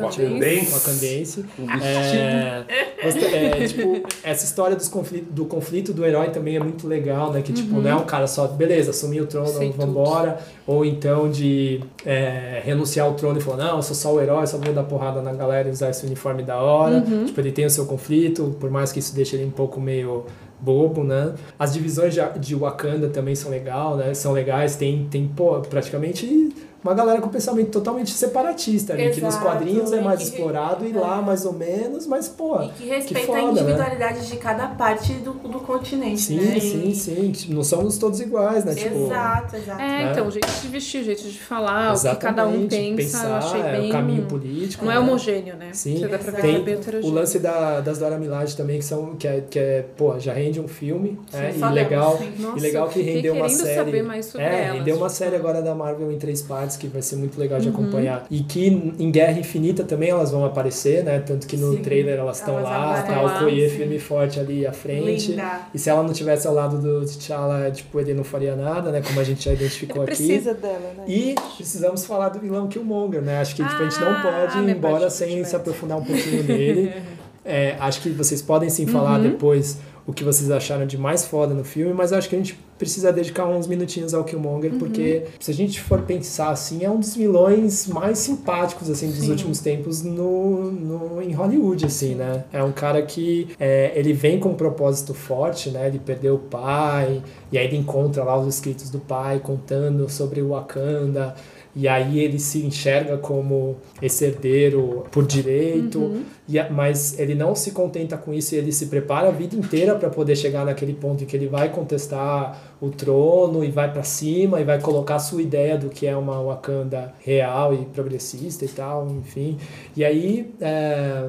Wakandense. 0.73 1.43
Tipo, 1.43 1.71
É, 1.71 2.65
é, 3.03 3.67
tipo, 3.67 4.03
essa 4.25 4.45
história 4.45 4.75
dos 4.77 4.89
conflito, 4.89 5.31
do 5.31 5.45
conflito 5.45 5.93
do 5.93 6.05
herói 6.05 6.31
também 6.31 6.57
é 6.57 6.61
muito 6.61 6.87
legal, 6.87 7.33
né? 7.33 7.43
Que, 7.43 7.53
tipo, 7.53 7.81
não 7.81 7.91
é 7.91 7.95
um 7.95 8.05
cara 8.05 8.27
só, 8.27 8.47
beleza, 8.47 8.91
assumir 8.91 9.21
o 9.21 9.27
trono, 9.27 9.49
Sei 9.49 9.71
vambora. 9.71 10.39
Ou 10.67 10.85
então 10.85 11.31
de 11.31 11.81
é, 12.05 12.61
renunciar 12.65 13.07
ao 13.07 13.15
trono 13.15 13.39
e 13.39 13.43
falar, 13.43 13.65
não, 13.65 13.77
eu 13.77 13.83
sou 13.83 13.95
só 13.95 14.15
o 14.15 14.21
herói, 14.21 14.47
só 14.47 14.59
vou 14.59 14.73
dar 14.73 14.85
porrada 14.85 15.23
na 15.23 15.33
galera 15.33 15.69
e 15.69 15.71
usar 15.71 15.91
esse 15.91 16.05
uniforme 16.05 16.43
da 16.43 16.57
hora. 16.57 17.01
Tipo, 17.27 17.41
ele 17.41 17.53
tem 17.53 17.67
o 17.67 17.71
seu 17.71 17.87
conflito, 17.87 18.57
por 18.59 18.71
mais 18.71 18.93
que 18.93 18.99
isso 18.99 19.15
deixe 19.15 19.37
ele 19.37 19.45
um 19.45 19.51
pouco 19.51 19.81
meio 19.81 20.25
bobo, 20.61 21.05
né? 21.05 21.35
As 21.59 21.73
divisões 21.73 22.15
de, 22.15 22.21
de 22.39 22.55
Wakanda 22.55 23.09
também 23.09 23.35
são 23.35 23.51
legal, 23.51 23.97
né? 23.97 24.13
São 24.15 24.33
legais, 24.33 24.77
tem, 24.77 25.07
tem 25.11 25.29
pô, 25.29 25.61
praticamente 25.61 26.53
uma 26.89 26.95
galera 26.95 27.21
com 27.21 27.29
pensamento 27.29 27.71
totalmente 27.71 28.11
separatista 28.11 28.95
ali, 28.95 29.11
que 29.11 29.21
nos 29.21 29.35
Exato, 29.35 29.45
quadrinhos 29.45 29.93
é 29.93 30.01
mais 30.01 30.21
que- 30.21 30.25
explorado 30.27 30.87
e 30.87 30.93
lá 30.93 31.21
mais 31.21 31.45
ou 31.45 31.53
menos, 31.53 32.07
mas 32.07 32.29
pô, 32.29 32.63
E 32.63 32.69
que 32.71 32.85
respeita 32.89 33.27
foda, 33.27 33.39
a 33.39 33.43
né? 33.45 33.51
individualidade 33.51 34.27
de 34.27 34.37
cada 34.37 34.69
parte 34.69 35.13
do, 35.15 35.33
do 35.33 35.61
continente, 35.61 36.21
sim, 36.21 36.37
né? 36.37 36.61
sim, 36.61 36.95
sim, 36.95 37.33
tipo, 37.33 37.53
não 37.53 37.63
somos 37.63 37.99
todos 37.99 38.21
iguais, 38.21 38.65
né? 38.65 38.75
Tipo, 38.75 39.05
Exato, 39.05 39.57
exato. 39.57 39.81
É, 39.81 40.05
né? 40.05 40.11
então, 40.13 40.31
jeito 40.31 40.49
de 40.61 40.69
vestir, 40.69 41.05
jeito 41.05 41.23
de 41.29 41.39
falar, 41.39 41.95
o 41.95 42.01
que 42.01 42.17
cada 42.17 42.47
um 42.47 42.65
exatamente, 42.65 42.97
pensa, 42.97 43.19
pensar, 43.19 43.29
eu 43.29 43.35
achei 43.37 43.61
é, 43.61 43.73
bem... 43.73 43.89
o 43.89 43.93
caminho 43.93 44.23
político. 44.25 44.85
Não 44.85 44.93
é 44.93 44.95
né? 44.95 45.01
homogêneo, 45.01 45.57
né? 45.57 45.71
Sim, 45.73 46.01
dá 46.01 46.19
pra 46.19 46.33
ver 46.33 46.41
tem 46.41 46.65
que 46.65 46.71
é 46.71 46.77
bem 46.77 47.03
O 47.03 47.11
lance 47.11 47.39
da, 47.39 47.81
das 47.81 47.99
Dora 47.99 48.19
Milaje 48.19 48.57
também, 48.57 48.79
que, 48.79 48.85
são, 48.85 49.15
que, 49.17 49.29
é, 49.29 49.41
que 49.43 49.59
é, 49.59 49.85
pô, 49.97 50.19
já 50.19 50.33
rende 50.33 50.59
um 50.61 50.69
filme, 50.69 51.19
é, 51.33 51.53
e 51.55 51.73
legal, 51.73 52.17
sim. 52.17 52.33
Nossa, 52.39 52.59
e 52.59 52.61
legal 52.63 52.89
que 52.89 53.03
rendeu 53.03 53.35
uma 53.35 53.49
série. 53.49 53.75
saber 53.75 54.03
mais 54.03 54.27
sobre 54.27 54.47
é, 54.47 54.65
elas, 54.65 54.79
rendeu 54.79 54.97
uma 54.97 55.09
série 55.09 55.37
agora 55.37 55.61
da 55.61 55.75
Marvel 55.75 56.11
em 56.11 56.19
três 56.19 56.41
partes 56.43 56.77
que 56.79 56.87
vai 56.87 57.03
ser 57.03 57.17
muito 57.17 57.39
legal 57.39 57.59
Uhum. 57.59 57.63
de 57.65 57.69
acompanhar. 57.71 58.27
E 58.31 58.41
que 58.41 58.67
em 58.99 59.11
Guerra 59.11 59.39
Infinita 59.39 59.85
também 59.85 60.11
elas 60.11 60.31
vão 60.31 60.45
aparecer, 60.45 61.03
né? 61.05 61.19
Tanto 61.19 61.47
que 61.47 61.57
no 61.57 61.73
Sim, 61.73 61.79
trailer 61.83 62.19
elas 62.19 62.39
estão 62.39 62.63
lá, 62.63 63.03
tá 63.03 63.23
o 63.23 63.39
Koye 63.41 63.69
firme 63.69 63.97
e 63.97 63.99
forte 63.99 64.39
ali 64.41 64.67
à 64.67 64.73
frente. 64.73 65.33
Linda. 65.33 65.61
E 65.75 65.79
se 65.79 65.91
ela 65.91 66.03
não 66.03 66.13
tivesse 66.13 66.47
ao 66.47 66.55
lado 66.55 66.79
do 66.79 67.05
T'Challa, 67.05 67.71
tipo, 67.71 67.99
ele 68.01 68.15
não 68.15 68.25
faria 68.25 68.55
nada, 68.57 68.91
né? 68.91 69.03
Como 69.07 69.19
a 69.19 69.25
gente 69.25 69.45
já 69.45 69.53
identificou 69.55 70.03
Ele 70.05 70.13
aqui. 70.13 70.27
precisa 70.27 70.55
dela, 70.55 70.93
né? 70.97 71.05
E 71.09 71.35
precisamos 71.57 72.05
falar 72.07 72.29
do 72.31 72.39
vilão 72.39 72.69
Killmonger, 72.69 73.21
né? 73.23 73.39
Acho 73.41 73.57
que 73.57 73.63
tipo, 73.65 73.83
a 73.83 73.85
gente 73.89 74.01
não 74.01 74.13
Ah, 74.13 74.47
pode 74.51 74.59
ir 74.65 74.71
embora 74.71 75.11
sem 75.11 75.43
se 75.45 75.57
aprofundar 75.57 75.99
um 75.99 76.05
pouquinho 76.05 76.43
nele. 76.45 76.93
É, 77.51 77.77
acho 77.81 78.03
que 78.03 78.11
vocês 78.11 78.43
podem 78.43 78.69
sim 78.69 78.87
falar 78.87 79.17
Uhum. 79.19 79.31
depois 79.31 79.79
o 80.09 80.13
que 80.13 80.25
vocês 80.25 80.51
acharam 80.51 80.87
de 80.87 80.97
mais 80.99 81.27
foda 81.27 81.53
no 81.53 81.63
filme, 81.63 81.93
mas 81.93 82.13
acho 82.15 82.29
que 82.31 82.35
a 82.35 82.39
gente 82.39 82.59
precisa 82.79 83.13
dedicar 83.13 83.45
uns 83.47 83.67
minutinhos 83.67 84.15
ao 84.15 84.25
Killmonger, 84.25 84.73
Uhum. 84.73 84.79
porque 84.79 85.25
se 85.39 85.51
a 85.51 85.55
gente 85.55 85.81
for 85.81 86.01
pensar 86.03 86.51
assim, 86.51 86.83
é 86.85 86.91
um 86.91 86.99
dos 86.99 87.15
vilões 87.15 87.87
mais 87.89 88.19
simpáticos 88.19 88.89
assim 88.89 89.09
dos 89.09 89.19
Sim. 89.19 89.31
últimos 89.33 89.59
tempos 89.61 90.03
no, 90.03 90.71
no, 90.73 91.21
em 91.21 91.33
Hollywood, 91.33 91.85
assim, 91.85 92.15
né? 92.15 92.45
É 92.53 92.63
um 92.63 92.73
cara 92.73 93.03
que 93.03 93.49
é, 93.61 93.93
ele 93.95 94.13
vem 94.15 94.39
com 94.41 94.51
um 94.51 94.55
propósito 94.55 95.13
forte, 95.13 95.71
né? 95.71 95.87
Ele 95.89 95.99
perdeu 95.99 96.37
o 96.37 96.39
pai, 96.39 97.23
e 97.53 97.59
aí 97.59 97.67
ele 97.67 97.77
encontra 97.77 98.25
lá 98.25 98.39
os 98.39 98.47
escritos 98.55 98.89
do 98.91 98.99
pai 99.01 99.41
contando 99.41 100.09
sobre 100.09 100.41
o 100.41 100.49
Wakanda. 100.51 101.35
E 101.81 101.87
aí 101.87 102.19
ele 102.19 102.41
se 102.41 102.59
enxerga 102.67 103.17
como 103.19 103.77
esse 104.03 104.25
herdeiro 104.25 105.05
por 105.13 105.25
direito, 105.25 106.01
e, 106.49 106.59
a- 106.59 106.69
mas 106.69 107.17
ele 107.21 107.37
não 107.37 107.55
se 107.55 107.71
contenta 107.71 108.17
com 108.17 108.35
isso 108.35 108.55
e 108.55 108.59
ele 108.59 108.73
se 108.73 108.87
prepara 108.87 109.29
a 109.29 109.31
vida 109.31 109.55
inteira 109.55 109.95
para 109.95 110.11
poder 110.11 110.35
chegar 110.35 110.65
naquele 110.65 110.93
ponto 110.95 111.23
em 111.23 111.27
que 111.27 111.37
ele 111.37 111.47
vai 111.47 111.69
contestar 111.71 112.75
o 112.81 112.91
trono 112.91 113.63
e 113.63 113.71
vai 113.71 113.93
para 113.93 114.03
cima 114.03 114.61
e 114.61 114.65
vai 114.65 114.81
colocar 114.81 115.15
a 115.17 115.21
sua 115.21 115.41
ideia 115.41 115.79
do 115.79 115.89
que 115.89 116.05
é 116.05 116.17
uma 116.17 116.43
Wakanda 116.43 117.15
real 117.21 117.73
e 117.73 117.85
progressista 117.87 118.65
e 118.65 118.69
tal, 118.69 119.07
enfim. 119.11 119.57
E 119.97 120.05
aí 120.05 120.51
é, 120.61 121.29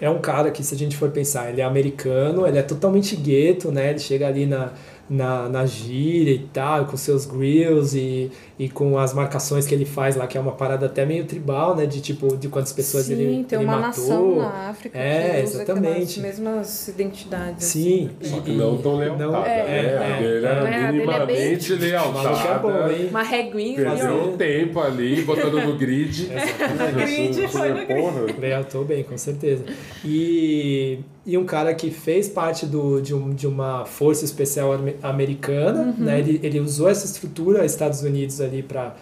é 0.00 0.08
um 0.10 0.20
cara 0.20 0.50
que, 0.50 0.62
se 0.64 0.74
a 0.74 0.78
gente 0.78 0.96
for 0.96 1.10
pensar, 1.10 1.50
ele 1.50 1.60
é 1.60 1.64
americano, 1.64 2.46
ele 2.46 2.56
é 2.58 2.62
totalmente 2.62 3.14
gueto, 3.16 3.70
né? 3.70 3.90
Ele 3.90 3.98
chega 3.98 4.26
ali 4.26 4.44
na, 4.46 4.72
na, 5.08 5.48
na 5.48 5.64
gíria 5.66 6.32
e 6.34 6.46
tal, 6.52 6.84
com 6.86 6.96
seus 6.96 7.24
grills 7.24 7.96
e, 7.96 8.30
e 8.58 8.68
com 8.70 8.98
as 8.98 9.12
marcações 9.12 9.66
que 9.66 9.74
ele 9.74 9.84
faz 9.84 10.16
lá, 10.16 10.26
que 10.26 10.38
é 10.38 10.40
uma 10.40 10.52
parada 10.52 10.86
até 10.86 11.04
meio 11.04 11.26
tribal, 11.26 11.76
né? 11.76 11.84
De 11.84 12.00
tipo, 12.00 12.36
de 12.36 12.48
quantas 12.48 12.72
pessoas 12.72 13.04
Sim, 13.04 13.12
ele, 13.12 13.44
tem 13.44 13.58
ele 13.58 13.68
uma 13.68 13.78
matou. 13.78 14.02
nação 14.04 14.36
na 14.36 14.68
África 14.70 14.98
É, 14.98 15.40
que 15.40 15.44
usa 15.44 15.62
aquelas 15.62 15.82
exatamente. 15.82 16.20
mesmas 16.20 16.88
identidades. 16.88 17.64
Sim. 17.66 18.10
Só 18.22 18.40
que 18.40 18.50
e- 18.52 18.56
não 18.56 18.78
tão 18.78 18.92
não- 18.92 18.98
lealtada. 18.98 19.46
é, 19.48 19.56
né? 19.56 19.88
é, 19.92 19.96
a 19.98 20.18
dele 20.18 20.46
é, 20.46 20.48
era 20.48 20.60
a 20.60 20.64
dele 20.64 20.76
é 20.76 20.86
bem- 20.86 20.92
minimamente 20.92 21.72
O 21.74 21.78
maluco 21.78 22.18
é 22.18 22.22
lealtada. 22.22 22.58
bom, 22.60 22.90
hein? 22.90 23.06
Uma 23.10 23.22
reguinha. 23.22 23.74
Perdeu 23.76 23.96
Fazer- 23.98 24.10
um 24.10 24.36
tempo 24.38 24.80
ali, 24.80 25.22
botando 25.22 25.60
no 25.62 25.76
grid. 25.76 26.30
Grid, 26.96 27.48
foi 27.48 27.68
no 27.70 27.86
grid. 27.86 28.40
Lealtou 28.40 28.84
bem, 28.84 29.02
com 29.04 29.18
certeza. 29.18 29.64
E, 30.04 31.00
e 31.26 31.36
um 31.36 31.44
cara 31.44 31.74
que 31.74 31.90
fez 31.90 32.28
parte 32.28 32.64
do, 32.66 33.00
de, 33.00 33.14
um, 33.14 33.30
de 33.30 33.46
uma 33.46 33.84
força 33.84 34.24
especial 34.24 34.72
ame- 34.72 34.96
americana, 35.02 35.94
né? 35.98 36.18
Ele, 36.20 36.40
ele 36.42 36.60
usou 36.60 36.88
essa 36.88 37.04
estrutura 37.04 37.64
Estados 37.64 38.02
Unidos 38.02 38.40
ali 38.46 38.62
para 38.62 38.94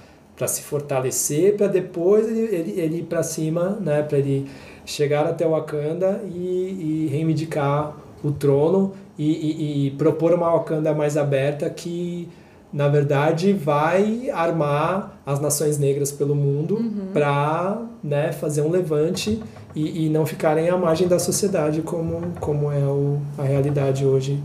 se 0.47 0.63
fortalecer, 0.63 1.57
para 1.57 1.69
depois 1.69 2.27
ele, 2.27 2.55
ele, 2.55 2.81
ele 2.81 2.97
ir 2.99 3.05
para 3.05 3.23
cima, 3.23 3.79
né? 3.81 4.03
Para 4.03 4.19
ele 4.19 4.49
chegar 4.85 5.27
até 5.27 5.47
Wakanda 5.47 6.23
e, 6.25 7.07
e 7.07 7.09
reivindicar 7.11 7.97
o 8.23 8.31
trono 8.33 8.93
e, 9.19 9.31
e, 9.31 9.87
e 9.87 9.91
propor 9.93 10.33
uma 10.33 10.51
Wakanda 10.51 10.93
mais 10.95 11.17
aberta 11.17 11.69
que 11.71 12.29
na 12.73 12.89
verdade 12.89 13.53
vai 13.53 14.29
armar 14.31 15.21
as 15.25 15.39
nações 15.39 15.79
negras 15.79 16.11
pelo 16.11 16.35
mundo 16.35 16.79
para 17.13 17.81
né, 18.03 18.33
fazer 18.33 18.63
um 18.63 18.71
levante 18.71 19.41
e, 19.77 20.07
e 20.07 20.09
não 20.09 20.27
ficarem 20.27 20.69
à 20.69 20.77
margem 20.77 21.07
da 21.07 21.21
sociedade 21.21 21.83
como, 21.83 22.33
como 22.41 22.73
é 22.73 22.85
o, 22.85 23.21
a 23.39 23.45
realidade 23.45 24.05
hoje 24.05 24.43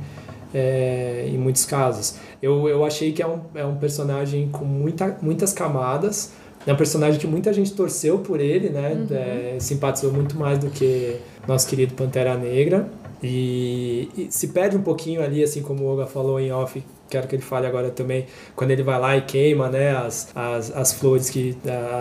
é, 0.54 1.26
em 1.28 1.38
muitos 1.38 1.66
casos. 1.66 2.16
Eu, 2.41 2.67
eu 2.69 2.85
achei 2.85 3.11
que 3.11 3.21
é 3.21 3.27
um, 3.27 3.41
é 3.53 3.65
um 3.65 3.75
personagem 3.75 4.49
com 4.49 4.65
muita, 4.65 5.17
muitas 5.21 5.53
camadas, 5.53 6.31
é 6.65 6.73
um 6.73 6.75
personagem 6.75 7.19
que 7.19 7.27
muita 7.27 7.51
gente 7.53 7.73
torceu 7.73 8.19
por 8.19 8.39
ele, 8.39 8.69
né? 8.69 9.05
É, 9.11 9.57
simpatizou 9.59 10.11
muito 10.11 10.37
mais 10.37 10.59
do 10.59 10.69
que 10.69 11.17
nosso 11.47 11.67
querido 11.67 11.93
Pantera 11.93 12.35
Negra. 12.35 12.89
E, 13.21 14.09
e 14.17 14.27
se 14.29 14.49
perde 14.49 14.77
um 14.77 14.81
pouquinho 14.81 15.21
ali, 15.21 15.43
assim 15.43 15.61
como 15.61 15.83
o 15.83 15.87
Olga 15.87 16.05
falou 16.05 16.39
em 16.39 16.51
off, 16.51 16.81
quero 17.09 17.27
que 17.27 17.35
ele 17.35 17.41
fale 17.41 17.67
agora 17.67 17.89
também, 17.89 18.25
quando 18.55 18.71
ele 18.71 18.83
vai 18.83 18.99
lá 18.99 19.17
e 19.17 19.21
queima 19.21 19.67
né, 19.69 19.95
as, 19.95 20.29
as, 20.33 20.71
as 20.75 20.93
flores, 20.93 21.29
que, 21.29 21.57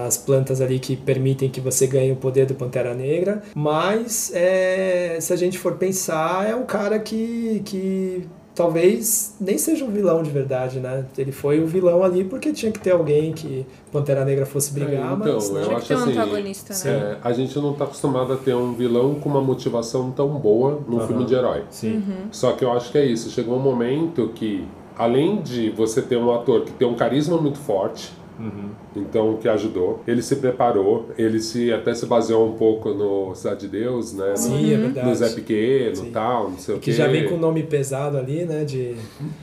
as 0.06 0.16
plantas 0.16 0.60
ali 0.60 0.78
que 0.78 0.96
permitem 0.96 1.48
que 1.48 1.60
você 1.60 1.86
ganhe 1.86 2.12
o 2.12 2.16
poder 2.16 2.46
do 2.46 2.54
Pantera 2.54 2.94
Negra. 2.94 3.42
Mas 3.54 4.30
é, 4.34 5.18
se 5.20 5.32
a 5.32 5.36
gente 5.36 5.58
for 5.58 5.74
pensar, 5.74 6.48
é 6.48 6.54
um 6.54 6.64
cara 6.64 6.98
que, 7.00 7.62
que 7.64 8.28
talvez 8.58 9.36
nem 9.40 9.56
seja 9.56 9.84
um 9.84 9.90
vilão 9.90 10.20
de 10.20 10.30
verdade, 10.30 10.80
né? 10.80 11.04
Ele 11.16 11.30
foi 11.30 11.60
o 11.60 11.66
vilão 11.66 12.02
ali 12.02 12.24
porque 12.24 12.52
tinha 12.52 12.72
que 12.72 12.80
ter 12.80 12.90
alguém 12.90 13.32
que 13.32 13.64
Pantera 13.92 14.24
Negra 14.24 14.44
fosse 14.44 14.72
brigar, 14.72 15.12
É, 15.12 15.14
então, 15.14 15.16
mas 15.16 15.48
eu 15.48 15.54
não. 15.54 15.62
Tinha 15.62 15.80
que 15.80 15.86
ter 15.86 15.94
um 15.94 15.98
assim, 15.98 16.10
antagonista, 16.10 16.74
né? 16.90 16.90
É, 16.90 17.18
a 17.22 17.32
gente 17.32 17.56
não 17.60 17.72
tá 17.74 17.84
acostumado 17.84 18.32
a 18.32 18.36
ter 18.36 18.56
um 18.56 18.72
vilão 18.72 19.14
com 19.14 19.28
uma 19.28 19.40
motivação 19.40 20.10
tão 20.10 20.30
boa 20.30 20.80
num 20.88 20.98
Aham. 20.98 21.06
filme 21.06 21.24
de 21.24 21.34
herói. 21.36 21.62
Sim. 21.70 22.02
Só 22.32 22.50
que 22.50 22.64
eu 22.64 22.72
acho 22.72 22.90
que 22.90 22.98
é 22.98 23.06
isso. 23.06 23.30
Chegou 23.30 23.54
um 23.56 23.60
momento 23.62 24.32
que, 24.34 24.66
além 24.96 25.40
de 25.40 25.70
você 25.70 26.02
ter 26.02 26.16
um 26.16 26.34
ator 26.34 26.62
que 26.62 26.72
tem 26.72 26.88
um 26.88 26.96
carisma 26.96 27.36
muito 27.36 27.58
forte, 27.58 28.12
Uhum. 28.38 28.68
então 28.94 29.36
que 29.38 29.48
ajudou, 29.48 30.00
ele 30.06 30.22
se 30.22 30.36
preparou, 30.36 31.08
ele 31.18 31.40
se 31.40 31.72
até 31.72 31.92
se 31.92 32.06
baseou 32.06 32.48
um 32.48 32.52
pouco 32.52 32.90
no 32.90 33.34
Cidade 33.34 33.62
de 33.62 33.68
Deus, 33.68 34.12
né? 34.12 34.36
Sim, 34.36 34.72
é 34.72 34.76
no, 34.76 34.82
verdade. 34.84 35.08
no 35.08 35.14
Zé 35.16 35.28
Pequeno 35.30 35.96
Sim. 35.96 36.06
e 36.06 36.10
tal, 36.10 36.50
não 36.50 36.58
sei 36.58 36.74
o 36.76 36.78
Que 36.78 36.90
quê. 36.92 36.96
já 36.96 37.08
vem 37.08 37.28
com 37.28 37.34
o 37.34 37.38
nome 37.38 37.64
pesado 37.64 38.16
ali, 38.16 38.44
né? 38.44 38.64
De, 38.64 38.94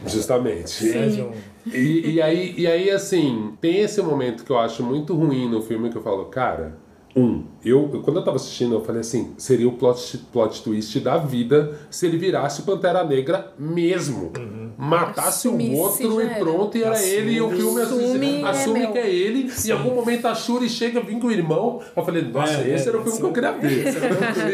Justamente. 0.07 0.83
de 1.09 1.21
um- 1.21 1.31
E, 1.73 2.13
e 2.15 2.21
aí, 2.21 2.53
e 2.57 2.67
aí, 2.67 2.89
assim, 2.91 3.53
tem 3.59 3.79
esse 3.81 4.01
momento 4.01 4.45
que 4.45 4.51
eu 4.51 4.59
acho 4.59 4.83
muito 4.83 5.15
ruim 5.15 5.49
no 5.49 5.61
filme 5.61 5.89
que 5.89 5.95
eu 5.97 6.01
falo, 6.01 6.25
cara, 6.25 6.77
um, 7.15 7.43
eu, 7.66 7.89
eu- 7.93 8.01
quando 8.01 8.18
eu 8.18 8.24
tava 8.24 8.38
assistindo, 8.38 8.76
eu 8.76 8.82
falei 8.86 9.01
assim, 9.01 9.34
seria 9.38 9.68
o 9.68 9.74
plot, 9.74 10.18
plot 10.32 10.63
twist 10.63 10.99
da 10.99 11.18
vida 11.18 11.74
se 11.89 12.05
ele 12.05 12.18
virasse 12.18 12.61
Pantera 12.61 13.03
Negra 13.03 13.51
mesmo. 13.57 14.32
Matasse 14.78 15.47
Assumisse, 15.47 15.74
o 15.74 15.78
outro 15.78 16.22
e 16.22 16.30
pronto, 16.36 16.78
e 16.78 16.84
era 16.84 16.91
Assume. 16.91 17.11
ele, 17.13 17.32
e 17.34 17.41
o 17.41 17.49
filme 17.49 17.82
Assume, 17.82 18.03
assume, 18.03 18.41
é 18.41 18.47
assume 18.47 18.80
meu. 18.82 18.91
que 18.91 18.97
é 18.97 19.09
ele. 19.09 19.49
Em 19.66 19.72
algum 19.72 19.95
momento 19.95 20.26
a 20.28 20.36
Shuri 20.36 20.68
chega, 20.70 20.99
vem 20.99 21.18
com 21.20 21.28
o 21.28 21.32
irmão. 21.32 21.82
Eu 21.95 22.03
falei, 22.03 22.22
nossa, 22.24 22.61
É, 22.61 22.74
esse 22.76 22.86
é, 22.86 22.89
era 22.89 22.97
o 22.99 23.03
filme 23.03 23.18
que 23.20 23.24
eu 23.26 23.32
queria 23.32 23.51
ver. 23.53 23.86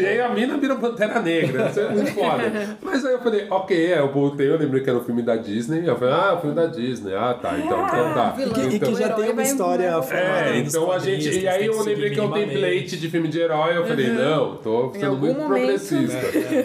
e 0.00 0.06
aí 0.06 0.20
a 0.20 0.28
mina 0.28 0.56
vira 0.58 0.76
Pantera 0.76 1.20
Negra. 1.20 1.68
Isso 1.68 1.80
é 1.80 1.88
muito 1.90 2.12
foda. 2.12 2.76
Mas 2.80 3.04
aí 3.04 3.12
eu 3.14 3.20
falei, 3.20 3.46
ok, 3.50 3.86
é, 3.92 3.98
eu 3.98 4.12
voltei, 4.12 4.48
eu 4.48 4.56
lembrei 4.58 4.82
que 4.82 4.88
era 4.90 4.98
o 4.98 5.04
filme 5.04 5.22
da 5.22 5.34
Disney. 5.36 5.82
Eu 5.88 5.96
falei, 5.98 6.14
ah, 6.14 6.34
o 6.34 6.40
filme 6.40 6.54
da 6.54 6.66
Disney. 6.66 7.14
Ah, 7.14 7.34
tá, 7.34 7.58
então, 7.58 7.84
então 7.84 8.14
tá. 8.14 8.30
vilão. 8.30 8.50
E 8.50 8.54
que, 8.54 8.60
e 8.60 8.76
Então- 8.76 8.92
que 8.92 8.98
já 9.02 9.08
tem 9.14 9.30
uma 9.32 9.42
história 9.42 10.02
formada 10.02 10.50
é, 10.50 10.58
então 10.58 10.90
a 10.92 10.98
gente. 11.00 11.28
E 11.40 11.48
aí 11.48 11.66
eu 11.66 11.82
lembrei 11.82 12.10
que 12.10 12.20
é 12.20 12.22
um 12.22 12.30
template 12.30 12.96
de 13.02 13.10
filme 13.10 13.28
de 13.28 13.40
herói. 13.40 13.76
Eu 13.76 13.86
falei, 13.86 14.08
não, 14.08 14.56
tô 14.56 14.92
sendo 14.94 15.16
muito 15.16 15.38
momento. 15.40 15.46
progressista. 15.48 16.20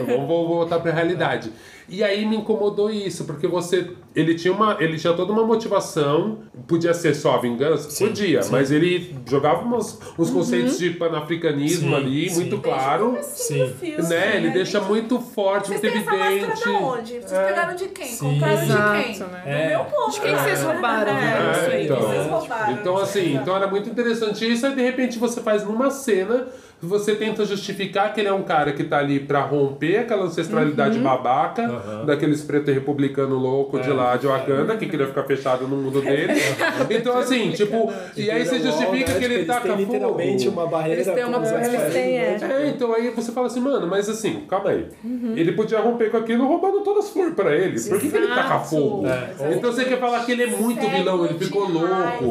Vamos 0.05 0.27
vamos 0.27 0.47
voltar 0.47 0.79
pra 0.79 0.91
realidade. 0.91 1.51
E 1.89 2.03
aí 2.03 2.25
me 2.25 2.37
incomodou 2.37 2.89
isso, 2.91 3.25
porque 3.25 3.47
você. 3.47 3.91
Ele 4.17 4.33
tinha 4.33 4.51
uma. 4.51 4.77
Ele 4.79 4.97
tinha 4.97 5.13
toda 5.13 5.31
uma 5.31 5.43
motivação. 5.45 6.39
Podia 6.67 6.91
ser 6.93 7.13
só 7.13 7.35
a 7.35 7.37
vingança? 7.37 7.89
Sim, 7.91 8.07
Podia, 8.07 8.41
sim. 8.41 8.51
mas 8.51 8.71
ele 8.71 9.15
jogava 9.29 9.63
uns, 9.63 9.99
uns 10.17 10.31
conceitos 10.31 10.79
de 10.79 10.89
panafricanismo 10.89 11.89
Sim, 11.89 11.95
ali, 11.95 12.29
sim. 12.29 12.35
muito 12.37 12.57
claro. 12.57 13.15
Sim. 13.21 13.71
Né? 14.09 14.37
Ele 14.37 14.49
deixa 14.49 14.81
muito 14.81 15.19
forte, 15.19 15.67
Vocês 15.67 15.93
muito 15.93 16.13
evidente. 16.13 16.63
da 16.65 16.71
onde? 16.71 17.13
Vocês 17.13 17.31
É. 17.31 17.45
pegaram 17.47 17.75
de 17.75 17.87
quem? 17.89 18.05
Sim. 18.07 18.33
Compraram 18.33 18.63
Exato, 18.63 18.97
de 18.97 19.03
quem? 19.03 19.19
né? 19.19 19.43
É. 19.45 19.63
Do 19.63 19.69
meu 19.69 19.85
povo. 19.85 20.11
De 20.11 20.19
quem 20.21 20.35
que 20.35 20.41
vocês 20.41 20.63
né? 20.63 20.73
roubaram, 20.73 21.13
né? 21.13 21.37
É, 21.37 21.51
Isso 21.61 21.71
aí. 21.71 21.85
então. 21.85 21.99
Vocês 22.01 22.27
roubaram. 22.27 22.73
Então, 22.73 22.97
assim, 22.97 23.35
então 23.35 23.55
era 23.55 23.67
muito 23.67 23.89
interessante 23.89 24.51
isso, 24.51 24.65
aí 24.65 24.73
de 24.75 24.81
repente 24.81 25.19
você 25.19 25.41
faz 25.41 25.63
numa 25.63 25.91
cena, 25.91 26.47
você 26.81 27.15
tenta 27.15 27.43
justificar 27.45 28.13
que 28.13 28.19
ele 28.21 28.29
é 28.29 28.33
um 28.33 28.43
cara 28.43 28.71
que 28.71 28.83
tá 28.83 28.99
ali 28.99 29.19
pra 29.19 29.41
romper 29.41 29.97
aquela 29.99 30.25
ancestralidade 30.25 30.99
babaca, 30.99 31.63
Aham. 31.63 32.05
daqueles 32.05 32.41
preto 32.43 32.71
republicano 32.71 33.35
louco 33.35 33.79
de 33.79 33.89
É, 33.89 33.93
lá 33.93 34.15
de 34.15 34.27
Wakanda, 34.27 34.77
que 34.77 34.85
queria 34.85 35.07
ficar 35.07 35.23
fechado 35.23 35.67
no 35.67 35.75
mundo 35.77 36.01
dele. 36.01 36.33
Então, 36.89 37.17
assim, 37.17 37.51
tipo, 37.51 37.91
e 38.15 38.29
aí 38.29 38.45
você 38.45 38.59
justifica 38.59 39.13
né? 39.13 39.19
que 39.19 39.25
ele 39.25 39.45
taca 39.45 39.67
eles 39.67 39.77
têm 39.77 39.85
literalmente 39.85 40.45
fogo. 40.45 40.59
uma 40.59 40.67
barreira. 40.67 41.01
Eles 41.01 41.13
têm 41.13 41.23
uma- 41.25 41.39
com 41.39 41.45
eles 41.45 41.67
aspectos 41.67 41.93
têm, 41.93 42.17
é. 42.17 42.35
de- 42.35 42.43
É, 42.45 42.67
então 42.69 42.93
aí 42.93 43.09
você 43.09 43.31
fala 43.31 43.47
assim, 43.47 43.59
mano, 43.59 43.87
mas 43.87 44.07
assim, 44.09 44.41
calma 44.47 44.69
aí. 44.69 44.87
Ele 45.35 45.51
podia 45.53 45.79
romper 45.79 46.09
com 46.11 46.17
aquilo 46.17 46.47
roubando 46.47 46.81
todas 46.81 47.05
as 47.05 47.11
flores 47.11 47.33
pra 47.33 47.55
ele. 47.55 47.79
Por 47.79 47.99
que, 47.99 48.09
que 48.09 48.17
ele 48.17 48.27
taca 48.27 48.59
fogo? 48.59 49.05
É. 49.07 49.53
Então 49.53 49.71
você 49.71 49.85
quer 49.85 49.99
falar 49.99 50.25
que 50.25 50.31
ele 50.31 50.43
é 50.43 50.47
muito 50.47 50.81
Cego 50.81 50.95
vilão, 50.97 51.25
ele 51.25 51.33
de 51.35 51.45
ficou 51.45 51.67
louco. 51.69 51.87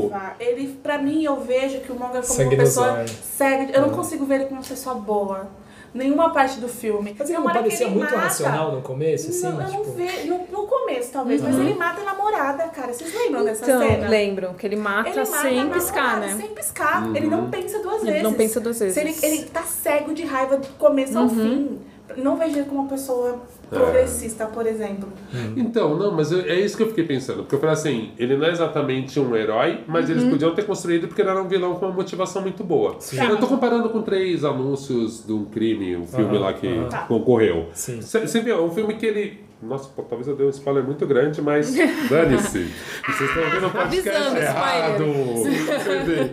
raiva. 0.09 0.34
Ele, 0.40 0.78
pra 0.82 0.99
mim, 0.99 1.24
eu 1.24 1.40
vejo 1.40 1.80
que 1.80 1.92
o 1.92 1.94
Monger 1.94 2.22
como 2.22 2.42
uma 2.42 2.57
pessoa 2.57 3.05
cega. 3.07 3.72
Eu 3.72 3.82
não 3.82 3.90
consigo 3.90 4.24
ver 4.24 4.36
ele 4.37 4.45
como 4.47 4.61
uma 4.61 4.66
pessoa 4.66 4.95
boa. 4.95 5.49
Nenhuma 5.95 6.28
parte 6.30 6.61
do 6.61 6.68
filme. 6.68 7.16
Mas 7.18 7.30
ele 7.30 7.39
não 7.39 7.47
parecia 7.47 7.87
ele 7.87 7.95
muito 7.95 8.11
mata- 8.11 8.24
racional 8.24 8.72
no 8.72 8.82
começo, 8.82 9.30
assim? 9.30 9.43
não, 9.49 9.61
eu 9.62 9.66
tipo... 9.66 9.84
não 9.87 9.93
vejo. 9.95 10.26
No, 10.28 10.39
no 10.62 10.66
começo, 10.66 11.11
talvez, 11.11 11.41
mas 11.41 11.55
ele 11.57 11.72
mata 11.74 12.03
a 12.03 12.05
namorada, 12.05 12.64
cara. 12.64 12.93
Vocês 12.93 13.14
lembram 13.14 13.45
dessa 13.45 13.64
Então, 13.64 13.80
cena? 13.80 14.09
lembram 14.09 14.53
que 14.55 14.66
ele 14.66 14.76
mata, 14.76 15.09
Ele 15.09 15.18
mata 15.20 15.41
sem 15.41 15.70
piscar, 15.70 16.20
né? 16.20 16.37
Sem 16.39 16.49
piscar. 16.49 17.16
Ele 17.16 17.26
não 17.28 17.49
pensa 17.49 17.78
duas 17.78 18.03
Ele 18.03 18.11
vezes. 18.11 18.22
não 18.22 18.34
pensa 18.34 18.61
duas 18.61 18.76
Se 18.76 18.84
vezes. 18.84 19.22
Ele, 19.22 19.37
ele 19.37 19.45
tá 19.47 19.62
cego 19.62 20.12
de 20.12 20.24
raiva 20.24 20.59
do 20.59 20.68
começo 20.76 21.18
ao 21.18 21.28
fim. 21.30 21.78
Não 22.18 22.37
vejo 22.37 22.59
ele 22.59 22.66
como 22.68 22.80
uma 22.82 22.89
pessoa 22.91 23.41
progressista, 23.71 24.47
por 24.47 24.67
exemplo. 24.67 25.09
Então, 25.57 25.97
não, 25.97 26.12
mas 26.12 26.31
eu- 26.33 26.41
é 26.41 26.55
isso 26.61 26.77
que 26.77 26.83
eu 26.83 26.89
fiquei 26.89 27.05
pensando. 27.05 27.39
Porque 27.43 27.55
eu 27.55 27.59
falei 27.61 27.75
assim, 27.75 28.11
ele 28.19 28.37
não 28.37 28.47
é 28.47 28.51
exatamente 28.51 29.19
um 29.19 29.35
herói, 29.35 29.81
mas 29.87 30.09
eles 30.11 30.25
podiam 30.25 30.55
ter 30.55 30.64
construído 30.64 31.09
porque 31.09 31.23
ele 31.23 31.31
era 31.31 31.43
um 31.43 31.49
vilão 31.49 31.75
com 31.75 31.87
uma 31.87 31.95
motivação 31.95 32.43
muito 32.43 32.62
boa. 32.62 32.97
Eu 33.29 33.37
tô 33.39 33.47
comparando 33.47 33.89
com 33.91 34.03
três 34.03 34.45
anúncios 34.45 35.25
de 35.27 35.33
um 35.33 35.45
crime, 35.47 35.97
um 35.97 36.07
filme 36.07 36.37
Aham, 36.37 36.45
lá 36.45 36.53
que. 36.53 36.87
Tá. 36.91 36.99
concorreu. 37.07 37.69
Sim. 37.73 38.01
Você 38.01 38.41
viu, 38.41 38.57
é 38.57 38.61
um 38.61 38.71
filme 38.71 38.95
que 38.95 39.07
ele. 39.07 39.47
Nossa, 39.62 39.89
pô, 39.89 40.03
talvez 40.03 40.29
eu 40.29 40.37
dê 40.37 40.45
um 40.45 40.51
spoiler 40.51 40.85
muito 40.85 41.07
grande, 41.07 41.41
mas 41.41 41.75
dane-se. 42.11 42.71
Vocês 43.07 43.31
estão 43.31 43.43
ouvindo 43.43 43.67
o 43.67 43.71
podcast 43.71 44.09
Avisando, 44.11 44.39
errado. 44.39 45.05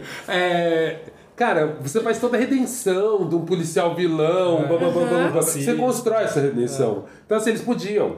É, 0.28 0.98
Cara, 1.36 1.78
você 1.82 2.00
faz 2.00 2.20
toda 2.20 2.38
a 2.38 2.40
redenção 2.40 3.28
de 3.28 3.36
um 3.36 3.44
policial 3.44 3.96
vilão, 3.96 4.68
blá, 4.68 4.78
blá, 4.78 4.90
blá, 4.90 5.06
blá, 5.06 5.28
blá. 5.30 5.42
Você 5.42 5.74
constrói 5.76 6.24
essa 6.24 6.40
redenção. 6.40 7.06
Então, 7.26 7.38
assim, 7.38 7.50
eles 7.50 7.62
podiam. 7.62 8.18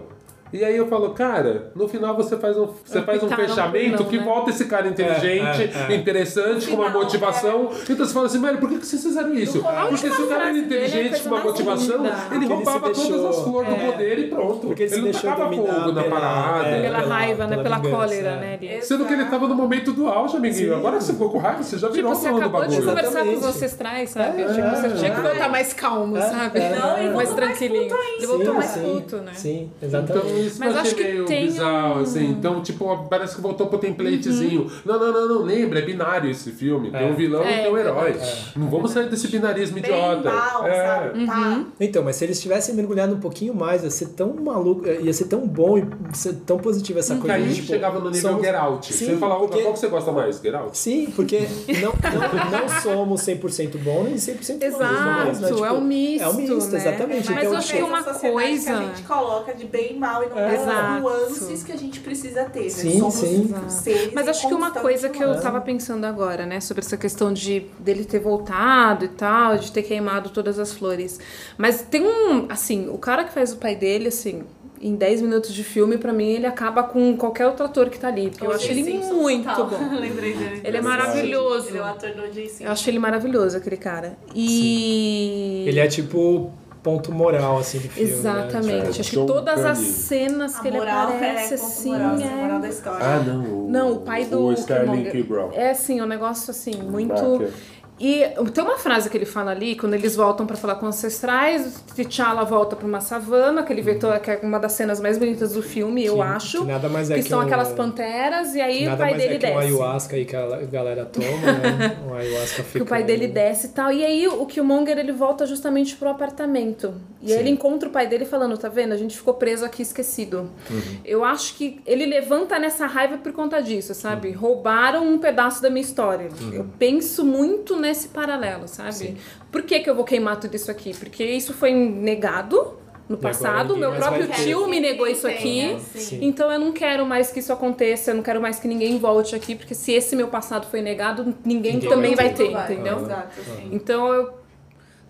E 0.55 0.63
aí 0.63 0.77
eu 0.77 0.87
falo, 0.87 1.09
cara, 1.11 1.71
no 1.75 1.87
final 1.87 2.15
você 2.15 2.37
faz 2.37 2.57
um, 2.57 2.67
você 2.85 3.01
faz 3.01 3.21
um 3.21 3.27
fechamento 3.29 4.03
não, 4.03 4.09
que 4.09 4.17
né? 4.17 4.23
volta 4.23 4.49
esse 4.51 4.65
cara 4.65 4.87
inteligente, 4.87 5.61
É, 5.75 5.87
é, 5.89 5.93
é. 5.93 5.95
interessante, 5.95 6.67
com 6.67 6.75
uma 6.77 6.85
final, 6.87 7.03
motivação. 7.03 7.69
Então 7.89 8.05
você 8.05 8.13
fala 8.13 8.25
assim, 8.27 8.41
velho, 8.41 8.57
por 8.57 8.69
que 8.69 8.77
vocês 8.77 9.03
fizeram 9.03 9.33
isso? 9.33 9.61
Porque 9.89 10.09
se 10.09 10.21
o 10.21 10.27
cara 10.27 10.47
era 10.49 10.57
é 10.57 10.61
inteligente, 10.61 11.21
com 11.21 11.29
uma 11.29 11.43
motivação, 11.43 11.97
linda. 11.97 12.09
ele 12.09 12.15
Porque 12.21 12.35
ele 12.35 12.45
roubava 12.45 12.79
todas 12.79 12.97
deixou- 12.97 13.29
as 13.29 13.39
flores 13.41 13.69
do 13.69 13.75
é. 13.75 13.91
poder 13.91 14.19
e 14.19 14.27
pronto. 14.27 14.67
Porque 14.67 14.83
ele 14.83 14.89
se 14.89 14.95
não 14.97 15.03
deixou 15.03 15.29
tacava 15.29 15.53
fogo 15.55 15.67
na 15.91 16.03
pela- 16.03 16.03
parada. 16.19 16.67
é, 16.69 16.81
Pela 16.83 16.99
pela- 17.01 17.15
raiva, 17.15 17.47
né? 17.47 17.63
pela 17.63 17.79
cólera, 17.79 18.29
é. 18.29 18.35
né? 18.37 18.59
Ele- 18.61 18.81
Sendo 18.81 19.05
que 19.05 19.13
ele 19.13 19.25
tava 19.25 19.47
no 19.47 19.55
momento 19.55 19.91
do 19.91 20.07
auge, 20.07 20.37
amiguinho. 20.37 20.69
Sim. 20.69 20.73
Agora 20.79 20.97
que 20.97 21.03
você 21.03 21.13
ficou 21.13 21.29
com 21.31 21.37
raiva, 21.39 21.63
você 21.63 21.77
já 21.77 21.87
Tipo, 21.87 21.93
virou 21.95 22.15
você 22.15 22.27
fã 22.29 22.31
do 22.33 22.37
acabou 22.39 22.61
de 22.61 22.67
bagulho. 22.75 22.87
conversar 22.89 23.23
com 23.25 23.33
os 23.33 23.43
ancestrais, 23.45 24.09
sabe? 24.11 24.41
É, 24.41 24.45
tipo, 24.45 24.69
você 24.69 24.87
é, 24.87 24.89
tinha 24.91 25.11
que 25.11 25.19
é. 25.19 25.23
voltar 25.23 25.49
mais 25.49 25.73
calmo, 25.73 26.15
sabe? 26.17 26.59
é, 26.59 26.75
Não, 26.79 26.97
ele 26.99 27.09
mais 27.13 27.33
tranquilinho. 27.33 27.93
Ele 28.17 28.27
voltou 28.27 28.53
mais 28.53 28.71
puto, 28.77 29.17
né? 29.17 29.31
Sim, 29.33 29.69
Então 29.81 29.99
exatamente. 30.01 30.44
Isso 30.47 30.59
Mas 30.59 30.73
eu 30.73 30.81
acho 30.81 30.91
achei 30.91 31.03
que 31.05 31.11
meio 31.11 31.25
tem 31.25 31.45
bizarro, 31.47 31.99
um- 31.99 32.03
assim. 32.03 32.25
Então, 32.29 32.61
tipo, 32.61 33.07
parece 33.09 33.35
que 33.35 33.41
voltou 33.41 33.67
pro 33.67 33.77
templatezinho. 33.79 34.69
Não, 34.85 34.99
não, 34.99 35.11
não, 35.13 35.27
não, 35.29 35.41
lembra, 35.43 35.79
é 35.79 35.81
binário 35.81 36.29
esse 36.29 36.51
filme. 36.51 36.91
Tem 36.91 37.01
É. 37.01 37.05
um 37.11 37.15
vilão 37.15 37.43
É, 37.43 37.59
e 37.59 37.63
tem 37.63 37.71
um 37.73 37.77
herói. 37.77 38.11
verdade. 38.13 38.53
Não 38.55 38.69
vamos 38.69 38.91
sair 38.91 39.09
desse 39.09 39.27
binarismo 39.27 39.75
Bem 39.79 39.83
idiota. 39.91 40.31
mal, 40.31 40.65
é. 40.67 40.85
sabe? 40.85 41.25
Tá. 41.25 41.63
Então, 41.79 42.03
mas 42.03 42.15
se 42.15 42.23
eles 42.25 42.41
tivessem 42.41 42.75
mergulhado 42.75 43.13
um 43.15 43.19
pouquinho 43.19 43.53
mais, 43.53 43.83
ia 43.83 43.89
ser 43.89 44.07
tão 44.09 44.33
maluco, 44.33 44.87
ia 44.87 45.13
ser 45.13 45.25
tão 45.25 45.47
bom 45.47 45.77
e 45.77 45.85
ser 46.13 46.33
tão 46.45 46.57
positivo 46.57 46.99
essa 46.99 47.15
Porque 47.15 47.27
coisa. 47.27 47.35
aí 47.43 47.43
a 47.43 47.47
gente 47.47 47.61
tipo, 47.61 47.67
chegava 47.73 47.99
no 47.99 48.09
nível 48.09 48.29
somos- 48.31 48.45
Get 48.45 48.55
Out. 48.55 48.93
Sim, 48.93 49.05
você 49.05 49.17
fala, 49.17 49.35
opa, 49.35 49.47
porque- 49.47 49.61
qual 49.63 49.73
que 49.73 49.79
você 49.79 49.87
gosta 49.87 50.11
mais? 50.11 50.39
Get 50.41 50.53
Out? 50.53 50.77
Sim, 50.77 51.07
porque 51.15 51.39
não, 51.81 51.93
não, 51.93 52.59
não 52.59 52.81
somos 52.81 53.21
100% 53.21 53.77
bom 53.79 54.03
nem 54.03 54.17
100% 54.17 54.59
bons. 54.59 54.75
Exato, 54.75 55.39
né? 55.41 55.47
Tipo, 55.49 55.65
é 55.65 55.71
um 55.71 55.81
misto, 55.81 56.23
É 56.23 56.27
um 56.29 56.33
misto, 56.33 56.55
né? 56.71 56.77
exatamente. 56.77 57.29
Mas 57.31 57.37
então, 57.39 57.51
eu 57.53 57.57
acho 57.57 57.67
que 57.67 57.73
tipo, 57.75 57.87
uma 57.87 57.99
essa 57.99 58.13
sociedade 58.13 58.33
coisa- 58.47 58.65
que 58.65 58.69
a 58.71 58.81
gente 58.87 59.01
coloca 59.03 59.53
de 59.53 59.65
bem 59.65 59.93
e 59.95 59.99
mal 59.99 60.23
e 60.23 60.27
não 60.29 60.34
É. 60.35 60.55
as 60.55 61.01
nuances 61.01 61.63
que 61.63 61.71
a 61.71 61.77
gente 61.77 61.99
precisa 62.01 62.43
ter. 62.45 62.63
né? 62.63 62.69
Sim, 62.69 62.99
Somos 62.99 63.13
sim. 63.15 63.55
seres 63.69 64.13
Mas 64.13 64.27
acho 64.27 64.47
que 64.47 64.53
uma 64.53 64.71
coisa 64.71 65.09
que 65.09 65.23
eu 65.23 65.27
mudança. 65.29 65.43
tava 65.43 65.61
pensando 65.61 66.05
agora, 66.05 66.45
né, 66.45 66.59
sobre 66.59 66.83
essa 66.83 66.97
questão 66.97 67.31
de 67.31 67.67
dele 67.79 68.05
ter 68.05 68.19
voltado 68.19 69.05
e 69.05 69.09
tal, 69.09 69.57
de 69.57 69.71
ter 69.71 69.83
queimado 69.83 70.29
todas 70.29 70.59
as 70.59 70.73
flores. 70.73 71.19
Mas 71.57 71.81
tem 71.81 72.05
um, 72.05 72.45
assim, 72.49 72.89
o 72.89 72.97
cara 72.97 73.23
que 73.23 73.33
faz 73.33 73.53
o 73.53 73.57
pai 73.57 73.75
dele, 73.75 74.09
assim, 74.09 74.43
em 74.81 74.95
10 74.95 75.21
minutos 75.21 75.53
de 75.53 75.63
filme, 75.63 75.97
pra 75.97 76.11
mim, 76.11 76.27
ele 76.27 76.45
acaba 76.45 76.83
com 76.83 77.15
qualquer 77.15 77.47
outro 77.47 77.65
ator 77.65 77.89
que 77.89 77.97
tá 77.97 78.09
ali. 78.09 78.29
Porque 78.29 78.45
eu 78.45 78.51
acho 78.51 78.69
ele 78.69 78.83
muito 78.99 79.45
total. 79.47 79.67
bom. 79.67 79.77
Lembrei 79.97 80.33
dele. 80.33 80.61
Ele 80.63 80.77
é 80.77 80.81
maravilhoso. 80.81 81.69
Ele 81.69 81.77
é 81.77 81.81
o 81.81 81.85
ator 81.85 82.11
do. 82.11 82.21
Eu 82.59 82.71
acho 82.71 82.89
ele 82.89 82.99
maravilhoso, 82.99 83.57
aquele 83.57 83.77
cara. 83.77 84.17
E. 84.33 85.65
ele 85.67 85.79
é 85.79 85.87
tipo 85.87 86.51
ponto 86.85 87.11
moral, 87.11 87.57
assim, 87.57 87.79
do 87.79 87.89
filme. 87.89 88.11
Exatamente. 88.11 88.83
Né? 88.83 88.89
Acho 88.89 89.09
que 89.09 89.15
todas 89.15 89.65
as 89.65 89.79
cenas 89.79 90.59
que 90.59 90.67
A 90.67 90.69
ele 90.69 90.77
moral 90.77 91.07
aparece, 91.07 91.53
é 91.53 91.55
assim, 91.55 91.91
moral, 91.91 92.13
essa 92.13 92.23
é 92.23 92.27
é... 92.27 92.35
moral 92.43 92.59
da 92.59 92.69
história. 92.69 93.05
Ah, 93.07 93.19
não. 93.25 93.43
O, 93.43 93.71
Não, 93.71 93.91
o 93.93 93.99
pai 94.01 94.25
do 94.25 94.39
O 94.45 94.53
Sterling 94.53 94.91
Killmonger. 94.91 95.11
Kibrow. 95.11 95.51
É 95.55 95.71
assim, 95.71 95.99
um 95.99 96.05
negócio 96.05 96.51
assim, 96.51 96.75
muito. 96.75 97.39
Baca. 97.39 97.49
E 97.97 98.25
tem 98.53 98.61
uma 98.63 98.77
frase 98.77 99.09
que 99.09 99.15
ele 99.17 99.25
fala 99.25 99.51
ali, 99.51 99.75
quando 99.75 99.93
eles 99.93 100.17
voltam 100.17 100.45
pra 100.45 100.57
falar 100.57 100.75
com 100.75 100.85
ancestrais, 100.85 101.81
T'Challa 101.95 102.43
volta 102.43 102.75
pra 102.75 102.85
uma 102.85 102.99
savana, 102.99 103.63
que 103.63 103.71
ele 103.71 103.81
vê 103.81 103.95
toda, 103.95 104.19
que 104.19 104.29
é 104.31 104.39
uma 104.43 104.59
das 104.59 104.73
cenas 104.73 104.99
mais 104.99 105.17
bonitas 105.17 105.53
do 105.53 105.63
filme, 105.63 106.03
eu 106.05 106.15
Que- 106.15 106.21
acho. 106.21 106.59
que 106.59 106.65
nada 106.65 106.89
mais 106.89 107.09
é 107.09 107.15
que 107.15 107.23
que 107.23 107.29
são 107.29 107.39
um- 107.39 107.43
aquelas 107.43 107.71
panteras, 107.71 108.53
e 108.53 108.59
aí 108.59 108.85
o 108.85 108.97
pai 108.97 109.11
mais 109.11 109.17
dele 109.17 109.35
é 109.35 109.37
que 109.37 109.45
um 109.45 109.49
desce. 109.49 109.61
ayahuasca 109.67 110.15
aí 110.17 110.25
que 110.25 110.35
a 110.35 110.45
galera 110.69 111.05
toma, 111.05 111.25
né? 111.53 111.97
Um 112.05 112.13
ayahuasca 112.13 112.63
que 112.63 112.81
o 112.81 112.85
pai 112.85 113.03
dele 113.03 113.27
desce 113.27 113.67
e 113.67 113.69
tal. 113.69 113.91
E 113.93 114.03
aí 114.03 114.27
o 114.27 114.45
Killmonger 114.45 114.97
ele 114.97 115.13
volta 115.13 115.45
justamente 115.45 115.95
pro 115.95 116.09
apartamento. 116.09 116.93
E 117.21 117.31
aí 117.33 117.39
ele 117.39 117.49
encontra 117.49 117.87
o 117.87 117.91
pai 117.91 118.07
dele 118.07 118.25
falando, 118.25 118.57
tá 118.57 118.67
vendo? 118.69 118.91
A 118.91 118.97
gente 118.97 119.15
ficou 119.17 119.33
preso 119.35 119.63
aqui 119.65 119.81
esquecido. 119.81 120.49
Uhum. 120.69 120.81
Eu 121.05 121.23
acho 121.23 121.55
que 121.55 121.79
ele 121.85 122.05
levanta 122.05 122.59
nessa 122.59 122.85
raiva 122.85 123.17
por 123.17 123.31
conta 123.31 123.61
disso, 123.61 123.93
sabe? 123.95 124.29
Uhum. 124.29 124.37
Roubaram 124.37 125.07
um 125.07 125.17
pedaço 125.17 125.61
da 125.61 125.69
minha 125.69 125.81
história. 125.81 126.27
Eu 126.51 126.65
penso 126.77 127.23
muito 127.25 127.75
nesse 127.85 128.09
paralelo, 128.09 128.67
sabe? 128.67 128.93
Sim. 128.93 129.17
Por 129.51 129.63
que, 129.63 129.79
que 129.79 129.89
eu 129.89 129.95
vou 129.95 130.03
queimar 130.03 130.39
tudo 130.39 130.55
isso 130.55 130.69
aqui? 130.69 130.93
Porque 130.93 131.23
isso 131.23 131.53
foi 131.53 131.73
negado 131.73 132.77
no 133.07 133.17
passado, 133.17 133.77
meu 133.77 133.91
próprio 133.93 134.27
tio 134.29 134.67
me 134.67 134.79
negou 134.79 135.07
isso 135.07 135.27
aqui. 135.27 135.77
Sim. 135.93 136.19
Então 136.23 136.51
eu 136.51 136.59
não 136.59 136.71
quero 136.71 137.05
mais 137.05 137.31
que 137.31 137.39
isso 137.39 137.53
aconteça, 137.53 138.11
eu 138.11 138.15
não 138.15 138.23
quero 138.23 138.41
mais 138.41 138.59
que 138.59 138.67
ninguém 138.67 138.97
volte 138.97 139.35
aqui, 139.35 139.55
porque 139.55 139.75
se 139.75 139.91
esse 139.93 140.15
meu 140.15 140.27
passado 140.27 140.67
foi 140.67 140.81
negado, 140.81 141.35
ninguém, 141.45 141.73
Ninguém 141.73 141.89
também 141.89 142.15
vai 142.15 142.33
ter. 142.33 142.51
Vai, 142.51 142.73
entendeu? 142.73 142.99
Exato, 142.99 143.41
sim. 143.43 143.69
Então 143.71 144.11
eu 144.11 144.33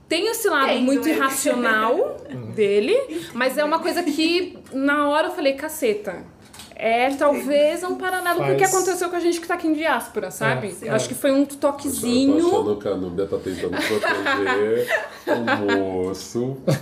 tenho 0.09 0.29
esse 0.29 0.49
lado 0.49 0.73
muito 0.79 1.07
irracional 1.09 2.17
dele, 2.53 2.97
mas 3.33 3.57
é 3.57 3.63
uma 3.63 3.79
coisa 3.79 4.03
que 4.03 4.57
na 4.73 5.07
hora 5.07 5.27
eu 5.27 5.31
falei, 5.31 5.53
caceta. 5.53 6.34
É 6.77 7.09
talvez 7.11 7.83
um 7.83 7.95
paralelo 7.95 8.43
com 8.43 8.53
o 8.53 8.57
que 8.57 8.63
aconteceu 8.65 9.09
com 9.09 9.15
a 9.15 9.19
gente 9.21 9.39
que 9.39 9.47
tá 9.47 9.53
aqui 9.53 9.67
em 9.67 9.73
diáspora, 9.73 10.29
sabe? 10.29 10.75
eu 10.81 10.93
acho 10.93 11.07
que 11.07 11.15
foi 11.15 11.31
um 11.31 11.39
Eu 11.39 11.45
tô 11.47 11.55
toquezinho. 11.55 12.37
achando 12.37 12.75
que 12.77 12.87
a 12.87 12.95
Nubia 12.95 13.25
tá 13.25 13.37
tentando 13.37 13.77
proteger 13.77 14.87
o 15.27 15.77
moço. 15.77 16.57
Tá 16.65 16.73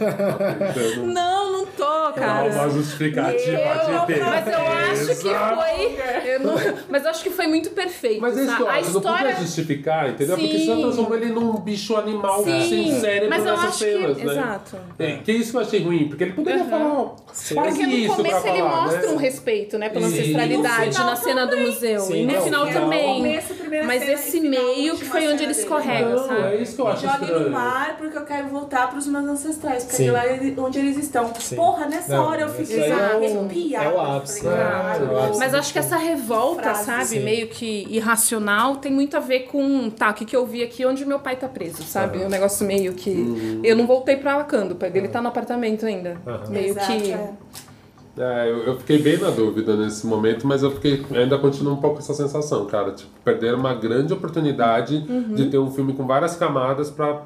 tentando 0.73 1.05
Não, 1.13 1.51
não 1.51 1.65
tô, 1.67 2.11
cara. 2.13 2.49
uma 2.49 2.69
justificativa 2.69 3.51
Eu- 3.51 4.05
de 4.05 4.19
mas 4.19 4.47
eu 4.47 4.57
acho 4.57 5.05
que 5.21 5.29
foi. 5.29 6.29
eu 6.31 6.39
não- 6.39 6.55
mas 6.89 7.03
eu 7.03 7.09
acho 7.11 7.23
que 7.23 7.29
foi 7.29 7.47
muito 7.47 7.69
perfeito. 7.71 8.21
Mas 8.21 8.37
é 8.37 8.41
isso 8.41 8.51
sabe? 8.51 8.63
A 8.67 8.71
não 8.73 8.79
história. 8.81 9.17
podia 9.29 9.35
justificar, 9.45 10.09
entendeu? 10.09 10.37
Porque 10.37 10.57
Sim. 10.57 10.65
senão 10.65 10.81
transformou 10.81 11.15
ele 11.17 11.25
num 11.27 11.53
bicho 11.57 11.95
animal 11.95 12.43
Sim, 12.43 12.67
sem 12.69 12.99
cérebro 12.99 13.29
mas 13.29 13.45
eu 13.45 13.51
nessas 13.51 13.69
acho 13.69 13.77
cenas, 13.77 14.17
que. 14.17 14.25
né? 14.25 14.33
Exato. 14.33 14.77
É, 14.97 15.11
que 15.17 15.31
isso 15.31 15.51
que 15.51 15.57
eu 15.57 15.61
achei 15.61 15.83
ruim, 15.83 16.07
porque 16.07 16.23
ele 16.23 16.33
poderia 16.33 16.65
falar, 16.65 16.91
ó, 16.93 17.15
Sim. 17.31 17.55
faz 17.55 17.67
Porque 17.75 17.85
no 17.87 17.93
isso 17.93 18.15
começo 18.15 18.47
ele 18.47 18.57
falar, 18.59 18.81
mostra 18.83 19.01
né? 19.01 19.07
um 19.13 19.17
respeito, 19.17 19.77
né, 19.77 19.82
pela 19.89 20.07
Sim. 20.07 20.13
ancestralidade 20.19 20.97
na 20.99 21.15
cena 21.15 21.45
do 21.47 21.57
museu. 21.57 21.99
Sim, 22.01 22.23
e 22.23 22.25
no 22.25 22.33
não, 22.33 22.41
final 22.43 22.67
final- 22.67 22.81
também. 22.83 23.15
Começo, 23.17 23.53
Mas 23.85 24.01
cena, 24.01 24.13
esse 24.13 24.39
meio 24.39 24.95
que 24.97 25.05
foi 25.05 25.27
onde 25.27 25.43
ele 25.43 25.51
escorrega, 25.51 26.09
Não, 26.09 26.27
sabe? 26.27 26.41
é 26.41 26.55
isso 26.61 26.75
que 26.75 26.81
eu 26.81 26.87
acho 26.87 27.01
Jogue 27.05 27.23
estranho. 27.23 27.39
no 27.45 27.49
mar 27.49 27.95
porque 27.97 28.17
eu 28.17 28.25
quero 28.25 28.47
voltar 28.49 28.89
pros 28.89 29.07
meus 29.07 29.25
ancestrais, 29.25 29.83
porque 29.83 29.97
Sim. 29.97 30.09
é 30.09 30.11
lá 30.11 30.27
ele- 30.27 30.53
onde 30.59 30.79
eles 30.79 30.97
estão. 30.97 31.33
Sim. 31.39 31.55
Porra, 31.55 31.85
nessa 31.87 32.15
Não, 32.15 32.25
hora 32.27 32.41
eu 32.41 32.47
isso 32.47 32.55
fiquei 32.57 32.83
é 32.83 32.95
o- 32.95 33.03
arrepiada. 33.39 33.85
é 33.85 33.89
o 33.93 33.99
ápice, 34.01 34.45
né? 34.45 34.51
É 34.53 35.03
o 35.13 35.19
ápice. 35.19 35.39
Mas 35.39 35.53
acho 35.53 35.73
que 35.73 35.79
essa 35.79 35.97
revolta, 35.97 36.73
sabe, 36.75 37.19
meio 37.19 37.47
que 37.47 37.87
irracional, 37.89 38.75
tem 38.77 38.91
muito 38.91 39.17
a 39.17 39.19
ver 39.19 39.41
com, 39.51 39.89
tá, 39.89 40.09
o 40.09 40.13
que, 40.13 40.25
que 40.25 40.35
eu 40.35 40.45
vi 40.45 40.63
aqui 40.63 40.85
onde 40.85 41.05
meu 41.05 41.19
pai 41.19 41.35
tá 41.35 41.47
preso, 41.47 41.83
sabe? 41.83 42.19
Um 42.19 42.29
negócio 42.29 42.65
meio 42.65 42.93
que. 42.93 43.09
Uhum. 43.09 43.61
Eu 43.63 43.75
não 43.75 43.87
voltei 43.87 44.15
pra 44.15 44.37
Wakanda, 44.37 44.73
o 44.73 44.77
pai 44.77 44.89
dele 44.91 45.07
tá 45.07 45.21
no 45.21 45.27
apartamento 45.29 45.85
ainda. 45.85 46.17
Meio 46.49 46.69
Exato, 46.69 46.87
que. 46.91 47.15
É. 48.17 48.49
Eu, 48.49 48.57
eu 48.63 48.77
fiquei 48.79 48.99
bem 49.01 49.17
na 49.17 49.29
dúvida 49.29 49.75
nesse 49.75 50.05
momento, 50.05 50.45
mas 50.47 50.61
eu 50.63 50.71
fiquei 50.71 51.03
ainda 51.11 51.37
continuo 51.37 51.73
um 51.73 51.77
pouco 51.77 51.95
com 51.97 52.01
essa 52.01 52.13
sensação, 52.13 52.65
cara. 52.65 52.91
Tipo, 52.91 53.09
perder 53.23 53.53
uma 53.55 53.73
grande 53.73 54.13
oportunidade 54.13 55.05
Uhum. 55.09 55.35
de 55.35 55.45
ter 55.49 55.57
um 55.57 55.71
filme 55.71 55.93
com 55.93 56.05
várias 56.05 56.35
camadas 56.35 56.89
pra 56.91 57.23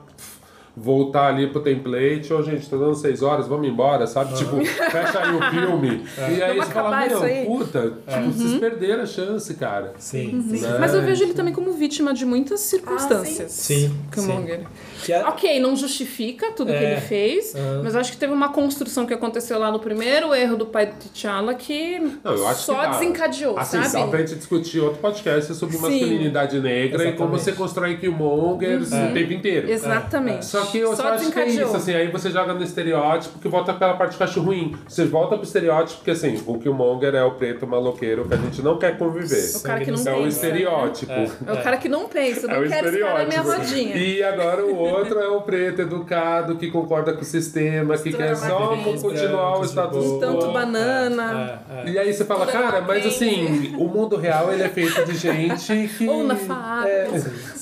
voltar 0.80 1.30
ali 1.30 1.48
pro 1.48 1.60
template. 1.62 2.32
Ô, 2.32 2.42
gente, 2.44 2.70
tá 2.70 2.78
dando 2.78 2.94
seis 2.94 3.24
horas, 3.24 3.48
vamos 3.48 3.68
embora, 3.68 4.06
sabe? 4.06 4.36
Tipo, 4.36 4.64
fecha 4.64 5.20
aí 5.20 5.36
o 5.36 5.50
filme. 5.50 6.06
E 6.38 6.44
aí 6.44 6.58
Vamos 6.58 6.66
você 6.68 6.74
fala, 6.74 7.08
meu, 7.08 7.46
puta, 7.46 7.94
tipo, 8.08 8.32
vocês 8.32 8.60
perderam 8.60 9.02
a 9.04 9.06
chance, 9.08 9.54
cara. 9.56 9.94
Sim, 9.98 10.44
Né? 10.48 10.78
Mas 10.80 10.94
eu 10.94 11.02
vejo 11.02 11.24
ele 11.24 11.34
também 11.34 11.52
como 11.54 11.72
vítima 11.74 12.14
de 12.14 12.26
muitas 12.26 12.60
circunstâncias. 12.60 13.52
Sim, 13.52 13.96
Killmonger. 14.12 14.62
Que 15.04 15.14
é- 15.14 15.26
Ok, 15.28 15.60
não 15.60 15.76
justifica 15.76 16.52
tudo 16.52 16.68
que 16.72 16.78
É. 16.78 16.92
ele 16.94 17.02
fez, 17.02 17.54
mas 17.84 17.96
acho 17.96 18.12
que 18.12 18.18
teve 18.18 18.34
uma 18.34 18.50
construção 18.50 19.06
que 19.06 19.14
aconteceu 19.14 19.58
lá 19.58 19.72
no 19.72 19.80
primeiro 19.80 20.34
erro 20.34 20.56
do 20.58 20.66
pai 20.68 20.86
do 20.88 20.94
T'Challa 20.94 21.54
que 21.56 22.00
Não, 22.24 22.34
eu 22.34 22.48
acho 22.48 22.62
só 22.64 22.86
que 22.86 22.92
desencadeou, 23.00 23.58
assim, 23.58 23.78
sabe? 23.78 23.90
Só 23.90 24.08
pra 24.08 24.20
gente 24.20 24.36
discutir 24.36 24.80
outro 24.80 25.00
podcast 25.00 25.54
sobre 25.56 25.76
Sim. 25.78 25.82
masculinidade 25.82 26.60
negra 26.60 27.04
e 27.04 27.14
como 27.14 27.36
Exatamente. 27.36 27.44
você 27.44 27.52
constrói 27.54 27.98
Killmonger 27.98 28.82
o 28.82 29.14
tempo 29.14 29.34
inteiro. 29.34 29.70
Exatamente. 29.70 30.46
Só 30.46 30.67
que 30.72 30.80
eu 30.80 30.96
só, 30.96 31.10
acho 31.10 31.32
que 31.32 31.40
é 31.40 31.48
isso, 31.48 31.76
assim, 31.76 31.94
aí 31.94 32.12
você 32.12 32.30
joga 32.30 32.54
no 32.54 32.64
estereótipo 32.64 33.40
que 33.40 33.48
volta 33.48 33.74
pela 33.74 33.96
parte 33.96 34.18
que 34.18 34.24
eu 34.24 34.28
acho 34.28 34.42
ruim. 34.42 34.76
Você 34.88 35.06
volta 35.06 35.36
pro 35.36 35.46
estereótipo 35.46 35.98
porque, 35.98 36.12
assim, 36.12 36.42
o 36.46 36.58
Killmonger 36.60 37.16
é 37.16 37.24
o 37.24 37.32
preto 37.32 37.66
maloqueiro 37.68 38.28
que 38.28 38.34
a 38.34 38.38
gente 38.38 38.62
não 38.62 38.78
quer 38.78 38.98
conviver. 38.98 39.56
O 39.56 39.62
cara 39.62 39.84
que 39.84 39.92
não 39.92 39.98
é 39.98 40.14
o 40.14 40.24
pensa, 40.24 40.28
estereótipo. 40.28 41.12
É 41.12 41.54
o 41.54 41.64
cara 41.64 41.78
que 41.78 41.90
não 41.90 42.08
pensa, 42.08 42.48
É 42.48 42.54
não 42.54 42.66
o 42.66 42.68
quero 42.68 42.90
esse 42.90 43.00
cara 43.00 43.20
na 43.20 43.26
minha 43.26 43.42
rodinha. 43.42 43.98
E 43.98 44.24
agora 44.24 44.66
o 44.66 44.76
outro 44.76 45.20
é 45.20 45.28
o 45.28 45.42
preto 45.42 45.82
educado, 45.82 46.56
que 46.56 46.70
concorda 46.70 47.14
com 47.14 47.22
o 47.22 47.26
sistema, 47.26 47.98
que 47.98 48.12
quer 48.14 48.36
só 48.36 48.78
continuar 49.02 49.60
o 49.60 49.66
status 49.66 50.06
quo. 50.06 50.20
Tanto 50.20 50.52
banana. 50.52 51.62
É, 51.70 51.90
é. 51.90 51.90
E 51.92 52.00
aí 52.00 52.14
você 52.14 52.26
fala, 52.26 52.46
é 52.46 52.52
cara, 52.52 52.82
mas 52.82 53.06
assim, 53.06 53.76
o 53.78 53.88
mundo 53.88 54.16
real 54.16 54.52
ele 54.52 54.64
é 54.64 54.70
feito 54.70 55.06
de 55.06 55.16
gente 55.16 55.88
que. 55.98 56.08
Ou 56.08 56.24
na 56.24 56.36
faca. 56.36 56.88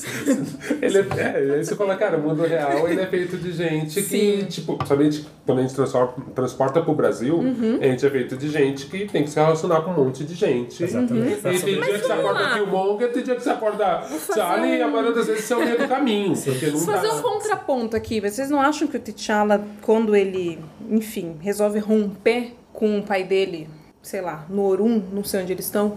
Ele 0.82 0.98
é, 0.98 1.06
é, 1.18 1.54
aí 1.54 1.64
você 1.64 1.74
fala, 1.74 1.96
cara, 1.96 2.16
o 2.18 2.22
mundo 2.22 2.42
real 2.42 2.88
ele 2.88 3.00
é 3.00 3.06
feito 3.06 3.36
de 3.36 3.52
gente 3.52 4.02
que, 4.02 4.40
Sim. 4.40 4.44
tipo, 4.46 4.78
somente 4.86 5.26
quando 5.44 5.58
a 5.58 5.62
gente 5.62 5.74
transporta, 5.74 6.20
transporta 6.34 6.82
pro 6.82 6.94
Brasil, 6.94 7.36
Uhum. 7.36 7.78
a 7.80 7.84
gente 7.84 8.04
é 8.06 8.10
feito 8.10 8.36
de 8.36 8.48
gente 8.48 8.86
que 8.86 9.06
tem 9.06 9.24
que 9.24 9.30
se 9.30 9.36
relacionar 9.38 9.80
com 9.82 9.90
um 9.90 10.04
monte 10.04 10.24
de 10.24 10.34
gente. 10.34 10.82
Exatamente. 10.82 11.38
E 11.38 11.60
tem 11.60 11.80
dia 11.80 11.98
que 11.98 12.06
você 12.06 12.12
acorda. 12.12 12.54
Killmonger, 12.54 13.12
tem 13.12 13.22
dia 13.22 13.34
que 13.34 13.42
você 13.42 13.50
acorda 13.50 14.02
Sally, 14.02 14.76
e 14.78 14.82
a 14.82 14.88
maioria 14.88 15.12
das 15.12 15.26
vezes 15.26 15.44
você 15.44 15.54
é 15.54 15.56
o 15.56 15.60
meio 15.64 15.78
do 15.78 15.88
caminho. 15.88 16.34
Vou 16.34 16.86
dá. 16.86 16.92
fazer 17.00 17.08
um 17.12 17.22
contraponto 17.22 17.96
aqui. 17.96 18.20
Vocês 18.20 18.50
não 18.50 18.60
acham 18.60 18.86
que 18.88 18.96
o 18.96 19.00
T'Challa, 19.00 19.64
quando 19.82 20.14
ele, 20.14 20.58
enfim, 20.90 21.36
resolve 21.40 21.78
romper 21.78 22.54
com 22.72 22.98
o 22.98 23.02
pai 23.02 23.24
dele, 23.24 23.68
sei 24.02 24.20
lá, 24.20 24.44
no 24.48 24.62
Orum, 24.64 25.02
não 25.12 25.24
sei 25.24 25.42
onde 25.42 25.52
eles 25.52 25.64
estão, 25.64 25.96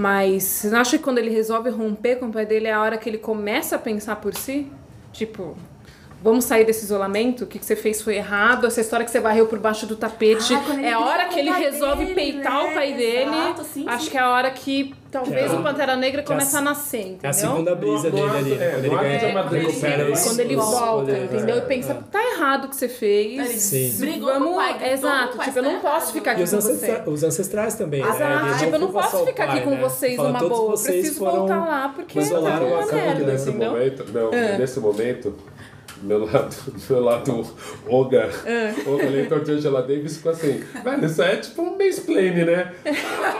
mas 0.00 0.44
você 0.44 0.70
não 0.70 0.80
acha 0.80 0.96
que 0.96 1.04
quando 1.04 1.18
ele 1.18 1.28
resolve 1.28 1.68
romper 1.68 2.16
com 2.16 2.28
o 2.28 2.32
pai 2.32 2.46
dele 2.46 2.66
é 2.66 2.72
a 2.72 2.80
hora 2.80 2.96
que 2.96 3.06
ele 3.06 3.18
começa 3.18 3.76
a 3.76 3.78
pensar 3.78 4.16
por 4.16 4.34
si? 4.34 4.66
Tipo, 5.12 5.54
vamos 6.22 6.46
sair 6.46 6.64
desse 6.64 6.86
isolamento? 6.86 7.44
O 7.44 7.46
que, 7.46 7.58
que 7.58 7.66
você 7.66 7.76
fez 7.76 8.00
foi 8.00 8.16
errado, 8.16 8.66
essa 8.66 8.80
história 8.80 9.04
que 9.04 9.10
você 9.10 9.20
varreu 9.20 9.46
por 9.46 9.58
baixo 9.58 9.84
do 9.86 9.96
tapete. 9.96 10.54
Ah, 10.54 10.80
é 10.80 10.92
a 10.92 11.00
hora 11.00 11.26
que 11.26 11.38
ele 11.38 11.50
resolve 11.50 12.06
dele, 12.06 12.14
peitar 12.14 12.64
né? 12.64 12.70
o 12.70 12.74
pai 12.74 12.94
dele. 12.94 13.30
Exato, 13.30 13.64
sim, 13.64 13.84
Acho 13.86 14.04
sim. 14.06 14.10
que 14.10 14.16
é 14.16 14.20
a 14.20 14.30
hora 14.30 14.50
que 14.50 14.94
talvez 15.10 15.52
é 15.52 15.54
o 15.54 15.62
Pantera 15.62 15.96
Negra 15.96 16.20
é 16.20 16.24
a- 16.24 16.26
começa 16.26 16.58
a 16.58 16.60
nascer, 16.60 17.00
entendeu? 17.00 17.18
É 17.24 17.28
a 17.28 17.32
segunda 17.32 17.74
brisa 17.74 18.10
No- 18.10 18.16
dele 18.16 18.36
ali, 18.38 18.50
né? 18.54 18.66
é, 18.66 18.70
Quando 18.70 18.84
ele 18.84 18.96
ganha, 18.96 19.18
de 19.18 19.24
amadurecimento. 19.26 19.80
recupera 19.86 20.12
os- 20.12 20.22
Quando 20.24 20.40
ele 20.40 20.56
volta, 20.56 21.12
entendeu? 21.18 21.56
E 21.56 21.60
pensa, 21.62 21.92
é. 21.92 21.98
tá 22.10 22.22
errado 22.22 22.64
o 22.64 22.68
que 22.68 22.76
você 22.76 22.88
fez. 22.88 23.62
Sim. 23.62 23.96
Brigou 23.98 24.30
com 24.30 24.36
o 24.36 24.40
Vamos, 24.40 24.56
pai, 24.56 24.92
exato, 24.92 25.28
com 25.28 25.34
o 25.34 25.36
pai, 25.38 25.46
tipo, 25.46 25.58
eu 25.58 25.62
não 25.62 25.80
tá 25.80 25.90
posso 25.90 26.12
ficar 26.12 26.30
aqui 26.32 26.48
com 26.50 26.56
ancestra- 26.56 27.02
você. 27.04 27.10
os 27.10 27.22
ancestrais 27.24 27.74
também, 27.74 28.00
Exato, 28.00 28.18
né? 28.18 28.42
Ele 28.50 28.58
tipo, 28.58 28.74
eu 28.74 28.78
não 28.80 28.92
posso 28.92 29.26
ficar 29.26 29.44
aqui 29.44 29.60
com 29.62 29.70
né? 29.70 29.76
vocês 29.80 30.16
numa 30.16 30.38
boa. 30.38 30.50
Eu 30.52 30.70
vocês 30.70 31.00
preciso 31.00 31.20
voltar 31.24 31.58
lá 31.58 31.92
porque 31.94 32.18
tá 32.18 32.24
isolaram 32.26 32.66
uma 32.68 32.86
merda, 32.86 33.24
né? 33.24 33.32
Nesse 33.32 33.48
entendeu? 33.50 33.70
momento, 33.72 34.04
não, 34.12 34.30
nesse 34.58 34.80
momento, 34.80 35.34
meu 36.02 36.24
lado, 36.24 36.56
meu 36.88 37.00
lado 37.04 37.46
Olga, 37.88 38.30
É. 38.46 38.72
Olga 38.86 39.08
Leitor 39.08 39.40
de 39.40 39.52
Angela 39.52 39.82
Davis 39.82 40.16
ficou 40.16 40.32
assim, 40.32 40.62
velho, 40.82 41.04
isso 41.04 41.22
é 41.22 41.36
tipo 41.36 41.62
um 41.62 41.76
mansplaining, 41.76 42.44
né? 42.44 42.72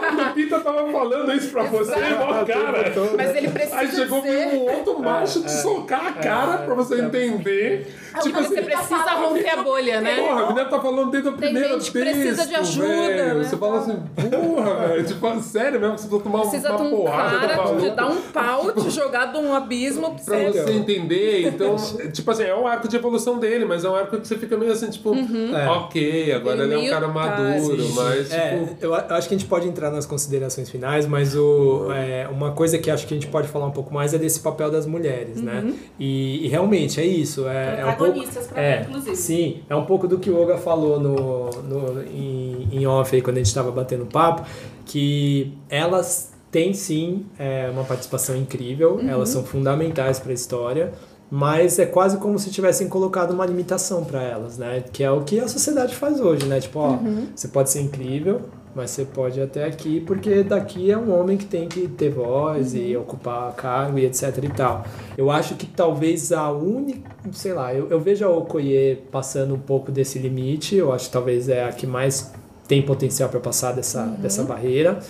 A 0.02 0.28
Lupita 0.28 0.60
tava 0.60 0.90
falando 0.90 1.32
isso 1.32 1.50
pra 1.50 1.62
você, 1.64 1.92
ó, 2.18 2.44
cara. 2.44 2.92
Mas 3.16 3.36
ele 3.36 3.48
precisa 3.48 3.76
Aí 3.76 3.88
chegou 3.90 4.20
dizer- 4.22 4.46
um 4.48 4.60
outro 4.76 4.98
macho 5.00 5.42
te 5.42 5.50
socar 5.50 6.06
a 6.06 6.12
cara 6.12 6.58
pra 6.64 6.74
você 6.74 7.00
entender. 7.00 7.86
Tipo 8.22 8.42
Você 8.42 8.54
assim, 8.58 8.64
precisa 8.64 9.10
romper 9.12 9.48
a 9.50 9.62
bolha, 9.62 10.00
né? 10.00 10.16
Porra, 10.16 10.40
a 10.42 10.46
menina 10.48 10.64
tá 10.68 10.80
falando 10.80 11.10
desde 11.10 11.28
o 11.28 11.32
primeiro 11.32 11.68
gente 11.80 11.92
que 11.92 11.98
precisa 12.00 12.46
de 12.46 12.54
ajuda, 12.56 12.88
né? 12.88 13.34
Você 13.44 13.56
fala 13.56 13.78
assim, 13.78 14.02
porra, 14.30 14.88
velho. 14.88 15.04
Tipo, 15.06 15.40
sério 15.40 15.80
mesmo 15.80 15.96
você 15.96 16.08
precisa 16.08 16.22
tomar 16.24 16.40
Precisa 16.40 16.68
uma 16.70 16.76
de 16.78 16.82
um 16.82 16.90
porrada. 16.90 17.38
cara 17.48 17.56
tá 17.56 17.74
te 17.76 17.90
dá 17.90 18.06
um 18.08 18.20
pau, 18.32 18.72
te 18.72 18.90
jogar 18.90 19.26
de 19.26 19.38
um 19.38 19.54
abismo 19.54 20.14
pra 20.16 20.24
Pra 20.24 20.38
você. 20.50 20.62
você 20.62 20.72
entender, 20.72 21.46
então, 21.46 21.76
tipo 22.12 22.30
assim, 22.30 22.44
é 22.50 22.54
um 22.54 22.66
arco 22.66 22.88
de 22.88 22.96
evolução 22.96 23.38
dele, 23.38 23.64
mas 23.64 23.84
é 23.84 23.88
um 23.88 23.94
arco 23.94 24.18
que 24.18 24.26
você 24.26 24.36
fica 24.36 24.56
meio 24.56 24.72
assim, 24.72 24.90
tipo, 24.90 25.10
ok, 25.10 26.32
agora 26.32 26.64
Ele 26.64 26.74
ele 26.74 26.86
é 26.86 26.88
um 26.88 26.90
cara 26.90 27.06
tá, 27.06 27.12
maduro, 27.12 27.82
Sim, 27.82 27.92
mas. 27.94 28.32
É, 28.32 28.58
tipo, 28.58 28.76
eu, 28.84 28.94
acho 28.94 29.28
que 29.28 29.34
a 29.34 29.38
gente 29.38 29.48
pode 29.48 29.68
entrar 29.68 29.90
nas 29.90 30.06
considerações 30.06 30.68
finais, 30.68 31.06
mas 31.06 31.34
o, 31.36 31.90
é, 31.92 32.28
uma 32.28 32.52
coisa 32.52 32.78
que 32.78 32.90
acho 32.90 33.06
que 33.06 33.14
a 33.14 33.16
gente 33.16 33.28
pode 33.28 33.48
falar 33.48 33.66
um 33.66 33.72
pouco 33.72 33.92
mais 33.92 34.12
é 34.14 34.18
desse 34.18 34.40
papel 34.40 34.70
das 34.70 34.86
mulheres, 34.86 35.40
né? 35.40 35.72
E, 35.98 36.44
e 36.44 36.48
realmente 36.48 37.00
é 37.00 37.06
isso. 37.06 37.46
É, 37.48 37.80
é 37.80 37.84
um 37.84 37.88
pouco, 37.94 38.12
Protagonistas 38.12 38.46
pra 38.46 38.62
é, 38.62 38.80
mim, 38.80 38.86
inclusive. 38.88 39.16
Sim, 39.16 39.62
é 39.68 39.76
um 39.76 39.84
pouco 39.84 40.08
do 40.08 40.18
que 40.18 40.30
o 40.30 40.38
Olga 40.38 40.58
falou 40.58 40.98
no, 40.98 41.50
no, 41.50 42.02
em, 42.02 42.68
em 42.72 42.86
off 42.86 43.14
aí, 43.14 43.22
quando 43.22 43.36
a 43.36 43.40
gente 43.40 43.48
estava 43.48 43.70
batendo 43.70 44.06
papo, 44.06 44.46
que 44.84 45.52
elas 45.68 46.32
têm 46.50 46.74
sim 46.74 47.26
é, 47.38 47.70
uma 47.70 47.84
participação 47.84 48.36
incrível, 48.36 49.00
elas 49.06 49.28
são 49.28 49.44
fundamentais 49.44 50.18
para 50.18 50.32
a 50.32 50.34
história, 50.34 50.92
mas 51.30 51.78
é 51.78 51.86
quase 51.86 52.16
como 52.16 52.38
se 52.38 52.50
tivessem 52.50 52.88
colocado 52.88 53.30
uma 53.30 53.46
limitação 53.46 54.04
para 54.04 54.22
elas, 54.22 54.58
né? 54.58 54.82
Que 54.92 55.04
é 55.04 55.10
o 55.10 55.22
que 55.22 55.38
a 55.38 55.46
sociedade 55.46 55.94
faz 55.94 56.20
hoje, 56.20 56.46
né? 56.46 56.58
Tipo, 56.60 56.80
ó, 56.80 56.98
você 57.34 57.46
pode 57.46 57.70
ser 57.70 57.82
incrível, 57.82 58.42
mas 58.74 58.90
você 58.90 59.04
pode 59.04 59.38
ir 59.38 59.42
até 59.42 59.64
aqui, 59.64 60.00
porque 60.00 60.42
daqui 60.42 60.90
é 60.90 60.98
um 60.98 61.16
homem 61.18 61.36
que 61.36 61.44
tem 61.44 61.68
que 61.68 61.86
ter 61.86 62.10
voz 62.10 62.74
e 62.74 62.96
ocupar 62.96 63.52
cargo 63.54 63.98
e 63.98 64.06
etc 64.06 64.38
e 64.42 64.48
tal. 64.48 64.84
Eu 65.16 65.30
acho 65.30 65.54
que 65.54 65.66
talvez 65.66 66.32
a 66.32 66.50
única, 66.50 67.10
sei 67.32 67.52
lá, 67.52 67.72
eu, 67.72 67.88
eu 67.90 68.00
vejo 68.00 68.24
a 68.24 68.28
Okoye 68.28 68.96
passando 69.10 69.54
um 69.54 69.58
pouco 69.58 69.92
desse 69.92 70.18
limite, 70.18 70.74
eu 70.74 70.92
acho 70.92 71.06
que 71.06 71.12
talvez 71.12 71.48
é 71.48 71.64
a 71.64 71.72
que 71.72 71.86
mais 71.86 72.32
tem 72.66 72.82
potencial 72.82 73.28
para 73.28 73.40
passar 73.40 73.72
dessa, 73.72 74.04
dessa 74.06 74.44
barreira. 74.44 75.00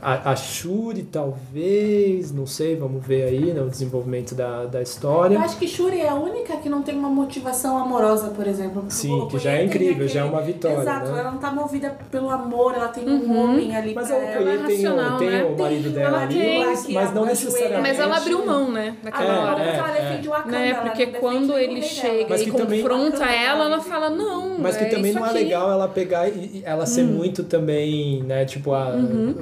A, 0.00 0.32
a 0.32 0.36
Shuri, 0.36 1.02
talvez, 1.04 2.30
não 2.32 2.46
sei, 2.46 2.76
vamos 2.76 3.04
ver 3.04 3.24
aí 3.24 3.52
né, 3.52 3.60
o 3.62 3.68
desenvolvimento 3.68 4.34
da, 4.34 4.64
da 4.66 4.82
história. 4.82 5.34
Eu 5.36 5.40
acho 5.40 5.56
que 5.58 5.66
Shuri 5.66 6.00
é 6.00 6.08
a 6.08 6.14
única 6.14 6.56
que 6.58 6.68
não 6.68 6.82
tem 6.82 6.96
uma 6.96 7.08
motivação 7.08 7.78
amorosa, 7.78 8.28
por 8.28 8.46
exemplo. 8.46 8.84
Sim, 8.88 9.26
que 9.30 9.38
já 9.38 9.52
é 9.52 9.58
tem 9.58 9.66
incrível, 9.66 10.06
já 10.06 10.20
é 10.20 10.24
uma 10.24 10.40
vitória, 10.42 10.80
Exato, 10.80 11.10
né? 11.12 11.20
ela 11.20 11.30
não 11.30 11.38
tá 11.38 11.50
movida 11.50 11.96
pelo 12.10 12.28
amor, 12.30 12.74
ela 12.74 12.88
tem 12.88 13.08
um 13.08 13.36
homem 13.38 13.74
ali 13.74 13.94
Mas 13.94 14.08
pra 14.08 14.16
a 14.16 14.20
ela. 14.20 14.40
Okoye 14.40 14.48
é 14.48 14.58
tem, 14.58 14.86
o, 14.86 14.90
racional, 14.96 15.18
tem 15.18 15.30
né? 15.30 15.44
o 15.44 15.58
marido 15.58 15.82
Tem, 15.84 15.92
dela 15.92 16.08
ela 16.08 16.22
ali, 16.22 16.34
tem 16.34 16.64
mas, 16.66 16.88
mas 16.88 17.14
não 17.14 17.24
necessariamente. 17.24 17.80
Mas 17.82 17.98
ela 17.98 18.16
abriu 18.16 18.46
mão, 18.46 18.70
né? 18.70 18.96
Naquela 19.02 19.32
não, 19.34 19.42
hora. 19.52 19.62
é, 19.64 19.76
ela 19.76 19.96
é. 19.96 20.02
defende 20.10 20.28
o 20.28 20.30
Wakanda. 20.32 20.58
Né? 20.58 20.68
ela 20.70 20.82
Porque 20.82 21.06
quando 21.06 21.56
ele 21.58 21.82
chega 21.82 22.36
e 22.40 22.50
também- 22.50 22.82
confronta 22.82 23.24
ela, 23.24 23.64
ela 23.64 23.80
fala, 23.80 24.10
não, 24.10 24.58
Mas 24.58 24.76
que 24.76 24.84
é 24.84 24.88
também 24.88 25.10
isso 25.10 25.18
não 25.20 25.26
é 25.26 25.30
aqui. 25.30 25.38
legal 25.38 25.70
ela 25.72 25.88
pegar 25.88 26.28
e 26.28 26.62
ela 26.64 26.84
ser 26.86 27.02
Hum. 27.02 27.06
muito 27.16 27.44
também, 27.44 28.22
né, 28.22 28.44
tipo, 28.44 28.72
a 28.72 28.90
Uhum. 28.90 29.36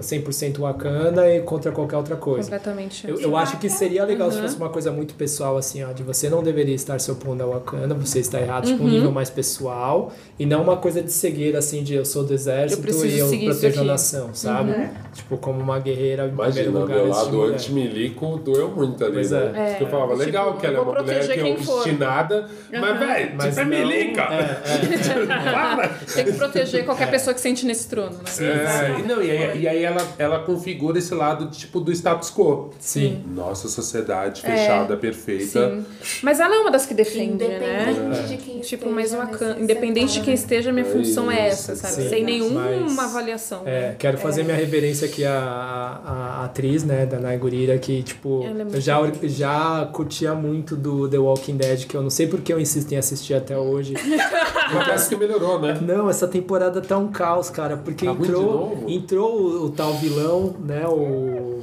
100% 0.53 0.59
Wakanda 0.61 1.29
e 1.35 1.41
contra 1.41 1.73
qualquer 1.73 1.97
outra 1.97 2.17
coisa. 2.17 2.43
Completamente. 2.51 3.09
Eu, 3.09 3.21
eu 3.21 3.37
acho 3.37 3.57
que 3.59 3.69
seria 3.69 4.05
legal 4.05 4.31
se 4.31 4.37
Uhum. 4.37 4.43
fosse 4.43 4.57
uma 4.57 4.69
coisa 4.69 4.91
muito 4.93 5.15
pessoal, 5.15 5.57
assim, 5.57 5.83
ó, 5.83 5.93
de 5.93 6.03
você 6.03 6.29
não 6.29 6.43
deveria 6.43 6.75
estar 6.75 6.99
se 7.01 7.11
opondo 7.11 7.43
ao 7.43 7.51
Wakanda, 7.51 7.95
você 7.95 8.19
está 8.21 8.41
errado, 8.41 8.67
tipo, 8.67 8.83
um 8.83 8.87
Uhum. 8.87 8.93
nível 8.93 9.11
mais 9.13 9.31
pessoal, 9.31 10.13
e 10.39 10.45
não 10.47 10.63
uma 10.63 10.77
coisa 10.77 11.03
de 11.03 11.13
cegueira, 11.13 11.59
assim, 11.59 11.83
de 11.83 11.95
eu 11.95 12.05
sou 12.05 12.25
do 12.25 12.35
exército 12.35 12.83
preciso 12.83 13.35
e 13.35 13.45
eu 13.47 13.51
protejo 13.53 13.81
a 13.81 13.85
nação, 13.85 14.31
sabe? 14.35 14.71
Uhum. 14.73 14.89
Tipo, 15.13 15.37
como 15.39 15.61
uma 15.61 15.79
guerreira 15.79 16.27
em 16.27 16.31
Imagina, 16.31 16.63
primeiro 16.65 16.81
lugar. 16.81 16.97
meu 16.99 17.09
lado 17.09 17.37
mulher. 17.37 17.55
anti-milico 17.55 18.37
doeu 18.39 18.69
muito 18.71 19.05
ali, 19.05 19.15
Pois 19.15 19.31
né? 19.31 19.53
é. 19.55 19.69
Porque 19.71 19.85
eu 19.85 19.89
falava, 19.89 20.13
tipo, 20.13 20.25
legal 20.25 20.55
que 20.57 20.67
ela 20.67 20.79
é 20.79 20.81
uma 20.81 21.03
mulher 21.03 21.27
que 21.27 21.33
é 21.33 21.43
quem 21.43 21.57
for. 21.57 21.75
obstinada, 21.79 22.47
mas, 22.73 22.99
velho, 22.99 23.33
Mas 23.37 23.47
tipo, 23.49 23.61
é 23.61 23.65
não- 23.65 23.71
milica. 23.89 24.25
Para! 25.53 25.89
Tem 26.15 26.25
que 26.25 26.33
proteger 26.33 26.85
qualquer 26.85 27.11
pessoa 27.11 27.35
que 27.35 27.41
sente 27.41 27.65
nesse 27.67 27.89
trono, 27.89 28.11
né? 28.19 28.95
É, 28.97 29.01
e 29.01 29.03
não, 29.03 29.23
e 29.23 29.31
aí, 29.31 29.61
e 29.63 29.69
aí 29.69 29.85
ela, 29.85 30.01
ela 30.19 30.34
configura 30.41 30.99
esse 30.99 31.15
lado 31.15 31.47
tipo 31.51 31.81
do 31.81 31.91
status 31.93 32.31
quo. 32.31 32.71
Sim. 32.79 33.23
Nossa 33.35 33.69
sociedade 33.69 34.41
fechada, 34.43 34.97
perfeita. 34.97 35.59
É. 35.59 35.71
Sim. 35.71 35.85
Mas 36.23 36.41
ela 36.41 36.55
é 36.55 36.59
uma 36.59 36.71
das 36.71 36.87
que 36.87 36.95
defende, 36.95 37.45
né? 37.47 37.91
Independente 37.91 38.29
de 38.29 38.37
quem 38.37 38.61
Tipo, 38.61 38.87
esteja 38.89 38.95
mas 38.95 39.13
uma 39.13 39.27
can... 39.27 39.57
independente 39.61 40.13
de 40.15 40.21
quem 40.21 40.35
esteja, 40.35 40.73
minha 40.73 40.87
É 40.87 40.91
função 40.91 41.31
é 41.31 41.49
isso, 41.49 41.71
essa, 41.73 41.77
sabe? 41.77 41.95
sim. 42.03 42.09
Sem 42.09 42.25
nenhuma 42.25 42.63
Mas- 42.63 42.99
avaliação. 42.99 43.63
É, 43.67 43.81
né? 43.91 43.97
quero 43.99 44.19
fazer 44.19 44.43
minha 44.43 44.57
reverência 44.57 45.07
aqui 45.07 45.25
à, 45.25 45.33
à, 45.39 46.41
à 46.41 46.45
atriz, 46.45 46.85
né, 46.85 47.07
da 47.07 47.19
Naigurira, 47.19 47.77
que, 47.79 48.03
tipo, 48.03 48.43
Ela 48.45 48.63
é 48.63 48.67
eu 48.77 48.81
já, 48.81 49.01
já 49.25 49.89
curtia 49.93 50.35
muito 50.35 50.77
do 50.77 51.09
The 51.09 51.19
Walking 51.19 51.57
Dead, 51.57 51.87
que 51.87 51.95
eu 51.97 52.03
não 52.03 52.11
sei 52.11 52.27
porque 52.27 52.53
eu 52.53 52.61
insisto 52.61 52.91
em 52.93 52.97
assistir 52.97 53.35
até 53.35 53.57
hoje. 53.59 53.95
Parece 54.73 55.09
que 55.09 55.17
melhorou, 55.17 55.61
né? 55.61 55.79
Não, 55.81 56.09
essa 56.09 56.27
temporada 56.27 56.81
tá 56.81 56.97
um 56.99 57.09
caos, 57.09 57.51
cara, 57.51 57.77
porque 57.77 58.05
Tá 58.07 58.13
entrou, 58.13 58.85
entrou 58.89 59.37
o, 59.41 59.65
o 59.67 59.71
tal 59.71 59.93
vilão, 59.95 60.24
né, 60.61 60.87
o... 60.87 61.61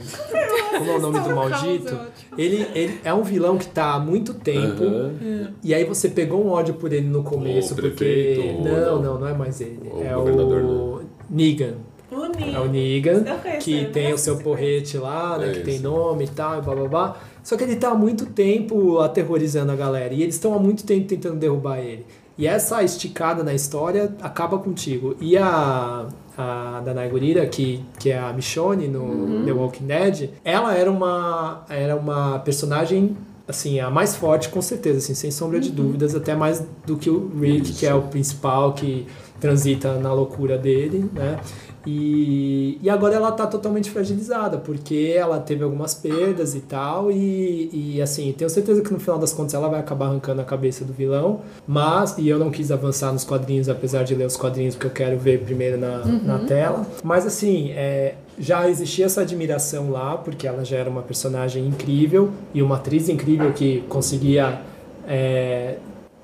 Como 0.77 0.91
é 0.91 0.95
o 0.95 0.99
nome 0.99 1.19
do 1.19 1.35
maldito? 1.35 1.97
Ele, 2.37 2.67
ele 2.73 2.99
é 3.03 3.13
um 3.13 3.23
vilão 3.23 3.57
que 3.57 3.67
tá 3.67 3.93
há 3.93 3.99
muito 3.99 4.33
tempo, 4.33 4.83
Aham. 4.83 5.53
e 5.63 5.73
aí 5.73 5.83
você 5.83 6.09
pegou 6.09 6.43
um 6.45 6.49
ódio 6.49 6.75
por 6.75 6.91
ele 6.93 7.07
no 7.07 7.23
começo, 7.23 7.73
O 7.73 7.75
porque... 7.75 7.89
prefeito, 7.91 8.57
ou 8.57 8.63
Não, 8.63 8.71
não? 8.95 9.01
não, 9.01 9.19
não 9.19 9.27
é 9.27 9.33
mais 9.33 9.59
ele. 9.61 9.79
O 9.91 10.03
é 10.03 10.15
o 10.15 11.01
Negan. 11.29 11.75
O 12.11 12.27
Negan. 12.27 12.51
É 12.53 12.59
o 12.59 12.67
Negan, 12.67 13.23
que 13.61 13.85
tem 13.85 14.07
né? 14.09 14.13
o 14.13 14.17
seu 14.17 14.37
porrete 14.37 14.97
lá, 14.97 15.37
né? 15.37 15.49
É 15.49 15.53
que 15.53 15.61
tem 15.61 15.79
nome 15.79 16.25
e 16.25 16.27
tal, 16.27 16.59
e 16.59 16.61
blá 16.61 16.75
blá 16.75 16.87
blá. 16.87 17.17
Só 17.43 17.55
que 17.55 17.63
ele 17.63 17.75
tá 17.77 17.89
há 17.91 17.95
muito 17.95 18.25
tempo 18.27 18.99
aterrorizando 18.99 19.71
a 19.71 19.75
galera. 19.75 20.13
E 20.13 20.21
eles 20.21 20.35
estão 20.35 20.53
há 20.53 20.59
muito 20.59 20.85
tempo 20.85 21.07
tentando 21.07 21.37
derrubar 21.37 21.79
ele. 21.79 22.05
E 22.37 22.47
essa 22.47 22.83
esticada 22.83 23.43
na 23.43 23.53
história 23.53 24.13
acaba 24.21 24.57
contigo. 24.57 25.15
E 25.21 25.37
a, 25.37 26.07
a 26.37 26.81
Danai 26.83 27.09
Gurira, 27.09 27.45
que, 27.45 27.83
que 27.99 28.09
é 28.11 28.17
a 28.19 28.31
Michonne 28.33 28.87
no 28.87 29.01
Uhum. 29.03 29.45
The 29.45 29.51
Walking 29.51 29.85
Dead, 29.85 30.29
ela 30.43 30.73
era 30.73 30.89
uma, 30.91 31.63
era 31.69 31.95
uma 31.95 32.39
personagem 32.39 33.15
assim, 33.47 33.79
a 33.81 33.89
mais 33.89 34.15
forte 34.15 34.47
com 34.49 34.61
certeza, 34.61 34.99
assim, 34.99 35.13
sem 35.13 35.29
sombra 35.29 35.57
Uhum. 35.57 35.63
de 35.63 35.71
dúvidas, 35.71 36.15
até 36.15 36.33
mais 36.35 36.65
do 36.85 36.95
que 36.95 37.09
o 37.09 37.29
Rick, 37.39 37.73
que 37.73 37.85
é 37.85 37.93
o 37.93 38.03
principal 38.03 38.71
que 38.73 39.05
transita 39.41 39.97
na 39.97 40.13
loucura 40.13 40.57
dele, 40.57 41.09
né? 41.13 41.37
E, 41.85 42.77
e 42.81 42.89
agora 42.89 43.15
ela 43.15 43.31
tá 43.31 43.47
totalmente 43.47 43.89
fragilizada, 43.89 44.57
porque 44.57 45.13
ela 45.15 45.39
teve 45.39 45.63
algumas 45.63 45.93
perdas 45.93 46.53
e 46.53 46.59
tal, 46.59 47.11
e, 47.11 47.69
e 47.73 48.01
assim, 48.01 48.31
tenho 48.33 48.49
certeza 48.49 48.81
que 48.81 48.93
no 48.93 48.99
final 48.99 49.17
das 49.17 49.33
contas 49.33 49.53
ela 49.53 49.67
vai 49.67 49.79
acabar 49.79 50.07
arrancando 50.07 50.41
a 50.41 50.43
cabeça 50.43 50.85
do 50.85 50.93
vilão, 50.93 51.41
mas, 51.67 52.17
e 52.17 52.27
eu 52.29 52.37
não 52.37 52.51
quis 52.51 52.71
avançar 52.71 53.11
nos 53.11 53.23
quadrinhos, 53.23 53.67
apesar 53.67 54.03
de 54.03 54.13
ler 54.13 54.25
os 54.25 54.37
quadrinhos, 54.37 54.75
porque 54.75 54.87
eu 54.87 54.91
quero 54.91 55.17
ver 55.17 55.39
primeiro 55.43 55.77
na, 55.77 56.05
na 56.05 56.39
tela, 56.39 56.85
mas 57.03 57.25
assim, 57.25 57.71
é, 57.71 58.15
já 58.37 58.69
existia 58.69 59.05
essa 59.05 59.21
admiração 59.21 59.89
lá, 59.89 60.17
porque 60.17 60.47
ela 60.47 60.63
já 60.63 60.77
era 60.77 60.89
uma 60.89 61.01
personagem 61.01 61.65
incrível, 61.67 62.29
e 62.53 62.61
uma 62.61 62.75
atriz 62.75 63.09
incrível 63.09 63.51
que 63.53 63.83
conseguia... 63.89 64.61
é, 65.07 65.77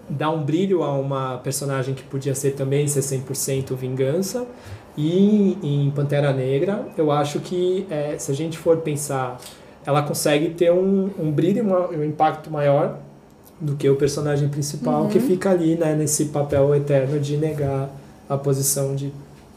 dar 0.10 0.30
um 0.32 0.42
brilho 0.42 0.84
a 0.84 0.98
uma 0.98 1.38
personagem 1.40 1.94
que 1.94 2.04
podia 2.04 2.34
ser 2.34 2.52
também 2.52 2.88
ser 2.88 3.02
100% 3.02 3.76
vingança. 3.76 4.48
E 4.98 5.58
em 5.62 5.92
Pantera 5.92 6.34
Negra, 6.34 6.88
eu 6.98 7.12
acho 7.12 7.40
que 7.40 7.86
é, 7.90 8.16
se 8.18 8.32
a 8.32 8.36
gente 8.36 8.58
for 8.58 8.78
pensar, 8.78 9.40
ela 9.86 10.02
consegue 10.02 10.50
ter 10.50 10.72
um, 10.72 11.10
um 11.20 11.32
brilho 11.32 11.60
e 11.60 11.62
uma- 11.62 11.88
um 11.90 12.04
impacto 12.04 12.50
maior 12.52 12.98
do 13.62 13.76
que 13.76 13.88
o 13.90 13.96
personagem 13.96 14.50
principal 14.50 15.08
que 15.08 15.20
fica 15.20 15.52
ali 15.52 15.76
né, 15.76 15.96
nesse 15.96 16.26
papel 16.26 16.74
eterno 16.76 17.20
de 17.20 17.38
negar 17.38 17.90
a 18.30 18.38
posição 18.38 18.96
de 18.96 19.12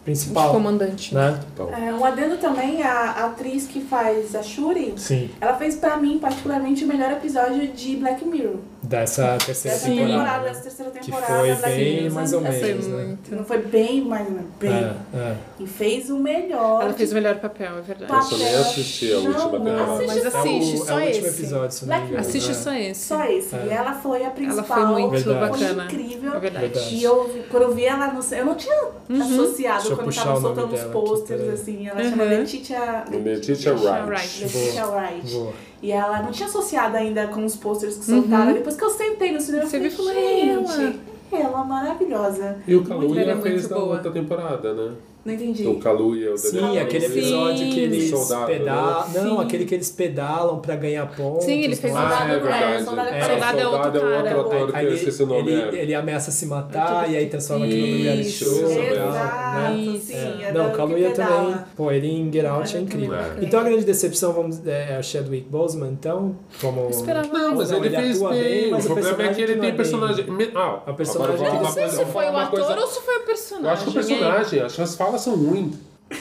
principal. 0.04 0.52
comandante. 0.52 1.14
Né? 1.14 1.38
Então, 1.52 1.68
É, 1.74 1.92
um 1.92 2.04
adendo 2.04 2.36
também, 2.38 2.82
a, 2.82 2.90
a 3.10 3.26
atriz 3.26 3.66
que 3.66 3.80
faz 3.80 4.34
a 4.34 4.42
Shuri, 4.42 4.94
Sim, 4.96 5.28
ela 5.40 5.54
fez 5.54 5.76
pra 5.76 5.96
mim 5.98 6.18
particularmente 6.18 6.84
o 6.84 6.88
melhor 6.88 7.12
episódio 7.12 7.68
de 7.68 7.96
Black 7.96 8.24
Mirror. 8.26 8.56
Dessa 8.90 9.38
terceira 9.38 9.76
Sim. 9.78 9.96
temporada, 9.96 10.12
temporada. 10.18 10.44
dessa 10.48 10.60
terceira 10.62 10.90
Que 10.90 10.98
temporada. 11.00 11.26
foi 11.32 11.54
Black 11.54 11.74
bem 11.76 12.10
mais 12.10 12.32
ou 12.32 12.40
menos, 12.40 12.58
Foi 12.86 12.96
né? 12.96 13.04
muito. 13.06 13.36
Não 13.36 13.44
foi 13.44 13.58
bem, 13.58 14.02
mas 14.02 14.26
bem. 14.58 14.70
É, 14.72 14.94
é. 15.16 15.36
E 15.60 15.66
fez 15.66 16.10
o 16.10 16.18
melhor. 16.18 16.82
Ela 16.82 16.92
fez 16.92 17.12
o 17.12 17.14
melhor 17.14 17.36
papel, 17.36 17.78
é 17.78 17.80
verdade. 17.80 18.12
eu 18.12 18.22
só 18.22 18.36
nem 18.36 18.54
assisti 18.56 19.12
a 19.12 19.16
Não, 19.20 19.26
última 19.26 19.50
temporada. 19.50 19.92
assiste 19.92 20.06
Mas 20.08 20.24
É 20.24 20.26
assiste, 20.28 20.74
o, 20.74 20.84
só 20.84 20.92
é 21.00 21.02
o 21.02 21.06
último 21.06 21.26
esse. 21.26 21.40
episódio, 21.40 21.70
se 21.76 21.86
não 21.86 21.96
me 21.98 22.02
engano. 22.04 22.20
Assiste 22.20 22.50
É. 22.50 22.54
só 22.54 22.72
esse. 22.74 23.06
Só 23.06 23.24
esse. 23.26 23.54
É. 23.54 23.66
E 23.66 23.70
ela 23.70 23.92
foi 23.94 24.24
a 24.24 24.30
principal. 24.30 24.78
Ela 24.78 24.88
foi 24.92 25.02
muito 25.02 25.24
Verdade. 25.24 25.50
bacana. 25.50 25.74
Foi 25.88 26.00
incrível. 26.00 26.34
É 26.34 26.40
verdade. 26.40 26.94
E 26.94 27.02
eu, 27.04 27.30
quando 27.48 27.62
eu 27.62 27.74
vi 27.74 27.84
ela 27.84 28.06
no. 28.12 28.20
Eu 28.34 28.44
não 28.46 28.54
tinha 28.56 28.74
associado 29.22 29.78
Deixa 29.78 29.92
eu 29.92 29.96
quando 29.98 30.14
tava 30.14 30.40
soltando 30.40 30.74
os 30.74 30.80
aqui, 30.80 30.90
posters, 30.92 31.40
peraí. 31.40 31.54
assim. 31.54 31.88
Ela 31.88 32.02
Uhum. 32.02 32.10
chama 32.10 32.24
Letitia. 32.24 33.04
Letitia 33.10 33.72
Wright. 33.74 34.42
Letitia 34.42 34.86
Wright. 34.86 35.30
Boa. 35.32 35.52
E 35.82 35.90
ela 35.92 36.22
não 36.22 36.30
tinha 36.30 36.48
associado 36.48 36.96
ainda 36.96 37.26
com 37.28 37.44
os 37.44 37.56
posters 37.56 37.96
que 37.96 38.04
soltaram. 38.04 38.52
Depois 38.52 38.76
que 38.76 38.84
eu 38.84 38.90
sentei 38.90 39.32
no 39.32 39.40
cinema, 39.40 39.66
Você 39.66 39.78
eu 39.78 39.90
falei, 39.90 40.50
"É 40.50 40.54
gente, 40.66 41.00
ela 41.32 41.62
é 41.62 41.64
maravilhosa. 41.64 42.58
E 42.66 42.74
o 42.74 42.80
Ela 42.80 42.88
Kaluuya 42.88 43.20
é 43.22 43.26
muito 43.34 43.42
fez 43.42 43.68
na 43.68 43.76
boa. 43.76 43.94
outra 43.94 44.10
temporada, 44.10 44.74
né? 44.74 44.92
Não 45.24 45.34
entendi. 45.34 45.66
O 45.66 45.78
Kaluuya, 45.78 46.32
o 46.32 46.36
Sim, 46.38 46.60
Daniel 46.60 46.82
aquele 46.84 47.04
episódio 47.06 47.66
que 47.66 47.72
Sim. 47.74 47.80
eles 47.80 48.10
Soldado, 48.10 48.46
pedalam. 48.46 49.08
né? 49.08 49.20
Não, 49.20 49.36
Sim. 49.38 49.42
aquele 49.44 49.64
que 49.66 49.74
eles 49.74 49.90
pedalam 49.90 50.58
pra 50.60 50.76
ganhar 50.76 51.06
pontos. 51.14 51.44
Sim, 51.44 51.60
ele 51.62 51.76
fez 51.76 51.92
não 51.92 52.00
Ah, 52.00 52.08
Soldado 52.10 52.22
é 52.22 52.26
não 52.28 52.34
é, 52.34 52.38
verdade. 52.40 52.84
Soldado 52.84 53.08
é 53.08 53.18
É, 53.18 53.22
Soldado 53.22 53.58
é 53.60 53.66
outro 53.66 53.82
Soldado 53.82 53.98
é 53.98 54.00
cara. 54.00 54.38
outro 54.38 54.56
ator 54.56 54.70
que 54.72 54.76
Aí 54.78 54.84
eu 54.84 54.90
ele, 54.90 54.98
esqueci 54.98 55.22
o 55.22 55.26
nome. 55.26 55.52
ele, 55.52 55.76
é. 55.78 55.82
ele 55.82 55.94
ameaça 55.94 56.30
se 56.30 56.46
matar 56.46 57.10
e 57.10 57.16
aí 57.18 57.26
transforma 57.28 57.66
aquilo 57.66 57.86
no 57.86 58.02
reality 58.02 58.30
show. 58.30 58.62
tal, 58.62 58.70
Exato, 58.70 59.56
né? 59.60 60.00
Sim. 60.00 60.14
É. 60.14 60.42
é 60.48 60.52
Não, 60.52 60.68
o 60.68 60.72
Kaluuya 60.72 61.10
que 61.10 61.16
também, 61.16 61.54
pô, 61.76 61.90
ele 61.92 62.06
em 62.08 62.32
Get 62.32 62.44
Out 62.46 62.76
é 62.76 62.80
incrível. 62.80 63.14
É. 63.16 63.34
Então 63.42 63.60
a 63.60 63.64
grande 63.64 63.84
decepção 63.84 64.32
vamos, 64.32 64.66
é 64.66 64.96
o 64.98 65.02
Chadwick 65.02 65.48
Boseman, 65.50 65.90
então, 65.92 66.34
como... 66.62 66.88
Esperava 66.88 67.28
Não, 67.28 67.56
mas 67.56 67.70
Não, 67.70 67.76
ele, 67.78 67.88
ele 67.88 67.96
fez 67.96 68.16
atua 68.16 68.30
bem. 68.30 68.42
bem, 68.42 68.70
mas 68.70 68.86
o 68.86 68.94
problema 68.94 69.22
é 69.22 69.34
que 69.34 69.40
ele 69.42 69.54
que 69.54 69.60
tem 69.60 69.68
é 69.70 69.72
personagem. 69.72 70.24
Ah, 70.54 70.80
A 70.86 70.92
personagem 70.94 71.36
que 71.50 71.56
Não 71.58 71.64
sei 71.70 71.88
se 71.88 72.04
foi 72.06 72.24
o 72.30 72.36
ator 72.38 72.78
ou 72.78 72.86
se 72.86 73.00
foi 73.02 73.16
o 73.18 73.20
personagem. 73.26 73.66
Eu 73.66 73.70
acho 73.72 73.84
que 73.84 73.90
o 73.90 73.92
personagem, 73.92 74.60
acho 74.62 74.74
que 74.76 74.82
as 74.82 74.94
falas 75.10 75.20
são 75.22 75.34
ruins. 75.36 75.74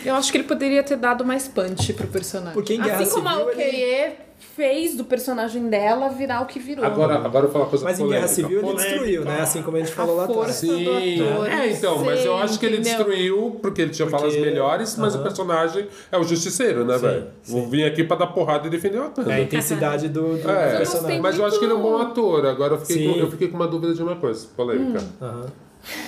Eu 0.05 0.13
acho 0.15 0.31
que 0.31 0.37
ele 0.37 0.43
poderia 0.47 0.83
ter 0.83 0.97
dado 0.97 1.25
mais 1.25 1.47
punch 1.47 1.93
pro 1.93 2.05
personagem. 2.07 2.53
Porque 2.53 2.75
em 2.75 2.81
Guerra 2.81 3.01
assim 3.01 3.11
como 3.15 3.27
a 3.27 3.31
Civil 3.31 3.47
OKE 3.47 4.11
fez 4.55 4.95
do 4.95 5.03
personagem 5.03 5.67
dela 5.67 6.09
virar 6.09 6.41
o 6.41 6.45
que 6.45 6.59
virou. 6.59 6.85
Agora, 6.85 7.15
agora 7.15 7.37
eu 7.39 7.41
vou 7.41 7.51
falar 7.51 7.63
uma 7.65 7.69
coisa 7.71 7.83
Mas 7.85 7.99
em. 7.99 8.07
Guerra 8.07 8.27
Civil 8.27 8.59
ele 8.59 8.67
Polêmica. 8.67 8.87
destruiu, 8.89 9.25
né? 9.25 9.41
Assim 9.41 9.63
como 9.63 9.77
a 9.77 9.79
gente 9.79 9.91
falou 9.91 10.15
lá 10.15 10.21
a 10.21 10.25
atrás. 10.25 10.45
força 10.45 10.59
Sim, 10.67 11.21
ator. 11.25 11.47
é, 11.51 11.71
então, 11.71 12.05
mas 12.05 12.23
eu 12.23 12.37
acho 12.37 12.59
que 12.59 12.65
ele 12.67 12.77
entendeu? 12.77 12.97
destruiu 12.97 13.57
porque 13.63 13.81
ele 13.81 13.89
tinha 13.89 14.07
Porque- 14.07 14.21
falas 14.21 14.39
melhores, 14.39 14.95
mas 14.95 15.15
o 15.15 15.19
personagem 15.23 15.87
é 16.11 16.17
o 16.19 16.23
justiceiro, 16.23 16.85
né, 16.85 16.95
velho? 16.99 17.25
Vou 17.45 17.67
vir 17.67 17.83
aqui 17.85 18.03
pra 18.03 18.15
dar 18.15 18.27
porrada 18.27 18.67
e 18.67 18.69
defender 18.69 18.99
o 18.99 19.05
Wakanda. 19.05 19.31
É 19.31 19.35
a 19.37 19.41
intensidade 19.41 20.07
do, 20.07 20.37
do 20.37 20.49
É, 20.51 20.77
personagem. 20.77 21.19
mas 21.19 21.35
eu 21.37 21.45
acho 21.47 21.57
que 21.57 21.65
ele 21.65 21.73
é 21.73 21.75
um 21.75 21.81
bom 21.81 21.97
ator. 21.97 22.45
Agora 22.45 22.75
eu 22.75 22.79
fiquei, 22.79 23.11
com, 23.11 23.19
eu 23.19 23.31
fiquei 23.31 23.47
com 23.47 23.55
uma 23.55 23.67
dúvida 23.67 23.93
de 23.95 24.03
uma 24.03 24.15
coisa, 24.17 24.45
polêmica. 24.55 25.03
Aham. 25.19 25.45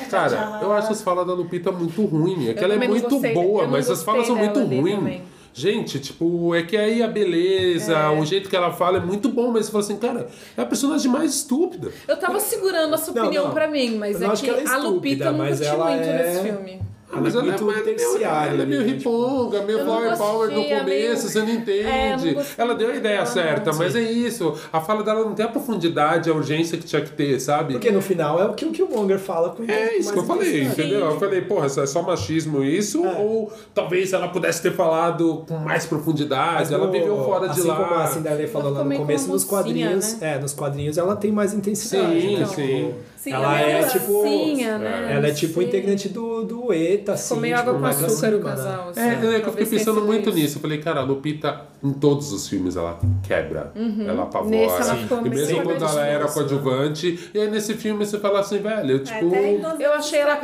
Cara, 0.10 0.60
eu 0.62 0.72
acho 0.74 0.92
as 0.92 1.02
falas 1.02 1.26
da 1.26 1.34
Lupita 1.34 1.72
muito 1.72 2.04
ruim. 2.06 2.50
É 2.50 2.54
que 2.54 2.60
Eu 2.60 2.64
ela 2.66 2.74
é 2.76 2.78
não 2.80 2.88
muito 2.88 3.10
gostei- 3.10 3.34
boa, 3.34 3.64
não 3.64 3.72
mas 3.72 3.90
as 3.90 4.04
falas 4.04 4.28
são 4.28 4.36
muito 4.36 4.60
ruins. 4.60 5.22
Gente, 5.54 6.00
tipo, 6.00 6.56
é 6.56 6.64
que 6.64 6.78
aí 6.78 7.04
a 7.04 7.08
beleza, 7.10 8.10
o 8.12 8.26
jeito 8.26 8.50
que 8.50 8.56
ela 8.56 8.72
fala 8.72 9.00
é 9.00 9.02
muito 9.02 9.28
bom, 9.28 9.52
mas 9.52 9.66
você 9.66 9.72
fala 9.74 9.84
assim, 9.84 9.98
cara, 9.98 10.28
é 10.58 10.62
a 10.62 10.66
personagem 10.66 11.12
mais 11.12 11.36
estúpida. 11.36 11.92
Eu 12.08 12.16
tava 12.18 12.40
segurando 12.40 12.94
a 12.94 12.98
sua 12.98 13.14
Não, 13.14 13.24
opinião 13.24 13.46
não. 13.48 13.54
pra 13.54 13.68
mim, 13.68 13.98
mas 13.98 14.16
Eu 14.22 14.28
não 14.28 14.34
é 14.34 14.38
que, 14.38 14.44
que 14.44 14.50
ela 14.50 14.62
é 14.62 14.68
a 14.68 14.78
Lupita 14.78 15.26
estúpida, 15.26 15.26
eu 15.26 15.32
nunca 15.34 15.48
curti 15.50 15.66
ela 15.66 15.86
muito 15.90 16.04
é- 16.08 16.18
nesse 16.34 16.44
filme. 16.44 16.82
Ela 17.12 17.22
mas 17.22 17.36
é 17.36 17.38
ela 17.40 17.48
muito 17.48 17.64
é, 17.70 17.74
meio, 17.74 17.84
terciária. 17.86 18.50
ela 18.52 18.64
é 18.64 18.66
meio 18.66 18.82
né? 18.82 18.88
Riponga, 18.94 19.62
meio 19.64 19.80
flower 19.84 20.18
power 20.18 20.52
no 20.52 20.60
é 20.62 20.80
começo, 20.80 20.86
meio- 20.86 21.18
você 21.18 21.40
não 21.42 21.48
É, 21.48 21.52
entende. 21.52 22.26
não 22.28 22.34
gostei 22.36 22.56
ela 22.58 22.76
deu 22.76 22.90
a 22.90 22.96
ideia 22.96 23.26
certa, 23.26 23.74
mas 23.74 23.96
é 23.96 24.02
isso. 24.02 24.56
A 24.72 24.80
fala 24.80 25.04
dela 25.04 25.24
não 25.26 25.34
tem 25.34 25.46
a 25.46 25.50
profundidade, 25.50 26.30
a 26.30 26.34
urgência 26.34 26.78
que 26.78 26.86
tinha 26.86 27.02
que 27.02 27.12
ter, 27.12 27.40
sabe? 27.40 27.74
Porque 27.74 27.92
no 27.92 28.02
final 28.02 28.42
é 28.42 28.46
o 28.46 28.54
que 28.54 28.66
o 28.66 28.72
Killmonger 28.72 29.20
fala 29.20 29.50
com 29.50 29.64
É 29.70 29.98
isso 29.98 30.12
que 30.14 30.20
eu 30.20 30.24
mais 30.26 30.40
falei, 30.44 30.64
entendeu? 30.64 31.00
Eu 31.02 31.20
falei, 31.20 31.42
porra, 31.42 31.66
é 31.66 31.86
só 31.86 32.02
machismo 32.02 32.64
isso? 32.64 33.06
É. 33.06 33.18
Ou 33.20 33.52
talvez 33.74 34.14
ela 34.14 34.28
pudesse 34.30 34.62
ter 34.62 34.72
falado 34.74 35.44
com 35.48 35.58
mais 35.58 35.86
profundidade? 35.86 36.56
Mas 36.56 36.72
ela 36.72 36.86
no- 36.86 36.92
viveu 36.92 37.18
fora 37.24 37.48
de 37.50 37.60
assim 37.60 37.68
lá. 37.68 37.76
como 37.76 37.94
a 37.96 38.08
Cinderela 38.08 38.48
falou 38.48 38.72
lá 38.74 38.84
no 38.84 38.96
começo, 38.96 39.28
nos 39.28 39.44
mocinha, 39.44 39.50
quadrinhos, 39.64 40.20
né? 40.20 40.36
é, 40.36 40.40
nos 40.40 40.54
quadrinhos 40.54 40.98
ela 40.98 41.16
tem 41.16 41.32
mais 41.32 41.54
intensidade. 41.54 42.22
Sim, 42.22 42.38
né? 42.38 42.46
sim. 42.46 42.94
Sim, 43.22 43.34
ela 43.34 43.62
é 43.62 43.82
é 43.82 43.84
tipo. 43.84 44.12
mocinha, 44.12 44.80
né? 44.80 45.14
Ela 45.16 45.28
é 45.28 45.32
tipo 45.32 45.54
sei. 45.54 45.68
integrante 45.68 46.10
do, 46.10 46.44
do 46.44 46.74
ETA, 46.74 47.14
assim. 47.14 47.28
Ficou 47.28 47.40
meio 47.40 47.56
tipo, 47.56 47.70
água 47.70 47.80
com 47.80 47.86
açúcar 47.86 48.28
o 48.30 48.38
né? 48.40 48.44
casal. 48.44 48.90
assim. 48.90 49.00
É, 49.00 49.36
é 49.36 49.40
que 49.40 49.48
eu 49.48 49.52
fiquei 49.52 49.66
pensando 49.68 50.02
muito 50.02 50.30
isso. 50.30 50.40
nisso. 50.40 50.58
Eu 50.58 50.62
falei, 50.64 50.80
cara, 50.80 51.02
a 51.02 51.04
Lupita, 51.04 51.62
em 51.84 51.94
todos 51.94 52.32
os 52.32 52.48
filmes, 52.48 52.76
ela 52.76 53.00
quebra. 53.22 53.72
Ela 53.76 54.24
apavora. 54.24 54.50
Nesse 54.50 54.74
ela 54.74 54.96
Sim. 54.96 55.02
ficou 55.04 55.24
e 55.24 55.30
mesmo 55.30 55.62
quando 55.62 55.86
ela 55.86 56.04
era 56.04 56.28
coadjuvante, 56.28 57.30
e 57.32 57.40
aí 57.40 57.48
nesse 57.48 57.76
filme 57.76 58.04
você 58.04 58.18
fala 58.18 58.40
assim, 58.40 58.58
velho, 58.58 58.92
eu, 58.92 59.04
tipo. 59.04 59.30
Doze 59.30 59.84
Eu 59.84 59.94
achei 59.94 60.20
ela 60.20 60.38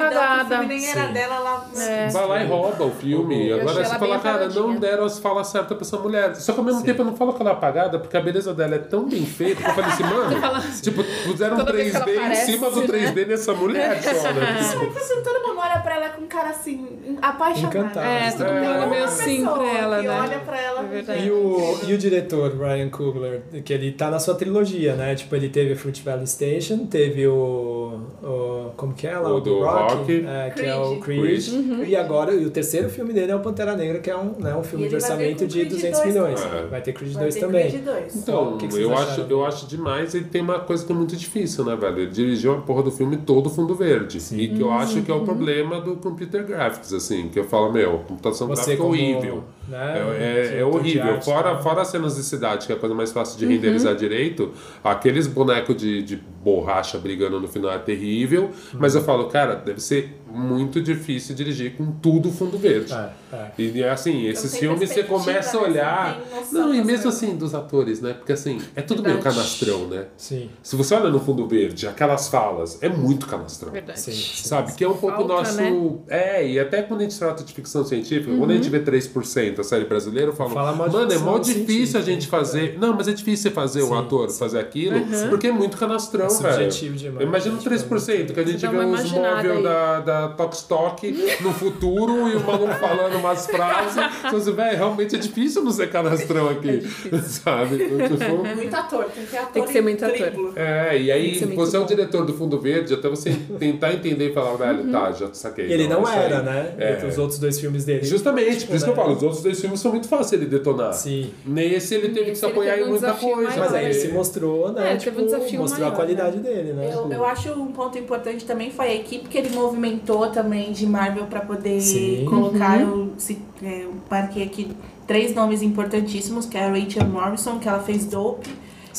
filme 0.47 0.65
nem 0.67 0.87
era 0.87 1.07
Sim. 1.07 1.13
dela, 1.13 1.35
ela... 1.35 1.67
É. 1.83 2.09
Vai 2.09 2.27
lá 2.27 2.43
e 2.43 2.45
rouba 2.45 2.85
o 2.85 2.91
filme. 2.91 3.49
Eu 3.49 3.61
Agora 3.61 3.83
você 3.83 3.97
fala, 3.97 4.19
cara, 4.19 4.49
não 4.49 4.75
deram 4.75 5.03
as 5.03 5.17
falas 5.17 5.47
certas 5.47 5.75
pra 5.75 5.83
essa 5.85 5.97
mulher. 5.97 6.35
Só 6.35 6.53
que 6.53 6.59
ao 6.59 6.65
mesmo 6.65 6.83
tempo 6.83 7.01
eu 7.01 7.05
não 7.05 7.15
falo 7.15 7.33
que 7.33 7.41
ela 7.41 7.49
é 7.49 7.53
apagada, 7.53 7.97
porque 7.97 8.15
a 8.15 8.21
beleza 8.21 8.53
dela 8.53 8.75
é 8.75 8.79
tão 8.79 9.09
bem 9.09 9.25
feita 9.25 9.63
que 9.63 9.67
eu 9.67 9.73
falei 9.73 9.89
assim, 9.89 10.03
mano, 10.05 10.63
tipo, 10.79 11.03
puseram 11.25 11.57
Toda 11.57 11.73
vez 11.73 11.91
que 11.91 11.99
3D 11.99 12.15
ela 12.15 12.33
em 12.33 12.35
cima 12.35 12.66
do 12.71 12.81
né? 12.81 12.87
3D 12.87 13.27
nessa 13.27 13.53
mulher 13.53 14.01
só, 14.01 14.31
né? 14.33 14.59
Porque 14.79 14.99
assim, 14.99 15.21
todo 15.21 15.47
mundo 15.47 15.59
olha 15.59 15.79
pra 15.79 15.95
ela 15.95 16.09
com 16.09 16.25
cara 16.27 16.49
assim, 16.49 17.17
apaixonado. 17.21 17.75
Encantado. 17.77 18.05
É, 18.07 18.31
todo 18.31 18.47
É. 18.47 18.53
mundo 18.61 18.69
olha 18.71 18.87
meio 18.87 19.03
assim 19.03 19.43
pra 19.45 19.77
ela, 19.77 20.01
que 20.01 20.07
né? 20.07 20.19
olha 20.21 20.39
pra 20.39 20.61
ela... 20.61 20.77
É. 21.07 21.25
E 21.25 21.31
o, 21.31 21.79
e 21.87 21.93
o 21.93 21.97
diretor, 21.97 22.53
Ryan 22.57 22.89
Coogler, 22.89 23.41
que 23.63 23.73
ele 23.73 23.91
tá 23.91 24.09
na 24.09 24.19
sua 24.19 24.35
trilogia, 24.35 24.95
né? 24.95 25.15
Tipo, 25.15 25.35
ele 25.35 25.49
teve 25.49 25.75
Fruit 25.75 26.01
Valley 26.03 26.27
Station, 26.27 26.85
teve 26.85 27.27
o. 27.27 27.99
o 28.23 28.71
como 28.75 28.93
que 28.93 29.07
é 29.07 29.17
lá? 29.17 29.33
O 29.33 29.39
do 29.39 29.63
Rock. 29.63 30.25
é, 30.27 30.49
que 30.51 30.65
é 30.65 30.75
o 30.75 30.99
Creed. 30.99 31.21
Creed. 31.21 31.47
Uhum. 31.53 31.83
E 31.83 31.95
agora, 31.95 32.33
e 32.33 32.45
o 32.45 32.49
terceiro 32.49 32.89
filme 32.89 33.13
dele 33.13 33.31
é 33.31 33.35
o 33.35 33.39
Pantera 33.39 33.75
Negra, 33.75 33.99
que 33.99 34.09
é 34.09 34.15
um, 34.17 34.33
né, 34.39 34.55
um 34.55 34.63
filme 34.63 34.87
de 34.87 34.95
orçamento 34.95 35.45
de 35.47 35.59
Creed 35.59 35.69
200 35.71 35.99
dois 35.99 36.13
milhões. 36.13 36.41
também. 36.41 36.67
Vai 36.67 36.81
ter 36.81 36.93
Creed 36.93 37.13
Vai 37.13 37.23
2 37.23 37.33
ter 37.35 37.39
também. 37.41 37.69
Creed 37.69 37.83
dois. 37.83 38.15
Então, 38.15 38.53
O 38.53 38.57
que 38.57 38.67
que 38.67 38.73
vocês 38.73 38.85
eu, 38.85 38.93
acharam? 38.93 39.11
acho, 39.11 39.21
eu 39.29 39.45
acho 39.45 39.67
demais. 39.67 40.15
Ele 40.15 40.25
tem 40.25 40.41
uma 40.41 40.59
coisa 40.59 40.85
que 40.85 40.91
é 40.91 40.95
muito 40.95 41.15
difícil, 41.15 41.65
né, 41.65 41.75
velho? 41.75 41.99
Ele 41.99 42.11
dirigiu 42.11 42.53
a 42.55 42.56
porra 42.61 42.83
do 42.83 42.91
filme 42.91 43.17
todo 43.17 43.49
fundo 43.49 43.75
verde. 43.75 44.19
E 44.33 44.47
que 44.47 44.61
eu 44.61 44.71
acho 44.71 45.01
que 45.01 45.11
é 45.11 45.13
o 45.13 45.21
problema 45.21 45.79
do 45.81 45.95
computer 45.97 46.45
graphics, 46.45 46.93
assim. 46.93 47.29
Que 47.29 47.39
eu 47.39 47.43
falo, 47.43 47.71
meu, 47.71 47.99
computação 47.99 48.47
Você 48.47 48.55
gráfica 48.55 48.73
é 48.73 48.77
como, 48.77 48.89
horrível. 48.89 49.43
Né, 49.67 49.93
É, 50.19 50.55
é- 50.55 50.59
é 50.59 50.65
horrível. 50.65 51.03
arte, 51.13 51.25
Fora, 51.25 51.55
tá? 51.55 51.61
fora 51.61 51.81
as 51.81 51.87
cenas 51.89 52.15
de 52.15 52.23
cidade, 52.23 52.65
que 52.67 52.71
é 52.73 52.75
a 52.75 52.79
coisa 52.79 52.95
mais 52.95 53.11
fácil 53.11 53.37
de 53.37 53.45
renderizar 53.45 53.95
direito, 53.95 54.51
aqueles 54.83 55.27
bonecos 55.27 55.75
de, 55.75 56.01
de 56.03 56.15
borracha 56.43 56.97
brigando 56.97 57.39
no 57.39 57.47
final 57.47 57.71
é 57.71 57.77
terrível. 57.79 58.51
Mas 58.73 58.95
eu 58.95 59.03
falo, 59.03 59.25
cara, 59.27 59.55
deve 59.55 59.81
ser 59.81 60.21
muito 60.29 60.81
difícil 60.81 61.33
dirigir 61.35 61.75
com 61.75 61.91
tudo 61.91 62.31
fundo 62.31 62.57
verde. 62.57 62.93
É, 62.93 63.09
é. 63.33 63.51
E 63.57 63.83
assim, 63.83 64.27
esses 64.27 64.55
filmes 64.57 64.79
você 64.89 65.03
perspectiva, 65.03 65.19
começa 65.19 65.57
a 65.57 65.61
né? 65.61 65.67
Olhar. 65.67 66.21
não 66.51 66.73
e 66.73 66.83
mesmo 66.83 67.09
assim, 67.09 67.35
dos 67.35 67.53
atores, 67.55 68.01
né? 68.01 68.13
Porque 68.13 68.33
assim, 68.33 68.61
é 68.75 68.81
tudo 68.81 69.01
meio 69.01 69.15
Verdade. 69.15 69.35
canastrão, 69.35 69.87
né? 69.87 70.05
Sim, 70.17 70.49
Se 70.61 70.75
você 70.75 70.93
olha 70.95 71.09
no 71.09 71.19
fundo 71.19 71.47
verde, 71.47 71.87
aquelas 71.87 72.27
falas, 72.27 72.77
é 72.81 72.89
muito 72.89 73.25
canastrão. 73.25 73.71
Verdade. 73.71 73.99
sim. 73.99 74.11
sim. 74.11 74.47
Sabe? 74.47 74.73
Que 74.73 74.83
é 74.83 74.87
um 74.89 74.95
pouco 74.97 75.17
Falta, 75.17 75.33
nosso. 75.33 75.57
né? 75.57 75.71
É, 76.09 76.47
e 76.47 76.59
até 76.59 76.81
quando 76.81 77.01
a 77.01 77.03
gente 77.03 77.17
trata 77.17 77.43
de 77.43 77.51
ficção 77.53 77.83
científica, 77.83 78.35
quando 78.37 78.51
a 78.51 78.53
gente 78.55 78.69
vê 78.69 78.79
3% 78.79 79.56
a 79.61 79.63
série 79.63 79.85
brasileira, 79.85 80.29
eu 80.31 80.35
falo, 80.35 80.49
Fala 80.51 80.73
mano, 80.73 81.11
é 81.11 81.17
mó 81.17 81.37
difícil 81.37 81.99
a 81.99 82.03
gente 82.03 82.27
fazer. 82.27 82.77
Não, 82.79 82.93
mas 82.93 83.07
é 83.07 83.13
difícil 83.13 83.49
você 83.49 83.55
fazer 83.55 83.83
um 83.83 83.87
Sim, 83.89 83.97
ator 83.99 84.29
fazer 84.31 84.59
aquilo, 84.59 84.99
porque 85.29 85.47
é 85.47 85.51
muito 85.51 85.77
canastrão, 85.77 86.25
É 86.25 86.29
velho. 86.29 86.37
subjetivo 86.71 86.95
demais. 86.95 87.27
Imagina 87.27 87.57
Tipo, 87.57 87.69
3%, 87.75 88.33
que 88.33 88.39
a 88.39 88.43
gente 88.43 88.65
vê 88.67 88.77
os 88.77 89.11
móveis 89.11 89.63
da, 89.63 89.99
da 89.99 90.27
Tokstok 90.29 91.11
no 91.41 91.51
futuro 91.53 92.27
e 92.29 92.35
o 92.35 92.39
maluco 92.45 92.73
falando 92.75 93.17
umas 93.17 93.45
frases. 93.47 93.95
Você 94.31 94.35
assim, 94.35 94.51
velho, 94.53 94.77
realmente 94.77 95.15
é 95.15 95.19
difícil 95.19 95.63
não 95.63 95.71
ser 95.71 95.89
canastrão 95.89 96.49
aqui. 96.49 96.81
Sabe? 97.27 97.83
Então, 97.83 98.17
tipo, 98.17 98.37
Muito 98.57 98.75
ator, 98.75 99.05
tem 99.05 99.23
que 99.25 99.31
ter 99.31 99.37
ator 99.37 99.51
Tem 99.53 99.63
que 99.63 99.71
ser 99.71 99.81
muito 99.81 100.03
ator. 100.05 100.15
triplo. 100.17 100.53
é, 100.55 100.99
e 101.01 101.11
aí 101.11 101.35
ser 101.39 101.45
você 101.47 101.77
é 101.77 101.79
o 101.79 101.85
diretor 101.85 102.25
do 102.25 102.33
Fundo 102.33 102.59
Verde, 102.59 102.93
até 102.93 103.09
você 103.09 103.35
tentar 103.59 103.93
entender 103.93 104.29
e 104.29 104.33
falar, 104.33 104.55
velho, 104.55 104.91
tá, 104.91 105.11
já 105.11 105.29
saquei. 105.33 105.67
E 105.67 105.73
ele 105.73 105.87
não 105.87 105.99
é 105.99 106.03
isso 106.03 106.11
aí. 106.11 106.19
era, 106.19 106.41
né? 106.41 106.75
É. 106.77 106.93
Entre 106.93 107.07
os 107.07 107.17
outros 107.17 107.39
dois 107.39 107.59
filmes 107.59 107.85
dele. 107.85 108.05
Justamente, 108.05 108.57
Tipo, 108.59 108.67
por 108.71 108.75
isso 108.75 108.85
que 108.85 108.91
eu 108.91 108.95
né? 108.95 109.01
falo, 109.01 109.15
os 109.15 109.23
outros 109.23 109.41
dois 109.47 109.59
filmes 109.61 109.79
são 109.79 109.91
muito 109.91 110.07
fáceis 110.07 110.41
ele 110.41 110.49
detonar. 110.49 110.93
Sim. 110.93 111.31
Nesse 111.45 111.95
ele 111.95 112.09
teve 112.09 112.19
que 112.19 112.29
Nesse 112.29 112.39
se 112.41 112.45
ele 112.45 112.51
apoiar 112.53 112.77
em 112.77 112.83
um 112.83 112.89
muita 112.89 113.13
coisa. 113.13 113.35
maior. 113.35 113.57
Mas 113.59 113.73
aí 113.73 113.85
ele 113.85 113.93
se 113.93 114.07
mostrou, 114.09 114.71
né? 114.71 114.81
É, 114.81 114.97
teve 114.97 114.99
tipo, 115.05 115.21
um 115.21 115.25
desafio 115.25 115.59
mostrou 115.61 115.81
maior, 115.81 115.93
a 115.93 115.95
qualidade 115.95 116.37
dele, 116.39 116.73
né? 116.73 116.91
Eu, 116.93 117.11
eu 117.11 117.25
acho 117.25 117.51
um 117.53 117.71
ponto 117.71 117.97
importante 117.97 118.45
também 118.45 118.69
foi 118.69 118.85
a 118.87 118.95
equipe 118.95 119.27
que 119.27 119.37
ele 119.37 119.49
movimentou 119.49 120.27
também 120.29 120.71
de 120.71 120.85
Marvel 120.85 121.25
pra 121.25 121.41
poder 121.41 121.81
Sim. 121.81 122.25
colocar. 122.29 122.79
Uhum. 122.79 123.07
Eu, 123.07 123.13
se, 123.17 123.39
é, 123.63 123.83
eu 123.83 123.93
marquei 124.09 124.43
aqui 124.43 124.69
três 125.05 125.33
nomes 125.33 125.61
importantíssimos, 125.61 126.45
que 126.45 126.57
é 126.57 126.65
a 126.65 126.69
Rachel 126.69 127.05
Morrison, 127.07 127.59
que 127.59 127.67
ela 127.67 127.79
fez 127.79 128.05
Dope. 128.05 128.49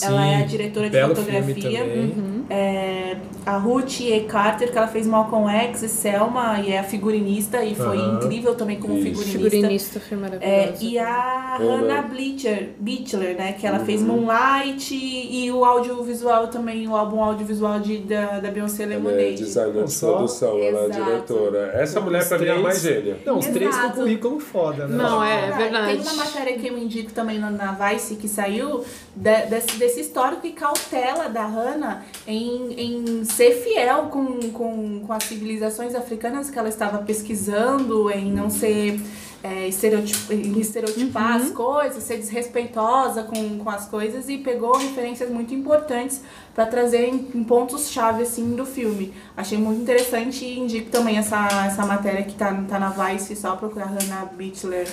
ela 0.03 0.27
é 0.27 0.37
a 0.37 0.41
Sim, 0.41 0.47
diretora 0.47 0.87
de 0.87 0.93
belo 0.93 1.15
fotografia. 1.15 1.85
Uhum. 1.85 2.38
É, 2.51 3.17
a 3.45 3.57
Ruth 3.59 4.01
E. 4.01 4.21
Carter, 4.21 4.71
que 4.73 4.79
ela 4.79 4.89
fez 4.89 5.07
Malcolm 5.07 5.49
X 5.51 5.83
e 5.83 5.89
Selma, 5.89 6.61
e 6.61 6.73
é 6.73 6.79
a 6.79 6.83
figurinista, 6.85 7.63
e 7.63 7.75
foi 7.75 7.99
Aham. 7.99 8.17
incrível 8.17 8.55
também 8.55 8.79
como 8.79 8.95
Isso. 8.95 9.05
figurinista. 9.23 9.39
Figurinista 9.51 10.01
foi 10.01 10.17
É, 10.17 10.21
maravilhoso. 10.21 10.85
e 10.85 10.99
a 10.99 11.57
Eu 11.61 11.69
Hannah. 11.77 12.03
Bleacher, 12.03 12.71
Beechler, 12.79 13.37
né? 13.37 13.53
Que 13.53 13.67
ela 13.67 13.79
Uhum. 13.81 13.85
fez 13.85 14.03
Moonlight 14.03 14.95
e 14.95 15.51
o 15.51 15.65
audiovisual 15.65 16.49
também, 16.49 16.87
o 16.89 16.97
álbum 16.97 17.23
audiovisual 17.23 17.81
de, 17.81 17.99
da, 17.99 18.41
da 18.41 18.51
Beyoncé 18.51 18.85
Ela 18.85 18.93
é 18.93 18.97
Lemonade. 18.97 19.35
designer 19.37 19.85
de 19.85 19.97
produção, 19.99 20.59
ela 20.59 20.81
é 20.81 20.85
Exato. 20.87 21.05
diretora. 21.05 21.71
Essa 21.75 22.01
mulher 22.01 22.23
Os 22.23 22.29
pra 22.29 22.39
mim 22.39 22.47
é 22.47 22.51
a 22.53 22.59
mais 22.59 22.81
gênia. 22.81 23.17
Não, 23.27 23.39
os 23.39 23.47
três 23.47 23.75
com 23.77 23.83
Exato. 23.83 23.95
currículo 24.01 24.41
foda, 24.41 24.87
né? 24.87 24.97
Não, 24.97 25.23
é, 25.23 25.51
Ah, 25.53 25.57
verdade. 25.57 25.87
Tem 26.03 26.13
uma 26.13 26.25
matéria 26.25 26.59
que 26.59 26.67
eu 26.67 26.79
indico 26.79 27.13
também 27.13 27.39
na, 27.39 27.51
na 27.51 27.73
Vice 27.73 28.17
que 28.17 28.29
saiu 28.29 28.85
de- 29.15 29.47
desse, 29.47 29.77
desse 29.79 30.01
histórico 30.01 30.47
e 30.47 30.53
cautela 30.53 31.29
da 31.29 31.45
Hannah 31.47 32.03
em, 32.27 32.38
em 32.41 33.25
ser 33.25 33.53
fiel 33.63 34.05
com, 34.11 34.39
com, 34.53 35.01
com 35.07 35.13
as 35.13 35.25
civilizações 35.25 35.95
africanas 35.95 36.49
que 36.51 36.59
ela 36.59 36.69
estava 36.69 36.99
pesquisando, 36.99 38.11
em 38.11 38.31
não 38.33 38.49
ser. 38.51 39.01
É, 39.41 39.69
estereotip- 39.69 40.33
em 40.33 40.59
estereotipar 40.59 41.37
as 41.37 41.51
coisas, 41.53 42.03
ser 42.03 42.17
desrespeitosa 42.17 43.23
com, 43.23 43.61
com 43.61 43.71
as 43.71 43.87
coisas 43.87 44.29
e 44.29 44.37
pegou 44.39 44.77
referências 44.77 45.31
muito 45.31 45.55
importantes 45.55 46.21
para 46.53 46.67
trazer 46.67 47.05
em, 47.07 47.31
em 47.33 47.45
pontos-chave 47.45 48.25
assim, 48.25 48.57
do 48.57 48.67
filme. 48.67 49.15
Achei 49.37 49.57
muito 49.57 49.81
interessante 49.81 50.45
e 50.45 50.59
indico 50.59 50.91
também 50.91 51.19
essa, 51.19 51.47
essa 51.65 51.87
matéria 51.87 52.25
que 52.25 52.35
tá, 52.35 52.53
tá 52.69 52.81
na 52.81 52.91
Vice, 52.91 53.37
só 53.37 53.55
procurar 53.55 53.87
Hannah 53.87 54.25
Beachler 54.25 54.89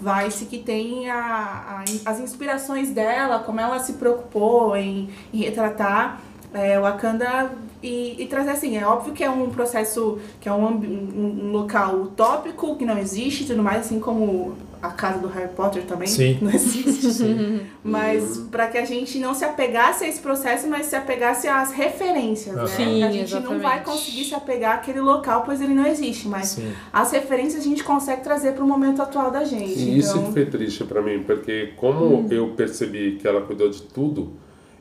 Vice, 0.00 0.44
que 0.46 0.58
tem 0.58 1.10
a, 1.10 1.82
a- 1.82 1.84
as 2.12 2.20
inspirações 2.20 2.90
dela, 2.90 3.40
como 3.40 3.58
ela 3.58 3.80
se 3.80 3.94
preocupou 3.94 4.76
em, 4.76 5.10
em 5.34 5.38
retratar 5.42 6.20
é, 6.54 6.78
Wakanda 6.78 7.50
e, 7.82 8.22
e 8.22 8.26
trazer 8.26 8.50
assim, 8.50 8.76
é 8.76 8.86
óbvio 8.86 9.12
que 9.12 9.24
é 9.24 9.30
um 9.30 9.50
processo, 9.50 10.18
que 10.40 10.48
é 10.48 10.52
um, 10.52 10.66
um, 10.66 11.46
um 11.46 11.52
local 11.52 11.96
utópico, 12.02 12.76
que 12.76 12.84
não 12.84 12.98
existe 12.98 13.44
e 13.44 13.46
tudo 13.46 13.62
mais, 13.62 13.86
assim 13.86 13.98
como 13.98 14.56
a 14.82 14.88
casa 14.88 15.18
do 15.18 15.28
Harry 15.28 15.50
Potter 15.54 15.82
também 15.84 16.08
Sim. 16.08 16.38
não 16.40 16.50
existe. 16.50 17.22
Mas 17.84 18.38
para 18.50 18.66
que 18.66 18.78
a 18.78 18.84
gente 18.84 19.18
não 19.18 19.34
se 19.34 19.44
apegasse 19.44 20.04
a 20.04 20.08
esse 20.08 20.20
processo, 20.20 20.66
mas 20.68 20.86
se 20.86 20.96
apegasse 20.96 21.48
às 21.48 21.72
referências, 21.72 22.54
né? 22.54 22.66
Sim, 22.66 23.02
a 23.02 23.10
gente 23.10 23.32
não 23.34 23.58
vai 23.58 23.76
exatamente. 23.76 23.84
conseguir 23.84 24.24
se 24.24 24.34
apegar 24.34 24.76
àquele 24.76 25.00
local, 25.00 25.42
pois 25.44 25.60
ele 25.60 25.74
não 25.74 25.86
existe, 25.86 26.28
mas 26.28 26.48
Sim. 26.48 26.72
as 26.92 27.10
referências 27.12 27.62
a 27.62 27.64
gente 27.64 27.82
consegue 27.82 28.22
trazer 28.22 28.52
para 28.52 28.64
o 28.64 28.66
momento 28.66 29.02
atual 29.02 29.30
da 29.30 29.44
gente. 29.44 29.78
E 29.78 29.98
isso 29.98 30.16
então... 30.16 30.26
que 30.26 30.32
foi 30.32 30.46
triste 30.46 30.84
pra 30.84 31.02
mim, 31.02 31.22
porque 31.22 31.72
como 31.76 32.26
eu 32.30 32.48
percebi 32.50 33.16
que 33.20 33.26
ela 33.26 33.42
cuidou 33.42 33.68
de 33.68 33.82
tudo, 33.82 34.32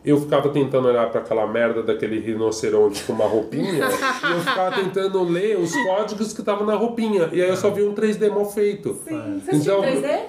eu 0.03 0.19
ficava 0.19 0.49
tentando 0.49 0.87
olhar 0.87 1.09
pra 1.09 1.21
aquela 1.21 1.45
merda 1.45 1.83
daquele 1.83 2.19
rinoceronte 2.19 3.03
com 3.03 3.13
uma 3.13 3.25
roupinha 3.25 3.73
e 3.83 4.31
eu 4.31 4.39
ficava 4.39 4.75
tentando 4.75 5.23
ler 5.23 5.57
os 5.57 5.73
códigos 5.83 6.33
que 6.33 6.39
estavam 6.39 6.65
na 6.65 6.75
roupinha. 6.75 7.29
E 7.33 7.41
aí 7.41 7.49
eu 7.49 7.57
só 7.57 7.69
vi 7.69 7.83
um 7.83 7.93
3D 7.93 8.29
mal 8.29 8.45
feito. 8.45 8.97
Sim. 9.07 9.41
Você 9.45 9.55
Então, 9.55 9.81
3D? 9.81 10.19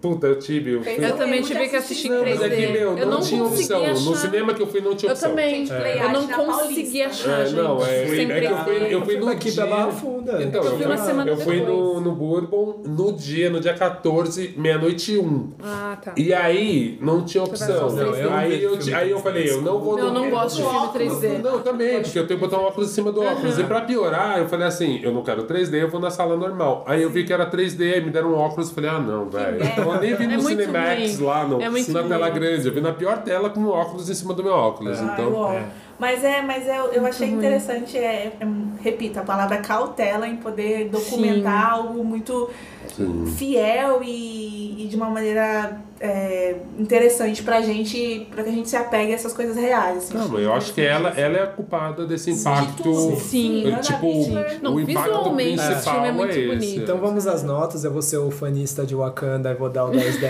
Puta, 0.00 0.26
eu 0.28 0.38
tive. 0.38 0.72
Eu 0.74 0.82
fui... 0.82 0.92
Eu 0.96 1.02
Eu 1.08 1.16
também 1.16 1.42
tive 1.42 1.68
que 1.68 1.76
assistir 1.76 2.06
em 2.08 2.10
Não, 2.10 2.22
mas 2.22 2.40
é 2.40 2.48
3D. 2.48 2.56
que, 2.56 2.72
meu, 2.72 2.96
eu 2.98 3.06
não, 3.06 3.14
não 3.14 3.20
tinha 3.20 3.42
opção. 3.44 3.82
achar. 3.84 3.94
No 4.04 4.14
cinema 4.16 4.54
que 4.54 4.62
eu 4.62 4.66
fui 4.66 4.80
não 4.80 4.94
tinha 4.94 5.10
Eu 5.10 5.14
opção. 5.14 5.30
também. 5.30 5.66
Gente, 5.66 5.72
Eu 5.72 6.12
não 6.12 6.26
na 6.26 6.36
consegui 6.36 7.02
achar, 7.02 7.46
É, 7.46 7.50
não, 7.50 7.82
é, 7.84 8.06
Sem 8.06 8.30
é 8.30 8.40
que 8.40 8.46
eu 8.46 8.56
fui, 8.58 8.94
eu 8.94 9.04
fui 9.04 9.16
no 9.18 9.28
Aqui 9.28 9.50
dia... 9.50 9.64
pela 9.64 9.90
Funda. 9.90 10.42
Então, 10.42 10.62
Eu 10.62 10.70
eu 10.70 10.76
fui 10.76 10.86
uma 10.86 10.96
semana 10.96 11.30
eu 11.30 11.36
fui 11.36 11.60
no, 11.60 12.00
no 12.00 12.12
Bourbon 12.12 12.82
no 12.86 13.12
dia, 13.12 13.50
no 13.50 13.60
dia 13.60 13.74
14, 13.74 14.54
meia-noite 14.56 15.12
e 15.14 15.18
um. 15.18 15.50
Ah, 15.62 15.98
tá. 16.02 16.12
E 16.16 16.32
aí, 16.32 16.98
não 17.00 17.24
tinha 17.24 17.42
opção. 17.42 17.90
Não, 17.90 18.14
eu 18.14 18.32
aí, 18.32 18.62
eu, 18.62 18.78
aí 18.96 19.10
eu 19.10 19.18
falei, 19.18 19.50
eu 19.50 19.62
não 19.62 19.80
vou 19.80 19.98
Eu 19.98 20.06
no- 20.06 20.12
não 20.12 20.30
gosto 20.30 20.56
de 20.56 20.62
filme 20.62 20.88
3D. 20.88 21.38
Não, 21.42 21.60
também, 21.60 22.00
porque 22.02 22.18
eu 22.18 22.26
tenho 22.26 22.38
que 22.38 22.46
botar 22.46 22.62
um 22.62 22.66
óculos 22.66 22.90
em 22.90 22.94
cima 22.94 23.10
do 23.10 23.22
óculos. 23.22 23.58
E 23.58 23.64
pra 23.64 23.80
piorar, 23.80 24.38
eu 24.38 24.48
falei 24.48 24.66
assim, 24.68 25.00
eu 25.02 25.12
não 25.12 25.22
quero 25.22 25.44
3D, 25.44 25.74
eu 25.82 25.88
vou 25.88 26.00
na 26.00 26.10
sala 26.10 26.36
normal. 26.36 26.84
Aí 26.86 27.02
eu 27.02 27.10
vi 27.10 27.24
que 27.24 27.32
era 27.32 27.46
3D, 27.50 27.94
aí 27.94 28.00
me 28.04 28.10
deram 28.10 28.32
um 28.32 28.36
óculos, 28.36 28.68
eu 28.68 28.74
falei, 28.74 28.90
ah 28.90 29.00
não, 29.00 29.28
velho. 29.28 29.58
Então 29.88 29.94
eu 29.96 30.00
nem 30.08 30.14
vi 30.16 30.24
É 30.24 30.36
no 30.36 30.42
muito 30.42 30.60
Cinemax 30.62 31.16
ruim. 31.18 31.26
lá, 31.26 31.44
no, 31.46 31.62
É 31.62 31.68
muito 31.70 31.92
na 31.92 32.00
ruim. 32.00 32.08
tela 32.08 32.30
grande. 32.30 32.66
Eu 32.68 32.74
vi 32.74 32.80
na 32.80 32.92
pior 32.92 33.18
tela 33.22 33.50
com 33.50 33.66
óculos 33.66 34.08
em 34.08 34.14
cima 34.14 34.34
do 34.34 34.42
meu 34.44 34.52
óculos. 34.52 34.98
Ai, 35.00 35.12
Então, 35.12 35.32
uau. 35.32 35.52
é. 35.52 35.64
Mas 35.98 36.22
é, 36.22 36.40
mas 36.42 36.64
eu, 36.68 36.92
eu 36.92 37.04
achei 37.04 37.28
interessante, 37.28 37.98
é, 37.98 38.32
é, 38.40 38.46
repito, 38.80 39.18
a 39.18 39.22
palavra 39.24 39.56
cautela 39.58 40.28
em 40.28 40.36
poder 40.36 40.88
documentar 40.90 41.72
algo 41.72 42.04
muito 42.04 42.48
sim. 42.94 43.26
fiel 43.36 44.00
e, 44.04 44.84
e 44.84 44.86
de 44.86 44.94
uma 44.94 45.10
maneira 45.10 45.80
é, 46.00 46.54
interessante 46.78 47.42
pra 47.42 47.60
gente, 47.60 48.26
pra 48.30 48.42
que 48.44 48.50
a 48.50 48.52
gente 48.52 48.68
se 48.68 48.76
apegue 48.76 49.12
a 49.12 49.14
essas 49.14 49.32
coisas 49.32 49.56
reais. 49.56 49.98
assim. 49.98 50.14
Não, 50.14 50.38
eu 50.38 50.52
acho 50.52 50.72
que 50.72 50.80
ela, 50.80 51.10
ela 51.10 51.38
é 51.38 51.42
a 51.42 51.46
culpada 51.46 52.06
desse 52.06 52.30
impacto. 52.30 53.16
Sim. 53.16 53.64
Hannah 53.64 53.78
Tipo, 53.80 54.00
Beachler. 54.12 54.58
Não, 54.62 54.74
o 54.74 54.80
impacto 54.80 55.04
visualmente, 55.08 55.56
principal 55.62 55.94
filme 55.94 56.08
é 56.08 56.12
muito 56.12 56.30
esse. 56.36 56.46
bonito. 56.46 56.80
Então 56.82 56.98
vamos 56.98 57.26
às 57.26 57.42
notas. 57.42 57.84
Eu 57.84 57.92
vou 57.92 58.02
ser 58.02 58.18
o 58.18 58.30
fanista 58.30 58.84
de 58.86 58.94
Wakanda 58.94 59.50
e 59.50 59.54
vou 59.54 59.68
dar 59.68 59.86
o 59.86 59.90
10-10. 59.90 60.20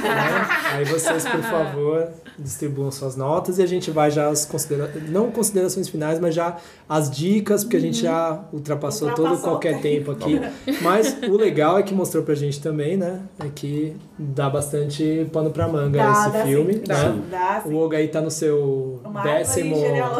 né? 0.00 0.48
Aí 0.74 0.84
vocês, 0.84 1.24
por 1.26 1.42
favor, 1.42 2.08
distribuam 2.38 2.90
suas 2.90 3.16
notas 3.16 3.58
e 3.58 3.62
a 3.62 3.66
gente 3.66 3.90
vai 3.90 4.10
já 4.10 4.28
às 4.28 4.44
considerações. 4.44 5.10
Não 5.10 5.30
considerações 5.30 5.88
finais, 5.88 6.18
mas 6.18 6.34
já 6.34 6.56
as 6.88 7.10
dicas, 7.10 7.62
porque 7.64 7.76
a 7.76 7.80
gente 7.80 8.02
já 8.02 8.44
ultrapassou, 8.52 9.08
todo 9.10 9.18
Ultrapassou 9.20 9.50
qualquer 9.50 9.76
o 9.76 9.80
tempo 9.80 10.10
aqui. 10.10 10.40
Mas 10.80 11.16
o 11.28 11.36
legal 11.36 11.78
é 11.78 11.82
que 11.82 11.94
mostrou 11.94 12.22
pra 12.24 12.34
gente 12.34 12.60
também, 12.60 12.96
né? 12.96 13.20
É 13.38 13.48
que 13.54 13.94
dá 14.18 14.48
bastante 14.50 15.11
pano 15.32 15.50
pra 15.50 15.68
manga 15.68 15.98
Dá, 15.98 16.12
esse 16.12 16.30
dá 16.32 16.44
filme. 16.44 16.72
sim, 16.74 16.82
né? 16.88 17.22
dá, 17.30 17.60
sim. 17.64 17.72
O 17.72 17.76
Oga 17.78 17.96
aí 17.98 18.08
tá 18.08 18.20
no 18.20 18.30
seu 18.30 19.00
Uma 19.04 19.22
décimo 19.22 19.76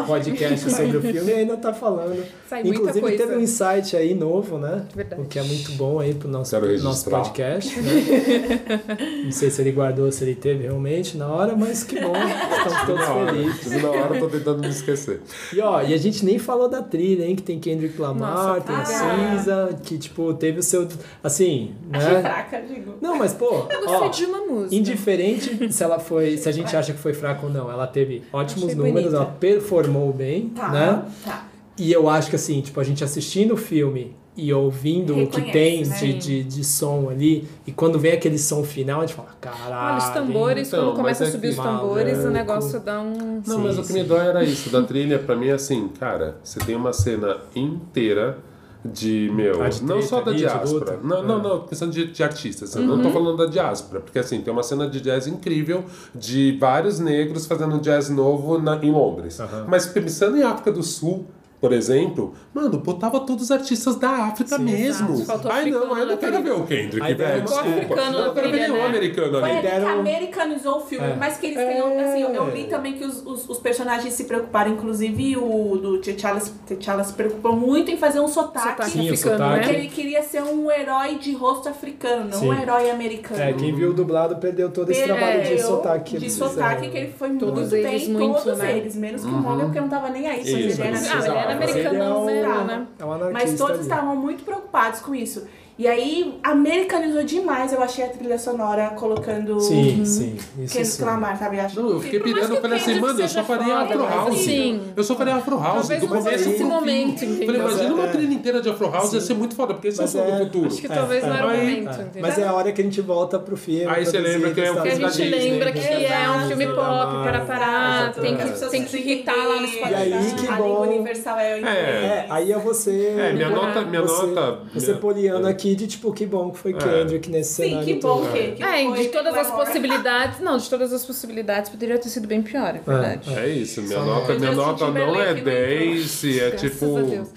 podcast 0.07 0.69
sobre 0.71 0.97
o 0.97 1.01
filme 1.01 1.31
e 1.31 1.33
ainda 1.35 1.57
tá 1.57 1.73
falando. 1.73 2.23
Sai 2.47 2.63
muita 2.63 2.79
Inclusive 2.79 3.01
coisa. 3.01 3.17
teve 3.17 3.35
um 3.37 3.39
insight 3.41 3.95
aí 3.97 4.13
novo, 4.13 4.57
né? 4.57 4.85
Verdade. 4.95 5.21
O 5.21 5.25
que 5.25 5.39
é 5.39 5.43
muito 5.43 5.71
bom 5.73 5.99
aí 5.99 6.13
pro 6.13 6.27
nosso, 6.29 6.55
nosso 6.81 7.09
podcast, 7.09 7.79
né? 7.81 7.91
Não 9.25 9.31
sei 9.31 9.49
se 9.49 9.61
ele 9.61 9.71
guardou, 9.71 10.11
se 10.11 10.23
ele 10.23 10.35
teve 10.35 10.63
realmente 10.63 11.17
na 11.17 11.27
hora, 11.27 11.55
mas 11.55 11.83
que 11.83 11.99
bom, 11.99 12.13
estamos 12.15 12.81
todos 12.85 13.01
Na 13.07 13.13
hora, 13.13 13.33
felizes. 13.33 13.81
na 13.81 13.89
hora 13.89 14.15
eu 14.15 14.19
tô 14.19 14.27
tentando 14.29 14.59
me 14.61 14.69
esquecer. 14.69 15.21
E 15.53 15.59
ó, 15.59 15.81
e 15.81 15.93
a 15.93 15.97
gente 15.97 16.23
nem 16.25 16.37
falou 16.39 16.67
da 16.69 16.81
trilha, 16.81 17.25
hein? 17.25 17.35
Que 17.35 17.41
tem 17.43 17.59
Kendrick 17.59 17.99
Lamar, 17.99 18.33
Nossa, 18.59 18.61
tem 18.61 18.75
ah. 18.75 18.85
Cinza, 18.85 19.79
que 19.83 19.97
tipo, 19.97 20.33
teve 20.33 20.59
o 20.59 20.63
seu. 20.63 20.87
Assim, 21.23 21.71
Achei 21.91 22.13
né? 22.13 22.21
fraca, 22.21 22.61
digo. 22.61 22.95
Não, 23.01 23.17
mas 23.17 23.33
pô, 23.33 23.65
Eu 23.69 23.81
gostei 23.81 23.95
ó, 23.95 24.07
de 24.09 24.25
uma 24.25 24.39
música. 24.45 24.75
Indiferente 24.91 25.71
se 25.71 25.83
ela 25.83 25.99
foi. 25.99 26.37
Se 26.37 26.47
a 26.47 26.51
gente 26.51 26.75
acha 26.75 26.93
que 26.93 26.99
foi 26.99 27.13
fraca 27.13 27.45
ou 27.45 27.51
não, 27.51 27.71
ela 27.71 27.87
teve 27.87 28.21
ótimos 28.31 28.63
Achei 28.65 28.75
números, 28.75 29.01
bonita. 29.03 29.15
ela 29.17 29.25
performou 29.39 30.13
bem, 30.13 30.49
Tá, 30.49 30.69
né? 30.69 31.05
tá. 31.23 31.47
E 31.77 31.91
eu 31.91 32.07
acho 32.07 32.29
que 32.29 32.35
assim, 32.35 32.61
tipo, 32.61 32.79
a 32.79 32.83
gente 32.83 33.03
assistindo 33.03 33.55
o 33.55 33.57
filme 33.57 34.15
e 34.37 34.51
ouvindo 34.51 35.13
o 35.13 35.27
que 35.27 35.39
Reconhece, 35.41 35.51
tem 35.51 35.85
né? 35.85 35.97
de, 35.99 36.13
de, 36.13 36.43
de 36.43 36.63
som 36.63 37.07
ali, 37.09 37.47
e 37.67 37.71
quando 37.71 37.99
vem 37.99 38.13
aquele 38.13 38.37
som 38.39 38.63
final, 38.63 39.01
a 39.01 39.05
gente 39.05 39.15
fala, 39.15 39.29
caralho. 39.39 39.95
Olha, 39.95 39.97
os 39.97 40.09
tambores, 40.09 40.67
então, 40.67 40.85
quando 40.85 40.95
começa 40.95 41.23
a 41.23 41.27
é 41.27 41.31
subir 41.31 41.49
os 41.49 41.55
que 41.55 41.61
tambores, 41.61 42.13
maluco. 42.13 42.29
o 42.29 42.33
negócio 42.33 42.79
dá 42.79 42.99
um. 43.01 43.41
Não, 43.45 43.57
Sim, 43.57 43.63
mas 43.63 43.77
o 43.77 43.81
que 43.81 43.87
sim. 43.87 43.93
me 43.93 44.03
dói 44.03 44.25
era 44.27 44.43
isso. 44.43 44.69
Da 44.71 44.81
trilha, 44.83 45.19
pra 45.19 45.35
mim, 45.35 45.47
é 45.49 45.51
assim, 45.53 45.87
cara, 45.99 46.37
você 46.43 46.59
tem 46.59 46.75
uma 46.75 46.91
cena 46.93 47.37
inteira 47.55 48.37
de, 48.85 49.31
meu, 49.33 49.61
Ah, 49.63 49.69
de 49.69 49.83
não 49.83 50.01
só 50.01 50.21
da 50.21 50.31
diáspora. 50.31 50.99
não, 51.03 51.23
não, 51.23 51.39
É. 51.39 51.43
não, 51.43 51.59
pensando 51.61 51.91
de, 51.91 52.07
de 52.11 52.23
artistas. 52.23 52.75
Eu 52.75 52.83
não 52.83 53.01
tô 53.01 53.09
falando 53.11 53.37
da 53.37 53.45
diáspora, 53.45 54.01
porque 54.01 54.19
assim, 54.19 54.41
tem 54.41 54.51
uma 54.51 54.63
cena 54.63 54.87
de 54.89 54.99
jazz 54.99 55.25
incrível 55.27 55.85
de 56.13 56.57
vários 56.59 56.99
negros 56.99 57.45
fazendo 57.45 57.79
jazz 57.79 58.09
novo 58.09 58.57
na, 58.59 58.75
em 58.83 58.91
Londres. 58.91 59.39
Aham. 59.39 59.65
Mas 59.67 59.85
pensando 59.85 60.37
em 60.37 60.43
África 60.43 60.71
do 60.71 60.83
Sul, 60.83 61.25
por 61.63 61.71
exemplo, 61.71 62.33
mano, 62.53 62.77
botava 62.79 63.21
todos 63.21 63.45
os 63.45 63.49
artistas 63.51 63.95
da 63.95 64.09
África 64.09 64.57
Sim, 64.57 64.63
mesmo. 64.65 65.25
Ai 65.49 65.69
não, 65.71 65.97
eu 65.97 66.05
não 66.07 66.17
quero 66.17 66.43
ver 66.43 66.51
o 66.51 66.63
Kendrick, 66.65 67.01
Aí 67.01 67.13
velho. 67.13 67.41
Desculpa. 67.43 67.95
Não, 67.95 68.19
eu 68.19 68.27
na 68.27 68.33
quero 68.33 68.51
ver 68.51 68.59
nenhum 68.59 68.73
né? 68.73 68.85
americano 68.85 69.39
Foi 69.39 69.49
ali. 69.49 69.59
ele 69.59 69.67
que 69.69 69.85
americanizou 69.85 70.77
o 70.79 70.81
filme, 70.81 71.07
É. 71.07 71.15
mas 71.15 71.37
que 71.37 71.45
eles 71.45 71.57
tenham, 71.57 71.87
assim, 72.01 72.21
eu, 72.21 72.29
eu 72.33 72.49
li 72.49 72.65
também 72.65 72.93
que 72.97 73.05
os, 73.05 73.25
os, 73.25 73.47
os 73.49 73.59
personagens 73.59 74.13
se 74.13 74.25
preocuparam, 74.25 74.73
inclusive 74.73 75.37
o 75.37 75.77
do 75.77 75.99
T'Challa, 76.01 76.41
T'Challa 76.67 77.01
se 77.05 77.13
preocupou 77.13 77.55
muito 77.55 77.89
em 77.89 77.95
fazer 77.95 78.19
um 78.19 78.27
sotaque, 78.27 78.67
Sotaque 78.71 78.89
Sim, 78.91 79.09
africano, 79.09 79.37
sotaque. 79.37 79.59
porque 79.61 79.71
né? 79.71 79.79
ele 79.79 79.87
queria 79.87 80.21
ser 80.21 80.43
um 80.43 80.69
herói 80.69 81.15
de 81.15 81.31
rosto 81.33 81.69
africano, 81.69 82.25
não 82.29 82.39
Sim. 82.39 82.49
um 82.49 82.53
herói 82.53 82.89
americano. 82.91 83.41
É, 83.41 83.53
quem 83.53 83.73
viu 83.73 83.91
o 83.91 83.93
dublado 83.93 84.35
perdeu 84.35 84.69
todo 84.69 84.91
esse 84.91 85.01
trabalho 85.03 85.41
de 85.43 85.47
Perdeu 85.47 85.65
sotaque. 85.67 86.11
que 86.11 86.17
de 86.25 86.29
sotaque 86.29 86.75
fizeram. 86.75 86.91
que 86.91 86.97
ele 86.97 87.13
foi 87.17 87.29
Todos 87.37 87.59
muito 87.71 87.75
eles 87.77 88.03
bem, 88.03 88.11
muito, 88.11 88.43
todos 88.43 88.59
né? 88.59 88.77
eles, 88.77 88.95
menos 88.97 89.21
que 89.23 89.29
o 89.29 89.31
Morgan, 89.31 89.63
porque 89.67 89.79
não 89.79 89.87
tava 89.87 90.09
nem 90.09 90.27
aí, 90.27 90.39
mas 90.39 90.47
Isso, 90.49 90.81
ele 90.81 90.91
era 91.37 91.52
Mas 91.55 91.69
Mas 91.71 91.75
ele 91.75 91.87
é 91.97 92.03
um- 92.13 92.25
mesmo, 92.25 92.63
né? 92.65 92.87
É 92.99 93.05
um 93.05 93.11
anarquista 93.13 93.47
Mas 93.49 93.57
todos 93.57 93.79
estavam 93.81 94.15
muito 94.15 94.43
preocupados 94.43 94.99
com 95.01 95.13
isso. 95.15 95.47
E 95.77 95.87
aí 95.87 96.35
americanizou 96.43 97.23
demais, 97.23 97.73
eu 97.73 97.81
achei 97.81 98.05
a 98.05 98.09
trilha 98.09 98.37
sonora 98.37 98.89
colocando 98.91 99.59
Sim, 99.59 100.05
sim. 100.05 100.35
Isso 100.35 100.73
Kendrick 100.73 100.85
sim. 100.85 101.03
Lamar, 101.03 101.37
sabe? 101.39 101.57
Eu 101.57 101.61
acho 101.63 101.81
Não, 101.81 101.89
eu 101.89 101.99
fiquei 101.99 102.19
pirando, 102.19 102.57
falei 102.61 102.77
o 102.77 102.81
assim, 102.81 102.99
mano, 102.99 103.19
eu 103.19 103.27
só 103.27 103.43
faria 103.43 103.79
Afro 103.79 104.03
House. 104.07 104.35
assim, 104.39 104.81
Eu 104.95 105.03
só 105.03 105.15
faria 105.15 105.35
Afro 105.35 105.57
House. 105.59 105.79
Talvez 105.87 106.01
do 106.01 106.07
começo 106.07 106.29
seja 106.29 106.45
ao 106.45 106.51
esse 106.51 106.63
fim. 106.63 106.69
momento, 106.69 107.19
Falei, 107.19 107.33
entendeu? 107.35 107.55
imagina 107.55 107.83
Mas 107.83 107.91
uma 107.91 108.05
é- 108.05 108.11
trilha 108.11 108.33
inteira 108.33 108.61
de 108.61 108.69
Afro 108.69 108.91
House, 108.91 109.13
ia 109.13 109.21
ser 109.21 109.33
muito 109.33 109.55
foda, 109.55 109.73
porque 109.73 109.87
esse 109.87 109.97
é 109.99 110.01
o 110.01 110.03
Mas 110.03 110.11
som 110.11 110.23
do 110.23 110.31
é- 110.31 110.39
futuro. 110.45 110.67
Acho 110.67 110.77
que 110.81 110.85
É, 110.85 110.89
talvez 110.89 111.23
não 111.23 111.33
era 111.35 111.47
o 111.47 111.49
aí- 111.49 111.57
momento, 111.59 111.89
É, 111.89 112.01
entendeu? 112.03 112.21
Mas 112.21 112.37
é 112.37 112.43
a 112.47 112.53
hora 112.53 112.71
que 112.71 112.81
a 112.81 112.83
gente 112.83 113.01
volta 113.01 113.39
pro 113.39 113.57
filme. 113.57 113.85
Aí 113.87 114.05
você 114.05 114.19
lembra 114.19 114.51
que 114.53 114.61
é 114.61 114.71
um 114.71 114.81
Que 114.81 114.89
a 114.89 114.95
gente 114.95 115.23
lembra 115.29 115.71
que 115.71 115.79
é 115.79 116.29
um 116.29 116.47
filme 116.49 116.67
pop, 116.67 117.23
para 117.23 117.39
parar, 117.45 118.13
tem 118.13 118.35
As 118.35 118.59
que, 118.89 118.97
irritar 118.97 119.35
lá 119.35 119.55
no 119.59 119.65
entender. 119.67 119.89
E 119.89 119.95
aí, 119.95 120.11
Spotify. 120.29 120.35
que 120.35 120.47
a 120.53 120.55
bom. 120.57 120.63
língua 120.67 120.81
universal 120.87 121.39
é 121.39 121.55
o 121.55 121.57
inglês. 121.57 121.75
É, 121.77 122.25
aí 122.29 122.51
é 122.51 122.59
você. 122.59 123.15
É, 123.17 123.33
minha 123.33 123.49
nota- 123.49 123.81
minha 123.81 124.01
você, 124.03 124.25
nota- 124.27 124.59
Você 124.73 124.87
minha- 124.87 124.97
poliana 124.99 125.49
aqui 125.49 125.62
de 125.75 125.87
tipo, 125.87 126.11
que 126.11 126.25
bom 126.25 126.51
que 126.51 126.57
foi 126.57 126.73
Kendrick 126.73 127.29
nesse 127.29 127.53
Sim, 127.53 127.69
cenário. 127.69 127.85
que 127.87 127.93
bom 127.95 128.21
todo. 128.21 128.31
que, 128.31 128.51
que 128.51 128.63
É, 128.63 128.83
foi 128.89 128.97
de 129.03 129.07
todas 129.09 129.33
as 129.35 129.51
possibilidades. 129.51 130.39
Não, 130.39 130.57
de 130.57 130.69
todas 130.69 130.91
as 130.93 131.05
possibilidades 131.05 131.69
poderia 131.69 131.97
ter 131.97 132.09
sido 132.09 132.27
bem 132.27 132.41
pior, 132.41 132.75
é 132.75 132.79
verdade. 132.79 133.33
É 133.33 133.47
isso, 133.49 133.81
minha 133.81 133.99
Só 133.99 134.05
nota, 134.05 134.33
minha 134.35 134.51
nota 134.51 134.87
não 134.91 135.15
é 135.15 135.33
Timberlake, 135.33 135.37
não 135.39 135.43
10, 135.45 136.23
e 136.23 136.39
é 136.39 136.49
Graças 136.49 136.71
tipo. 136.71 137.27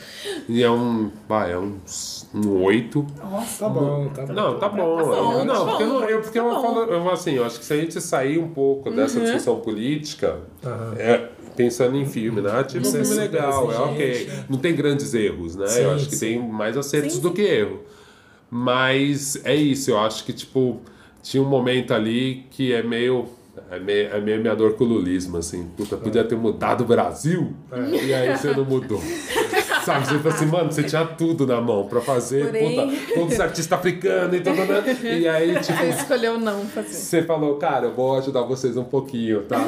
E 0.48 0.62
é 0.62 0.70
um. 0.70 1.10
Vai, 1.28 1.52
é 1.52 1.58
um, 1.58 1.76
um 2.34 2.62
8. 2.62 3.06
Nossa. 3.22 3.64
Tá 3.64 3.68
bom, 3.70 4.08
tá 4.14 4.26
bom. 4.26 4.32
Não, 4.32 4.58
tá 4.58 4.68
bom. 4.68 4.76
bom, 4.98 5.44
não, 5.44 5.54
tá 5.54 5.64
porque, 5.70 5.82
eu, 5.82 5.88
bom, 5.88 6.00
não- 6.00 6.08
eu, 6.08 6.20
porque 6.20 6.38
tá 6.38 6.44
eu, 6.44 6.50
falo, 6.62 6.80
eu, 6.84 7.10
assim, 7.10 7.32
eu 7.34 7.44
acho 7.44 7.58
que 7.58 7.64
se 7.64 7.72
a 7.72 7.76
gente 7.76 8.00
sair 8.00 8.38
um 8.38 8.48
pouco 8.48 8.90
dessa 8.90 9.20
discussão 9.20 9.60
política, 9.60 10.38
Aham. 10.64 10.94
é, 10.98 11.28
pensando 11.56 11.96
em 11.96 12.04
filme, 12.06 12.40
né? 12.40 12.62
Tipo, 12.64 12.84
Sim, 12.84 12.90
filme 12.92 13.06
sim, 13.06 13.14
legal, 13.14 13.70
é 13.70 13.74
sim, 13.74 13.82
ok. 13.82 14.28
é. 14.30 14.44
Não 14.48 14.58
tem 14.58 14.74
grandes 14.74 15.14
erros, 15.14 15.56
né? 15.56 15.66
Sim, 15.68 15.82
eu 15.82 15.90
acho 15.94 16.08
que 16.08 16.16
sim. 16.16 16.26
tem 16.26 16.38
mais 16.48 16.76
acertos 16.76 17.14
Sim, 17.14 17.20
do 17.20 17.28
sim. 17.28 17.34
que 17.34 17.42
erro. 17.42 17.80
Mas 18.50 19.44
é 19.44 19.54
isso, 19.54 19.90
eu 19.90 19.98
acho 19.98 20.24
que, 20.24 20.32
tipo, 20.32 20.80
tinha 21.22 21.42
um 21.42 21.48
momento 21.48 21.92
ali 21.92 22.46
que 22.50 22.72
é 22.72 22.82
meio. 22.82 23.26
É 23.70 23.80
meio, 23.80 24.08
é 24.08 24.20
meio 24.20 24.42
meador 24.42 24.74
com 24.74 24.84
o 24.84 24.86
lulismo, 24.86 25.38
assim. 25.38 25.66
Puta, 25.76 25.96
podia 25.96 26.22
ter 26.22 26.36
mudado 26.36 26.82
o 26.82 26.86
Brasil 26.86 27.54
e 27.72 28.12
aí 28.12 28.36
você 28.36 28.52
não 28.52 28.64
mudou. 28.64 29.00
Sabe? 29.86 30.06
Você 30.06 30.18
fala 30.18 30.34
assim, 30.34 30.46
mano, 30.46 30.72
você 30.72 30.82
tinha 30.82 31.04
tudo 31.04 31.46
na 31.46 31.60
mão 31.60 31.86
pra 31.86 32.00
fazer, 32.00 32.46
Porém- 32.46 32.90
puta, 32.90 33.14
todos 33.14 33.34
os 33.34 33.40
artistas 33.40 33.78
africanos 33.78 34.34
e 34.36 34.40
tudo, 34.40 34.56
né? 34.64 34.96
E 35.18 35.28
aí, 35.28 35.54
tipo, 35.62 35.78
Você 35.78 35.88
escolheu 35.90 36.38
não 36.38 36.64
fazer. 36.66 36.88
você 36.88 37.22
falou, 37.22 37.56
cara, 37.56 37.86
eu 37.86 37.94
vou 37.94 38.18
ajudar 38.18 38.42
vocês 38.42 38.76
um 38.76 38.84
pouquinho, 38.84 39.42
tá? 39.42 39.58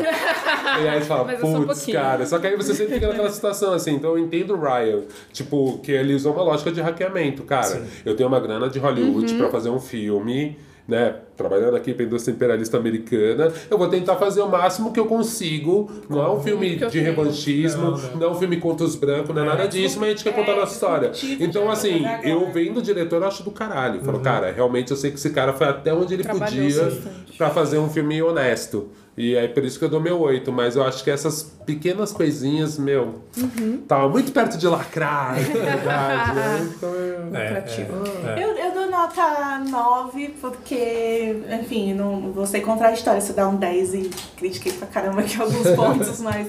e 0.83 0.89
aí 0.89 0.99
você 1.01 1.07
fala, 1.07 1.23
um 1.33 1.37
putz, 1.65 1.67
pouquinho." 1.67 1.97
cara. 1.97 2.27
Só 2.27 2.39
que 2.39 2.47
aí 2.49 2.57
você 2.57 2.75
sempre 2.75 2.95
fica 2.95 3.09
naquela 3.09 3.31
situação 3.31 3.73
assim. 3.73 3.95
Então 3.95 4.11
eu 4.11 4.19
entendo 4.19 4.55
o 4.55 4.61
Ryan, 4.61 5.03
tipo, 5.33 5.79
que 5.79 5.93
ele 5.93 6.15
usou 6.15 6.33
uma 6.33 6.43
lógica 6.43 6.71
de 6.73 6.81
hackeamento. 6.81 7.43
Cara, 7.45 7.83
eu 8.05 8.17
tenho 8.17 8.29
uma 8.29 8.41
grana 8.41 8.69
de 8.69 8.79
Hollywood 8.79 9.33
Uhum. 9.33 9.39
pra 9.39 9.49
fazer 9.51 9.71
um 9.71 9.81
filme. 9.81 10.59
Né, 10.89 11.17
trabalhando 11.37 11.77
aqui 11.77 11.93
pra 11.93 12.03
indústria 12.03 12.33
imperialista 12.35 12.79
americana, 12.79 13.53
eu 13.71 13.77
vou 13.77 13.89
tentar 13.89 14.17
fazer 14.17 14.41
o 14.41 14.49
máximo 14.49 14.91
que 14.91 14.99
eu 14.99 15.05
consigo. 15.05 15.91
Não 16.09 16.23
é 16.23 16.31
um 16.31 16.41
filme 16.41 16.77
de 16.77 16.99
revanchismo, 16.99 17.83
Não, 17.83 17.99
não. 17.99 18.17
não 18.17 18.27
é 18.29 18.31
um 18.31 18.35
filme 18.35 18.57
contra 18.57 18.87
os 18.87 18.97
brancos, 18.97 19.35
não 19.35 19.43
é 19.43 19.45
nada 19.45 19.69
disso, 19.69 20.01
mas 20.01 20.07
a 20.09 20.11
gente 20.13 20.25
quer 20.25 20.35
contar 20.35 20.53
a 20.53 20.57
nossa 20.61 20.73
história. 20.73 21.13
Então, 21.39 21.71
assim, 21.71 22.01
né, 22.01 22.23
eu 22.25 22.39
agora. 22.39 22.53
vendo 22.53 22.79
o 22.79 22.83
diretor, 22.83 23.21
eu 23.21 23.29
acho 23.29 23.43
do 23.43 23.51
caralho. 23.51 24.01
Falo, 24.01 24.21
cara, 24.21 24.51
realmente 24.51 24.91
eu 24.91 24.97
sei 24.97 25.11
que 25.11 25.19
esse 25.19 25.29
cara 25.29 25.53
foi 25.53 25.67
até 25.67 25.93
onde 25.93 26.15
ele 26.15 26.25
podia 26.25 26.91
pra 27.37 27.51
fazer 27.51 27.77
um 27.77 27.91
filme 27.91 28.23
honesto. 28.23 28.89
E 29.19 29.35
é 29.35 29.49
por 29.49 29.65
isso 29.65 29.79
que 29.79 29.85
eu 29.85 29.89
dou 29.89 30.01
meu 30.01 30.21
8, 30.21 30.53
mas 30.53 30.77
eu 30.77 30.85
acho 30.85 31.03
que 31.03 31.11
essas 31.11 31.43
pequenas 31.67 32.13
coisinhas, 32.13 32.79
meu, 32.79 33.17
Uhum. 33.37 33.79
tava 33.89 34.09
muito 34.09 34.31
perto 34.33 34.57
de 34.57 34.67
lacrar, 34.69 35.35
na 35.37 35.41
verdade. 35.41 36.35
né? 36.37 36.71
Então, 36.77 36.89
eu- 36.95 37.25
Lucrativo. 37.27 37.93
É. 38.29 38.45
Eu, 38.45 38.49
eu 38.57 38.73
dou 38.75 38.91
nota 38.91 39.59
9 39.69 40.29
porque, 40.41 41.37
enfim, 41.61 41.95
não 41.95 42.33
vou 42.33 42.47
ser 42.47 42.61
contraditória 42.61 43.21
se 43.21 43.31
eu 43.31 43.37
dar 43.37 43.49
um 43.49 43.57
10 43.57 43.95
e 43.95 44.11
critiquei 44.37 44.73
pra 44.73 44.87
caramba 44.87 45.21
aqui 45.23 45.41
alguns 45.41 45.69
pontos, 45.75 46.21
mas 46.21 46.47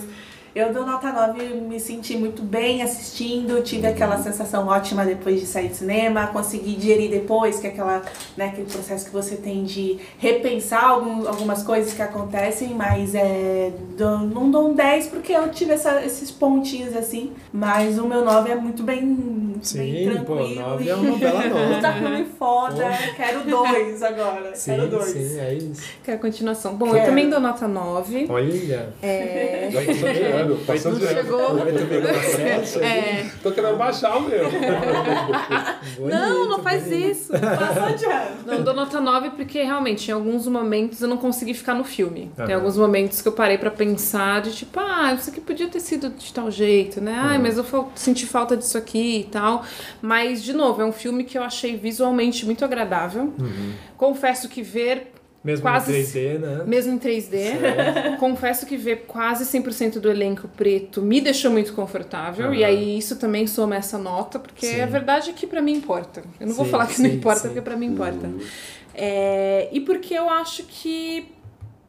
eu 0.60 0.74
dou 0.74 0.86
nota 0.86 1.12
9 1.12 1.44
me 1.62 1.80
senti 1.80 2.18
muito 2.18 2.42
bem 2.42 2.82
assistindo, 2.82 3.62
tive 3.64 3.88
aquela 3.88 4.18
sensação 4.22 4.68
ótima 4.68 5.06
depois 5.06 5.40
de 5.40 5.46
sair 5.46 5.70
de 5.70 5.76
cinema, 5.78 6.28
consegui 6.28 6.76
digerir 6.76 7.10
depois, 7.10 7.60
que 7.60 7.68
é 7.68 7.70
aquela, 7.70 8.02
né, 8.38 8.46
aquele 8.48 8.68
processo 8.70 9.06
que 9.06 9.12
você 9.12 9.36
tem 9.36 9.64
de 9.64 9.98
repensar 10.18 10.84
algum, 10.84 11.28
algumas 11.28 11.64
coisas 11.64 11.94
que 11.94 12.02
acontecem, 12.02 12.70
mas 12.70 13.14
é, 13.16 13.72
dou- 13.98 14.20
não 14.20 14.50
dou 14.52 14.70
um 14.70 14.74
10 14.74 15.08
porque 15.08 15.32
eu 15.34 15.50
tive 15.52 15.74
essa- 15.74 16.04
esses 16.06 16.32
pontinhos 16.32 16.96
assim, 16.96 17.32
mas 17.54 17.98
o 17.98 18.06
meu 18.08 18.24
9 18.24 18.52
é 18.52 18.56
muito 18.56 18.84
bem, 18.84 19.00
bem 19.06 19.56
Sim, 19.62 20.06
pô, 20.26 20.36
tranquilo. 20.36 20.62
9 20.62 20.84
e- 20.84 20.90
é 20.90 20.96
uma 20.96 21.18
bela 21.18 21.44
nota. 21.48 21.82
Tá 21.82 21.92
ruim 21.92 22.26
foda, 22.38 22.86
quero 23.16 23.42
dois 23.50 24.02
agora. 24.04 24.56
Sim, 24.56 24.72
quero 24.76 24.88
dois. 24.88 25.10
sim, 25.10 25.40
é 25.40 25.54
isso. 25.54 25.82
Quer 26.04 26.14
a 26.14 26.18
continuação? 26.18 26.76
Bom, 26.76 26.88
eu 26.88 26.94
Quero. 26.94 27.06
também 27.08 27.30
dou 27.30 27.40
nota 27.40 27.68
9. 27.68 28.26
Olha. 28.30 28.90
É. 29.02 29.70
Já 30.58 30.66
passou 30.66 30.92
ano. 30.92 31.08
Chegou. 31.08 32.82
É. 32.82 33.30
Tô 33.42 33.52
querendo 33.52 33.78
baixar 33.78 34.18
o 34.18 34.22
meu. 34.22 34.46
Não, 36.00 36.50
não 36.50 36.64
faz 36.64 36.88
isso. 36.92 37.32
Passou 37.32 37.96
de 37.96 38.06
ano. 38.06 38.36
Não, 38.46 38.64
dou 38.64 38.74
nota 38.74 39.00
9 39.00 39.32
porque 39.32 39.62
realmente 39.64 40.10
em 40.10 40.14
alguns 40.14 40.48
momentos 40.48 41.02
eu 41.02 41.08
não 41.08 41.18
consegui 41.18 41.54
ficar 41.54 41.74
no 41.74 41.84
filme. 41.84 42.32
Tem 42.36 42.46
Aham. 42.46 42.56
alguns 42.56 42.78
momentos 42.78 43.22
que 43.22 43.28
eu 43.28 43.32
parei 43.32 43.58
pra 43.58 43.72
pensar 43.72 44.42
de 44.42 44.54
tipo, 44.54 44.80
ah, 44.80 45.14
isso 45.14 45.30
aqui 45.30 45.42
podia 45.42 45.68
ter 45.68 45.80
sido 45.80 46.10
de 46.10 46.34
tal 46.34 46.50
jeito, 46.50 47.02
né? 47.02 47.16
Ai, 47.18 47.38
mas 47.38 47.58
eu 47.58 47.66
senti 47.96 48.26
falta 48.26 48.56
disso 48.56 48.78
aqui 48.78 49.20
e 49.22 49.24
tal. 49.26 49.64
Mas, 50.02 50.44
de 50.44 50.54
novo, 50.54 50.82
é 50.82 50.86
um 50.86 50.92
filme 50.92 51.24
que 51.24 51.38
eu 51.38 51.44
achei 51.44 51.76
visualmente 51.76 52.46
muito 52.46 52.64
agradável. 52.64 53.34
Confesso 53.98 54.48
que 54.48 54.62
ver 54.62 55.14
Mesmo 55.42 55.62
Quase- 55.62 55.92
em 55.92 56.04
3D, 56.04 56.38
né? 56.40 56.64
mesmo 56.68 56.94
em 56.94 57.00
3D. 57.00 58.18
Confesso 58.20 58.66
que 58.66 58.76
ver 58.76 59.06
quase 59.08 59.46
100% 59.46 60.00
do 60.00 60.10
elenco 60.12 60.50
preto 60.50 61.02
me 61.02 61.22
deixou 61.22 61.50
muito 61.50 61.72
confortável. 61.74 62.48
Aham. 62.48 62.56
E 62.56 62.64
aí 62.64 62.98
isso 62.98 63.16
também 63.16 63.48
soma 63.48 63.78
essa 63.78 63.98
nota, 63.98 64.38
porque 64.38 64.66
Sim. 64.66 64.82
a 64.82 64.86
verdade 64.86 65.30
é 65.30 65.34
que 65.34 65.48
pra 65.48 65.62
mim 65.62 65.74
importa. 65.74 66.22
Eu 66.40 66.48
não 66.48 66.54
vou 66.54 66.66
Sim, 66.66 66.72
falar 66.72 66.88
que 66.88 67.02
não 67.02 67.10
sim, 67.10 67.16
importa, 67.16 67.40
sim. 67.42 67.48
porque 67.48 67.62
pra 67.62 67.78
mim 67.78 67.86
importa. 67.86 68.30
É, 68.94 69.70
e 69.72 69.80
porque 69.80 70.14
eu 70.14 70.30
acho 70.30 70.64
que. 70.64 71.32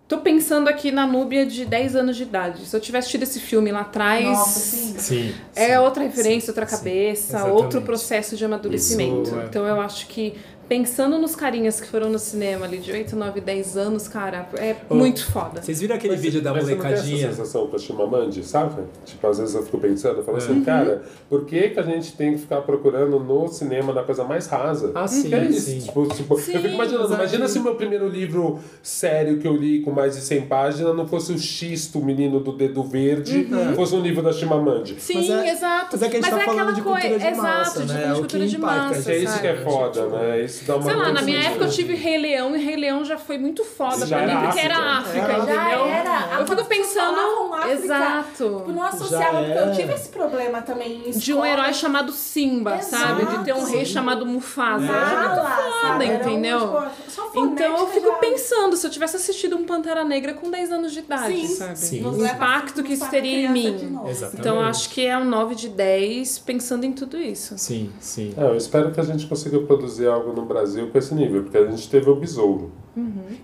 Tô 0.06 0.18
pensando 0.18 0.68
aqui 0.68 0.90
na 0.90 1.06
Núbia 1.06 1.46
de 1.46 1.64
10 1.64 1.94
anos 1.94 2.16
de 2.16 2.24
idade. 2.24 2.66
Se 2.66 2.74
eu 2.74 2.80
tivesse 2.80 3.10
tido 3.10 3.22
esse 3.22 3.38
filme 3.38 3.70
lá 3.70 3.82
atrás. 3.82 4.24
Nossa, 4.24 4.58
sim. 4.60 4.94
Sim. 4.98 5.34
É 5.54 5.68
sim, 5.68 5.76
outra 5.76 6.02
referência, 6.02 6.40
sim, 6.46 6.50
outra 6.50 6.66
cabeça, 6.66 7.44
outro 7.46 7.80
processo 7.82 8.36
de 8.36 8.44
amadurecimento. 8.44 9.22
Isso, 9.30 9.38
é. 9.40 9.44
Então 9.44 9.64
eu 9.66 9.80
acho 9.80 10.08
que 10.08 10.34
pensando 10.74 11.18
nos 11.18 11.34
carinhas 11.34 11.80
que 11.80 11.88
foram 11.88 12.08
no 12.10 12.18
cinema 12.20 12.64
ali 12.64 12.78
de 12.78 12.92
8, 12.92 13.16
9, 13.16 13.40
10 13.40 13.76
anos, 13.76 14.06
cara, 14.06 14.48
é 14.56 14.76
Ô, 14.88 14.94
muito 14.94 15.26
foda. 15.28 15.60
Vocês 15.60 15.80
viram 15.80 15.96
aquele 15.96 16.12
Mas- 16.12 16.22
vídeo 16.22 16.40
da 16.40 16.52
mas 16.52 16.62
você 16.62 16.76
molecadinha? 16.76 17.16
Tem 17.16 17.26
essa 17.26 17.36
sensação 17.38 17.66
com 17.66 17.74
a 17.74 17.78
Chimamandi, 17.80 18.44
sabe? 18.44 18.84
Tipo, 19.04 19.26
às 19.26 19.38
vezes 19.40 19.52
eu 19.56 19.64
fico 19.64 19.78
pensando, 19.78 20.18
eu 20.18 20.22
falo 20.22 20.38
É. 20.38 20.40
assim, 20.40 20.52
Uhum. 20.52 20.64
cara, 20.64 21.02
por 21.28 21.44
que, 21.44 21.70
que 21.70 21.80
a 21.80 21.82
gente 21.82 22.12
tem 22.12 22.34
que 22.34 22.38
ficar 22.38 22.60
procurando 22.60 23.18
no 23.18 23.48
cinema 23.48 23.92
da 23.92 24.04
coisa 24.04 24.22
mais 24.22 24.46
rasa? 24.46 24.92
Ah, 24.94 25.08
sim, 25.08 25.28
Que 25.28 25.34
é 25.34 25.44
isso? 25.46 25.60
sim. 25.72 25.78
Tipo, 25.80 26.06
tipo, 26.06 26.38
Sim, 26.38 26.52
eu 26.54 26.60
fico 26.60 26.74
imaginando, 26.74 27.04
exato. 27.06 27.20
imagina 27.20 27.48
se 27.48 27.58
o 27.58 27.62
meu 27.64 27.74
primeiro 27.74 28.06
livro 28.08 28.60
sério 28.80 29.38
que 29.38 29.48
eu 29.48 29.56
li 29.56 29.80
com 29.82 29.90
mais 29.90 30.14
de 30.14 30.20
100 30.22 30.42
páginas 30.42 30.94
não 30.96 31.08
fosse 31.08 31.32
o 31.32 31.38
Xisto, 31.38 31.98
o 31.98 32.04
menino 32.04 32.38
do 32.38 32.52
dedo 32.52 32.84
verde, 32.84 33.48
fosse 33.74 33.92
um 33.96 34.00
livro 34.00 34.22
da 34.22 34.32
Chimamandi. 34.32 34.94
Sim, 35.00 35.14
Mas 35.14 35.30
é- 35.30 35.50
exato. 35.50 35.88
mas 35.90 36.02
é 36.02 36.08
que 36.08 36.16
a 36.16 36.20
gente 36.20 36.30
tá 36.30 36.38
falando 36.38 36.50
aquela 36.60 36.72
de 36.72 36.82
cultura 36.82 37.18
de 37.18 37.26
Exato, 37.26 37.42
massa, 37.42 37.80
de, 37.84 37.92
né? 37.92 37.98
de 37.98 38.04
É 38.04 38.12
o 38.12 38.14
que 38.14 38.20
cultura 38.20 38.46
de 38.46 38.58
massa. 38.58 39.12
É 39.12 39.18
isso 39.18 39.40
que 39.40 39.46
é 39.48 39.56
foda, 39.64 40.06
né? 40.06 40.44
Isso 40.44 40.59
dá 40.64 40.76
uma 40.76 40.82
Sei 40.84 40.94
lá, 40.94 41.12
na 41.12 41.22
minha 41.22 41.40
época 41.40 41.64
eu 41.64 41.70
tive 41.70 41.94
Rei 41.94 42.18
Leão 42.18 42.56
e 42.56 42.64
Rei 42.64 42.76
Leão 42.76 43.04
já 43.04 43.18
foi 43.18 43.38
muito 43.38 43.64
foda 43.64 44.06
Já 44.06 44.16
pra 44.18 44.26
mim, 44.26 44.32
era 44.32 44.42
porque 44.46 44.60
era 44.60 44.98
África. 44.98 45.18
Era. 45.26 45.32
entendeu? 45.38 45.54
Já 45.56 45.86
era. 45.86 46.40
Eu 46.40 46.46
fico 46.46 46.64
pensando. 46.64 47.54
África, 47.54 47.72
Exato. 47.72 48.56
Tipo, 48.58 48.72
não 48.72 48.82
associava, 48.82 49.42
porque 49.42 49.58
eu 49.58 49.72
tive 49.72 49.92
esse 49.94 50.08
problema 50.08 50.62
também 50.62 51.02
em 51.06 51.10
De 51.10 51.34
um 51.34 51.44
herói 51.44 51.72
chamado 51.74 52.12
Simba, 52.12 52.76
Exato. 52.76 52.96
sabe? 53.04 53.26
De 53.26 53.44
ter 53.44 53.54
um 53.54 53.64
rei 53.64 53.84
Sim. 53.84 53.92
chamado 53.92 54.24
Mufasa. 54.26 54.84
É. 54.86 54.88
Eu 54.90 54.94
acho 54.96 55.16
muito 55.16 55.40
foda, 55.40 55.80
sabe? 55.82 56.04
Era 56.04 56.12
um, 56.24 56.30
entendeu? 56.30 56.58
tipo, 56.60 57.10
só 57.10 57.30
Então 57.34 57.76
eu 57.78 57.86
fico 57.88 58.06
já- 58.08 58.14
pensando, 58.14 58.76
se 58.76 58.86
eu 58.86 58.90
tivesse 58.90 59.16
assistido 59.16 59.56
um 59.56 59.64
Pantera 59.64 60.04
Negra 60.04 60.34
com 60.34 60.50
10 60.50 60.70
anos 60.72 60.92
de 60.92 61.00
idade, 61.00 61.46
Sim. 61.46 61.54
sabe? 61.54 61.78
Sim. 61.78 62.06
O 62.06 62.24
impacto 62.24 62.80
a 62.80 62.82
que 62.82 62.92
isso 62.92 63.08
teria 63.10 63.46
em 63.46 63.50
mim. 63.50 63.98
Então 64.34 64.56
eu 64.56 64.62
acho 64.62 64.88
que 64.90 65.04
é 65.06 65.16
um 65.16 65.24
9 65.24 65.54
de 65.54 65.68
10 65.68 66.38
pensando 66.38 66.84
em 66.84 66.92
tudo 66.92 67.16
isso. 67.18 67.54
Sim, 67.56 67.90
sim. 68.00 68.34
É, 68.36 68.42
eu 68.44 68.56
espero 68.56 68.90
que 68.92 69.00
a 69.00 69.04
gente 69.04 69.26
consiga 69.26 69.58
produzir 69.60 70.06
algo 70.08 70.32
no 70.32 70.44
Brasil 70.52 70.88
com 70.90 70.98
esse 70.98 71.14
nível, 71.14 71.42
porque 71.44 71.56
a 71.58 71.66
gente 71.70 71.88
teve 71.88 72.10
o 72.10 72.16
Besouro. 72.16 72.72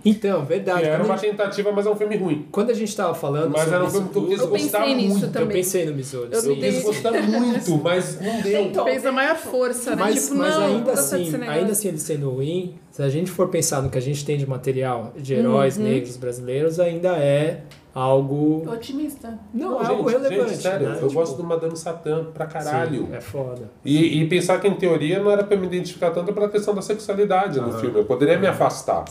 Então, 0.05 0.41
Que 0.41 0.47
verdade. 0.49 0.83
era 0.83 0.97
Quando 0.97 1.05
uma 1.07 1.17
gente, 1.17 1.31
tentativa, 1.31 1.71
mas 1.71 1.85
é 1.85 1.89
um 1.89 1.95
filme 1.95 2.17
ruim. 2.17 2.47
quando 2.51 2.69
a 2.69 2.73
gente 2.73 2.95
tava 2.95 3.15
falando 3.15 3.49
Mas 3.51 3.61
sobre 3.61 3.75
era 3.75 3.85
um 3.85 3.89
filme 3.89 4.09
que 4.09 4.17
eu 4.17 4.27
quis 4.27 4.39
Eu 4.41 4.47
gostar 4.49 4.85
muito. 4.87 5.25
eu 5.25 5.31
também. 5.31 5.57
pensei 5.57 5.85
no 5.85 5.93
Besouro. 5.93 6.29
Eu. 6.31 6.43
Eu 6.43 6.55
quis 6.57 6.83
gostar 6.83 7.11
muito, 7.13 7.77
mas 7.77 8.19
não 8.21 8.41
deu. 8.41 8.63
Tentou. 8.65 8.83
Fez 8.83 9.05
a 9.05 9.11
maior 9.11 9.35
força, 9.37 9.91
né? 9.95 10.03
Mas, 10.03 10.23
tipo, 10.25 10.35
mas 10.37 10.53
não, 10.53 10.63
ainda 10.65 10.91
assim, 10.91 11.35
ainda 11.47 11.71
assim 11.71 11.87
ele 11.87 11.97
sendo 11.97 12.29
ruim, 12.29 12.75
se 12.91 13.01
a 13.01 13.09
gente 13.09 13.31
for 13.31 13.47
pensar 13.47 13.81
no 13.81 13.89
que 13.89 13.97
a 13.97 14.01
gente 14.01 14.23
tem 14.25 14.37
de 14.37 14.47
material 14.47 15.13
de 15.17 15.33
heróis 15.33 15.77
Uhum. 15.77 15.83
negros 15.85 16.17
brasileiros, 16.17 16.79
ainda 16.79 17.17
é 17.17 17.61
algo. 17.99 18.69
Otimista. 18.71 19.39
Não, 19.53 19.79
gente, 19.79 19.89
algo 19.89 20.09
relevante. 20.09 20.49
gente, 20.51 20.61
sério, 20.61 20.87
né? 20.89 20.95
eu 20.95 21.07
Tipo, 21.07 21.13
gosto 21.13 21.37
do 21.37 21.43
Madame 21.43 21.75
Satã 21.75 22.25
pra 22.33 22.45
caralho. 22.45 23.07
sim, 23.07 23.13
é 23.15 23.19
foda. 23.19 23.71
E, 23.83 24.21
e 24.21 24.27
pensar 24.27 24.59
que, 24.61 24.67
em 24.67 24.75
teoria, 24.75 25.19
não 25.19 25.31
era 25.31 25.43
pra 25.43 25.57
me 25.57 25.65
identificar 25.65 26.11
tanto 26.11 26.31
pela 26.33 26.47
questão 26.47 26.75
da 26.75 26.81
sexualidade 26.81 27.59
no 27.59 27.71
filme. 27.73 27.97
Eu 27.99 28.05
poderia 28.05 28.37
me 28.37 28.45
afastar. 28.47 29.03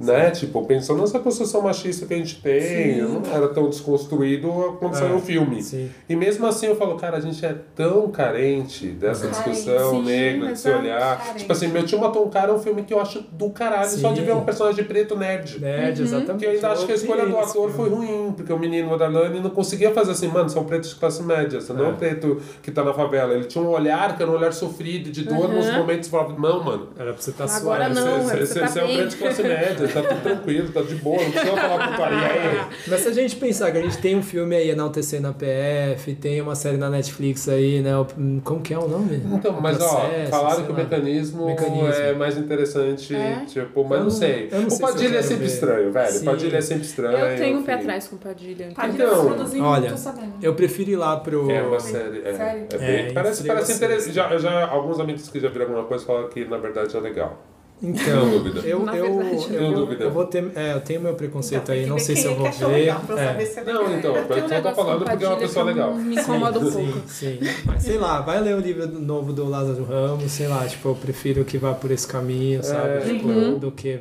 Né? 0.00 0.30
Tipo, 0.32 0.64
pensando 0.64 1.00
nessa 1.00 1.18
construção 1.20 1.62
machista 1.62 2.06
que 2.06 2.14
a 2.14 2.16
gente 2.16 2.40
tem, 2.42 2.98
eu 2.98 3.08
não 3.08 3.22
era 3.32 3.46
tão 3.48 3.68
desconstruído 3.70 4.76
quando 4.80 4.94
saiu 4.94 5.16
o 5.16 5.20
filme. 5.20 5.62
sim. 5.62 5.88
E 6.08 6.16
mesmo 6.16 6.44
assim 6.46 6.66
eu 6.66 6.76
falo, 6.76 6.96
cara, 6.96 7.18
a 7.18 7.20
gente 7.20 7.44
é 7.46 7.54
tão 7.76 8.10
carente 8.10 8.88
dessa 8.88 9.28
discussão 9.28 9.90
sim, 10.00 10.02
negra, 10.04 10.52
de 10.52 10.58
se 10.58 10.68
olhar. 10.68 11.18
carente. 11.18 11.38
Tipo 11.40 11.52
assim, 11.52 11.68
Meu 11.68 11.84
Tio 11.84 12.00
Matou 12.00 12.26
um 12.26 12.30
Cara 12.30 12.50
é 12.50 12.54
um 12.54 12.58
filme 12.58 12.82
que 12.82 12.92
eu 12.92 13.00
acho 13.00 13.20
do 13.32 13.50
caralho, 13.50 13.88
só 13.88 14.10
de 14.12 14.20
Sim. 14.20 14.26
ver 14.26 14.34
um 14.34 14.44
personagem 14.44 14.84
preto 14.84 15.16
nerd. 15.16 15.60
Nerd, 15.60 16.02
exatamente. 16.02 16.38
Que 16.40 16.46
eu 16.46 16.50
ainda 16.50 16.68
acho 16.70 16.86
que 16.86 16.92
a 16.92 16.94
escolha 16.94 17.26
do 17.26 17.38
ator 17.38 17.70
foi 17.70 17.88
ruim, 17.88 18.32
porque 18.36 18.52
o 18.52 18.58
menino 18.58 18.96
Darlane 18.98 19.38
não 19.40 19.50
conseguia 19.50 19.92
fazer 19.92 20.12
assim, 20.12 20.28
mano, 20.28 20.48
são 20.48 20.64
pretos 20.64 20.90
de 20.90 20.96
classe 20.96 21.22
média, 21.22 21.60
você 21.60 21.72
não 21.72 21.84
é 21.86 21.88
um 21.88 21.96
preto 21.96 22.40
que 22.62 22.70
tá 22.70 22.82
na 22.82 22.92
favela. 22.92 23.34
Ele 23.34 23.44
tinha 23.44 23.62
um 23.62 23.68
olhar 23.68 24.16
que 24.16 24.22
era 24.22 24.30
um 24.30 24.34
olhar 24.34 24.52
sofrido, 24.52 25.10
de 25.12 25.22
dor 25.24 25.48
nos 25.48 25.70
momentos, 25.72 26.08
falava, 26.08 26.32
não, 26.38 26.64
mano. 26.64 26.88
Era 26.98 27.12
pra 27.12 27.22
você 27.22 27.30
estar 27.30 27.44
Agora 27.44 27.92
suave. 27.94 27.94
não, 27.94 28.22
Você, 28.22 28.36
você 28.38 28.46
você, 28.46 28.60
tá 28.60 28.66
você 28.68 28.80
é 28.80 28.84
um 28.84 28.94
preto 28.94 29.08
de 29.10 29.16
classe 29.16 29.42
média, 29.42 29.81
tá 29.88 30.02
tudo 30.02 30.22
tranquilo, 30.22 30.68
tá 30.72 30.82
de 30.82 30.94
boa, 30.96 31.22
não 31.22 31.30
precisa 31.30 31.56
falar 31.56 31.88
putaria 31.90 32.18
aí. 32.18 32.60
Mas 32.88 33.00
se 33.00 33.08
a 33.08 33.12
gente 33.12 33.36
pensar 33.36 33.70
que 33.72 33.78
a 33.78 33.82
gente 33.82 33.98
tem 33.98 34.16
um 34.16 34.22
filme 34.22 34.54
aí 34.56 34.70
enaltecendo 34.70 35.28
a 35.28 35.32
PF, 35.32 36.14
tem 36.14 36.40
uma 36.40 36.54
série 36.54 36.76
na 36.76 36.90
Netflix 36.90 37.48
aí, 37.48 37.80
né? 37.80 37.96
o- 37.96 38.06
Como 38.44 38.60
que 38.60 38.72
é 38.74 38.78
o 38.78 38.88
nome? 38.88 39.22
Então, 39.32 39.60
mas 39.60 39.80
ó, 39.80 39.88
Processo, 40.00 40.30
falaram 40.30 40.56
sei 40.56 40.64
que 40.66 40.72
o 40.72 40.74
mecanismo, 40.74 41.46
Mecanismo. 41.46 41.86
é 41.88 42.12
mais 42.14 42.36
interessante, 42.36 43.14
É? 43.14 43.44
tipo, 43.46 43.82
mas 43.84 43.92
Eu 43.92 43.96
não 43.98 44.04
não- 44.04 44.10
sei. 44.10 44.48
eu 44.50 44.60
não 44.60 44.66
o 44.68 44.70
sei 44.70 44.80
Padilha 44.86 45.18
é 45.18 45.22
sempre 45.22 45.46
ver. 45.46 45.52
estranho, 45.52 45.92
velho. 45.92 46.12
Sim. 46.12 46.24
Padilha 46.24 46.56
é 46.56 46.60
sempre 46.60 46.84
estranho. 46.84 47.18
Eu 47.18 47.36
tenho 47.38 47.58
um 47.58 47.62
pé 47.62 47.74
atrás 47.74 48.08
com 48.08 48.16
Padilha. 48.16 48.64
então. 48.70 48.74
Padilha 48.74 49.04
Então, 49.04 49.26
produzindo, 49.26 49.64
olha, 49.64 49.90
tô 49.90 49.96
sabendo. 49.96 50.32
Eu 50.42 50.54
prefiro 50.54 50.90
ir 50.90 50.96
lá 50.96 51.16
pro. 51.16 51.50
É 51.50 51.62
uma 51.62 51.80
série. 51.80 52.22
É, 52.24 52.32
Sério? 52.34 52.66
é 52.72 52.78
bem- 52.78 52.88
É, 53.08 53.12
parece 53.12 53.44
parece 53.44 53.72
interessante. 53.72 54.12
Já, 54.14 54.36
já, 54.38 54.66
alguns 54.68 54.98
amigos 55.00 55.28
que 55.28 55.40
já 55.40 55.48
viram 55.48 55.66
alguma 55.66 55.84
coisa 55.84 56.04
falaram 56.04 56.28
que 56.28 56.44
na 56.44 56.56
verdade 56.58 56.96
é 56.96 57.00
legal. 57.00 57.40
Então, 57.82 58.30
dúvida. 58.30 58.60
eu, 58.60 58.78
Na 58.84 58.96
eu, 58.96 59.18
verdade, 59.18 59.54
eu, 59.54 59.72
dúvida. 59.74 60.04
eu 60.04 60.10
vou 60.12 60.24
ter. 60.24 60.52
É, 60.54 60.72
eu 60.74 60.80
tenho 60.80 61.00
meu 61.00 61.14
preconceito 61.14 61.62
Então, 61.62 61.74
aí, 61.74 61.80
tem 61.80 61.90
não 61.90 61.98
sei 61.98 62.14
ver 62.14 62.20
se 62.20 62.26
eu 62.28 62.36
vou 62.36 62.46
é 62.46 62.50
ver. 62.52 62.66
legal 62.68 63.00
pra 63.00 63.20
É. 63.20 63.26
saber 63.26 63.46
se 63.46 63.58
é 63.60 63.64
Não, 63.64 63.72
legal. 63.82 63.98
então, 63.98 64.16
Eu 64.16 64.24
tô 64.28 64.48
negócio 64.48 64.76
falando 64.84 65.04
porque 65.04 65.24
é 65.24 65.28
uma 65.28 65.36
pessoa 65.36 65.64
legal. 65.64 65.94
Me 65.94 66.14
incomoda 66.14 66.58
um 66.60 66.70
sim, 66.70 66.84
pouco. 66.92 67.08
Sim, 67.08 67.38
Mas 67.64 67.82
sei 67.82 67.98
lá, 67.98 68.20
vai 68.20 68.40
ler 68.40 68.54
o 68.54 68.60
livro 68.60 68.86
novo 68.86 69.32
do 69.32 69.48
Lázaro 69.48 69.84
Ramos, 69.84 70.30
sei 70.30 70.46
lá, 70.46 70.64
tipo, 70.66 70.90
eu 70.90 70.94
prefiro 70.94 71.44
que 71.44 71.58
vá 71.58 71.74
por 71.74 71.90
esse 71.90 72.06
caminho, 72.06 72.62
sabe? 72.62 72.88
É. 72.88 73.00
Tipo, 73.00 73.28
Uhum. 73.28 73.58
do 73.58 73.72
que. 73.72 73.98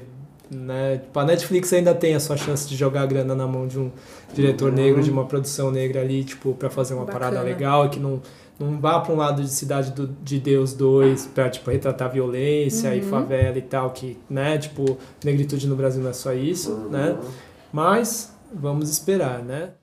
Né? 0.54 0.98
Tipo, 0.98 1.18
a 1.18 1.24
Netflix 1.26 1.72
ainda 1.72 1.96
tem 1.96 2.14
a 2.14 2.20
sua 2.20 2.36
chance 2.36 2.68
de 2.68 2.76
jogar 2.76 3.04
a 3.04 3.06
grana 3.06 3.34
na 3.34 3.48
mão 3.48 3.66
de 3.66 3.80
um 3.80 3.90
diretor 4.34 4.68
Uhum. 4.70 4.76
negro, 4.76 5.02
de 5.02 5.10
uma 5.10 5.26
produção 5.26 5.72
negra 5.72 6.02
ali, 6.02 6.26
tipo, 6.26 6.54
pra 6.56 6.70
fazer 6.70 6.94
uma 6.94 7.06
Bacana. 7.06 7.20
parada 7.28 7.42
legal 7.42 7.86
e 7.86 7.90
que 7.90 8.00
não, 8.02 8.22
não 8.60 8.78
vá 8.78 9.00
pra 9.00 9.14
um 9.14 9.16
lado 9.16 9.42
de 9.42 9.50
Cidade 9.50 9.92
do- 9.92 10.08
de 10.08 10.40
Deus 10.42 10.74
2 10.74 11.26
pra, 11.28 11.50
tipo, 11.50 11.72
retratar 11.72 12.12
violência 12.12 12.94
e 12.94 13.02
favela 13.02 13.58
e 13.58 13.62
tal, 13.62 13.92
que, 13.92 14.18
né, 14.30 14.58
tipo, 14.58 14.98
negritude 15.24 15.68
no 15.68 15.76
Brasil 15.78 16.04
não 16.04 16.10
é 16.10 16.14
só 16.14 16.34
isso, 16.34 16.76
né? 16.90 17.18
Mas 17.72 18.36
vamos 18.54 18.90
esperar, 18.90 19.42
né? 19.42 19.76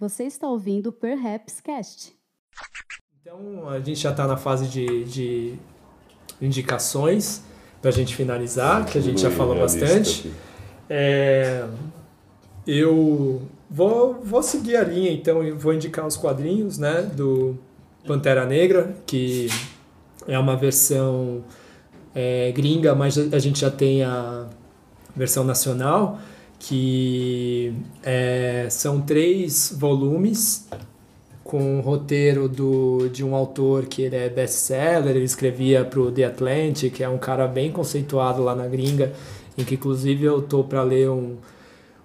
Você 0.00 0.24
está 0.24 0.48
ouvindo 0.48 0.88
o 0.88 0.92
Perhaps 0.92 1.60
Cast. 1.60 2.12
Então 3.22 3.68
a 3.68 3.78
gente 3.78 4.00
já 4.00 4.10
está 4.10 4.26
na 4.26 4.36
fase 4.36 4.66
de, 4.66 5.04
de 5.04 5.54
indicações 6.42 7.42
para 7.80 7.90
a 7.90 7.92
gente 7.92 8.14
finalizar, 8.14 8.84
que 8.86 8.98
a 8.98 9.00
gente 9.00 9.20
já 9.20 9.30
falou 9.30 9.56
bastante. 9.56 10.30
É, 10.88 11.64
eu 12.66 13.42
vou, 13.70 14.20
vou 14.22 14.42
seguir 14.42 14.76
a 14.76 14.84
linha, 14.84 15.10
então, 15.12 15.42
e 15.42 15.50
vou 15.52 15.72
indicar 15.72 16.06
os 16.06 16.16
quadrinhos 16.16 16.78
né, 16.78 17.02
do 17.14 17.56
Pantera 18.06 18.44
Negra, 18.44 18.94
que 19.06 19.48
é 20.26 20.38
uma 20.38 20.56
versão 20.56 21.42
é, 22.14 22.52
gringa, 22.52 22.94
mas 22.94 23.16
a 23.16 23.38
gente 23.38 23.60
já 23.60 23.70
tem 23.70 24.02
a 24.02 24.46
versão 25.16 25.44
nacional, 25.44 26.18
que 26.58 27.72
é, 28.02 28.66
são 28.70 29.00
três 29.00 29.74
volumes 29.76 30.68
com 31.42 31.78
um 31.78 31.80
roteiro 31.80 32.48
do, 32.48 33.08
de 33.08 33.24
um 33.24 33.34
autor 33.34 33.86
que 33.86 34.02
ele 34.02 34.16
é 34.16 34.28
best-seller, 34.28 35.16
ele 35.16 35.24
escrevia 35.24 35.84
para 35.84 36.00
o 36.00 36.10
The 36.10 36.24
Atlantic, 36.24 36.94
que 36.94 37.02
é 37.02 37.08
um 37.08 37.18
cara 37.18 37.46
bem 37.46 37.70
conceituado 37.72 38.42
lá 38.42 38.54
na 38.54 38.66
gringa, 38.66 39.12
em 39.56 39.64
que 39.64 39.74
inclusive 39.74 40.24
eu 40.24 40.42
tô 40.42 40.62
para 40.62 40.82
ler 40.82 41.10
um, 41.10 41.36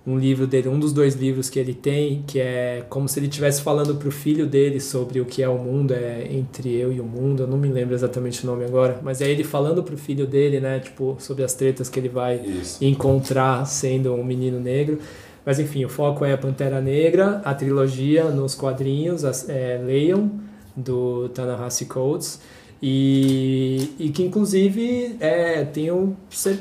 um 0.08 0.18
livro 0.18 0.46
dele, 0.46 0.70
um 0.70 0.80
dos 0.80 0.94
dois 0.94 1.16
livros 1.16 1.50
que 1.50 1.60
ele 1.60 1.74
tem, 1.74 2.24
que 2.28 2.40
é 2.40 2.86
como 2.90 3.10
se 3.10 3.20
ele 3.20 3.28
estivesse 3.28 3.62
falando 3.62 3.96
para 3.96 4.08
o 4.08 4.12
filho 4.12 4.46
dele 4.46 4.80
sobre 4.80 5.20
o 5.20 5.26
que 5.26 5.42
é 5.42 5.50
o 5.50 5.58
mundo, 5.58 5.94
é 5.94 6.28
entre 6.32 6.74
eu 6.74 6.94
e 6.94 7.02
o 7.02 7.04
mundo, 7.04 7.44
eu 7.44 7.48
não 7.48 7.58
me 7.58 7.68
lembro 7.68 7.96
exatamente 7.96 8.44
o 8.44 8.48
nome 8.48 8.66
agora, 8.66 9.00
mas 9.04 9.20
é 9.20 9.30
ele 9.30 9.44
falando 9.44 9.82
para 9.84 9.96
o 9.96 9.98
filho 9.98 10.28
dele, 10.28 10.60
né, 10.60 10.80
tipo, 10.80 11.18
sobre 11.20 11.44
as 11.44 11.54
tretas 11.54 11.90
que 11.90 12.00
ele 12.00 12.10
vai 12.10 12.38
Isso. 12.38 12.84
encontrar 12.84 13.66
sendo 13.66 14.14
um 14.14 14.24
menino 14.24 14.60
negro. 14.60 15.00
Mas 15.46 15.60
enfim, 15.60 15.86
o 15.86 15.90
foco 15.90 16.26
é 16.26 16.36
Pantera 16.36 16.82
Negra, 16.82 17.42
a 17.46 17.54
trilogia 17.54 18.26
nos 18.26 18.56
quadrinhos, 18.56 19.24
as, 19.24 19.48
é, 19.48 19.80
leiam, 19.84 20.32
do 20.76 21.30
Ta-Nehisi 21.30 21.86
Coates. 21.86 22.42
E, 22.82 23.94
e 23.98 24.10
que 24.10 24.24
inclusive 24.24 25.16
é, 25.20 25.64
tenho 25.64 26.16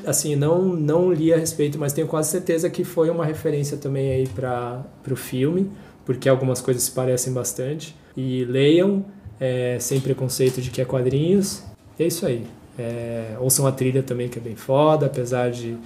assim 0.06 0.36
não 0.36 0.62
não 0.62 1.12
li 1.12 1.34
a 1.34 1.36
respeito 1.36 1.76
mas 1.76 1.92
tenho 1.92 2.06
quase 2.06 2.30
certeza 2.30 2.70
que 2.70 2.84
foi 2.84 3.10
uma 3.10 3.26
referência 3.26 3.76
também 3.76 4.12
aí 4.12 4.28
para 4.28 4.86
o 5.10 5.16
filme 5.16 5.68
porque 6.04 6.28
algumas 6.28 6.60
coisas 6.60 6.82
se 6.84 6.90
parecem 6.90 7.32
bastante. 7.32 7.96
E 8.16 8.44
leiam 8.44 9.04
é, 9.40 9.78
sem 9.80 10.00
preconceito 10.00 10.60
de 10.60 10.70
que 10.70 10.80
é 10.80 10.84
quadrinhos. 10.84 11.62
É 11.98 12.06
isso 12.06 12.26
aí. 12.26 12.46
É, 12.78 13.36
ouçam 13.40 13.66
a 13.66 13.72
trilha 13.72 14.02
também 14.02 14.28
que 14.28 14.38
é 14.38 14.42
bem 14.42 14.56
foda 14.56 15.06
apesar 15.06 15.50
de 15.50 15.76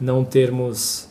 não 0.00 0.24
termos 0.24 1.07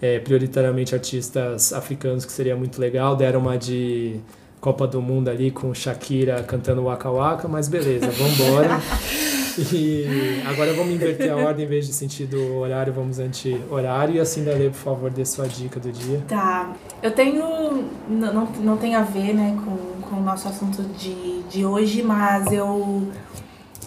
é, 0.00 0.18
prioritariamente 0.18 0.94
artistas 0.94 1.72
africanos, 1.72 2.24
que 2.24 2.32
seria 2.32 2.56
muito 2.56 2.80
legal. 2.80 3.16
Deram 3.16 3.40
uma 3.40 3.56
de 3.56 4.20
Copa 4.60 4.86
do 4.86 5.00
Mundo 5.00 5.28
ali 5.28 5.50
com 5.50 5.72
Shakira 5.72 6.42
cantando 6.42 6.84
Waka 6.84 7.10
Waka, 7.10 7.48
mas 7.48 7.68
beleza, 7.68 8.10
vambora. 8.10 8.80
E 9.72 10.42
agora 10.46 10.74
vamos 10.74 10.94
inverter 10.94 11.32
a 11.32 11.36
ordem, 11.36 11.64
em 11.64 11.68
vez 11.68 11.86
de 11.86 11.92
sentido 11.94 12.56
horário, 12.56 12.92
vamos 12.92 13.18
anti-horário. 13.18 14.16
E 14.16 14.20
assim, 14.20 14.44
Dale, 14.44 14.68
por 14.68 14.76
favor, 14.76 15.10
dê 15.10 15.24
sua 15.24 15.46
dica 15.46 15.80
do 15.80 15.90
dia. 15.90 16.22
Tá. 16.28 16.74
Eu 17.02 17.10
tenho. 17.10 17.42
Não, 18.06 18.34
não, 18.34 18.46
não 18.60 18.76
tem 18.76 18.94
a 18.94 19.02
ver, 19.02 19.32
né, 19.32 19.56
com, 19.64 20.08
com 20.08 20.20
o 20.20 20.22
nosso 20.22 20.46
assunto 20.46 20.82
de, 20.98 21.42
de 21.44 21.64
hoje, 21.64 22.02
mas 22.02 22.52
eu. 22.52 23.08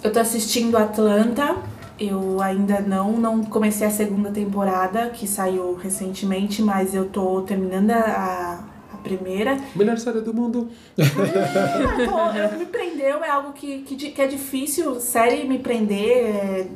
Eu 0.04 0.12
tô 0.12 0.20
assistindo 0.20 0.76
Atlanta. 0.76 1.56
Eu 2.00 2.42
ainda 2.42 2.80
não, 2.80 3.14
não 3.18 3.44
comecei 3.44 3.86
a 3.86 3.92
segunda 3.92 4.32
temporada, 4.32 5.10
que 5.10 5.28
saiu 5.28 5.76
recentemente, 5.76 6.62
mas 6.62 6.94
eu 6.96 7.10
tô 7.10 7.42
terminando 7.42 7.92
a, 7.92 8.64
a 8.94 8.98
primeira. 8.98 9.58
Melhor 9.76 9.98
série 9.98 10.22
do 10.22 10.34
mundo. 10.34 10.70
Tô- 10.96 12.38
eu- 12.38 12.60
me 12.60 12.66
prendeu, 12.66 13.24
é 13.24 13.30
algo 13.30 13.52
que, 13.54 13.80
que, 13.80 13.96
que 14.12 14.22
é 14.22 14.28
difícil, 14.28 15.00
série 15.00 15.46
me 15.48 15.60
prender. 15.60 16.18
É, 16.26 16.68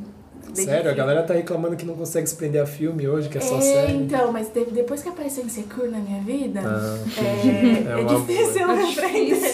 Sério, 0.53 0.91
a 0.91 0.93
galera 0.93 1.23
tá 1.23 1.33
reclamando 1.33 1.75
que 1.75 1.85
não 1.85 1.95
consegue 1.95 2.27
se 2.27 2.35
prender 2.35 2.61
a 2.61 2.65
filme 2.65 3.07
hoje, 3.07 3.27
que 3.29 3.37
é 3.37 3.41
só 3.41 3.57
É, 3.57 3.61
série. 3.61 3.93
então, 3.93 4.31
mas 4.31 4.49
de- 4.49 4.65
depois 4.65 5.01
que 5.01 5.09
apareceu 5.09 5.43
Insecure 5.43 5.87
na 5.89 5.97
minha 5.99 6.21
vida, 6.21 6.61
Ah, 6.63 6.97
é, 7.17 7.89
É 7.89 8.01
é 8.01 8.03
um 8.03 8.05
difícil 8.25 8.61
É 8.69 8.75
me 8.75 8.95
prender. 8.95 9.41
né? 9.41 9.47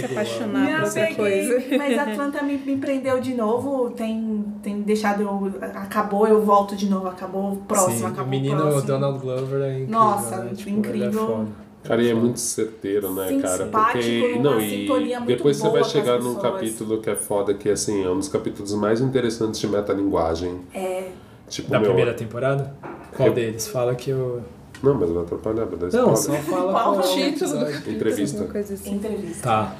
Se 0.00 0.04
apaixonar 0.04 0.60
Me 0.66 0.74
por 0.76 0.84
outra 0.84 1.14
coisa. 1.14 1.62
mas 1.78 1.98
Atlanta 1.98 2.42
me, 2.42 2.56
me 2.58 2.76
prendeu 2.76 3.20
de 3.20 3.34
novo, 3.34 3.90
tem, 3.90 4.44
tem 4.62 4.80
deixado 4.82 5.22
eu. 5.22 5.52
Acabou, 5.74 6.26
eu 6.28 6.42
volto 6.42 6.76
de 6.76 6.86
novo, 6.88 7.08
acabou, 7.08 7.56
próximo, 7.66 7.98
Sim, 7.98 8.04
acabou. 8.06 8.24
o 8.24 8.28
menino 8.28 8.56
próximo. 8.60 8.82
Donald 8.82 9.18
Glover 9.18 9.60
é 9.62 9.70
incrível. 9.72 9.88
Nossa, 9.98 10.36
né? 10.38 10.52
Tipo, 10.54 10.70
incrível. 10.70 11.48
Cara, 11.84 12.02
e 12.02 12.08
é 12.10 12.14
muito 12.14 12.40
certeiro, 12.40 13.12
né, 13.14 13.38
cara? 13.40 13.66
Porque. 13.66 14.38
Não, 14.40 14.60
e 14.60 14.88
depois 15.26 15.56
você 15.58 15.68
vai 15.68 15.84
chegar 15.84 16.18
num 16.18 16.34
capítulo 16.36 17.00
que 17.00 17.10
é 17.10 17.14
foda, 17.16 17.52
que 17.54 17.68
assim, 17.68 18.04
é 18.04 18.08
um 18.10 18.18
dos 18.18 18.28
capítulos 18.28 18.72
mais 18.74 19.00
interessantes 19.00 19.60
de 19.60 19.68
metalinguagem. 19.68 20.60
É, 20.74 21.08
Tipo, 21.46 21.70
Da 21.70 21.78
meu. 21.78 21.88
primeira 21.88 22.14
temporada? 22.14 22.74
Qual 23.14 23.28
Eu- 23.28 23.34
deles? 23.34 23.68
Fala 23.68 23.94
que 23.94 24.08
eu. 24.10 24.40
Não, 24.82 24.94
mas 24.94 25.10
vai 25.10 25.22
atrapalhar, 25.22 25.66
vai 25.66 25.78
dar 25.78 25.92
Não, 25.98 26.14
spoiler. 26.14 26.42
só 26.44 26.50
fala 26.50 26.72
Qual 26.72 26.94
qual 26.94 26.98
o 26.98 27.14
título? 27.14 27.70
Entrevista. 27.86 28.44
Assim. 28.58 28.94
entrevista. 28.94 29.42
Tá. 29.42 29.76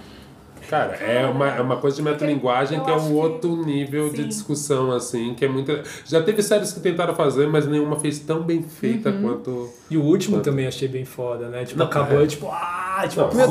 Cara, 0.68 0.94
é 0.96 1.26
uma, 1.26 1.48
é 1.48 1.60
uma 1.60 1.76
coisa 1.76 1.96
de 1.96 2.02
metalinguagem 2.02 2.80
que 2.80 2.90
é 2.90 2.94
um 2.94 3.06
que- 3.08 3.12
outro 3.12 3.64
nível 3.64 4.08
de 4.10 4.22
Sim. 4.22 4.28
discussão, 4.28 4.90
assim, 4.92 5.34
que 5.34 5.44
é 5.44 5.48
muito. 5.48 5.78
Já 6.04 6.22
teve 6.22 6.42
séries 6.42 6.72
que 6.72 6.80
tentaram 6.80 7.14
fazer, 7.14 7.46
mas 7.46 7.66
nenhuma 7.66 7.98
fez 8.00 8.18
tão 8.20 8.42
bem 8.42 8.62
feita 8.62 9.10
Uhum. 9.10 9.22
quanto. 9.22 9.70
E 9.90 9.96
o 9.96 10.02
último 10.02 10.40
também 10.40 10.66
achei 10.66 10.88
bem 10.88 11.04
foda, 11.04 11.48
né? 11.48 11.64
Tipo, 11.64 11.78
Não, 11.78 11.86
acabou, 11.86 12.22
é. 12.22 12.26
tipo, 12.26 12.48
ah, 12.50 13.04
tipo, 13.08 13.20
Não, 13.22 13.32
meu 13.34 13.48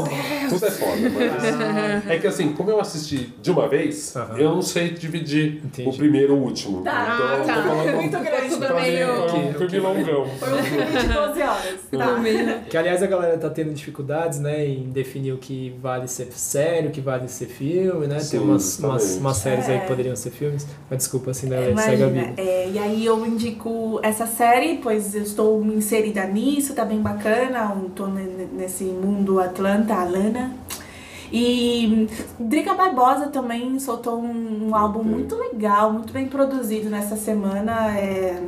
Tudo 0.50 0.66
é 0.66 0.72
foda, 0.72 1.10
mas. 1.10 2.04
é 2.10 2.18
que 2.20 2.28
assim, 2.28 2.54
como 2.54 2.70
eu 2.70 2.80
assisti 2.80 3.30
de 3.42 3.52
uma 3.52 3.68
vez, 3.68 4.16
Aham. 4.16 4.38
eu 4.38 4.50
não 4.50 4.62
sei 4.62 4.90
dividir 4.90 5.62
Entendi. 5.64 5.90
o 5.90 5.94
primeiro 5.94 6.34
e 6.34 6.36
o 6.38 6.40
último. 6.40 6.82
Tá. 6.84 7.40
Então, 7.44 7.56
tô 7.56 7.62
falando 7.70 7.96
Muito 7.96 8.20
grande. 8.20 8.50
Tudo 8.50 8.66
pra 8.66 8.76
meio-. 8.82 9.08
Foi 9.30 9.40
um 9.66 9.70
filme 9.70 9.80
longão. 9.80 10.26
Foi 10.40 10.54
um 10.54 10.64
filme 10.64 10.86
de 10.86 11.08
12 11.14 11.42
horas. 11.42 11.80
Tá. 11.92 12.60
Que 12.70 12.78
aliás 12.78 13.02
a 13.04 13.08
galera 13.08 13.38
tá 13.38 13.50
tendo 13.50 13.74
dificuldades, 13.74 14.40
né, 14.40 14.66
em 14.68 14.90
definir 14.90 15.32
o 15.34 15.38
que 15.38 15.76
vale 15.82 16.08
ser 16.08 16.28
sério, 16.34 16.90
o 16.90 16.92
que 16.92 17.02
vale 17.04 17.28
ser 17.28 17.46
filme, 17.46 18.08
né? 18.08 18.20
Sim, 18.20 18.38
Tem 18.38 18.48
umas, 18.48 18.80
umas, 18.80 19.16
umas 19.18 19.38
séries 19.38 19.68
aí 19.70 19.76
É. 19.76 19.80
que 19.82 19.88
poderiam 19.88 20.16
ser 20.16 20.32
filmes. 20.32 20.66
Mas 20.90 21.00
desculpa, 21.00 21.32
assim, 21.32 21.48
né? 21.48 21.58
Segue 21.58 21.70
a 21.70 21.72
Imagina, 22.08 22.08
vida. 22.08 22.42
é, 22.42 22.70
e 22.72 22.80
aí 22.80 23.06
eu 23.06 23.26
indico 23.26 24.00
essa 24.02 24.26
série, 24.26 24.80
pois 24.82 25.14
eu 25.14 25.22
estou 25.24 25.64
inserida 25.66 26.26
nisso, 26.26 26.74
tá 26.74 26.84
bem 26.86 27.02
bacana, 27.02 27.76
ne- 27.76 28.48
nesse 28.58 28.86
mundo 28.86 29.40
Atlanta, 29.40 29.94
Alana. 29.94 30.56
E 31.32 32.08
Drica 32.40 32.74
Barbosa 32.76 33.28
também 33.28 33.80
soltou 33.80 34.22
um, 34.22 34.70
um 34.70 34.76
álbum 34.76 35.04
muito 35.04 35.36
legal, 35.36 35.92
muito 35.92 36.14
bem 36.14 36.28
produzido 36.28 36.90
nessa 36.90 37.16
semana. 37.16 37.98
é, 37.98 38.42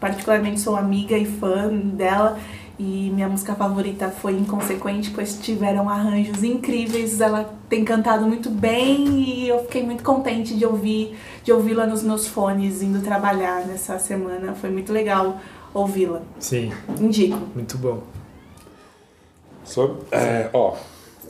particularmente 0.00 0.60
sou 0.60 0.76
amiga 0.76 1.16
e 1.16 1.24
fã 1.24 1.68
dela. 1.68 2.36
E 2.78 3.10
minha 3.14 3.28
música 3.28 3.54
favorita 3.54 4.08
foi 4.10 4.32
Inconsequente, 4.32 5.10
pois 5.10 5.38
tiveram 5.38 5.88
arranjos 5.88 6.42
incríveis. 6.42 7.20
Ela 7.20 7.54
tem 7.68 7.84
cantado 7.84 8.26
muito 8.26 8.50
bem 8.50 9.20
e 9.20 9.48
eu 9.48 9.60
fiquei 9.60 9.84
muito 9.84 10.02
contente 10.02 10.56
de 10.56 10.66
ouvir, 10.66 11.16
de 11.44 11.52
ouvi-la 11.52 11.86
nos 11.86 12.02
meus 12.02 12.26
fones 12.26 12.82
indo 12.82 13.00
trabalhar 13.00 13.64
nessa 13.66 13.98
semana. 13.98 14.54
Foi 14.54 14.70
muito 14.70 14.92
legal 14.92 15.38
ouvi-la. 15.72 16.22
Sim, 16.40 16.72
Indico. 17.00 17.38
muito 17.54 17.78
bom. 17.78 18.02
Só, 19.64 19.96
é, 20.10 20.50
ó, 20.52 20.74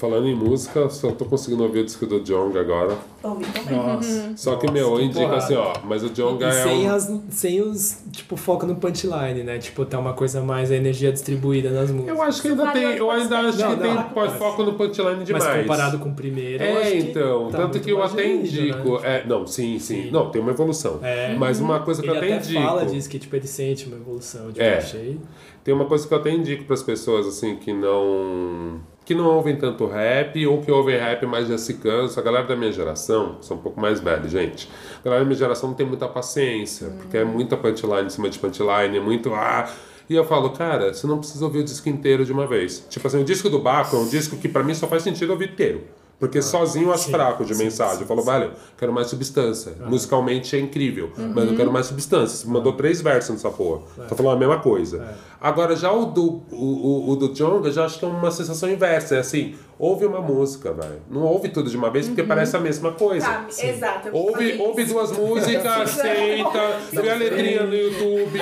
falando 0.04 0.28
em 0.28 0.34
música, 0.34 0.88
só 0.90 1.10
tô 1.12 1.24
conseguindo 1.24 1.62
ouvir 1.62 1.80
o 1.80 1.84
disco 1.84 2.04
do 2.06 2.20
Jong 2.20 2.58
agora. 2.58 2.96
Ouvi 3.22 3.44
também. 3.46 3.74
Nossa. 3.78 4.32
Só 4.36 4.56
que, 4.56 4.70
meu, 4.70 4.98
eu 4.98 5.00
indico 5.00 5.32
assim, 5.32 5.54
ó, 5.54 5.72
mas 5.84 6.02
o 6.02 6.10
Jong 6.10 6.42
E 6.42 6.46
é 6.46 6.50
sem, 6.52 6.86
um... 6.90 6.94
as, 6.94 7.12
sem 7.30 7.60
os, 7.62 8.02
tipo, 8.12 8.36
foco 8.36 8.66
no 8.66 8.76
punchline, 8.76 9.42
né? 9.42 9.56
Tipo, 9.58 9.86
tá 9.86 9.98
uma 9.98 10.12
coisa 10.12 10.42
mais 10.42 10.70
a 10.70 10.76
energia 10.76 11.10
distribuída 11.10 11.70
nas 11.70 11.90
músicas. 11.90 12.16
Eu 12.16 12.22
acho 12.22 12.42
que 12.42 12.48
ainda 12.48 12.70
tem, 12.72 12.82
eu 12.82 13.10
ainda 13.10 13.38
acho 13.38 13.58
Não, 13.58 13.70
que 13.76 13.82
tem 13.82 13.94
não, 13.94 14.02
pode 14.10 14.28
mas- 14.30 14.38
foco 14.38 14.62
no 14.62 14.74
punchline 14.74 15.24
demais. 15.24 15.44
Mas 15.44 15.62
comparado 15.62 15.98
com 15.98 16.08
o 16.10 16.14
primeiro, 16.14 16.62
eu 16.62 16.78
acho 16.78 16.86
É, 16.88 16.90
que 16.90 16.98
então, 16.98 17.48
tá 17.50 17.58
tanto 17.58 17.70
muito 17.72 17.80
que 17.84 17.90
eu 17.90 17.98
mais 17.98 18.12
até 18.12 18.22
diluído, 18.24 18.46
indico. 18.78 19.00
né? 19.00 19.16
É, 19.16 19.26
não, 19.26 19.46
sim, 19.46 19.78
sim, 19.78 20.02
Sim. 20.04 20.10
Não, 20.10 20.28
tem 20.30 20.42
uma 20.42 20.50
evolução. 20.50 20.98
É. 21.02 21.34
Mas 21.38 21.60
uma 21.60 21.80
coisa 21.80 22.02
que 22.02 22.08
Ele 22.08 22.16
eu 22.16 22.22
até 22.22 22.32
até 22.34 22.44
indico. 22.44 22.62
fala, 22.62 22.84
diz 22.84 23.06
que 23.06 23.18
tipo, 23.18 23.34
ele 23.36 23.46
sente 23.46 23.86
uma 23.86 23.96
evolução. 23.96 24.48
Tipo, 24.48 24.60
É. 24.60 24.76
achei. 24.78 25.18
Tem 25.62 25.72
uma 25.72 25.86
coisa 25.86 26.06
que 26.06 26.12
eu 26.12 26.18
até 26.18 26.30
indico 26.30 26.64
para 26.64 26.74
as 26.74 26.82
pessoas 26.82 27.26
assim 27.26 27.56
que 27.56 27.72
não 27.72 28.80
que 29.04 29.14
não 29.14 29.26
ouvem 29.26 29.56
tanto 29.56 29.86
rap 29.86 30.46
ou 30.46 30.60
que 30.62 30.70
ouvem 30.70 30.96
rap 30.96 31.26
mas 31.26 31.48
já 31.48 31.58
se 31.58 31.74
cansa. 31.74 32.20
A 32.20 32.22
galera 32.22 32.46
da 32.46 32.56
minha 32.56 32.72
geração, 32.72 33.38
são 33.40 33.56
um 33.56 33.60
pouco 33.60 33.80
mais 33.80 34.00
velhos, 34.00 34.30
gente. 34.30 34.68
A 35.00 35.04
galera 35.04 35.22
da 35.22 35.26
minha 35.26 35.38
geração 35.38 35.70
não 35.70 35.76
tem 35.76 35.86
muita 35.86 36.08
paciência, 36.08 36.88
porque 36.98 37.16
é 37.16 37.24
muita 37.24 37.56
punchline 37.56 38.06
em 38.06 38.10
cima 38.10 38.30
de 38.30 38.38
punchline, 38.38 38.96
é 38.96 39.00
muito 39.00 39.34
ah. 39.34 39.68
E 40.08 40.14
eu 40.14 40.24
falo, 40.24 40.50
cara, 40.50 40.92
você 40.92 41.06
não 41.06 41.18
precisa 41.18 41.44
ouvir 41.44 41.60
o 41.60 41.64
disco 41.64 41.88
inteiro 41.88 42.24
de 42.24 42.32
uma 42.32 42.46
vez. 42.46 42.86
Tipo 42.90 43.06
assim, 43.06 43.20
o 43.20 43.24
disco 43.24 43.48
do 43.48 43.58
Baco 43.58 43.96
é 43.96 43.98
um 43.98 44.08
disco 44.08 44.36
que 44.36 44.48
para 44.48 44.62
mim 44.62 44.74
só 44.74 44.86
faz 44.86 45.02
sentido 45.02 45.30
ouvir 45.30 45.50
inteiro. 45.50 45.82
Porque 46.18 46.40
sozinho 46.40 46.88
eu 46.88 46.94
acho 46.94 47.04
sim, 47.06 47.10
fraco 47.10 47.44
de 47.44 47.54
sim, 47.54 47.64
mensagem. 47.64 47.96
sim, 47.96 48.02
eu 48.02 48.06
falo, 48.06 48.22
velho, 48.22 48.52
quero 48.78 48.92
mais 48.92 49.08
substância. 49.08 49.72
Musicalmente 49.86 50.56
é 50.56 50.60
incrível, 50.60 51.10
mas 51.16 51.44
Uhum. 51.44 51.50
eu 51.50 51.56
quero 51.56 51.72
mais 51.72 51.86
substância. 51.86 52.36
Você 52.38 52.48
mandou 52.48 52.72
três 52.72 53.00
versos 53.00 53.30
nessa 53.30 53.50
porra. 53.50 53.82
Tá 54.08 54.14
falando 54.14 54.36
a 54.36 54.38
mesma 54.38 54.60
coisa. 54.60 54.98
É. 54.98 55.14
Agora, 55.40 55.76
já 55.76 55.92
o 55.92 56.06
do, 56.06 56.42
o, 56.50 56.56
o, 56.56 57.10
o 57.10 57.16
do 57.16 57.34
Jonga, 57.34 57.70
já 57.70 57.84
acho 57.84 57.98
que 57.98 58.04
é 58.04 58.08
uma 58.08 58.30
sensação 58.30 58.70
inversa. 58.70 59.16
É 59.16 59.18
assim, 59.18 59.54
ouve 59.78 60.06
uma 60.06 60.20
música, 60.20 60.72
velho. 60.72 61.02
Não 61.10 61.22
ouve 61.22 61.48
tudo 61.48 61.68
de 61.70 61.76
uma 61.76 61.90
vez, 61.90 62.06
porque 62.06 62.22
parece 62.22 62.56
a 62.56 62.60
mesma 62.60 62.92
coisa. 62.92 63.26
Tá, 63.26 63.46
exato. 63.62 64.08
eu 64.08 64.14
Ouve, 64.14 64.56
ouve 64.58 64.84
duas 64.84 65.12
músicas, 65.12 65.90
senta, 65.90 66.78
vê 66.92 67.10
a 67.10 67.14
letrinha 67.14 67.62
no 67.64 67.74
YouTube, 67.74 68.38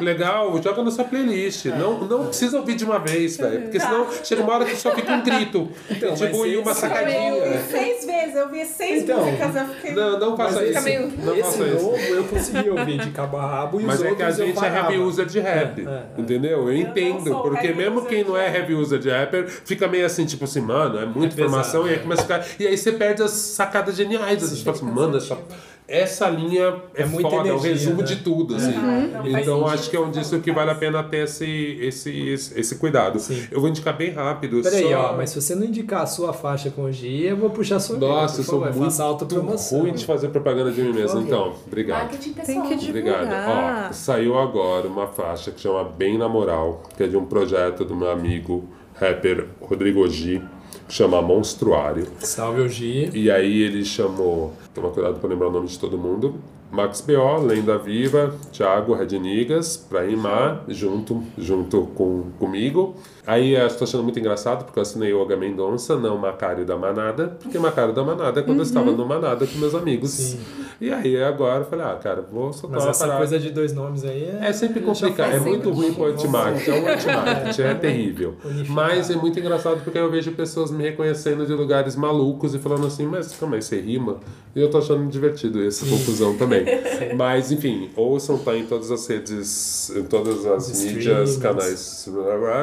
legal, 0.00 0.60
joga 0.62 0.82
na 0.82 0.90
sua 0.90 1.04
playlist. 1.04 1.66
Não, 1.66 2.00
não 2.00 2.26
precisa 2.26 2.58
ouvir 2.58 2.74
de 2.74 2.84
uma 2.84 2.98
vez, 2.98 3.36
velho, 3.36 3.62
porque 3.62 3.80
senão 3.80 4.06
chega 4.22 4.42
uma 4.42 4.54
hora 4.54 4.64
que 4.64 4.76
só 4.76 4.92
fica 4.94 5.12
um 5.12 5.22
grito. 5.22 5.68
Então, 5.90 6.14
tipo, 6.14 6.38
mas 6.38 6.52
e 6.52 6.56
uma 6.56 6.70
esse- 6.72 6.84
Eu 6.84 6.88
sacadinha. 6.90 7.34
ouvi 7.34 7.58
seis 7.70 8.04
vezes, 8.06 8.34
eu 8.36 8.48
vi 8.50 8.64
seis 8.64 9.02
Então, 9.02 9.24
músicas, 9.24 9.56
eu 9.56 9.66
fiquei. 9.74 9.92
Não, 9.92 10.18
não 10.18 10.36
faça 10.36 10.60
Mas 10.60 10.70
isso. 10.70 10.82
meio- 10.84 11.12
Não 11.18 11.32
esse 11.34 11.42
faça 11.42 11.64
isso. 11.64 11.84
novo 11.84 11.96
eu 11.98 12.24
consegui 12.24 12.70
ouvir 12.70 12.98
de 12.98 13.10
cabo 13.10 13.36
a 13.36 13.46
rabo 13.46 13.80
e 13.80 13.84
Mas 13.84 14.00
os 14.00 14.06
é 14.06 14.14
que 14.14 14.22
a 14.22 14.28
eu 14.28 14.32
gente 14.34 14.64
é 14.64 14.68
heavy 14.74 14.98
user 14.98 15.26
de 15.26 15.40
rap, 15.40 15.80
É, 15.86 15.90
é, 15.90 15.94
é. 15.94 16.20
entendeu? 16.20 16.68
Eu 16.68 16.76
entendo, 16.76 17.28
sou 17.30 17.42
porque 17.42 17.72
mesmo 17.72 18.02
quem 18.04 18.24
não 18.24 18.36
é 18.36 18.54
heavy 18.54 18.74
user 18.74 18.98
de 18.98 19.10
rapper 19.10 19.46
fica 19.48 19.86
meio 19.88 20.06
assim, 20.06 20.24
tipo 20.24 20.44
assim, 20.44 20.60
mano, 20.74 20.98
é 20.98 21.04
muita 21.06 21.34
É 21.34 21.36
pesado, 21.36 21.42
informação, 21.46 21.86
e 21.86 21.90
aí 21.90 21.98
começa 22.00 22.22
a 22.22 22.24
ficar. 22.24 22.46
E 22.58 22.66
aí 22.66 22.76
você 22.76 22.92
perde 22.92 23.22
as 23.22 23.30
sacadas 23.30 23.96
geniais, 23.96 24.42
assim, 24.42 24.56
tipo 24.56 24.70
assim, 24.70 24.84
mano, 24.86 25.16
essa, 25.16 25.38
essa 25.86 26.28
linha 26.30 26.76
é, 26.94 27.02
É 27.02 27.06
muita 27.06 27.28
foda, 27.28 27.48
é 27.48 27.52
o 27.52 27.56
energia, 27.56 27.70
resumo 27.72 27.98
né? 27.98 28.04
de 28.04 28.16
tudo, 28.16 28.56
assim. 28.56 28.72
Faz 28.72 29.36
Então 29.42 29.66
acho 29.66 29.90
que 29.90 29.96
é 29.96 30.00
um 30.00 30.10
disco 30.10 30.40
que 30.40 30.50
vale 30.50 30.70
a 30.70 30.74
pena 30.74 31.02
ter 31.02 31.24
esse, 31.24 31.78
esse, 31.80 32.28
esse, 32.28 32.58
esse 32.58 32.76
cuidado. 32.76 33.18
Sim. 33.18 33.46
Eu 33.50 33.60
vou 33.60 33.68
indicar 33.68 33.94
bem 33.96 34.10
rápido. 34.10 34.62
Peraí, 34.62 34.90
só... 34.90 35.12
ó, 35.12 35.16
mas 35.16 35.30
se 35.30 35.40
você 35.40 35.54
não 35.54 35.64
indicar 35.64 36.02
a 36.02 36.06
sua 36.06 36.32
faixa 36.32 36.70
com 36.70 36.84
o 36.84 36.92
G, 36.92 37.06
eu 37.30 37.36
vou 37.36 37.50
puxar 37.50 37.76
a 37.76 37.80
sua 37.80 37.98
Nossa, 37.98 38.40
eu 38.40 38.44
sou 38.44 38.60
favor, 38.60 38.74
muito 38.74 38.84
faça 38.90 39.04
autopromoção. 39.04 39.80
ruim 39.80 39.92
de 39.92 40.04
fazer 40.06 40.28
propaganda 40.28 40.72
de 40.72 40.80
mim 40.82 40.92
mesmo, 40.92 41.20
então. 41.20 41.54
Obrigado. 41.66 42.10
Tem 42.46 42.62
que 42.62 42.74
Obrigado. 42.74 43.20
divulgar. 43.20 43.88
Ó, 43.90 43.92
saiu 43.92 44.38
agora 44.38 44.88
uma 44.88 45.06
faixa 45.06 45.50
que 45.50 45.60
chama 45.60 45.84
Bem 45.84 46.16
na 46.16 46.28
Moral, 46.28 46.82
que 46.96 47.02
é 47.02 47.06
de 47.06 47.16
um 47.16 47.26
projeto 47.26 47.84
do 47.84 47.94
meu 47.94 48.10
amigo 48.10 48.66
rapper 48.94 49.48
Rodrigo 49.60 50.08
G, 50.08 50.40
que 50.86 50.94
chama 50.94 51.20
Monstruário. 51.22 52.06
Salve 52.20 52.62
o 52.62 52.68
G. 52.68 53.10
E 53.14 53.30
aí 53.30 53.62
ele 53.62 53.84
chamou, 53.84 54.52
toma 54.74 54.90
cuidado 54.90 55.18
pra 55.18 55.28
lembrar 55.28 55.48
o 55.48 55.52
nome 55.52 55.66
de 55.66 55.78
todo 55.78 55.96
mundo, 55.98 56.34
Max 56.74 57.00
B.O., 57.00 57.38
Lenda 57.38 57.78
Viva, 57.78 58.34
Thiago 58.52 58.94
Rednigas, 58.94 59.76
pra 59.76 60.02
rimar, 60.02 60.64
junto, 60.66 61.22
junto 61.38 61.82
com, 61.94 62.24
comigo. 62.38 62.96
Aí 63.24 63.54
eu 63.54 63.66
estou 63.66 63.86
achando 63.86 64.02
muito 64.02 64.18
engraçado, 64.18 64.64
porque 64.64 64.80
eu 64.80 64.82
assinei 64.82 65.12
Olga 65.14 65.36
Mendonça, 65.36 65.96
não 65.96 66.18
Macário 66.18 66.64
da 66.64 66.76
Manada, 66.76 67.38
porque 67.40 67.60
Macário 67.60 67.94
da 67.94 68.02
Manada 68.02 68.40
é 68.40 68.42
quando 68.42 68.58
eu 68.58 68.64
estava 68.64 68.90
no 68.90 69.06
Manada 69.06 69.46
com 69.46 69.56
meus 69.56 69.74
amigos. 69.74 70.10
Sim. 70.10 70.40
E 70.80 70.92
aí 70.92 71.22
agora 71.22 71.60
eu 71.60 71.64
falei, 71.66 71.84
ah, 71.86 71.94
cara, 72.02 72.22
vou 72.22 72.52
soltar 72.52 72.76
Mas 72.76 72.84
uma 72.84 72.90
essa 72.90 73.00
parada. 73.00 73.18
coisa 73.18 73.38
de 73.38 73.50
dois 73.50 73.72
nomes 73.72 74.04
aí 74.04 74.24
é. 74.24 74.48
É 74.48 74.52
sempre 74.52 74.80
complicado, 74.80 75.32
é 75.32 75.40
muito 75.40 75.70
ruim 75.70 75.94
pro 75.94 76.06
anti-marketing, 76.06 76.70
é 76.70 76.74
um 76.80 76.88
anti-marketing, 76.88 77.62
é 77.62 77.74
terrível. 77.78 78.34
Unificar. 78.44 78.74
Mas 78.74 79.10
é 79.10 79.16
muito 79.16 79.38
engraçado 79.38 79.82
porque 79.84 79.98
eu 79.98 80.10
vejo 80.10 80.32
pessoas 80.32 80.70
me 80.70 80.82
reconhecendo 80.82 81.46
de 81.46 81.52
lugares 81.52 81.94
malucos 81.96 82.54
e 82.54 82.58
falando 82.58 82.86
assim, 82.86 83.06
mas 83.06 83.34
calma 83.36 83.56
aí, 83.56 83.62
você 83.62 83.80
rima? 83.80 84.18
E 84.54 84.60
eu 84.60 84.70
tô 84.70 84.78
achando 84.78 85.08
divertido 85.08 85.64
essa 85.66 85.84
confusão 85.86 86.36
também. 86.36 86.64
Mas 87.16 87.50
enfim, 87.50 87.90
ouçam, 87.96 88.38
tá 88.38 88.56
em 88.56 88.64
todas 88.66 88.88
as 88.90 89.04
redes, 89.06 89.90
em 89.90 90.04
todas 90.04 90.46
as 90.46 90.68
Os 90.70 90.80
mídias, 90.84 91.30
streamings. 91.30 91.36
canais, 91.38 92.08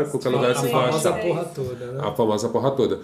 qualquer 0.09 0.29
lugar 0.29 0.51
A 0.51 0.53
você 0.53 0.69
famosa 0.69 1.09
acha 1.09 1.19
porra 1.21 1.43
toda, 1.45 1.85
né? 1.87 1.99
a 2.01 2.11
famosa 2.13 2.49
porra 2.49 2.71
toda. 2.71 2.99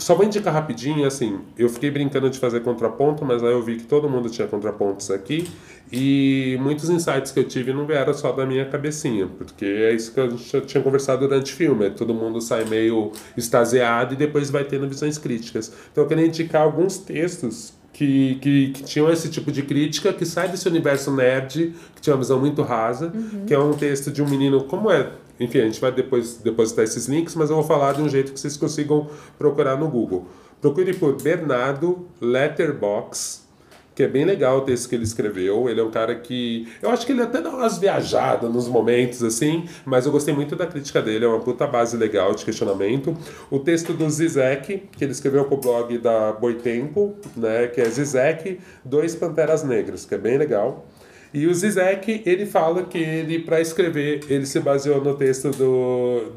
Só 0.00 0.14
vou 0.14 0.24
indicar 0.24 0.52
rapidinho, 0.52 1.06
assim, 1.06 1.40
eu 1.58 1.68
fiquei 1.68 1.90
brincando 1.90 2.30
de 2.30 2.38
fazer 2.38 2.60
contraponto, 2.60 3.22
mas 3.24 3.42
aí 3.44 3.52
eu 3.52 3.62
vi 3.62 3.76
que 3.76 3.84
todo 3.84 4.08
mundo 4.08 4.30
tinha 4.30 4.48
contrapontos 4.48 5.10
aqui 5.10 5.46
e 5.92 6.56
muitos 6.60 6.88
insights 6.88 7.30
que 7.30 7.40
eu 7.40 7.44
tive 7.44 7.72
não 7.72 7.86
vieram 7.86 8.14
só 8.14 8.32
da 8.32 8.46
minha 8.46 8.64
cabecinha, 8.64 9.28
porque 9.36 9.64
é 9.64 9.92
isso 9.92 10.12
que 10.14 10.20
a 10.20 10.28
gente 10.28 10.50
já 10.50 10.60
tinha 10.62 10.82
conversado 10.82 11.28
durante 11.28 11.52
o 11.52 11.56
filme, 11.56 11.86
é 11.86 11.90
todo 11.90 12.14
mundo 12.14 12.40
sai 12.40 12.64
meio 12.64 13.12
extasiado 13.36 14.14
e 14.14 14.16
depois 14.16 14.50
vai 14.50 14.64
tendo 14.64 14.88
visões 14.88 15.18
críticas. 15.18 15.70
Então 15.92 16.04
eu 16.04 16.08
queria 16.08 16.26
indicar 16.26 16.62
alguns 16.62 16.96
textos 16.96 17.74
que, 17.92 18.36
que, 18.36 18.68
que 18.70 18.82
tinham 18.84 19.10
esse 19.12 19.28
tipo 19.28 19.52
de 19.52 19.62
crítica, 19.62 20.14
que 20.14 20.24
sai 20.24 20.48
desse 20.48 20.66
universo 20.66 21.14
nerd, 21.14 21.74
que 21.94 22.00
tinha 22.00 22.14
uma 22.14 22.22
visão 22.22 22.40
muito 22.40 22.62
rasa, 22.62 23.12
que 23.46 23.52
é 23.52 23.58
um 23.58 23.74
texto 23.74 24.10
de 24.10 24.22
um 24.22 24.28
menino, 24.28 24.64
como 24.64 24.90
é 24.90 25.10
enfim, 25.40 25.60
a 25.60 25.64
gente 25.64 25.80
vai 25.80 25.90
depois 25.90 26.36
depositar 26.36 26.84
esses 26.84 27.08
links, 27.08 27.34
mas 27.34 27.48
eu 27.48 27.56
vou 27.56 27.64
falar 27.64 27.94
de 27.94 28.02
um 28.02 28.08
jeito 28.08 28.32
que 28.32 28.38
vocês 28.38 28.58
consigam 28.58 29.08
procurar 29.38 29.76
no 29.76 29.88
Google. 29.88 30.26
Procure 30.60 30.92
por 30.92 31.20
Bernardo 31.20 32.06
Letterbox, 32.20 33.48
que 33.94 34.02
é 34.02 34.08
bem 34.08 34.26
legal 34.26 34.58
o 34.58 34.60
texto 34.60 34.88
que 34.88 34.94
ele 34.94 35.04
escreveu. 35.04 35.68
Ele 35.68 35.80
é 35.80 35.82
um 35.82 35.90
cara 35.90 36.14
que. 36.14 36.68
Eu 36.82 36.90
acho 36.90 37.06
que 37.06 37.12
ele 37.12 37.22
até 37.22 37.40
dá 37.40 37.48
umas 37.48 37.78
viajadas 37.78 38.52
nos 38.52 38.68
momentos, 38.68 39.22
assim, 39.22 39.64
mas 39.86 40.04
eu 40.04 40.12
gostei 40.12 40.34
muito 40.34 40.54
da 40.54 40.66
crítica 40.66 41.00
dele, 41.00 41.24
é 41.24 41.28
uma 41.28 41.40
puta 41.40 41.66
base 41.66 41.96
legal 41.96 42.34
de 42.34 42.44
questionamento. 42.44 43.16
O 43.50 43.58
texto 43.58 43.94
do 43.94 44.08
Zizek, 44.10 44.88
que 44.92 45.04
ele 45.04 45.12
escreveu 45.12 45.46
pro 45.46 45.56
blog 45.56 45.96
da 45.96 46.32
Boitempo, 46.32 47.14
né, 47.34 47.66
que 47.68 47.80
é 47.80 47.84
Zizek, 47.86 48.60
Dois 48.84 49.14
Panteras 49.14 49.64
Negras, 49.64 50.04
que 50.04 50.14
é 50.14 50.18
bem 50.18 50.36
legal. 50.36 50.86
E 51.32 51.46
o 51.46 51.54
Zizek, 51.54 52.22
ele 52.26 52.44
fala 52.44 52.82
que 52.84 52.98
ele, 52.98 53.38
para 53.40 53.60
escrever, 53.60 54.20
ele 54.28 54.46
se 54.46 54.58
baseou 54.60 55.02
no 55.02 55.14
texto 55.16 55.50
do. 55.50 56.32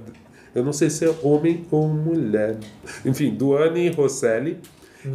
Eu 0.53 0.63
não 0.63 0.71
sei 0.73 0.89
se 0.89 1.05
é 1.05 1.15
homem 1.23 1.65
ou 1.71 1.87
mulher. 1.87 2.57
Enfim, 3.03 3.33
do 3.33 3.57
Anne 3.57 3.89
Rosselli. 3.89 4.59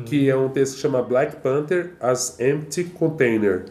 que 0.05 0.29
é 0.29 0.37
um 0.37 0.51
texto 0.51 0.75
que 0.75 0.81
chama 0.81 1.01
Black 1.03 1.37
Panther 1.37 1.93
as 2.01 2.39
Empty 2.39 2.85
Container. 2.85 3.65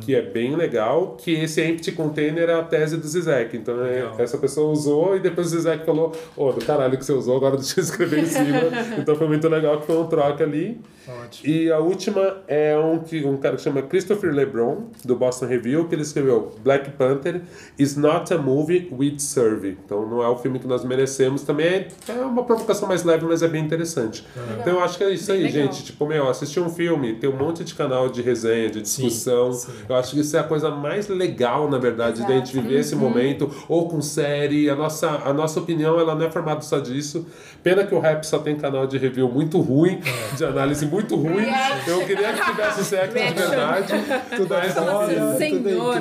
Que 0.00 0.14
é 0.14 0.22
bem 0.22 0.54
legal, 0.56 1.16
que 1.18 1.32
esse 1.32 1.62
empty 1.62 1.92
container 1.92 2.48
é 2.48 2.54
a 2.54 2.62
tese 2.62 2.96
do 2.96 3.06
Zizek. 3.06 3.56
Então 3.56 3.84
é, 3.84 4.10
essa 4.18 4.38
pessoa 4.38 4.70
usou 4.70 5.16
e 5.16 5.20
depois 5.20 5.48
o 5.48 5.50
Zizek 5.50 5.84
falou: 5.84 6.12
Ô, 6.36 6.52
do 6.52 6.64
caralho 6.64 6.96
que 6.96 7.04
você 7.04 7.12
usou, 7.12 7.36
agora 7.36 7.56
deixa 7.56 7.80
eu 7.80 7.84
escrever 7.84 8.20
em 8.20 8.26
cima. 8.26 8.60
então 8.98 9.16
foi 9.16 9.26
muito 9.26 9.48
legal 9.48 9.80
que 9.80 9.86
foi 9.86 9.96
um 9.96 10.06
troca 10.06 10.44
ali. 10.44 10.80
Ótimo. 11.06 11.54
E 11.54 11.70
a 11.70 11.78
última 11.78 12.38
é 12.48 12.76
um, 12.78 12.98
que, 13.00 13.24
um 13.24 13.36
cara 13.36 13.56
que 13.56 13.62
chama 13.62 13.82
Christopher 13.82 14.32
LeBron, 14.32 14.84
do 15.04 15.14
Boston 15.14 15.46
Review, 15.46 15.86
que 15.86 15.94
ele 15.94 16.02
escreveu 16.02 16.52
Black 16.62 16.90
Panther 16.92 17.42
is 17.78 17.94
not 17.96 18.32
a 18.32 18.38
movie 18.38 18.88
we'd 18.90 19.20
serve. 19.20 19.76
Então 19.84 20.08
não 20.08 20.22
é 20.22 20.28
o 20.28 20.36
filme 20.36 20.58
que 20.58 20.66
nós 20.66 20.84
merecemos. 20.84 21.42
Também 21.42 21.66
é, 21.66 21.88
é 22.08 22.12
uma 22.12 22.44
provocação 22.44 22.88
mais 22.88 23.04
leve, 23.04 23.26
mas 23.26 23.42
é 23.42 23.48
bem 23.48 23.62
interessante. 23.62 24.24
Então 24.60 24.74
eu 24.74 24.80
acho 24.80 24.96
que 24.96 25.04
é 25.04 25.10
isso 25.10 25.26
Bem 25.26 25.36
aí, 25.36 25.52
legal. 25.52 25.72
gente. 25.72 25.84
Tipo, 25.84 26.06
meu, 26.06 26.28
assistir 26.28 26.60
um 26.60 26.70
filme, 26.70 27.14
tem 27.14 27.28
um 27.28 27.36
monte 27.36 27.64
de 27.64 27.74
canal 27.74 28.08
de 28.08 28.22
resenha, 28.22 28.70
de 28.70 28.80
discussão. 28.80 29.52
sim. 29.52 29.63
Eu 29.88 29.96
acho 29.96 30.12
que 30.12 30.20
isso 30.20 30.36
é 30.36 30.40
a 30.40 30.44
coisa 30.44 30.70
mais 30.70 31.08
legal, 31.08 31.68
na 31.70 31.78
verdade, 31.78 32.22
da 32.22 32.28
gente 32.34 32.52
viver 32.52 32.80
esse 32.80 32.94
momento, 32.96 33.50
ou 33.68 33.88
com 33.88 34.00
série. 34.02 34.68
A 34.70 34.74
nossa, 34.74 35.08
a 35.24 35.32
nossa 35.32 35.60
opinião, 35.60 35.98
ela 35.98 36.14
não 36.14 36.26
é 36.26 36.30
formada 36.30 36.60
só 36.62 36.78
disso. 36.78 37.26
Pena 37.62 37.84
que 37.84 37.94
o 37.94 38.00
rap 38.00 38.24
só 38.24 38.38
tem 38.38 38.56
canal 38.56 38.86
de 38.86 38.98
review 38.98 39.28
muito 39.28 39.60
ruim, 39.60 40.00
de 40.36 40.44
análise 40.44 40.84
muito 40.86 41.16
ruim. 41.16 41.46
Eu 41.86 42.00
queria 42.04 42.32
que 42.32 42.44
tivesse 42.50 42.84
sexo 42.84 43.14
de 43.16 43.32
verdade. 43.32 43.92
Tudo 44.36 44.54
é 44.54 44.66
Nossa, 44.66 44.82
fora, 44.82 45.14
tudo 45.14 45.42
é 45.42 45.48
incrível. 45.48 45.92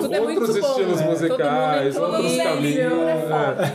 Tudo 0.00 0.14
é 0.14 0.20
outros 0.20 0.58
bom, 0.58 0.68
estilos 0.70 1.00
né? 1.00 1.06
musicais, 1.10 1.94
mundo 1.94 2.04
é 2.04 2.16
outros 2.16 2.36
caminhos. 2.36 2.92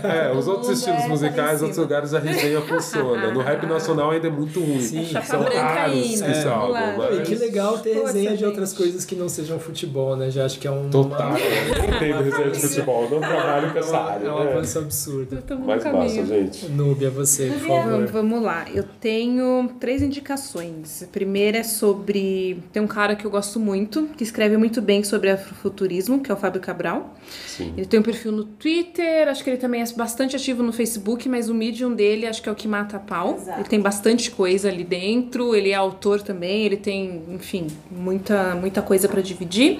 É, 0.03 0.27
é, 0.27 0.31
os 0.37 0.47
outros 0.47 0.69
estilos 0.77 1.03
é 1.03 1.07
musicais, 1.07 1.61
outros 1.61 1.77
lugares, 1.79 2.13
a 2.13 2.19
resenha 2.19 2.61
funciona. 2.61 3.31
No 3.31 3.41
rap 3.41 3.65
nacional 3.65 4.11
ainda 4.11 4.27
é 4.27 4.31
muito 4.31 4.59
ruim. 4.59 4.79
Sim. 4.81 5.07
São 5.25 5.43
raros 5.43 5.93
que 6.21 6.23
É. 6.23 6.33
salvam, 6.33 6.97
mas- 6.97 7.19
E 7.19 7.21
que 7.23 7.35
legal 7.35 7.77
ter 7.79 7.93
resenha 8.03 8.35
de 8.35 8.45
outras 8.45 8.73
coisas 8.73 9.05
que 9.05 9.15
não 9.19 9.29
sejam 9.29 9.59
futebol, 9.59 10.15
né? 10.15 10.31
Já 10.31 10.45
acho 10.45 10.59
que 10.59 10.67
é 10.67 10.71
um. 10.71 10.89
Total. 10.89 11.35
Eu 11.37 11.81
nem 11.81 11.95
entendo 11.95 12.23
resenha 12.23 12.49
de 12.49 12.59
futebol, 12.59 13.09
não 13.09 13.19
trabalho 13.19 13.71
com 13.71 13.79
essa 13.79 13.97
área. 13.97 14.25
É 14.25 14.31
uma 14.31 14.45
né? 14.45 14.53
coisa 14.53 14.79
absurda. 14.79 15.43
Mas 15.65 15.83
massa, 15.83 16.25
gente. 16.25 16.65
Núbia, 16.69 17.09
você, 17.09 17.47
por 17.47 17.59
favor. 17.59 17.91
Vamos, 17.91 18.11
vamos 18.11 18.41
lá. 18.41 18.65
Eu 18.73 18.83
tenho 18.83 19.69
três 19.79 20.01
indicações. 20.01 21.03
A 21.03 21.07
primeira 21.07 21.59
é 21.59 21.63
sobre. 21.63 22.63
Tem 22.71 22.81
um 22.81 22.87
cara 22.87 23.15
que 23.15 23.25
eu 23.25 23.31
gosto 23.31 23.59
muito, 23.59 24.07
que 24.17 24.23
escreve 24.23 24.57
muito 24.57 24.81
bem 24.81 25.03
sobre 25.03 25.29
afrofuturismo, 25.29 26.21
que 26.21 26.31
é 26.31 26.33
o 26.33 26.37
Fábio 26.37 26.61
Cabral. 26.61 27.15
Sim. 27.45 27.73
Ele 27.75 27.85
tem 27.85 27.99
um 27.99 28.03
perfil 28.03 28.31
no 28.31 28.45
Twitter, 28.45 29.27
acho 29.27 29.43
que 29.43 29.49
ele 29.49 29.57
também 29.57 29.81
é 29.81 29.85
bastante 29.93 30.35
ativo 30.35 30.63
no 30.63 30.71
Facebook, 30.71 31.27
mas 31.27 31.49
o 31.49 31.53
medium 31.53 31.93
dele 31.93 32.25
acho 32.25 32.41
que 32.41 32.47
é 32.47 32.51
o 32.51 32.55
que 32.55 32.67
mata 32.67 32.97
a 32.97 32.99
pau. 32.99 33.35
Exato. 33.35 33.59
Ele 33.59 33.69
tem 33.69 33.79
bastante 33.79 34.31
coisa 34.31 34.69
ali 34.69 34.83
dentro, 34.83 35.53
ele 35.53 35.71
é 35.71 35.75
autor 35.75 36.21
também, 36.21 36.65
ele 36.65 36.77
tem, 36.77 37.23
enfim, 37.29 37.67
muita, 37.91 38.55
muita 38.55 38.81
coisa 38.81 39.07
para 39.09 39.21
dividir. 39.21 39.79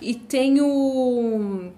E 0.00 0.14
tem 0.14 0.60
o. 0.60 1.70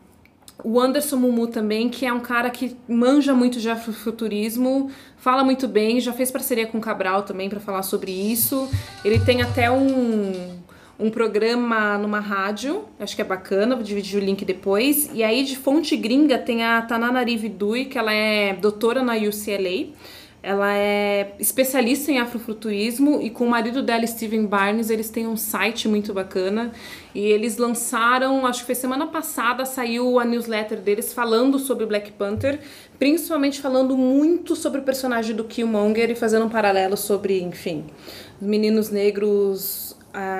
O 0.63 0.79
Anderson 0.79 1.17
Mumu 1.17 1.47
também, 1.47 1.89
que 1.89 2.05
é 2.05 2.13
um 2.13 2.21
cara 2.21 2.51
que 2.51 2.77
manja 2.87 3.33
muito 3.33 3.59
de 3.59 3.71
afrofuturismo, 3.71 4.91
fala 5.17 5.43
muito 5.43 5.67
bem, 5.67 5.99
já 6.01 6.13
fez 6.13 6.31
parceria 6.31 6.67
com 6.67 6.77
o 6.77 6.81
Cabral 6.83 7.23
também 7.23 7.49
para 7.49 7.59
falar 7.61 7.83
sobre 7.83 8.13
isso. 8.13 8.69
Ele 9.03 9.19
tem 9.19 9.41
até 9.41 9.71
um, 9.71 10.61
um 10.99 11.11
programa 11.11 11.97
numa 11.97 12.21
rádio, 12.21 12.85
acho 12.99 13.17
que 13.17 13.23
é 13.23 13.25
bacana, 13.25 13.75
vou 13.75 13.83
dividir 13.83 14.21
o 14.21 14.25
link 14.25 14.45
depois. 14.45 15.11
E 15.15 15.23
aí 15.25 15.45
de 15.45 15.57
fonte 15.57 15.97
gringa 15.97 16.37
tem 16.37 16.63
a 16.63 16.83
Tananari 16.83 17.39
Vidui, 17.39 17.87
que 17.87 17.99
ela 17.99 18.13
é 18.13 18.53
doutora 18.53 19.03
na 19.03 19.15
UCLA. 19.15 19.95
Ela 20.43 20.75
é 20.75 21.35
especialista 21.39 22.11
em 22.11 22.19
afrofuturismo 22.19 23.21
e 23.21 23.29
com 23.29 23.45
o 23.45 23.51
marido 23.51 23.83
dela, 23.83 24.07
Steven 24.07 24.47
Barnes, 24.47 24.89
eles 24.89 25.11
têm 25.11 25.27
um 25.27 25.37
site 25.37 25.87
muito 25.87 26.15
bacana. 26.15 26.73
E 27.15 27.21
eles 27.21 27.59
lançaram, 27.59 28.47
acho 28.47 28.61
que 28.61 28.67
foi 28.67 28.75
semana 28.75 29.07
passada, 29.07 29.67
saiu 29.67 30.19
a 30.19 30.25
newsletter 30.25 30.79
deles 30.79 31.13
falando 31.13 31.59
sobre 31.59 31.85
Black 31.85 32.13
Panther, 32.13 32.59
principalmente 32.99 33.61
falando 33.61 33.97
muito 33.97 34.57
sobre 34.57 34.81
o 34.81 34.83
personagem 34.83 35.37
do 35.37 35.45
Killmonger 35.45 36.11
e 36.11 36.15
fazendo 36.15 36.47
um 36.47 36.49
paralelo 36.49 36.97
sobre, 36.97 37.43
enfim, 37.43 37.85
os 38.41 38.47
meninos 38.47 38.89
negros 38.89 39.95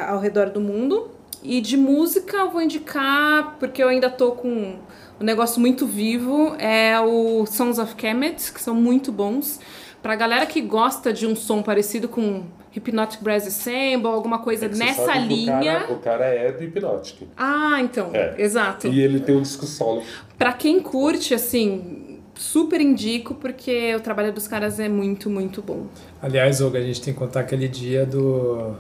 ao 0.09 0.19
redor 0.19 0.49
do 0.49 0.61
mundo. 0.61 1.11
E 1.43 1.61
de 1.61 1.77
música 1.77 2.37
eu 2.37 2.51
vou 2.51 2.61
indicar, 2.61 3.57
porque 3.59 3.83
eu 3.83 3.89
ainda 3.89 4.11
tô 4.11 4.33
com 4.33 4.77
um 5.19 5.25
negócio 5.25 5.61
muito 5.61 5.87
vivo, 5.87 6.55
é 6.59 6.99
o 7.01 7.45
Sons 7.47 7.79
of 7.79 7.95
Kemet, 7.95 8.53
que 8.53 8.61
são 8.61 8.75
muito 8.75 9.11
bons. 9.11 9.59
Pra 10.03 10.17
galera 10.17 10.47
que 10.47 10.61
gosta 10.61 11.13
de 11.13 11.27
um 11.27 11.37
som 11.37 11.63
parecido 11.63 12.09
com 12.09 12.45
Hypnotic 12.75 13.23
Brass 13.23 13.47
Ensemble, 13.47 14.07
alguma 14.09 14.39
coisa 14.39 14.67
É 14.67 14.69
nessa 14.69 15.15
linha. 15.17 15.53
O 15.55 15.63
cara, 15.63 15.93
o 15.93 15.99
cara 15.99 16.25
é 16.27 16.53
do 16.53 16.61
Hypnotic. 16.63 17.29
Ah, 17.37 17.79
então, 17.81 18.11
É. 18.15 18.35
exato. 18.39 18.87
E 18.89 19.01
ele 19.01 19.21
tem 19.21 19.37
um 19.37 19.43
disco 19.43 19.67
solo. 19.67 20.03
Pra 20.39 20.53
quem 20.53 20.81
curte, 20.81 21.35
assim, 21.35 22.19
super 22.35 22.81
indico, 22.81 23.35
porque 23.35 23.95
o 23.95 24.01
trabalho 24.01 24.33
dos 24.33 24.49
caras 24.49 24.81
é 24.81 24.89
muito, 24.89 25.29
muito 25.29 25.61
bom. 25.61 25.87
Aliás, 26.23 26.61
Olga, 26.63 26.79
a 26.79 26.83
gente 26.83 27.03
tem 27.03 27.13
que 27.13 27.19
contar 27.19 27.41
aquele 27.41 27.69
dia 27.69 28.07
do. 28.07 28.75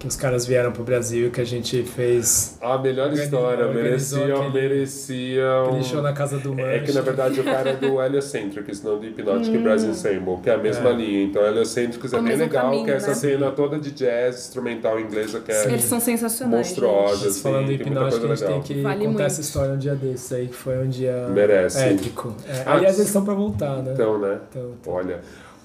Que 0.00 0.06
os 0.06 0.16
caras 0.16 0.46
vieram 0.46 0.72
pro 0.72 0.82
Brasil, 0.82 1.30
que 1.30 1.42
a 1.42 1.44
gente 1.44 1.82
fez 1.82 2.56
A 2.62 2.78
melhor 2.78 3.12
história, 3.12 3.68
merecia, 3.68 4.34
aquele- 4.34 4.48
merecia 4.50 5.44
um- 5.70 6.00
na 6.02 6.12
casa 6.14 6.38
do 6.38 6.54
Mancha. 6.54 6.68
É 6.68 6.80
que 6.80 6.90
na 6.92 7.02
verdade 7.02 7.38
o 7.38 7.44
cara 7.44 7.68
é 7.70 7.76
do 7.76 8.00
Heliocentrics, 8.02 8.82
não 8.82 8.98
do 8.98 9.04
Hypnotic 9.06 9.54
Hum. 9.54 9.62
Brass 9.62 9.84
Ensemble, 9.84 10.38
que 10.42 10.48
é 10.48 10.54
a 10.54 10.58
mesma 10.58 10.88
É. 10.88 10.92
linha. 10.94 11.22
Então 11.24 11.42
Heliocentrics 11.46 12.12
é 12.14 12.18
O 12.18 12.22
bem 12.22 12.34
legal, 12.34 12.64
caminho, 12.64 12.84
que 12.86 12.90
é 12.90 12.94
essa 12.94 13.08
né? 13.08 13.14
cena 13.14 13.50
toda 13.50 13.78
de 13.78 13.90
jazz 13.90 14.38
instrumental 14.38 14.98
inglesa 14.98 15.38
que 15.38 15.52
é 15.52 15.64
Eles 15.66 15.84
são 15.84 16.00
sensacionais. 16.00 16.68
monstruosa, 16.68 17.28
assim, 17.28 17.42
Falando 17.42 17.70
em 17.70 17.76
tem 17.76 17.86
muita 17.86 17.90
hipnótico, 18.16 18.24
a 18.24 18.28
gente 18.28 18.38
tem 18.38 18.48
legal. 18.48 18.62
que 18.62 18.74
Vale 18.80 18.96
contar 19.00 19.08
muito. 19.10 19.22
essa 19.22 19.40
história 19.42 19.74
um 19.74 19.78
dia 19.78 19.94
desses 19.94 20.32
aí, 20.32 20.48
que 20.48 20.54
foi 20.56 20.78
um 20.78 20.88
dia 20.88 21.28
Merece. 21.28 21.78
épico. 21.78 22.34
É, 22.48 22.62
Ah, 22.64 22.72
aliás, 22.76 22.94
eles 22.96 23.08
estão 23.08 23.22
pra 23.22 23.34
voltar, 23.34 23.82
né? 23.82 23.90
Então, 23.92 24.18
né? 24.18 24.38
Então, 24.48 24.70
Olha, 24.86 25.20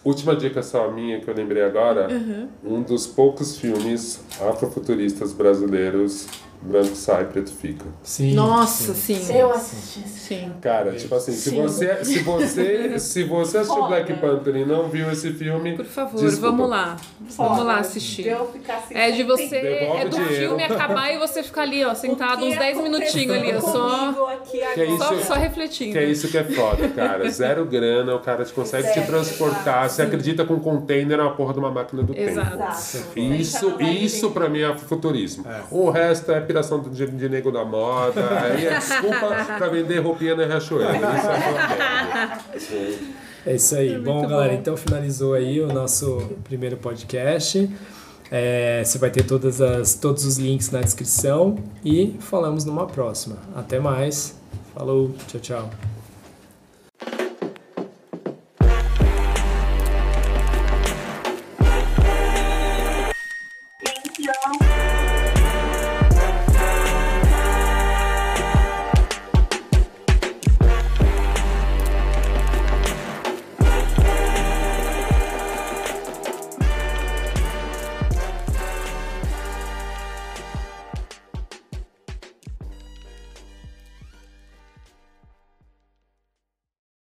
última 0.05 0.35
dica 0.35 0.61
só 0.63 0.89
minha 0.91 1.19
que 1.19 1.27
eu 1.29 1.33
lembrei 1.35 1.63
agora, 1.63 2.07
Uhum. 2.09 2.47
um 2.63 2.81
dos 2.83 3.05
poucos 3.07 3.57
filmes 3.57 4.23
afrofuturistas 4.39 5.33
brasileiros, 5.33 6.27
branco 6.61 6.95
sai, 6.95 7.25
preto 7.25 7.51
fica. 7.51 7.85
sim. 8.03 8.33
Nossa, 8.33 8.93
sim. 8.93 9.15
sim. 9.15 9.37
Eu 9.37 9.51
assisti 9.51 10.03
Sim. 10.25 10.51
Cara, 10.59 10.93
tipo 10.93 11.13
assim, 11.13 11.33
se 11.33 11.51
Sim. 11.51 11.61
você, 11.61 12.03
se 12.03 12.19
você, 12.23 12.97
se 12.97 13.23
você 13.25 13.57
assistiu 13.59 13.75
Foda. 13.83 13.89
Black 13.89 14.13
Panther 14.15 14.55
e 14.55 14.65
não 14.65 14.89
viu 14.89 15.11
esse 15.11 15.31
filme, 15.33 15.75
Por 15.75 15.85
favor, 15.85 16.19
Desculpa. 16.19 16.49
vamos 16.49 16.67
lá. 16.69 16.97
Vamos 17.37 17.57
lá 17.59 17.65
Foda. 17.75 17.79
assistir. 17.81 18.35
É 18.89 19.11
de 19.11 19.21
você, 19.23 19.61
Devolve 19.61 20.01
é 20.01 20.05
do 20.05 20.15
dinheiro. 20.17 20.35
filme 20.35 20.63
acabar 20.63 21.11
e 21.13 21.19
você 21.19 21.43
ficar 21.43 21.61
ali, 21.61 21.85
ó, 21.85 21.93
sentado 21.93 22.43
uns 22.43 22.57
10 22.57 22.77
minutinhos 22.81 23.37
ali, 23.37 23.53
ó, 23.55 23.61
só, 23.61 24.29
aqui 24.33 24.57
Que 24.73 24.81
é 24.81 24.83
agora? 24.85 24.97
só, 24.97 25.13
isso? 25.13 25.27
só 25.27 25.33
refletindo. 25.35 25.91
Que 25.91 25.97
é 25.99 26.05
isso 26.05 26.27
que 26.27 26.37
é 26.39 26.43
foda, 26.43 26.87
cara. 26.89 27.29
Zero 27.29 27.63
grana, 27.65 28.15
o 28.15 28.19
cara 28.19 28.43
te 28.43 28.51
consegue 28.53 28.87
te 28.87 28.95
Zero, 28.95 29.05
transportar. 29.05 29.87
Você 29.89 30.01
acredita 30.01 30.43
com 30.43 30.55
um 30.55 30.59
container 30.59 31.19
na 31.19 31.29
porra 31.29 31.53
de 31.53 31.59
uma 31.59 31.69
máquina 31.69 32.01
do 32.01 32.17
Exato. 32.17 32.49
tempo. 32.49 32.63
Exato. 32.63 33.19
Isso, 33.19 33.81
isso 33.81 34.29
vai 34.29 34.33
pra 34.33 34.49
mim 34.49 34.61
é 34.61 34.75
futurismo. 34.75 35.45
O 35.69 35.91
resto 35.91 36.31
é 36.31 36.41
piração 36.45 36.81
de, 36.81 37.05
de 37.05 37.29
nego 37.29 37.51
da 37.51 37.65
moda. 37.65 38.21
Aí 38.41 38.65
é 38.65 38.77
desculpa 38.77 39.45
pra 39.57 39.67
vender 39.67 39.99
roupinha 39.99 40.35
na 40.35 40.45
Riachuelo. 40.45 40.95
Isso 42.55 42.73
é 42.73 42.77
uma. 42.77 43.25
É 43.45 43.55
isso 43.55 43.75
aí. 43.75 43.97
bom, 43.99 44.15
muito 44.15 44.29
galera, 44.29 44.53
bom. 44.53 44.59
então 44.59 44.75
finalizou 44.75 45.33
aí 45.33 45.61
o 45.61 45.67
nosso 45.67 46.31
primeiro 46.43 46.77
podcast. 46.77 47.69
É, 48.31 48.83
você 48.83 48.97
vai 48.97 49.11
ter 49.11 49.23
todas 49.23 49.61
as, 49.61 49.93
todos 49.93 50.25
os 50.25 50.37
links 50.37 50.71
na 50.71 50.81
descrição 50.81 51.57
e 51.83 52.15
falamos 52.19 52.65
numa 52.65 52.87
próxima. 52.87 53.37
Até 53.55 53.79
mais. 53.79 54.35
Falou, 54.73 55.13
tchau, 55.27 55.39
tchau. 55.39 55.69